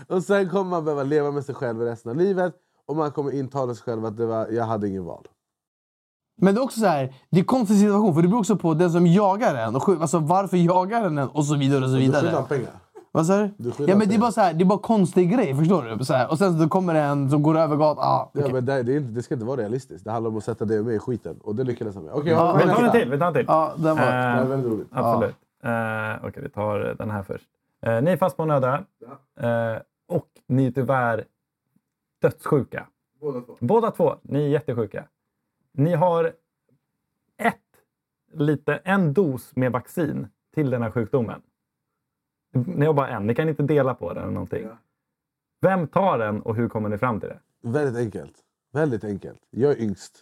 och 0.16 0.22
sen 0.22 0.50
kommer 0.50 0.70
man 0.70 0.84
behöva 0.84 1.02
leva 1.02 1.30
med 1.30 1.44
sig 1.44 1.54
själv 1.54 1.80
resten 1.80 2.10
av 2.10 2.16
livet. 2.16 2.54
Och 2.86 2.96
man 2.96 3.12
kommer 3.12 3.34
intala 3.34 3.74
sig 3.74 3.82
själv 3.82 4.04
att 4.04 4.16
det 4.16 4.26
var, 4.26 4.48
jag 4.48 4.64
hade 4.64 4.88
ingen 4.88 5.04
val. 5.04 5.28
Men 6.36 6.54
det 6.54 6.60
är 6.60 6.62
också 6.62 6.80
så 6.80 6.86
här, 6.86 7.14
det 7.30 7.36
är 7.36 7.40
en 7.40 7.44
konstig 7.44 7.78
situation 7.78 8.14
för 8.14 8.22
det 8.22 8.28
beror 8.28 8.40
också 8.40 8.56
på 8.56 8.74
den 8.74 8.90
som 8.90 9.06
jagar 9.06 9.54
en. 9.54 9.76
Och 9.76 9.88
alltså 9.88 10.18
varför 10.18 10.56
jagar 10.56 11.02
den 11.02 11.18
en 11.18 11.28
och 11.28 11.44
så 11.44 11.56
vidare 11.56 11.84
och 11.84 11.90
så 11.90 11.96
Du 11.96 12.00
skyller 12.02 12.20
vidare. 12.20 12.34
han 12.36 12.46
pengar. 12.48 12.70
Vad 13.12 13.26
sa 13.26 13.36
du? 13.36 13.50
Du 13.56 13.72
Ja 13.86 13.96
men 13.96 14.08
det 14.08 14.14
är 14.14 14.18
bara 14.18 14.32
så 14.32 14.40
här, 14.40 14.54
det 14.54 14.62
är 14.62 14.66
bara 14.66 14.78
konstig 14.78 15.32
grej, 15.32 15.54
förstår 15.56 15.82
du? 15.98 16.04
Så 16.04 16.14
här, 16.14 16.30
och 16.30 16.38
sen 16.38 16.58
så 16.62 16.68
kommer 16.68 16.94
det 16.94 17.00
en 17.00 17.30
som 17.30 17.42
går 17.42 17.58
över 17.58 17.76
gatan. 17.76 18.04
Ah, 18.04 18.30
Ja, 18.32 18.40
okej. 18.40 18.52
men 18.52 18.64
det, 18.64 18.82
det, 18.82 18.92
är 18.92 18.96
inte, 18.96 19.10
det 19.12 19.22
ska 19.22 19.34
inte 19.34 19.46
vara 19.46 19.60
realistiskt. 19.60 20.04
Det 20.04 20.10
handlar 20.10 20.30
om 20.30 20.36
att 20.36 20.44
sätta 20.44 20.64
dig 20.64 20.78
och 20.78 20.84
mig 20.84 20.96
i 20.96 20.98
skiten. 20.98 21.36
Och 21.42 21.54
det 21.54 21.64
lyckades 21.64 21.94
han 21.94 22.04
med. 22.04 22.14
Okej, 22.14 22.32
Ja, 22.32 22.52
Vi 22.56 22.62
tar 22.72 22.82
en 22.82 22.90
till. 22.92 23.10
Vi 23.10 23.18
tar 23.18 23.26
en 23.26 23.32
till. 23.34 23.44
ja, 23.48 23.72
den 23.76 23.96
var... 23.96 24.04
Det 24.06 24.12
är 24.12 24.42
Eh, 24.42 24.46
väldigt 24.48 24.72
roligt. 24.72 24.88
absolut. 24.90 25.34
Eh, 25.64 26.28
Okej, 26.28 26.42
vi 26.42 26.48
tar 26.50 26.94
den 26.98 27.10
här 27.10 27.22
först. 27.22 27.46
Eh, 27.86 28.02
ni 28.02 28.10
är 28.10 28.16
fast 28.16 28.36
på 28.36 28.42
en 28.42 28.50
öde. 28.50 28.84
Eh, 29.40 29.80
och 30.08 30.26
ni 30.48 30.66
är 30.66 30.70
tyvärr 30.70 31.24
dödssjuka. 32.22 32.86
Båda 33.20 33.40
två. 33.40 33.52
Båda 33.60 33.90
två. 33.90 34.14
Ni 34.22 34.44
är 34.44 34.48
jättesjuka. 34.48 35.04
Ni 35.76 35.94
har 35.94 36.24
ett, 37.38 37.54
lite, 38.32 38.76
en 38.76 39.12
dos 39.14 39.56
med 39.56 39.72
vaccin 39.72 40.28
till 40.54 40.70
den 40.70 40.82
här 40.82 40.90
sjukdomen. 40.90 41.42
Ni 42.54 42.86
har 42.86 42.92
bara 42.92 43.08
en. 43.08 43.26
Ni 43.26 43.34
kan 43.34 43.48
inte 43.48 43.62
dela 43.62 43.94
på 43.94 44.12
den 44.14 44.22
eller 44.22 44.32
någonting. 44.32 44.68
Vem 45.60 45.86
tar 45.88 46.18
den 46.18 46.42
och 46.42 46.56
hur 46.56 46.68
kommer 46.68 46.88
ni 46.88 46.98
fram 46.98 47.20
till 47.20 47.28
det? 47.28 47.38
Väldigt 47.62 47.96
enkelt. 47.96 48.34
Väldigt 48.72 49.04
enkelt. 49.04 49.38
Jag 49.50 49.72
är 49.72 49.80
yngst. 49.82 50.12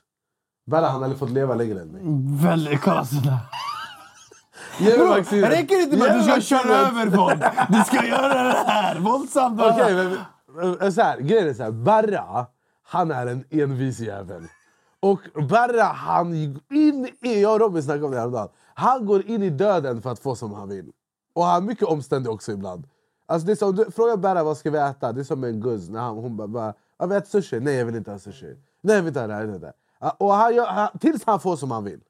Bara 0.67 0.87
han 0.87 1.03
hade 1.03 1.17
fått 1.17 1.31
leva 1.31 1.55
längre 1.55 1.81
än 1.81 1.89
mig. 1.89 2.03
Väldigt 2.47 2.81
kolla 2.81 3.05
sådär. 3.05 3.39
Ge 4.79 4.89
mig 4.89 4.99
Bro, 4.99 5.07
vaccinet. 5.07 5.51
räcker 5.51 5.77
det 5.77 5.83
inte 5.83 5.97
med 5.97 6.07
att 6.07 6.27
du 6.27 6.31
ska 6.31 6.41
köra 6.41 6.75
över 6.77 7.11
folk? 7.11 7.41
Du 7.69 7.85
ska 7.85 8.07
göra 8.07 8.43
det 8.45 8.65
här! 8.67 8.99
Våldsamt! 8.99 9.61
Okej, 9.63 9.95
men, 9.95 10.19
men 10.81 10.93
så 10.93 11.03
här, 11.03 11.19
grejen 11.21 11.49
är 11.49 11.55
så 11.55 11.63
här. 11.63 11.71
Barra, 11.71 12.47
han 12.83 13.11
är 13.11 13.27
en 13.27 13.45
envis 13.51 14.01
jävel. 14.01 14.43
Och 15.03 15.21
Barra, 15.49 15.83
han 15.85 16.35
gick 16.35 16.57
in 16.73 17.09
i... 17.21 17.43
Jag 17.43 17.53
och 17.55 17.61
Robin 17.61 17.83
snackade 17.83 18.05
om 18.05 18.11
det 18.11 18.19
häromdagen. 18.19 18.49
Han 18.75 19.07
går 19.07 19.27
in 19.31 19.43
i 19.43 19.51
döden 19.51 20.03
för 20.03 20.11
att 20.11 20.19
få 20.19 20.35
som 20.37 20.55
han 20.55 20.69
vill. 20.69 20.93
Och 21.35 21.45
han 21.45 21.63
är 21.63 21.67
mycket 21.67 21.89
omständig 21.89 22.33
också 22.33 22.53
ibland. 22.53 22.85
Alltså 23.27 23.47
det 23.47 23.53
är 23.53 23.57
som, 23.57 23.77
du, 23.77 23.91
fråga 23.91 24.17
Barra 24.17 24.45
vad 24.45 24.57
ska 24.57 24.71
vi 24.71 24.79
äta, 24.79 25.13
det 25.13 25.21
är 25.21 25.25
som 25.25 25.45
en 25.45 25.61
guzz. 25.61 25.89
När 25.89 26.01
han, 26.01 26.17
hon 26.17 26.37
bara, 26.37 26.49
bara 26.49 26.75
ja, 26.99 27.07
vi 27.07 27.17
äter 27.17 27.29
sushi. 27.43 27.61
Nej 27.61 27.75
jag 27.75 27.87
vill 27.87 27.97
inte 27.97 28.11
ha 28.11 28.19
sushi. 28.19 28.57
Nej 28.81 28.97
jag 28.97 29.03
vill 29.03 29.09
inte 29.09 29.21
ha 29.21 29.27
det 29.27 29.35
här. 29.35 29.41
jag 29.41 29.47
vill 29.47 29.55
inte 29.55 29.67
det 29.67 29.73
här." 30.01 30.13
Och 30.19 30.33
han, 30.33 30.59
han, 30.59 30.89
tills 30.99 31.23
han 31.27 31.41
får 31.41 31.57
som 31.57 31.71
han 31.71 31.85
vill. 31.85 32.01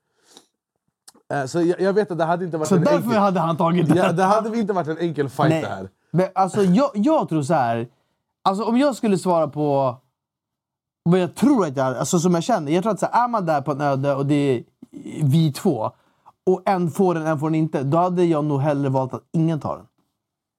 Eh, 1.32 1.44
Så 1.44 1.62
jag, 1.62 1.80
jag 1.80 1.92
vet 1.92 2.10
att 2.10 2.18
det 2.18 2.24
hade 2.24 2.44
inte 2.44 2.56
varit 2.58 2.68
Så 2.68 2.74
en 2.76 2.84
därför 2.84 2.96
enkel... 2.98 3.18
hade 3.18 3.40
han 3.40 3.56
tagit 3.56 3.88
det. 3.88 3.96
Ja, 3.96 4.12
det 4.12 4.22
hade 4.24 4.58
inte 4.58 4.72
varit 4.72 4.88
en 4.88 4.98
enkel 4.98 5.28
fight 5.28 5.50
det 5.50 5.68
här. 5.68 5.88
Men 6.10 6.28
alltså, 6.34 6.62
jag, 6.62 6.90
jag 6.94 7.28
tror 7.28 7.42
så 7.42 7.54
här. 7.54 7.88
Alltså, 8.42 8.64
om 8.64 8.76
jag 8.76 8.96
skulle 8.96 9.18
svara 9.18 9.48
på 9.48 9.96
vad 11.04 11.20
jag 11.20 11.34
tror 11.34 11.66
att 11.66 11.76
jag... 11.76 11.96
Alltså, 11.96 12.18
som 12.18 12.34
jag 12.34 12.42
känner. 12.44 12.72
Jag 12.72 12.82
tror 12.82 12.92
att 12.92 13.00
så 13.00 13.06
här, 13.12 13.24
är 13.24 13.28
man 13.28 13.46
där 13.46 13.60
på 13.60 13.72
en 13.72 13.80
öde 13.80 14.14
och 14.14 14.26
det 14.26 14.34
är 14.34 14.62
vi 15.24 15.52
två 15.52 15.90
och 16.46 16.62
en 16.66 16.90
får 16.90 17.14
den, 17.14 17.26
en 17.26 17.38
får 17.38 17.46
den 17.50 17.54
inte. 17.54 17.82
Då 17.82 17.98
hade 17.98 18.24
jag 18.24 18.44
nog 18.44 18.60
hellre 18.60 18.88
valt 18.88 19.14
att 19.14 19.22
ingen 19.32 19.60
tar 19.60 19.76
den. 19.76 19.86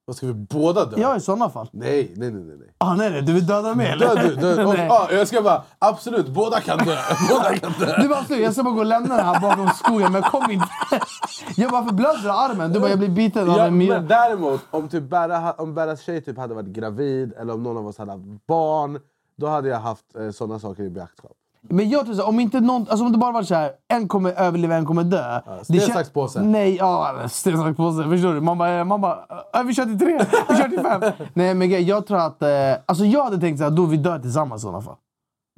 Vad 0.06 0.16
ska 0.16 0.26
vi 0.26 0.34
båda 0.34 0.84
dö? 0.84 0.96
Ja, 1.00 1.16
i 1.16 1.20
sådana 1.20 1.50
fall. 1.50 1.68
Nej, 1.72 2.12
nej, 2.16 2.30
nej. 2.30 2.56
nej. 2.58 2.68
Ah, 2.78 2.94
nej, 2.94 3.10
nej, 3.10 3.22
du 3.22 3.32
vill 3.32 3.46
döda 3.46 3.74
mig 3.74 3.86
eller? 3.90 4.06
Dö 4.16 4.22
du, 4.28 4.34
dö. 4.34 4.64
Och, 4.66 4.74
ah, 4.90 5.08
jag 5.12 5.28
ska 5.28 5.42
bara, 5.42 5.62
absolut, 5.78 6.28
båda 6.28 6.60
kan 6.60 6.78
dö. 6.78 6.96
Båda 7.30 7.56
kan 7.58 7.72
dö. 7.78 8.02
Du 8.02 8.08
bara, 8.08 8.24
"Slut, 8.24 8.40
jag 8.40 8.52
ska 8.52 8.62
bara 8.62 8.74
gå 8.74 8.80
och 8.80 8.86
lämna 8.86 9.16
den 9.16 9.26
här 9.26 9.40
bakom 9.40 9.68
skogen, 9.68 10.12
men 10.12 10.22
kom 10.22 10.50
inte. 10.50 10.66
Jag 11.56 11.70
bara 11.70 11.84
förblöder 11.84 12.28
armen. 12.28 12.72
Du 12.72 12.80
bara, 12.80 12.90
jag 12.90 12.98
blir 12.98 13.08
biten 13.08 13.50
av 13.50 13.56
Ja, 13.56 13.64
en 13.66 13.78
myra. 13.78 13.98
men 13.98 14.08
däremot, 14.08 14.60
om, 14.70 14.88
typ 14.88 15.02
Berra, 15.10 15.38
ha- 15.38 15.52
om 15.58 15.74
Berras 15.74 16.00
tjej 16.02 16.22
typ 16.24 16.38
hade 16.38 16.54
varit 16.54 16.66
gravid 16.68 17.32
eller 17.38 17.54
om 17.54 17.62
någon 17.62 17.76
av 17.76 17.86
oss 17.86 17.98
hade 17.98 18.12
haft 18.12 18.24
barn, 18.48 18.98
då 19.36 19.46
hade 19.46 19.68
jag 19.68 19.78
haft 19.80 20.04
eh, 20.16 20.30
sådana 20.30 20.58
saker 20.58 20.82
i 20.82 20.90
beaktskap. 20.90 21.32
Men 21.68 21.88
jag 21.90 22.04
tror 22.04 22.14
så 22.14 22.20
här, 22.22 22.28
om, 22.28 22.40
inte 22.40 22.60
någon, 22.60 22.80
alltså 22.88 23.04
om 23.06 23.12
det 23.12 23.18
bara 23.18 23.32
var 23.32 23.42
så 23.42 23.54
här, 23.54 23.72
en 23.88 24.08
kommer 24.08 24.32
överleva, 24.32 24.74
en 24.76 24.86
kommer 24.86 25.04
dö. 25.04 25.40
sten, 25.40 25.76
Det 25.76 25.86
kän- 25.86 25.92
sax, 25.92 26.10
påse. 26.10 26.42
Nej, 26.42 26.76
ja, 26.76 27.14
sten, 27.28 27.58
sax, 27.58 27.76
påse. 27.76 28.08
Förstår 28.08 28.34
du? 28.34 28.40
Man 28.40 28.58
bara, 28.58 28.84
man 28.84 29.00
bara 29.00 29.18
"Äh, 29.54 29.62
vi 29.62 29.74
kör 29.74 29.84
till 29.84 29.98
tre, 29.98 30.18
vi 30.48 30.56
kör 30.56 30.68
till 30.68 30.80
fem. 30.80 31.02
Nej, 31.34 31.54
men 31.54 31.86
jag 31.86 32.06
tror 32.06 32.18
att... 32.18 32.42
Eh, 32.42 32.48
alltså 32.86 33.04
jag 33.04 33.24
hade 33.24 33.38
tänkt 33.38 33.58
så 33.58 33.64
här, 33.64 33.70
då 33.70 33.84
vi 33.86 33.96
dör 33.96 34.18
tillsammans 34.18 34.60
i 34.60 34.62
sådana 34.62 34.80
fall. 34.82 34.96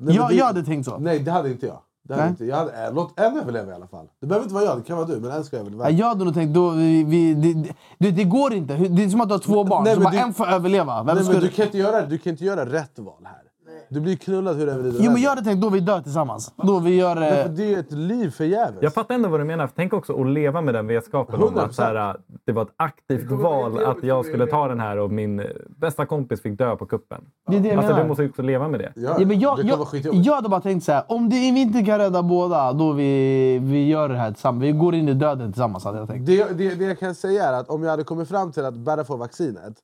Nej, 0.03 0.17
jag, 0.17 0.29
det- 0.29 0.35
jag 0.35 0.47
hade 0.47 0.63
tänkt 0.65 0.85
så. 0.85 0.99
Nej, 0.99 1.19
det 1.19 1.31
hade 1.31 1.51
inte 1.51 1.67
jag. 1.67 1.79
Det 2.09 2.15
hade 2.15 2.29
inte, 2.29 2.45
jag 2.45 2.57
hade, 2.57 2.87
eh, 2.87 2.95
låt 2.95 3.21
en 3.21 3.37
överleva 3.37 3.73
i 3.73 3.75
alla 3.75 3.87
fall. 3.87 4.07
Det 4.21 4.27
behöver 4.27 4.45
inte 4.45 4.55
vara 4.55 4.65
jag, 4.65 4.79
det 4.79 4.83
kan 4.83 4.97
vara 4.97 5.07
du, 5.07 5.21
men 5.21 5.31
en 5.31 5.45
ska 5.45 5.57
överleva. 5.57 5.91
Ja, 5.91 5.97
Jag 5.99 6.07
hade 6.07 6.25
nog 6.25 6.35
tänkt, 6.35 6.55
då, 6.55 6.71
vi, 6.71 7.05
vi, 7.05 7.35
det, 7.35 7.73
det, 7.99 8.11
det, 8.11 8.25
går 8.25 8.53
inte. 8.55 8.77
Det 8.77 9.05
är 9.05 9.09
som 9.09 9.21
att 9.21 9.29
du 9.29 9.35
har 9.35 9.39
två 9.39 9.65
barn, 9.65 9.85
nej, 9.85 9.95
så 9.95 10.01
bara 10.01 10.11
du- 10.11 10.19
en 10.19 10.35
får 10.35 10.47
överleva. 10.47 11.03
Vem 11.03 11.17
Nej, 11.17 11.25
men 11.25 11.35
du, 11.35 11.41
du... 11.41 11.49
kan 11.49 11.65
inte 11.65 11.79
göra, 11.79 12.07
du 12.07 12.19
kan 12.19 12.31
inte 12.31 12.45
göra 12.45 12.67
rätt 12.67 12.99
val 12.99 13.15
här. 13.25 13.43
Du 13.89 14.01
blir 14.01 14.17
knullad 14.17 14.57
hur 14.57 14.67
du 14.67 14.73
än 14.73 14.83
vrider 14.83 14.99
Jo, 15.03 15.11
men 15.13 15.23
jag 15.23 15.31
hade 15.31 15.43
tänkt, 15.43 15.61
då 15.63 15.69
vi 15.71 15.81
dör 15.81 16.01
tillsammans. 16.01 16.53
Då 16.57 16.79
vi 16.79 16.95
gör... 16.97 17.15
För 17.15 17.23
Eh, 17.23 17.47
Det 17.51 17.65
är 17.65 17.69
ju 17.69 17.79
ett 17.79 17.93
liv 17.93 18.31
förgäves. 18.31 18.79
Jag 18.81 18.95
fattar 18.95 19.15
ändå 19.15 19.29
vad 19.29 19.41
du 19.41 19.45
menar. 19.45 19.69
Tänk 19.77 19.93
också 19.93 20.21
att 20.21 20.27
leva 20.27 20.61
med 20.61 20.75
den 20.75 20.87
vetskapen 20.87 21.43
om 21.43 21.55
100%. 21.55 21.59
att 21.65 21.75
så 21.75 21.83
här, 21.83 22.17
det 22.45 22.53
var 22.53 22.63
ett 22.63 22.73
aktivt 22.77 23.31
val 23.31 23.85
att 23.85 24.03
jag 24.03 24.25
skulle 24.27 24.47
ta 24.47 24.69
den 24.69 24.81
här 24.81 24.99
och 24.99 25.11
min 25.11 25.41
eh, 25.41 25.47
bästa 25.69 26.07
kompis 26.07 26.43
fick 26.43 26.59
dö 26.59 26.77
på 26.77 26.87
kuppen. 26.87 27.25
det 27.49 27.57
är 27.57 27.61
det 27.61 27.69
jag 27.69 27.77
Alltså, 27.77 27.93
menar. 27.93 28.03
du 28.03 28.09
måste 28.09 28.23
ju 28.23 28.29
också 28.29 28.43
leva 28.43 28.69
med 28.69 28.81
det. 28.81 28.93
Ja, 28.97 29.17
Ja, 29.19 29.27
men 29.27 29.41
jag, 29.41 29.57
det 29.57 29.63
kan 29.63 29.69
jag, 29.71 29.77
vara 29.77 29.87
skitjobbigt. 29.89 30.27
jag 30.27 30.35
hade 30.35 30.49
bara 30.49 30.61
tänkt 30.61 30.85
så 30.85 30.93
här, 30.93 31.05
om 31.09 31.29
det, 31.29 31.37
vi 31.37 31.61
inte 31.61 31.83
kan 31.85 31.99
rädda 31.99 32.23
båda, 32.23 32.73
då 32.73 32.93
vi, 32.93 33.59
vi 33.63 33.89
gör 33.89 34.09
det 34.09 34.17
här 34.17 34.33
tillsammans. 34.33 34.63
Vi 34.65 34.73
går 34.73 34.95
in 34.95 35.09
i 35.09 35.15
döden 35.15 35.53
tillsammans, 35.53 35.85
hade 35.85 35.99
jag 35.99 36.09
tänkt. 36.09 36.27
Det, 36.27 36.59
det, 36.59 36.75
det 36.75 36.85
jag 36.85 36.99
kan 36.99 37.15
säga 37.15 37.45
är 37.45 37.53
att 37.53 37.69
om 37.69 37.83
jag 37.83 37.91
hade 37.91 38.05
kommit 38.05 38.29
fram 38.29 38.53
till 38.53 38.65
att 38.65 38.75
Berra 38.75 39.05
får 39.05 39.17
vaccinet, 39.17 39.75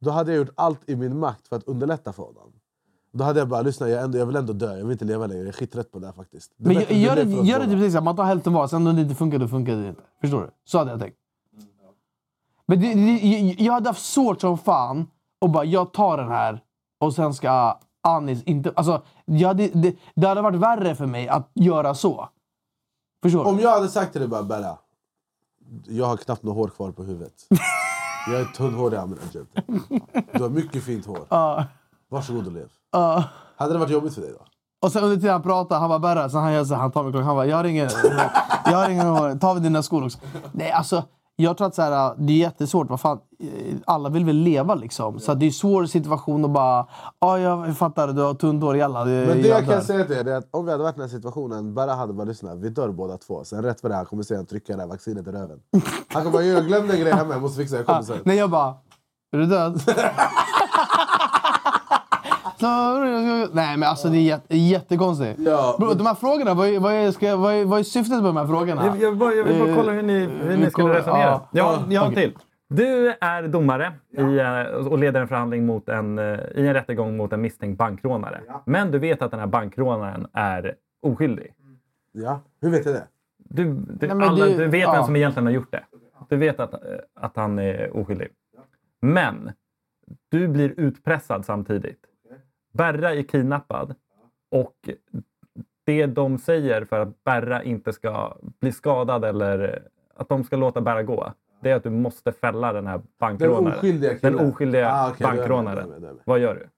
då 0.00 0.10
hade 0.10 0.30
jag 0.32 0.38
gjort 0.38 0.50
allt 0.54 0.80
i 0.88 0.96
min 0.96 1.18
makt 1.18 1.48
för 1.48 1.56
att 1.56 1.64
underlätta 1.64 2.12
för 2.12 2.22
honom. 2.22 2.52
Då 3.12 3.24
hade 3.24 3.38
jag 3.38 3.48
bara, 3.48 3.62
lyssna 3.62 3.88
jag, 3.88 4.04
ändå, 4.04 4.18
jag 4.18 4.26
vill 4.26 4.36
ändå 4.36 4.52
dö, 4.52 4.76
jag 4.76 4.84
vill 4.84 4.92
inte 4.92 5.04
leva 5.04 5.26
längre, 5.26 5.40
jag 5.40 5.48
är 5.48 5.52
skiträtt 5.52 5.92
på 5.92 5.98
det 5.98 6.06
här 6.06 6.12
faktiskt. 6.12 6.52
Det 6.56 6.68
Men 6.68 6.76
bättre 6.76 6.94
gör, 6.94 7.16
det 7.16 7.24
det, 7.24 7.30
gör 7.30 7.58
oss 7.60 7.66
typ 7.66 7.78
båda. 7.78 7.90
så 7.90 7.96
här, 7.96 8.00
man 8.00 8.16
tar 8.16 8.24
hälften 8.24 8.52
var, 8.52 8.66
sen 8.66 8.86
om 8.86 8.96
det 8.96 9.02
inte 9.02 9.14
funkar, 9.14 9.38
då 9.38 9.48
funkar 9.48 9.76
det 9.76 9.88
inte. 9.88 10.02
Förstår 10.20 10.40
du? 10.40 10.50
Så 10.64 10.78
hade 10.78 10.90
jag 10.90 11.00
tänkt. 11.00 11.16
Men 12.66 12.80
det, 12.80 12.94
det, 12.94 13.64
jag 13.64 13.72
hade 13.72 13.88
haft 13.88 14.04
svårt 14.04 14.40
som 14.40 14.58
fan 14.58 15.06
och 15.40 15.50
bara, 15.50 15.64
jag 15.64 15.92
tar 15.92 16.16
den 16.16 16.28
här 16.28 16.62
och 17.00 17.14
sen 17.14 17.34
ska 17.34 17.80
Anis 18.00 18.42
inte... 18.42 18.72
Alltså, 18.76 19.02
jag 19.24 19.48
hade, 19.48 19.68
det, 19.68 19.96
det 20.14 20.26
hade 20.26 20.42
varit 20.42 20.60
värre 20.60 20.94
för 20.94 21.06
mig 21.06 21.28
att 21.28 21.50
göra 21.54 21.94
så. 21.94 22.28
Förstår 23.22 23.44
du? 23.44 23.50
Om 23.50 23.58
jag 23.58 23.70
hade 23.70 23.88
sagt 23.88 24.12
till 24.12 24.20
dig 24.20 24.30
bara, 24.30 24.42
Berra, 24.42 24.78
jag 25.86 26.06
har 26.06 26.16
knappt 26.16 26.42
något 26.42 26.56
hår 26.56 26.68
kvar 26.68 26.90
på 26.90 27.02
huvudet. 27.02 27.32
Jag 28.26 28.40
är 28.40 28.44
tunnhårig 28.44 28.96
Ahmadinejad. 28.96 29.46
Du 30.32 30.42
har 30.42 30.48
mycket 30.50 30.82
fint 30.84 31.06
hår. 31.06 31.26
Varsågod 32.08 32.46
och 32.46 32.52
lev. 32.52 32.68
Ja. 32.92 33.24
Hade 33.56 33.72
det 33.72 33.78
varit 33.78 33.90
jobbigt 33.90 34.14
för 34.14 34.20
dig 34.20 34.30
då? 34.38 34.44
Och 34.86 34.92
sen 34.92 35.04
under 35.04 35.16
tiden 35.16 35.32
han 35.32 35.42
pratar, 35.42 35.78
han 35.78 35.88
bara 35.88 35.98
Berra, 35.98 36.28
så 36.28 36.38
han 36.38 36.52
gör 36.52 36.64
så 36.64 36.74
här, 36.74 36.80
han 36.80 36.90
tar 36.92 37.02
mig 37.02 37.12
klockan, 37.12 37.26
han 37.26 37.36
bara 37.36 37.46
jag 37.46 37.56
har 37.56 37.64
ingen, 37.64 37.88
jag 38.64 38.76
har 38.76 38.90
ingen 38.90 39.06
hår, 39.06 39.38
ta 39.38 39.54
vi 39.54 39.60
dina 39.60 39.82
skor 39.82 40.04
också. 40.04 40.18
Nej 40.52 40.70
alltså, 40.70 41.02
jag 41.36 41.56
tror 41.56 41.66
att 41.66 41.74
så 41.74 41.82
här, 41.82 42.14
det 42.18 42.32
är 42.32 42.36
jättesvårt, 42.36 42.90
vad 42.90 43.00
fan, 43.00 43.18
eh, 43.40 43.76
alla 43.84 44.08
vill 44.08 44.24
väl 44.24 44.36
leva 44.36 44.74
liksom. 44.74 45.20
Så 45.20 45.34
det 45.34 45.44
är 45.44 45.46
en 45.46 45.52
svår 45.52 45.86
situation 45.86 46.44
att 46.44 46.50
bara, 46.50 46.86
ja 47.20 47.38
jag 47.38 47.76
fattar, 47.78 48.08
du 48.08 48.22
har 48.22 48.34
tunt 48.34 48.62
hår, 48.62 48.76
jalla. 48.76 49.04
Men 49.04 49.42
det 49.42 49.48
jag 49.48 49.66
kan 49.66 49.82
säga 49.82 50.04
till 50.04 50.16
er 50.16 50.28
är 50.28 50.36
att 50.36 50.48
om 50.50 50.64
vi 50.64 50.70
hade 50.70 50.82
varit 50.82 50.96
i 50.96 51.00
den 51.00 51.08
här 51.08 51.16
situationen, 51.16 51.74
Berra 51.74 51.94
hade 51.94 52.12
bara 52.12 52.24
lyssnat, 52.24 52.58
vi 52.58 52.68
dör 52.68 52.88
båda 52.88 53.16
två. 53.16 53.44
Sen 53.44 53.62
rätt 53.62 53.80
för 53.80 53.88
det, 53.88 53.94
han 53.94 54.06
kommer 54.06 54.22
se 54.22 54.36
han 54.36 54.46
trycka 54.46 54.76
det 54.76 54.82
här 54.82 54.88
vaccinet 54.88 55.26
i 55.26 55.30
röven. 55.30 55.58
Han 56.08 56.22
kommer 56.22 56.32
bara, 56.32 56.42
jag 56.42 56.66
glömde 56.66 56.94
en 56.94 57.00
grej 57.00 57.12
hemma, 57.12 57.32
jag 57.32 57.42
måste 57.42 57.58
fixa 57.58 57.74
det, 57.74 57.78
jag 57.78 57.86
kommer 57.86 58.02
sen. 58.02 58.16
Nej 58.24 58.36
jag 58.36 58.50
bara, 58.50 58.74
är 59.32 59.38
du 59.38 59.46
död? 59.46 59.80
Nej 63.52 63.76
men 63.76 63.82
alltså 63.82 64.08
det 64.08 64.16
är 64.16 64.22
jätte, 64.22 64.56
jättekonstigt. 64.56 65.38
Ja, 65.40 65.76
Bro, 65.78 65.94
de 65.94 66.06
här 66.06 66.14
frågorna, 66.14 66.54
vad 66.54 66.68
är, 66.68 66.80
vad, 66.80 66.92
är, 66.92 67.10
ska, 67.10 67.36
vad, 67.36 67.54
är, 67.54 67.64
vad 67.64 67.78
är 67.78 67.82
syftet 67.82 68.14
med 68.16 68.24
de 68.24 68.36
här 68.36 68.46
frågorna? 68.46 68.86
Jag, 68.86 69.00
jag, 69.02 69.16
bara, 69.16 69.32
jag 69.34 69.44
vill 69.44 69.58
bara 69.58 69.68
Eh, 69.70 69.76
kolla 69.76 69.92
hur 69.92 70.02
ni, 70.02 70.18
hur 70.18 70.48
vi 70.48 70.56
ni 70.56 70.70
skulle 70.70 70.94
resonera. 70.94 71.20
ja. 71.22 71.48
Ja, 71.52 71.82
jag 71.90 72.00
har 72.00 72.08
en 72.08 72.14
till. 72.14 72.36
Du 72.68 73.14
är 73.20 73.48
domare 73.48 73.92
i, 74.18 74.38
eh, 74.38 74.86
och 74.86 74.98
leder 74.98 75.20
en 75.20 75.28
förhandling 75.28 75.66
mot 75.66 75.88
en, 75.88 76.18
eh, 76.18 76.24
i 76.54 76.66
en 76.66 76.74
rättegång 76.74 77.16
mot 77.16 77.32
en 77.32 77.40
misstänkt 77.40 77.78
bankrånare. 77.78 78.40
Men 78.66 78.90
du 78.90 78.98
vet 78.98 79.22
att 79.22 79.30
den 79.30 79.40
här 79.40 79.46
bankrånaren 79.46 80.26
är 80.32 80.74
oskyldig. 81.02 81.52
Ja, 82.12 82.40
hur 82.60 82.70
vet 82.70 82.86
jag 82.86 82.94
det? 82.94 83.06
Du, 83.38 83.64
du, 83.74 84.06
Nej, 84.14 84.26
alla, 84.28 84.44
du- 84.46 84.56
du 84.56 84.66
vet 84.66 84.80
ja. 84.82 84.92
vem 84.92 85.04
som 85.04 85.16
egentligen 85.16 85.46
har 85.46 85.52
gjort 85.52 85.72
det. 85.72 85.82
Du 86.28 86.36
vet 86.36 86.60
att, 86.60 86.72
eh, 86.74 86.78
att 87.20 87.36
han 87.36 87.58
är 87.58 87.96
oskyldig. 87.96 88.28
Men 89.02 89.52
du 90.28 90.48
blir 90.48 90.74
utpressad 90.80 91.44
samtidigt. 91.44 91.98
Berra 92.72 93.14
är 93.14 93.22
kidnappad. 93.22 93.94
Och 94.50 94.90
det 95.84 96.06
de 96.06 96.38
säger 96.38 96.84
för 96.84 97.00
att 97.00 97.24
Berra 97.24 97.62
inte 97.62 97.92
ska 97.92 98.38
bli 98.60 98.72
skadad 98.72 99.24
eller 99.24 99.88
att 100.14 100.28
de 100.28 100.44
ska 100.44 100.56
låta 100.56 100.80
Berra 100.80 101.02
gå. 101.02 101.32
Det 101.60 101.70
är 101.70 101.76
att 101.76 101.82
du 101.82 101.90
måste 101.90 102.32
fälla 102.32 102.72
den 102.72 102.86
här 102.86 102.98
Den 102.98 103.06
bankrånaren. 103.18 103.78
oskyldiga 103.78 104.18
killen? 104.18 104.36
Den 104.36 104.48
oskyldiga 104.50 104.92
Ah, 104.92 105.08
med, 105.08 105.18
bankrånaren. 105.18 105.88
med, 105.88 105.94
jag 105.96 106.02
med. 106.02 106.22
Vad 106.24 106.38
gör 106.38 106.54
du? 106.54 106.68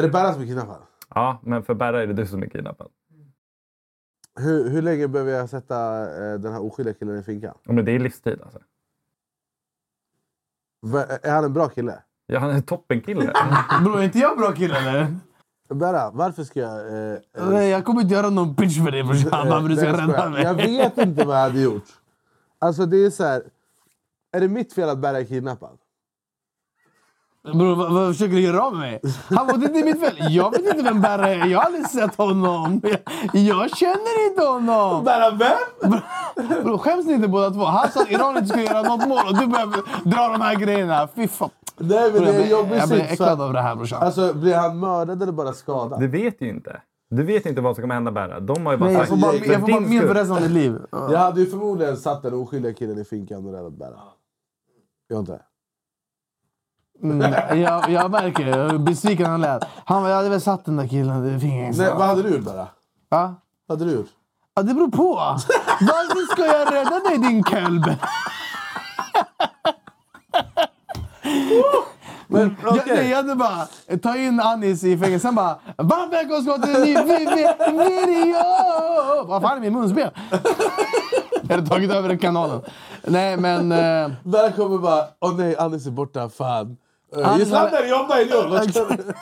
Är 0.00 0.02
det 0.02 0.08
Berra 0.08 0.32
som 0.32 0.42
är 0.42 0.46
kidnappad? 0.46 0.76
Ja, 1.14 1.38
men 1.42 1.62
för 1.62 1.74
Berra 1.74 2.02
är 2.02 2.06
det 2.06 2.12
du 2.12 2.26
som 2.26 2.42
är 2.42 2.46
kidnappad. 2.46 2.90
Hur, 4.40 4.68
hur 4.70 4.82
länge 4.82 5.08
behöver 5.08 5.32
jag 5.32 5.48
sätta 5.50 6.00
eh, 6.32 6.38
den 6.38 6.52
här 6.52 6.62
oskyldiga 6.62 6.94
killen 6.94 7.18
i 7.18 7.22
finkan? 7.22 7.54
Ja, 7.62 7.72
Men 7.72 7.84
det 7.84 7.92
är 7.92 7.98
livstid 7.98 8.40
alltså. 8.42 8.58
Är 11.22 11.30
han 11.34 11.44
en 11.44 11.52
bra 11.52 11.68
kille? 11.68 12.02
Ja, 12.30 12.38
han 12.38 12.50
är 12.50 12.54
en 12.54 12.62
toppenkille. 12.62 13.32
Bror, 13.84 13.98
är 13.98 14.02
inte 14.02 14.18
jag 14.18 14.38
bra 14.38 14.52
kille 14.52 14.78
eller? 14.78 15.16
Berra, 15.74 16.10
varför 16.10 16.44
ska 16.44 16.60
jag... 16.60 16.78
Eh, 17.12 17.18
Nej, 17.38 17.68
jag 17.68 17.84
kommer 17.84 18.00
inte 18.02 18.14
göra 18.14 18.30
någon 18.30 18.54
pitch 18.56 18.84
för 18.84 18.90
dig 18.90 19.02
brorsan. 19.02 19.48
Varför 19.48 19.68
du 19.68 19.76
ska 19.76 19.92
rädda 19.92 20.30
mig. 20.30 20.42
Jag 20.42 20.54
vet 20.54 20.98
inte 20.98 21.24
vad 21.24 21.36
jag 21.36 21.42
hade 21.42 21.60
gjort. 21.60 21.84
Alltså 22.58 22.86
det 22.86 22.96
är 23.04 23.10
så 23.10 23.24
här. 23.24 23.42
Är 24.32 24.40
det 24.40 24.48
mitt 24.48 24.72
fel 24.72 24.88
att 24.88 24.98
Berra 24.98 25.18
är 25.18 25.24
kidnappad? 25.24 25.78
Bror, 27.54 27.74
vad, 27.76 27.92
vad 27.92 28.12
försöker 28.12 28.34
du 28.34 28.40
göra 28.40 28.62
av 28.62 28.72
med 28.72 28.80
mig? 28.80 29.00
Han 29.30 29.46
bara, 29.46 29.56
det 29.56 29.66
är 29.66 29.68
inte 29.68 29.84
mitt 29.84 30.00
fel. 30.00 30.32
Jag 30.34 30.50
vet 30.50 30.60
inte 30.60 30.82
vem 30.82 31.00
Berra 31.00 31.28
är. 31.28 31.46
Jag 31.46 31.58
har 31.58 31.64
aldrig 31.66 31.86
sett 31.86 32.14
honom. 32.16 32.80
Jag, 32.82 33.00
jag 33.32 33.76
känner 33.76 34.28
inte 34.30 34.42
honom. 34.44 35.04
Berra 35.04 35.30
vem? 35.30 36.00
Bror, 36.64 36.78
skäms 36.78 37.06
ni 37.06 37.12
inte 37.12 37.28
båda 37.28 37.50
två? 37.50 37.64
Han 37.64 37.90
sa 37.90 38.02
att 38.02 38.10
Iran 38.10 38.36
inte 38.36 38.48
skulle 38.48 38.64
göra 38.64 38.82
något 38.82 39.08
mål 39.08 39.18
och 39.28 39.36
du 39.38 39.46
börjar 39.46 39.66
dra 40.04 40.28
de 40.28 40.40
här 40.40 40.54
grejerna. 40.54 41.08
Fy 41.14 41.28
fan. 41.28 41.50
Nej 41.78 42.12
men 42.12 42.22
det 42.22 42.34
är 42.34 42.42
en 42.42 42.48
jobbig 42.50 42.76
jag 42.76 42.88
blir 42.88 42.98
sits. 43.00 43.12
äcklad 43.12 43.40
av 43.40 43.52
det 43.52 43.60
här 43.60 43.76
brorsan. 43.76 44.02
Alltså 44.02 44.34
blir 44.34 44.54
han 44.54 44.78
mördad 44.80 45.22
eller 45.22 45.32
bara 45.32 45.52
skadad? 45.52 46.00
Du 46.00 46.08
vet 46.08 46.40
ju 46.42 46.48
inte. 46.48 46.82
Du 47.10 47.22
vet 47.22 47.46
inte 47.46 47.60
vad 47.60 47.74
som 47.74 47.82
kommer 47.82 47.94
hända 47.94 48.10
Berra. 48.12 48.40
De 48.40 48.66
har 48.66 48.72
ju 48.72 48.78
bara 48.78 48.84
Nej, 48.90 48.94
jag 48.98 49.08
sagt... 49.08 49.20
får 49.20 49.26
bara, 49.28 49.34
jag- 49.34 49.46
jag 49.46 49.60
får 49.60 49.68
bara 49.68 49.80
din 49.80 49.88
skull. 49.98 50.08
för 50.08 50.14
resten 50.14 50.36
av 50.36 50.42
mitt 50.42 50.50
liv. 50.50 50.78
Jag 50.92 51.18
hade 51.18 51.40
ju 51.40 51.46
förmodligen 51.46 51.96
satt 51.96 52.22
den 52.22 52.34
oskyldiga 52.34 52.74
killen 52.74 52.98
i 52.98 53.04
finkan 53.04 53.46
och 53.46 53.52
räddat 53.52 53.72
Berra. 53.72 54.00
Jag 55.08 55.18
inte. 55.18 55.40
Mm, 57.02 57.32
jag, 57.62 57.90
jag 57.90 58.10
märker 58.10 58.44
hur 58.70 58.78
besviken 58.78 59.26
han 59.26 59.40
lät. 59.40 59.64
Han 59.84 60.02
bara, 60.02 60.08
jag 60.10 60.16
hade 60.16 60.28
väl 60.28 60.40
satt 60.40 60.64
den 60.64 60.76
där 60.76 60.86
killen 60.88 61.36
i 61.36 61.40
fingret. 61.40 61.76
Nej, 61.78 61.90
vad 61.96 62.06
hade 62.06 62.22
du 62.22 62.28
gjort 62.36 62.44
Berra? 62.44 62.66
Va? 63.08 63.34
Vad 63.66 63.78
hade 63.78 63.90
du 63.90 63.96
gjort? 63.96 64.08
Ja, 64.54 64.62
det 64.62 64.74
beror 64.74 64.90
på. 64.90 65.14
Varför 65.80 66.32
ska 66.34 66.46
jag 66.46 66.72
rädda 66.74 67.00
dig 67.08 67.18
din 67.18 67.44
kelb? 67.44 67.84
Men, 72.30 72.56
Jag, 72.62 72.72
okej. 72.72 72.82
nej, 72.96 73.08
jag 73.10 73.16
hade 73.16 73.34
bara 73.34 73.66
ta 74.02 74.16
in 74.16 74.40
Anis 74.40 74.84
i 74.84 74.98
fängelse. 74.98 75.22
Sen 75.26 75.34
bara 75.34 75.58
varmt 75.76 76.12
välkommen 76.12 76.62
till 76.62 76.74
en 76.76 76.82
ny 76.82 76.94
vi- 76.94 77.26
vi- 77.34 77.84
video! 77.84 79.24
Vad 79.26 79.42
fan 79.42 79.56
är 79.56 79.60
min 79.60 79.72
munspel? 79.72 80.10
Jag 81.42 81.56
hade 81.56 81.68
tagit 81.68 81.90
över 81.90 82.16
kanalen. 82.16 82.60
Nej 83.06 83.36
men... 83.36 83.72
Eh, 83.72 84.10
Berra 84.24 84.52
kommer 84.52 84.78
bara, 84.78 85.04
åh 85.20 85.34
nej 85.36 85.56
Anis 85.56 85.86
är 85.86 85.90
borta, 85.90 86.28
fan. 86.28 86.76
Uh, 87.16 87.28
Anis- 87.28 87.38
Gislander, 87.38 87.86
jobba 87.88 88.20
idiot! 88.20 88.46
Vad 88.50 88.70
ska 88.74 88.84
du? 88.84 89.12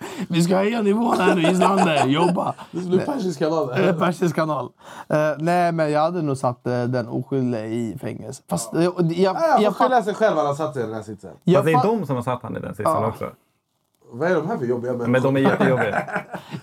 vi 0.28 0.42
ska 0.42 0.56
höja 0.56 0.82
nivån 0.82 1.18
här 1.18 1.34
nu 1.34 1.42
Islander. 1.42 2.06
Jobba! 2.06 2.54
Det 2.70 2.88
blir 2.88 2.98
persisk 3.00 3.38
kanal. 3.38 3.68
Persisk 3.98 4.34
kanal. 4.34 4.68
Eh, 5.08 5.18
nej 5.38 5.72
men 5.72 5.90
jag 5.90 6.00
hade 6.00 6.22
nog 6.22 6.36
satt 6.36 6.66
eh, 6.66 6.84
den 6.84 7.08
oskyldiga 7.08 7.66
i 7.66 7.98
fängelse. 8.00 8.42
Fast 8.48 8.74
eh, 8.74 8.84
jag... 8.84 8.94
jag, 8.98 9.36
Ja, 9.36 9.40
jag 9.40 9.62
jag, 9.62 9.76
får 9.76 9.84
skylla 9.84 10.02
sig 10.02 10.14
själv 10.14 10.36
han 10.36 10.46
har 10.46 10.54
satt 10.54 10.74
sig 10.74 10.82
i 10.82 10.86
den 10.86 10.94
här 10.94 11.02
sitsen. 11.02 11.30
Fast 11.30 11.64
det 11.64 11.72
är 11.72 11.82
de 11.82 12.06
som 12.06 12.16
har 12.16 12.22
satt 12.22 12.42
han 12.42 12.56
i 12.56 12.60
den 12.60 12.74
sitsen 12.74 13.04
också. 13.04 13.30
Vad 14.10 14.30
är 14.30 14.34
de 14.34 14.46
här 14.48 14.58
för 14.58 14.64
jobbiga 14.66 14.92
människor? 14.92 15.10
Men 15.10 15.22
de 15.22 15.36
är 15.36 15.40
jättejobbiga. 15.40 16.02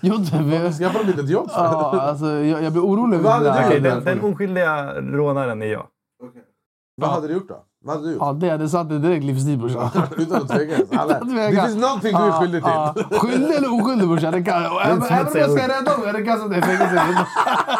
Vi- 0.00 0.72
Skaffar 0.72 1.04
de 1.04 1.08
inte 1.10 1.20
ett 1.22 1.30
jobb? 1.30 1.50
Ja, 1.52 2.00
alltså, 2.00 2.26
jag, 2.26 2.62
jag 2.62 2.72
blir 2.72 2.82
orolig. 2.82 3.20
Vad 3.20 3.32
hade 3.32 3.68
du 3.68 3.74
gjort? 3.74 3.82
den, 3.82 4.04
den 4.04 4.20
oskyldiga 4.20 4.92
rånaren 5.00 5.62
är 5.62 5.66
jag. 5.66 5.86
Vad 6.96 7.10
hade 7.10 7.28
du 7.28 7.34
gjort 7.34 7.48
då? 7.48 7.64
Vad 7.86 7.96
hade 7.96 8.06
du 8.08 8.12
gjort? 8.12 8.22
Ja, 8.22 8.32
det 8.32 8.50
hade 8.50 8.68
satt 8.68 8.88
dig 8.88 8.98
direkt 8.98 9.24
livstid 9.24 9.58
brorsan. 9.58 9.90
Utan 10.16 10.42
att 10.42 10.48
tveka. 10.48 10.74
att 11.00 11.20
tveka. 11.30 11.50
Det 11.62 11.68
finns 11.68 11.76
någonting 11.82 12.12
du 12.16 12.22
är 12.22 12.32
skyldig 12.32 12.62
till. 12.64 12.72
Ja, 12.74 12.94
ja. 13.10 13.18
Skyldig 13.18 13.56
eller 13.56 13.80
oskyldig 13.80 14.08
brorsan. 14.08 14.34
Även, 14.34 15.02
om 15.02 15.06
jag 15.10 15.30
ska 15.32 15.68
rädda 15.68 15.98
mig, 15.98 16.12
det 16.12 16.22
kan 16.22 16.36
sätta 16.38 16.48
dig 16.48 16.58
i 16.58 16.62
fängelse. 16.62 17.26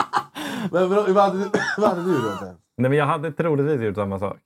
Men 0.70 0.90
vad 0.90 1.08
vad 1.10 1.24
hade, 1.24 1.38
du- 1.38 1.50
vad 1.78 1.88
hade 1.88 2.02
du 2.04 2.12
gjort? 2.12 2.40
Nej, 2.78 2.90
men 2.90 2.98
jag 2.98 3.06
hade 3.06 3.32
troligtvis 3.32 3.80
gjort 3.86 3.94
samma 3.94 4.18
sak. 4.18 4.36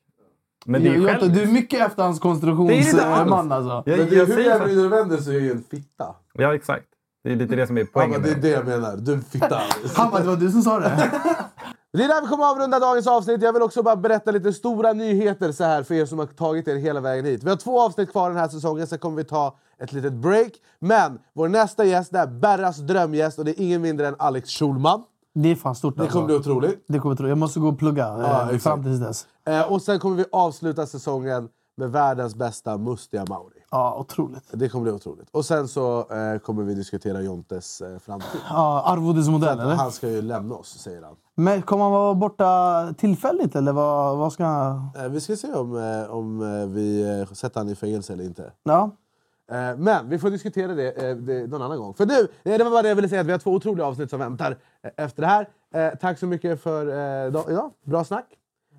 Men 0.67 0.83
det 0.83 0.89
är 0.89 0.93
ju 0.95 1.01
Jotte, 1.01 1.15
själv... 1.15 1.33
du 1.33 1.43
är 1.43 1.47
mycket 1.47 1.87
efterhandskonstruktionsman 1.87 3.53
alltså. 3.53 3.83
Jag, 3.87 3.99
Men 3.99 4.09
det, 4.09 4.15
jag 4.15 4.27
hur 4.27 4.39
jävla 4.41 4.69
så. 4.69 4.75
du 4.75 4.89
vänder 4.89 5.17
så 5.17 5.31
är 5.31 5.35
jag 5.35 5.43
ju 5.43 5.51
en 5.51 5.65
fitta. 5.71 6.05
Ja, 6.33 6.55
exakt. 6.55 6.85
Det 7.25 7.33
är 7.33 7.37
lite 7.37 7.57
det 7.57 7.67
som 7.67 7.77
är 7.77 7.81
Ja, 7.81 7.87
poängen. 7.93 8.21
men 8.21 8.23
det 8.23 8.37
är 8.37 8.43
det 8.43 8.49
jag 8.49 8.67
menar. 8.67 8.97
Du 8.97 9.13
är 9.13 9.17
en 9.17 9.23
fitta. 9.23 9.61
Han 9.97 10.11
bara, 10.11 10.21
det 10.23 10.29
var 10.29 10.37
du 10.37 10.51
som 10.51 10.63
sa 10.63 10.81
det. 10.81 11.11
Det 11.93 12.05
är 12.05 12.09
där 12.09 12.23
vi 12.23 12.29
kommer 12.29 12.45
att 12.45 12.51
avrunda 12.53 12.79
dagens 12.79 13.07
avsnitt. 13.07 13.43
Jag 13.43 13.53
vill 13.53 13.63
också 13.63 13.83
bara 13.83 13.97
berätta 13.97 14.31
lite 14.31 14.53
stora 14.53 14.93
nyheter 14.93 15.53
så 15.53 15.65
här 15.65 15.83
för 15.83 15.95
er 15.95 16.07
som 16.07 16.19
har 16.19 16.27
tagit 16.27 16.69
er 16.69 16.77
hela 16.77 17.01
vägen 17.01 17.25
hit. 17.25 17.43
Vi 17.45 17.49
har 17.51 17.57
två 17.57 17.81
avsnitt 17.81 18.11
kvar 18.11 18.29
den 18.31 18.39
här 18.39 18.49
säsongen, 18.49 18.87
sen 18.87 18.99
kommer 18.99 19.17
vi 19.17 19.25
ta 19.25 19.57
ett 19.79 19.93
litet 19.93 20.13
break. 20.13 20.53
Men 20.79 21.19
vår 21.35 21.49
nästa 21.49 21.85
gäst 21.85 22.15
är 22.15 22.27
Berras 22.27 22.77
drömgäst 22.77 23.39
och 23.39 23.45
det 23.45 23.51
är 23.61 23.65
ingen 23.65 23.83
mindre 23.83 24.09
än 24.09 24.15
Alex 24.19 24.49
Schulman. 24.51 25.03
Det 25.35 25.49
är 25.49 25.55
fan 25.57 25.75
stort 25.75 25.97
Det 25.97 26.03
alltså. 26.03 26.15
kommer 26.15 26.27
bli 26.27 26.37
otroligt. 26.37 26.85
Det 26.89 26.99
kommer. 26.99 27.29
Jag 27.29 27.39
måste 27.39 27.61
gå 27.61 27.69
och 27.69 27.79
plugga 27.79 28.07
eh, 28.07 28.21
Ja, 28.21 28.43
exakt. 28.45 28.63
fram 28.63 28.83
tills 28.83 29.01
dess. 29.01 29.27
Eh, 29.47 29.73
och 29.73 29.83
sen 29.83 29.99
kommer 29.99 30.17
vi 30.17 30.25
avsluta 30.33 30.87
säsongen 30.87 31.49
med 31.77 31.93
världens 31.93 32.35
bästa 32.35 32.79
mustiga 32.79 33.25
Mauri. 33.29 33.60
Ja, 33.71 33.97
otroligt. 33.99 34.45
Det 34.53 34.69
kommer 34.69 34.83
bli 34.83 34.93
otroligt. 34.93 35.29
Och 35.31 35.45
sen 35.45 35.69
så 35.69 35.99
eh, 36.01 36.39
kommer 36.39 36.63
vi 36.63 36.75
diskutera 36.75 37.21
Jontes 37.21 37.81
eh, 37.81 37.99
framtid. 37.99 38.41
Ja, 38.49 38.83
arvodesmodell 38.87 39.61
eller? 39.61 39.75
Han 39.75 39.93
ska 39.93 40.09
ju 40.09 40.23
lämna 40.23 40.55
oss, 40.55 40.79
säger 40.79 41.03
han. 41.03 41.17
Men 41.35 41.63
kommer 41.63 41.83
han 41.85 41.93
vara 41.93 42.15
borta 42.15 42.95
tillfälligt 42.99 43.57
eller 43.57 43.73
vad, 43.73 44.17
vad 44.19 44.33
ska 44.33 44.45
han... 44.45 44.89
Eh, 44.97 45.09
vi 45.09 45.21
ska 45.21 45.37
se 45.37 45.53
om, 45.53 45.77
eh, 45.77 46.11
om 46.15 46.43
eh, 46.43 46.67
vi 46.69 47.21
eh, 47.21 47.27
sätter 47.35 47.61
han 47.61 47.69
i 47.69 47.75
fängelse 47.75 48.13
eller 48.13 48.25
inte. 48.25 48.53
Ja. 48.63 48.91
Eh, 49.51 49.77
Men 49.77 50.09
vi 50.09 50.19
får 50.19 50.31
diskutera 50.31 50.75
det, 50.75 51.15
det 51.15 51.47
någon 51.47 51.63
annan 51.63 51.79
gång. 51.79 51.95
För 51.95 52.07
nu, 52.07 52.29
det 52.43 52.65
var 52.65 52.71
bara 52.71 52.83
det 52.83 52.89
jag 52.89 52.97
ville 52.97 53.09
säga, 53.09 53.21
att 53.21 53.27
vi 53.27 53.33
har 53.33 53.39
två 53.39 53.51
otroliga 53.53 53.87
avsnitt 53.87 54.11
som 54.11 54.19
väntar 54.19 54.57
efter 54.97 55.23
det 55.23 55.29
här. 55.29 55.97
Tack 55.97 56.19
så 56.19 56.27
mycket 56.27 56.63
för 56.63 57.31
dag- 57.31 57.45
idag. 57.51 57.71
Bra 57.85 58.05
snack. 58.05 58.27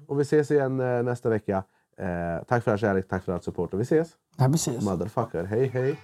Och 0.08 0.20
vi 0.20 0.22
ses 0.22 0.52
igen 0.52 0.78
nästa 1.06 1.30
vecka. 1.30 1.64
Eh, 2.02 2.08
Tack 2.48 2.64
för 2.64 2.72
all 2.72 2.78
kärlek, 2.78 3.08
tack 3.10 3.24
för 3.26 3.34
all 3.34 3.42
support 3.42 3.74
och 3.74 3.80
vi 3.80 3.84
ses. 3.84 4.08
Ja, 4.38 4.50
precis. 4.50 4.82
Motherfucker, 4.82 5.44
hej 5.44 5.70
hej. 5.74 5.96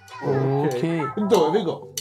Okej. 0.68 1.02
Då 1.16 1.48
är 1.48 1.52
vi 1.52 1.58
igång. 1.60 1.94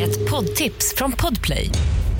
Ett 0.00 0.30
poddtips 0.30 0.94
från 0.96 1.12
Podplay. 1.12 1.70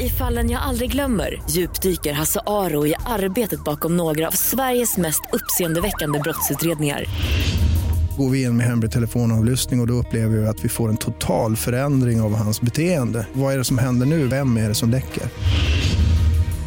I 0.01 0.09
fallen 0.09 0.51
jag 0.51 0.63
aldrig 0.63 0.93
glömmer 0.93 1.43
djupdyker 1.51 2.13
Hasse 2.13 2.41
Aro 2.47 2.87
i 2.87 2.95
arbetet 3.07 3.65
bakom 3.65 3.97
några 3.97 4.27
av 4.29 4.33
Sveriges 4.33 4.97
mest 4.97 5.23
uppseendeväckande 5.33 6.19
brottsutredningar. 6.19 7.05
Går 8.19 8.31
vi 8.31 8.43
in 8.43 8.57
med 8.57 8.67
hemlig 8.67 8.91
telefonavlyssning 8.91 9.81
och, 9.81 9.85
och 9.85 9.89
då 9.89 9.95
upplever 9.95 10.37
vi 10.37 10.47
att 10.47 10.65
vi 10.65 10.69
får 10.69 10.89
en 10.89 10.97
total 10.97 11.57
förändring 11.57 12.21
av 12.21 12.35
hans 12.35 12.61
beteende. 12.61 13.27
Vad 13.33 13.55
är 13.55 13.59
det 13.59 13.65
som 13.65 13.79
händer 13.79 14.07
nu? 14.07 14.27
Vem 14.29 14.57
är 14.57 14.69
det 14.69 14.75
som 14.75 14.91
läcker? 14.91 15.23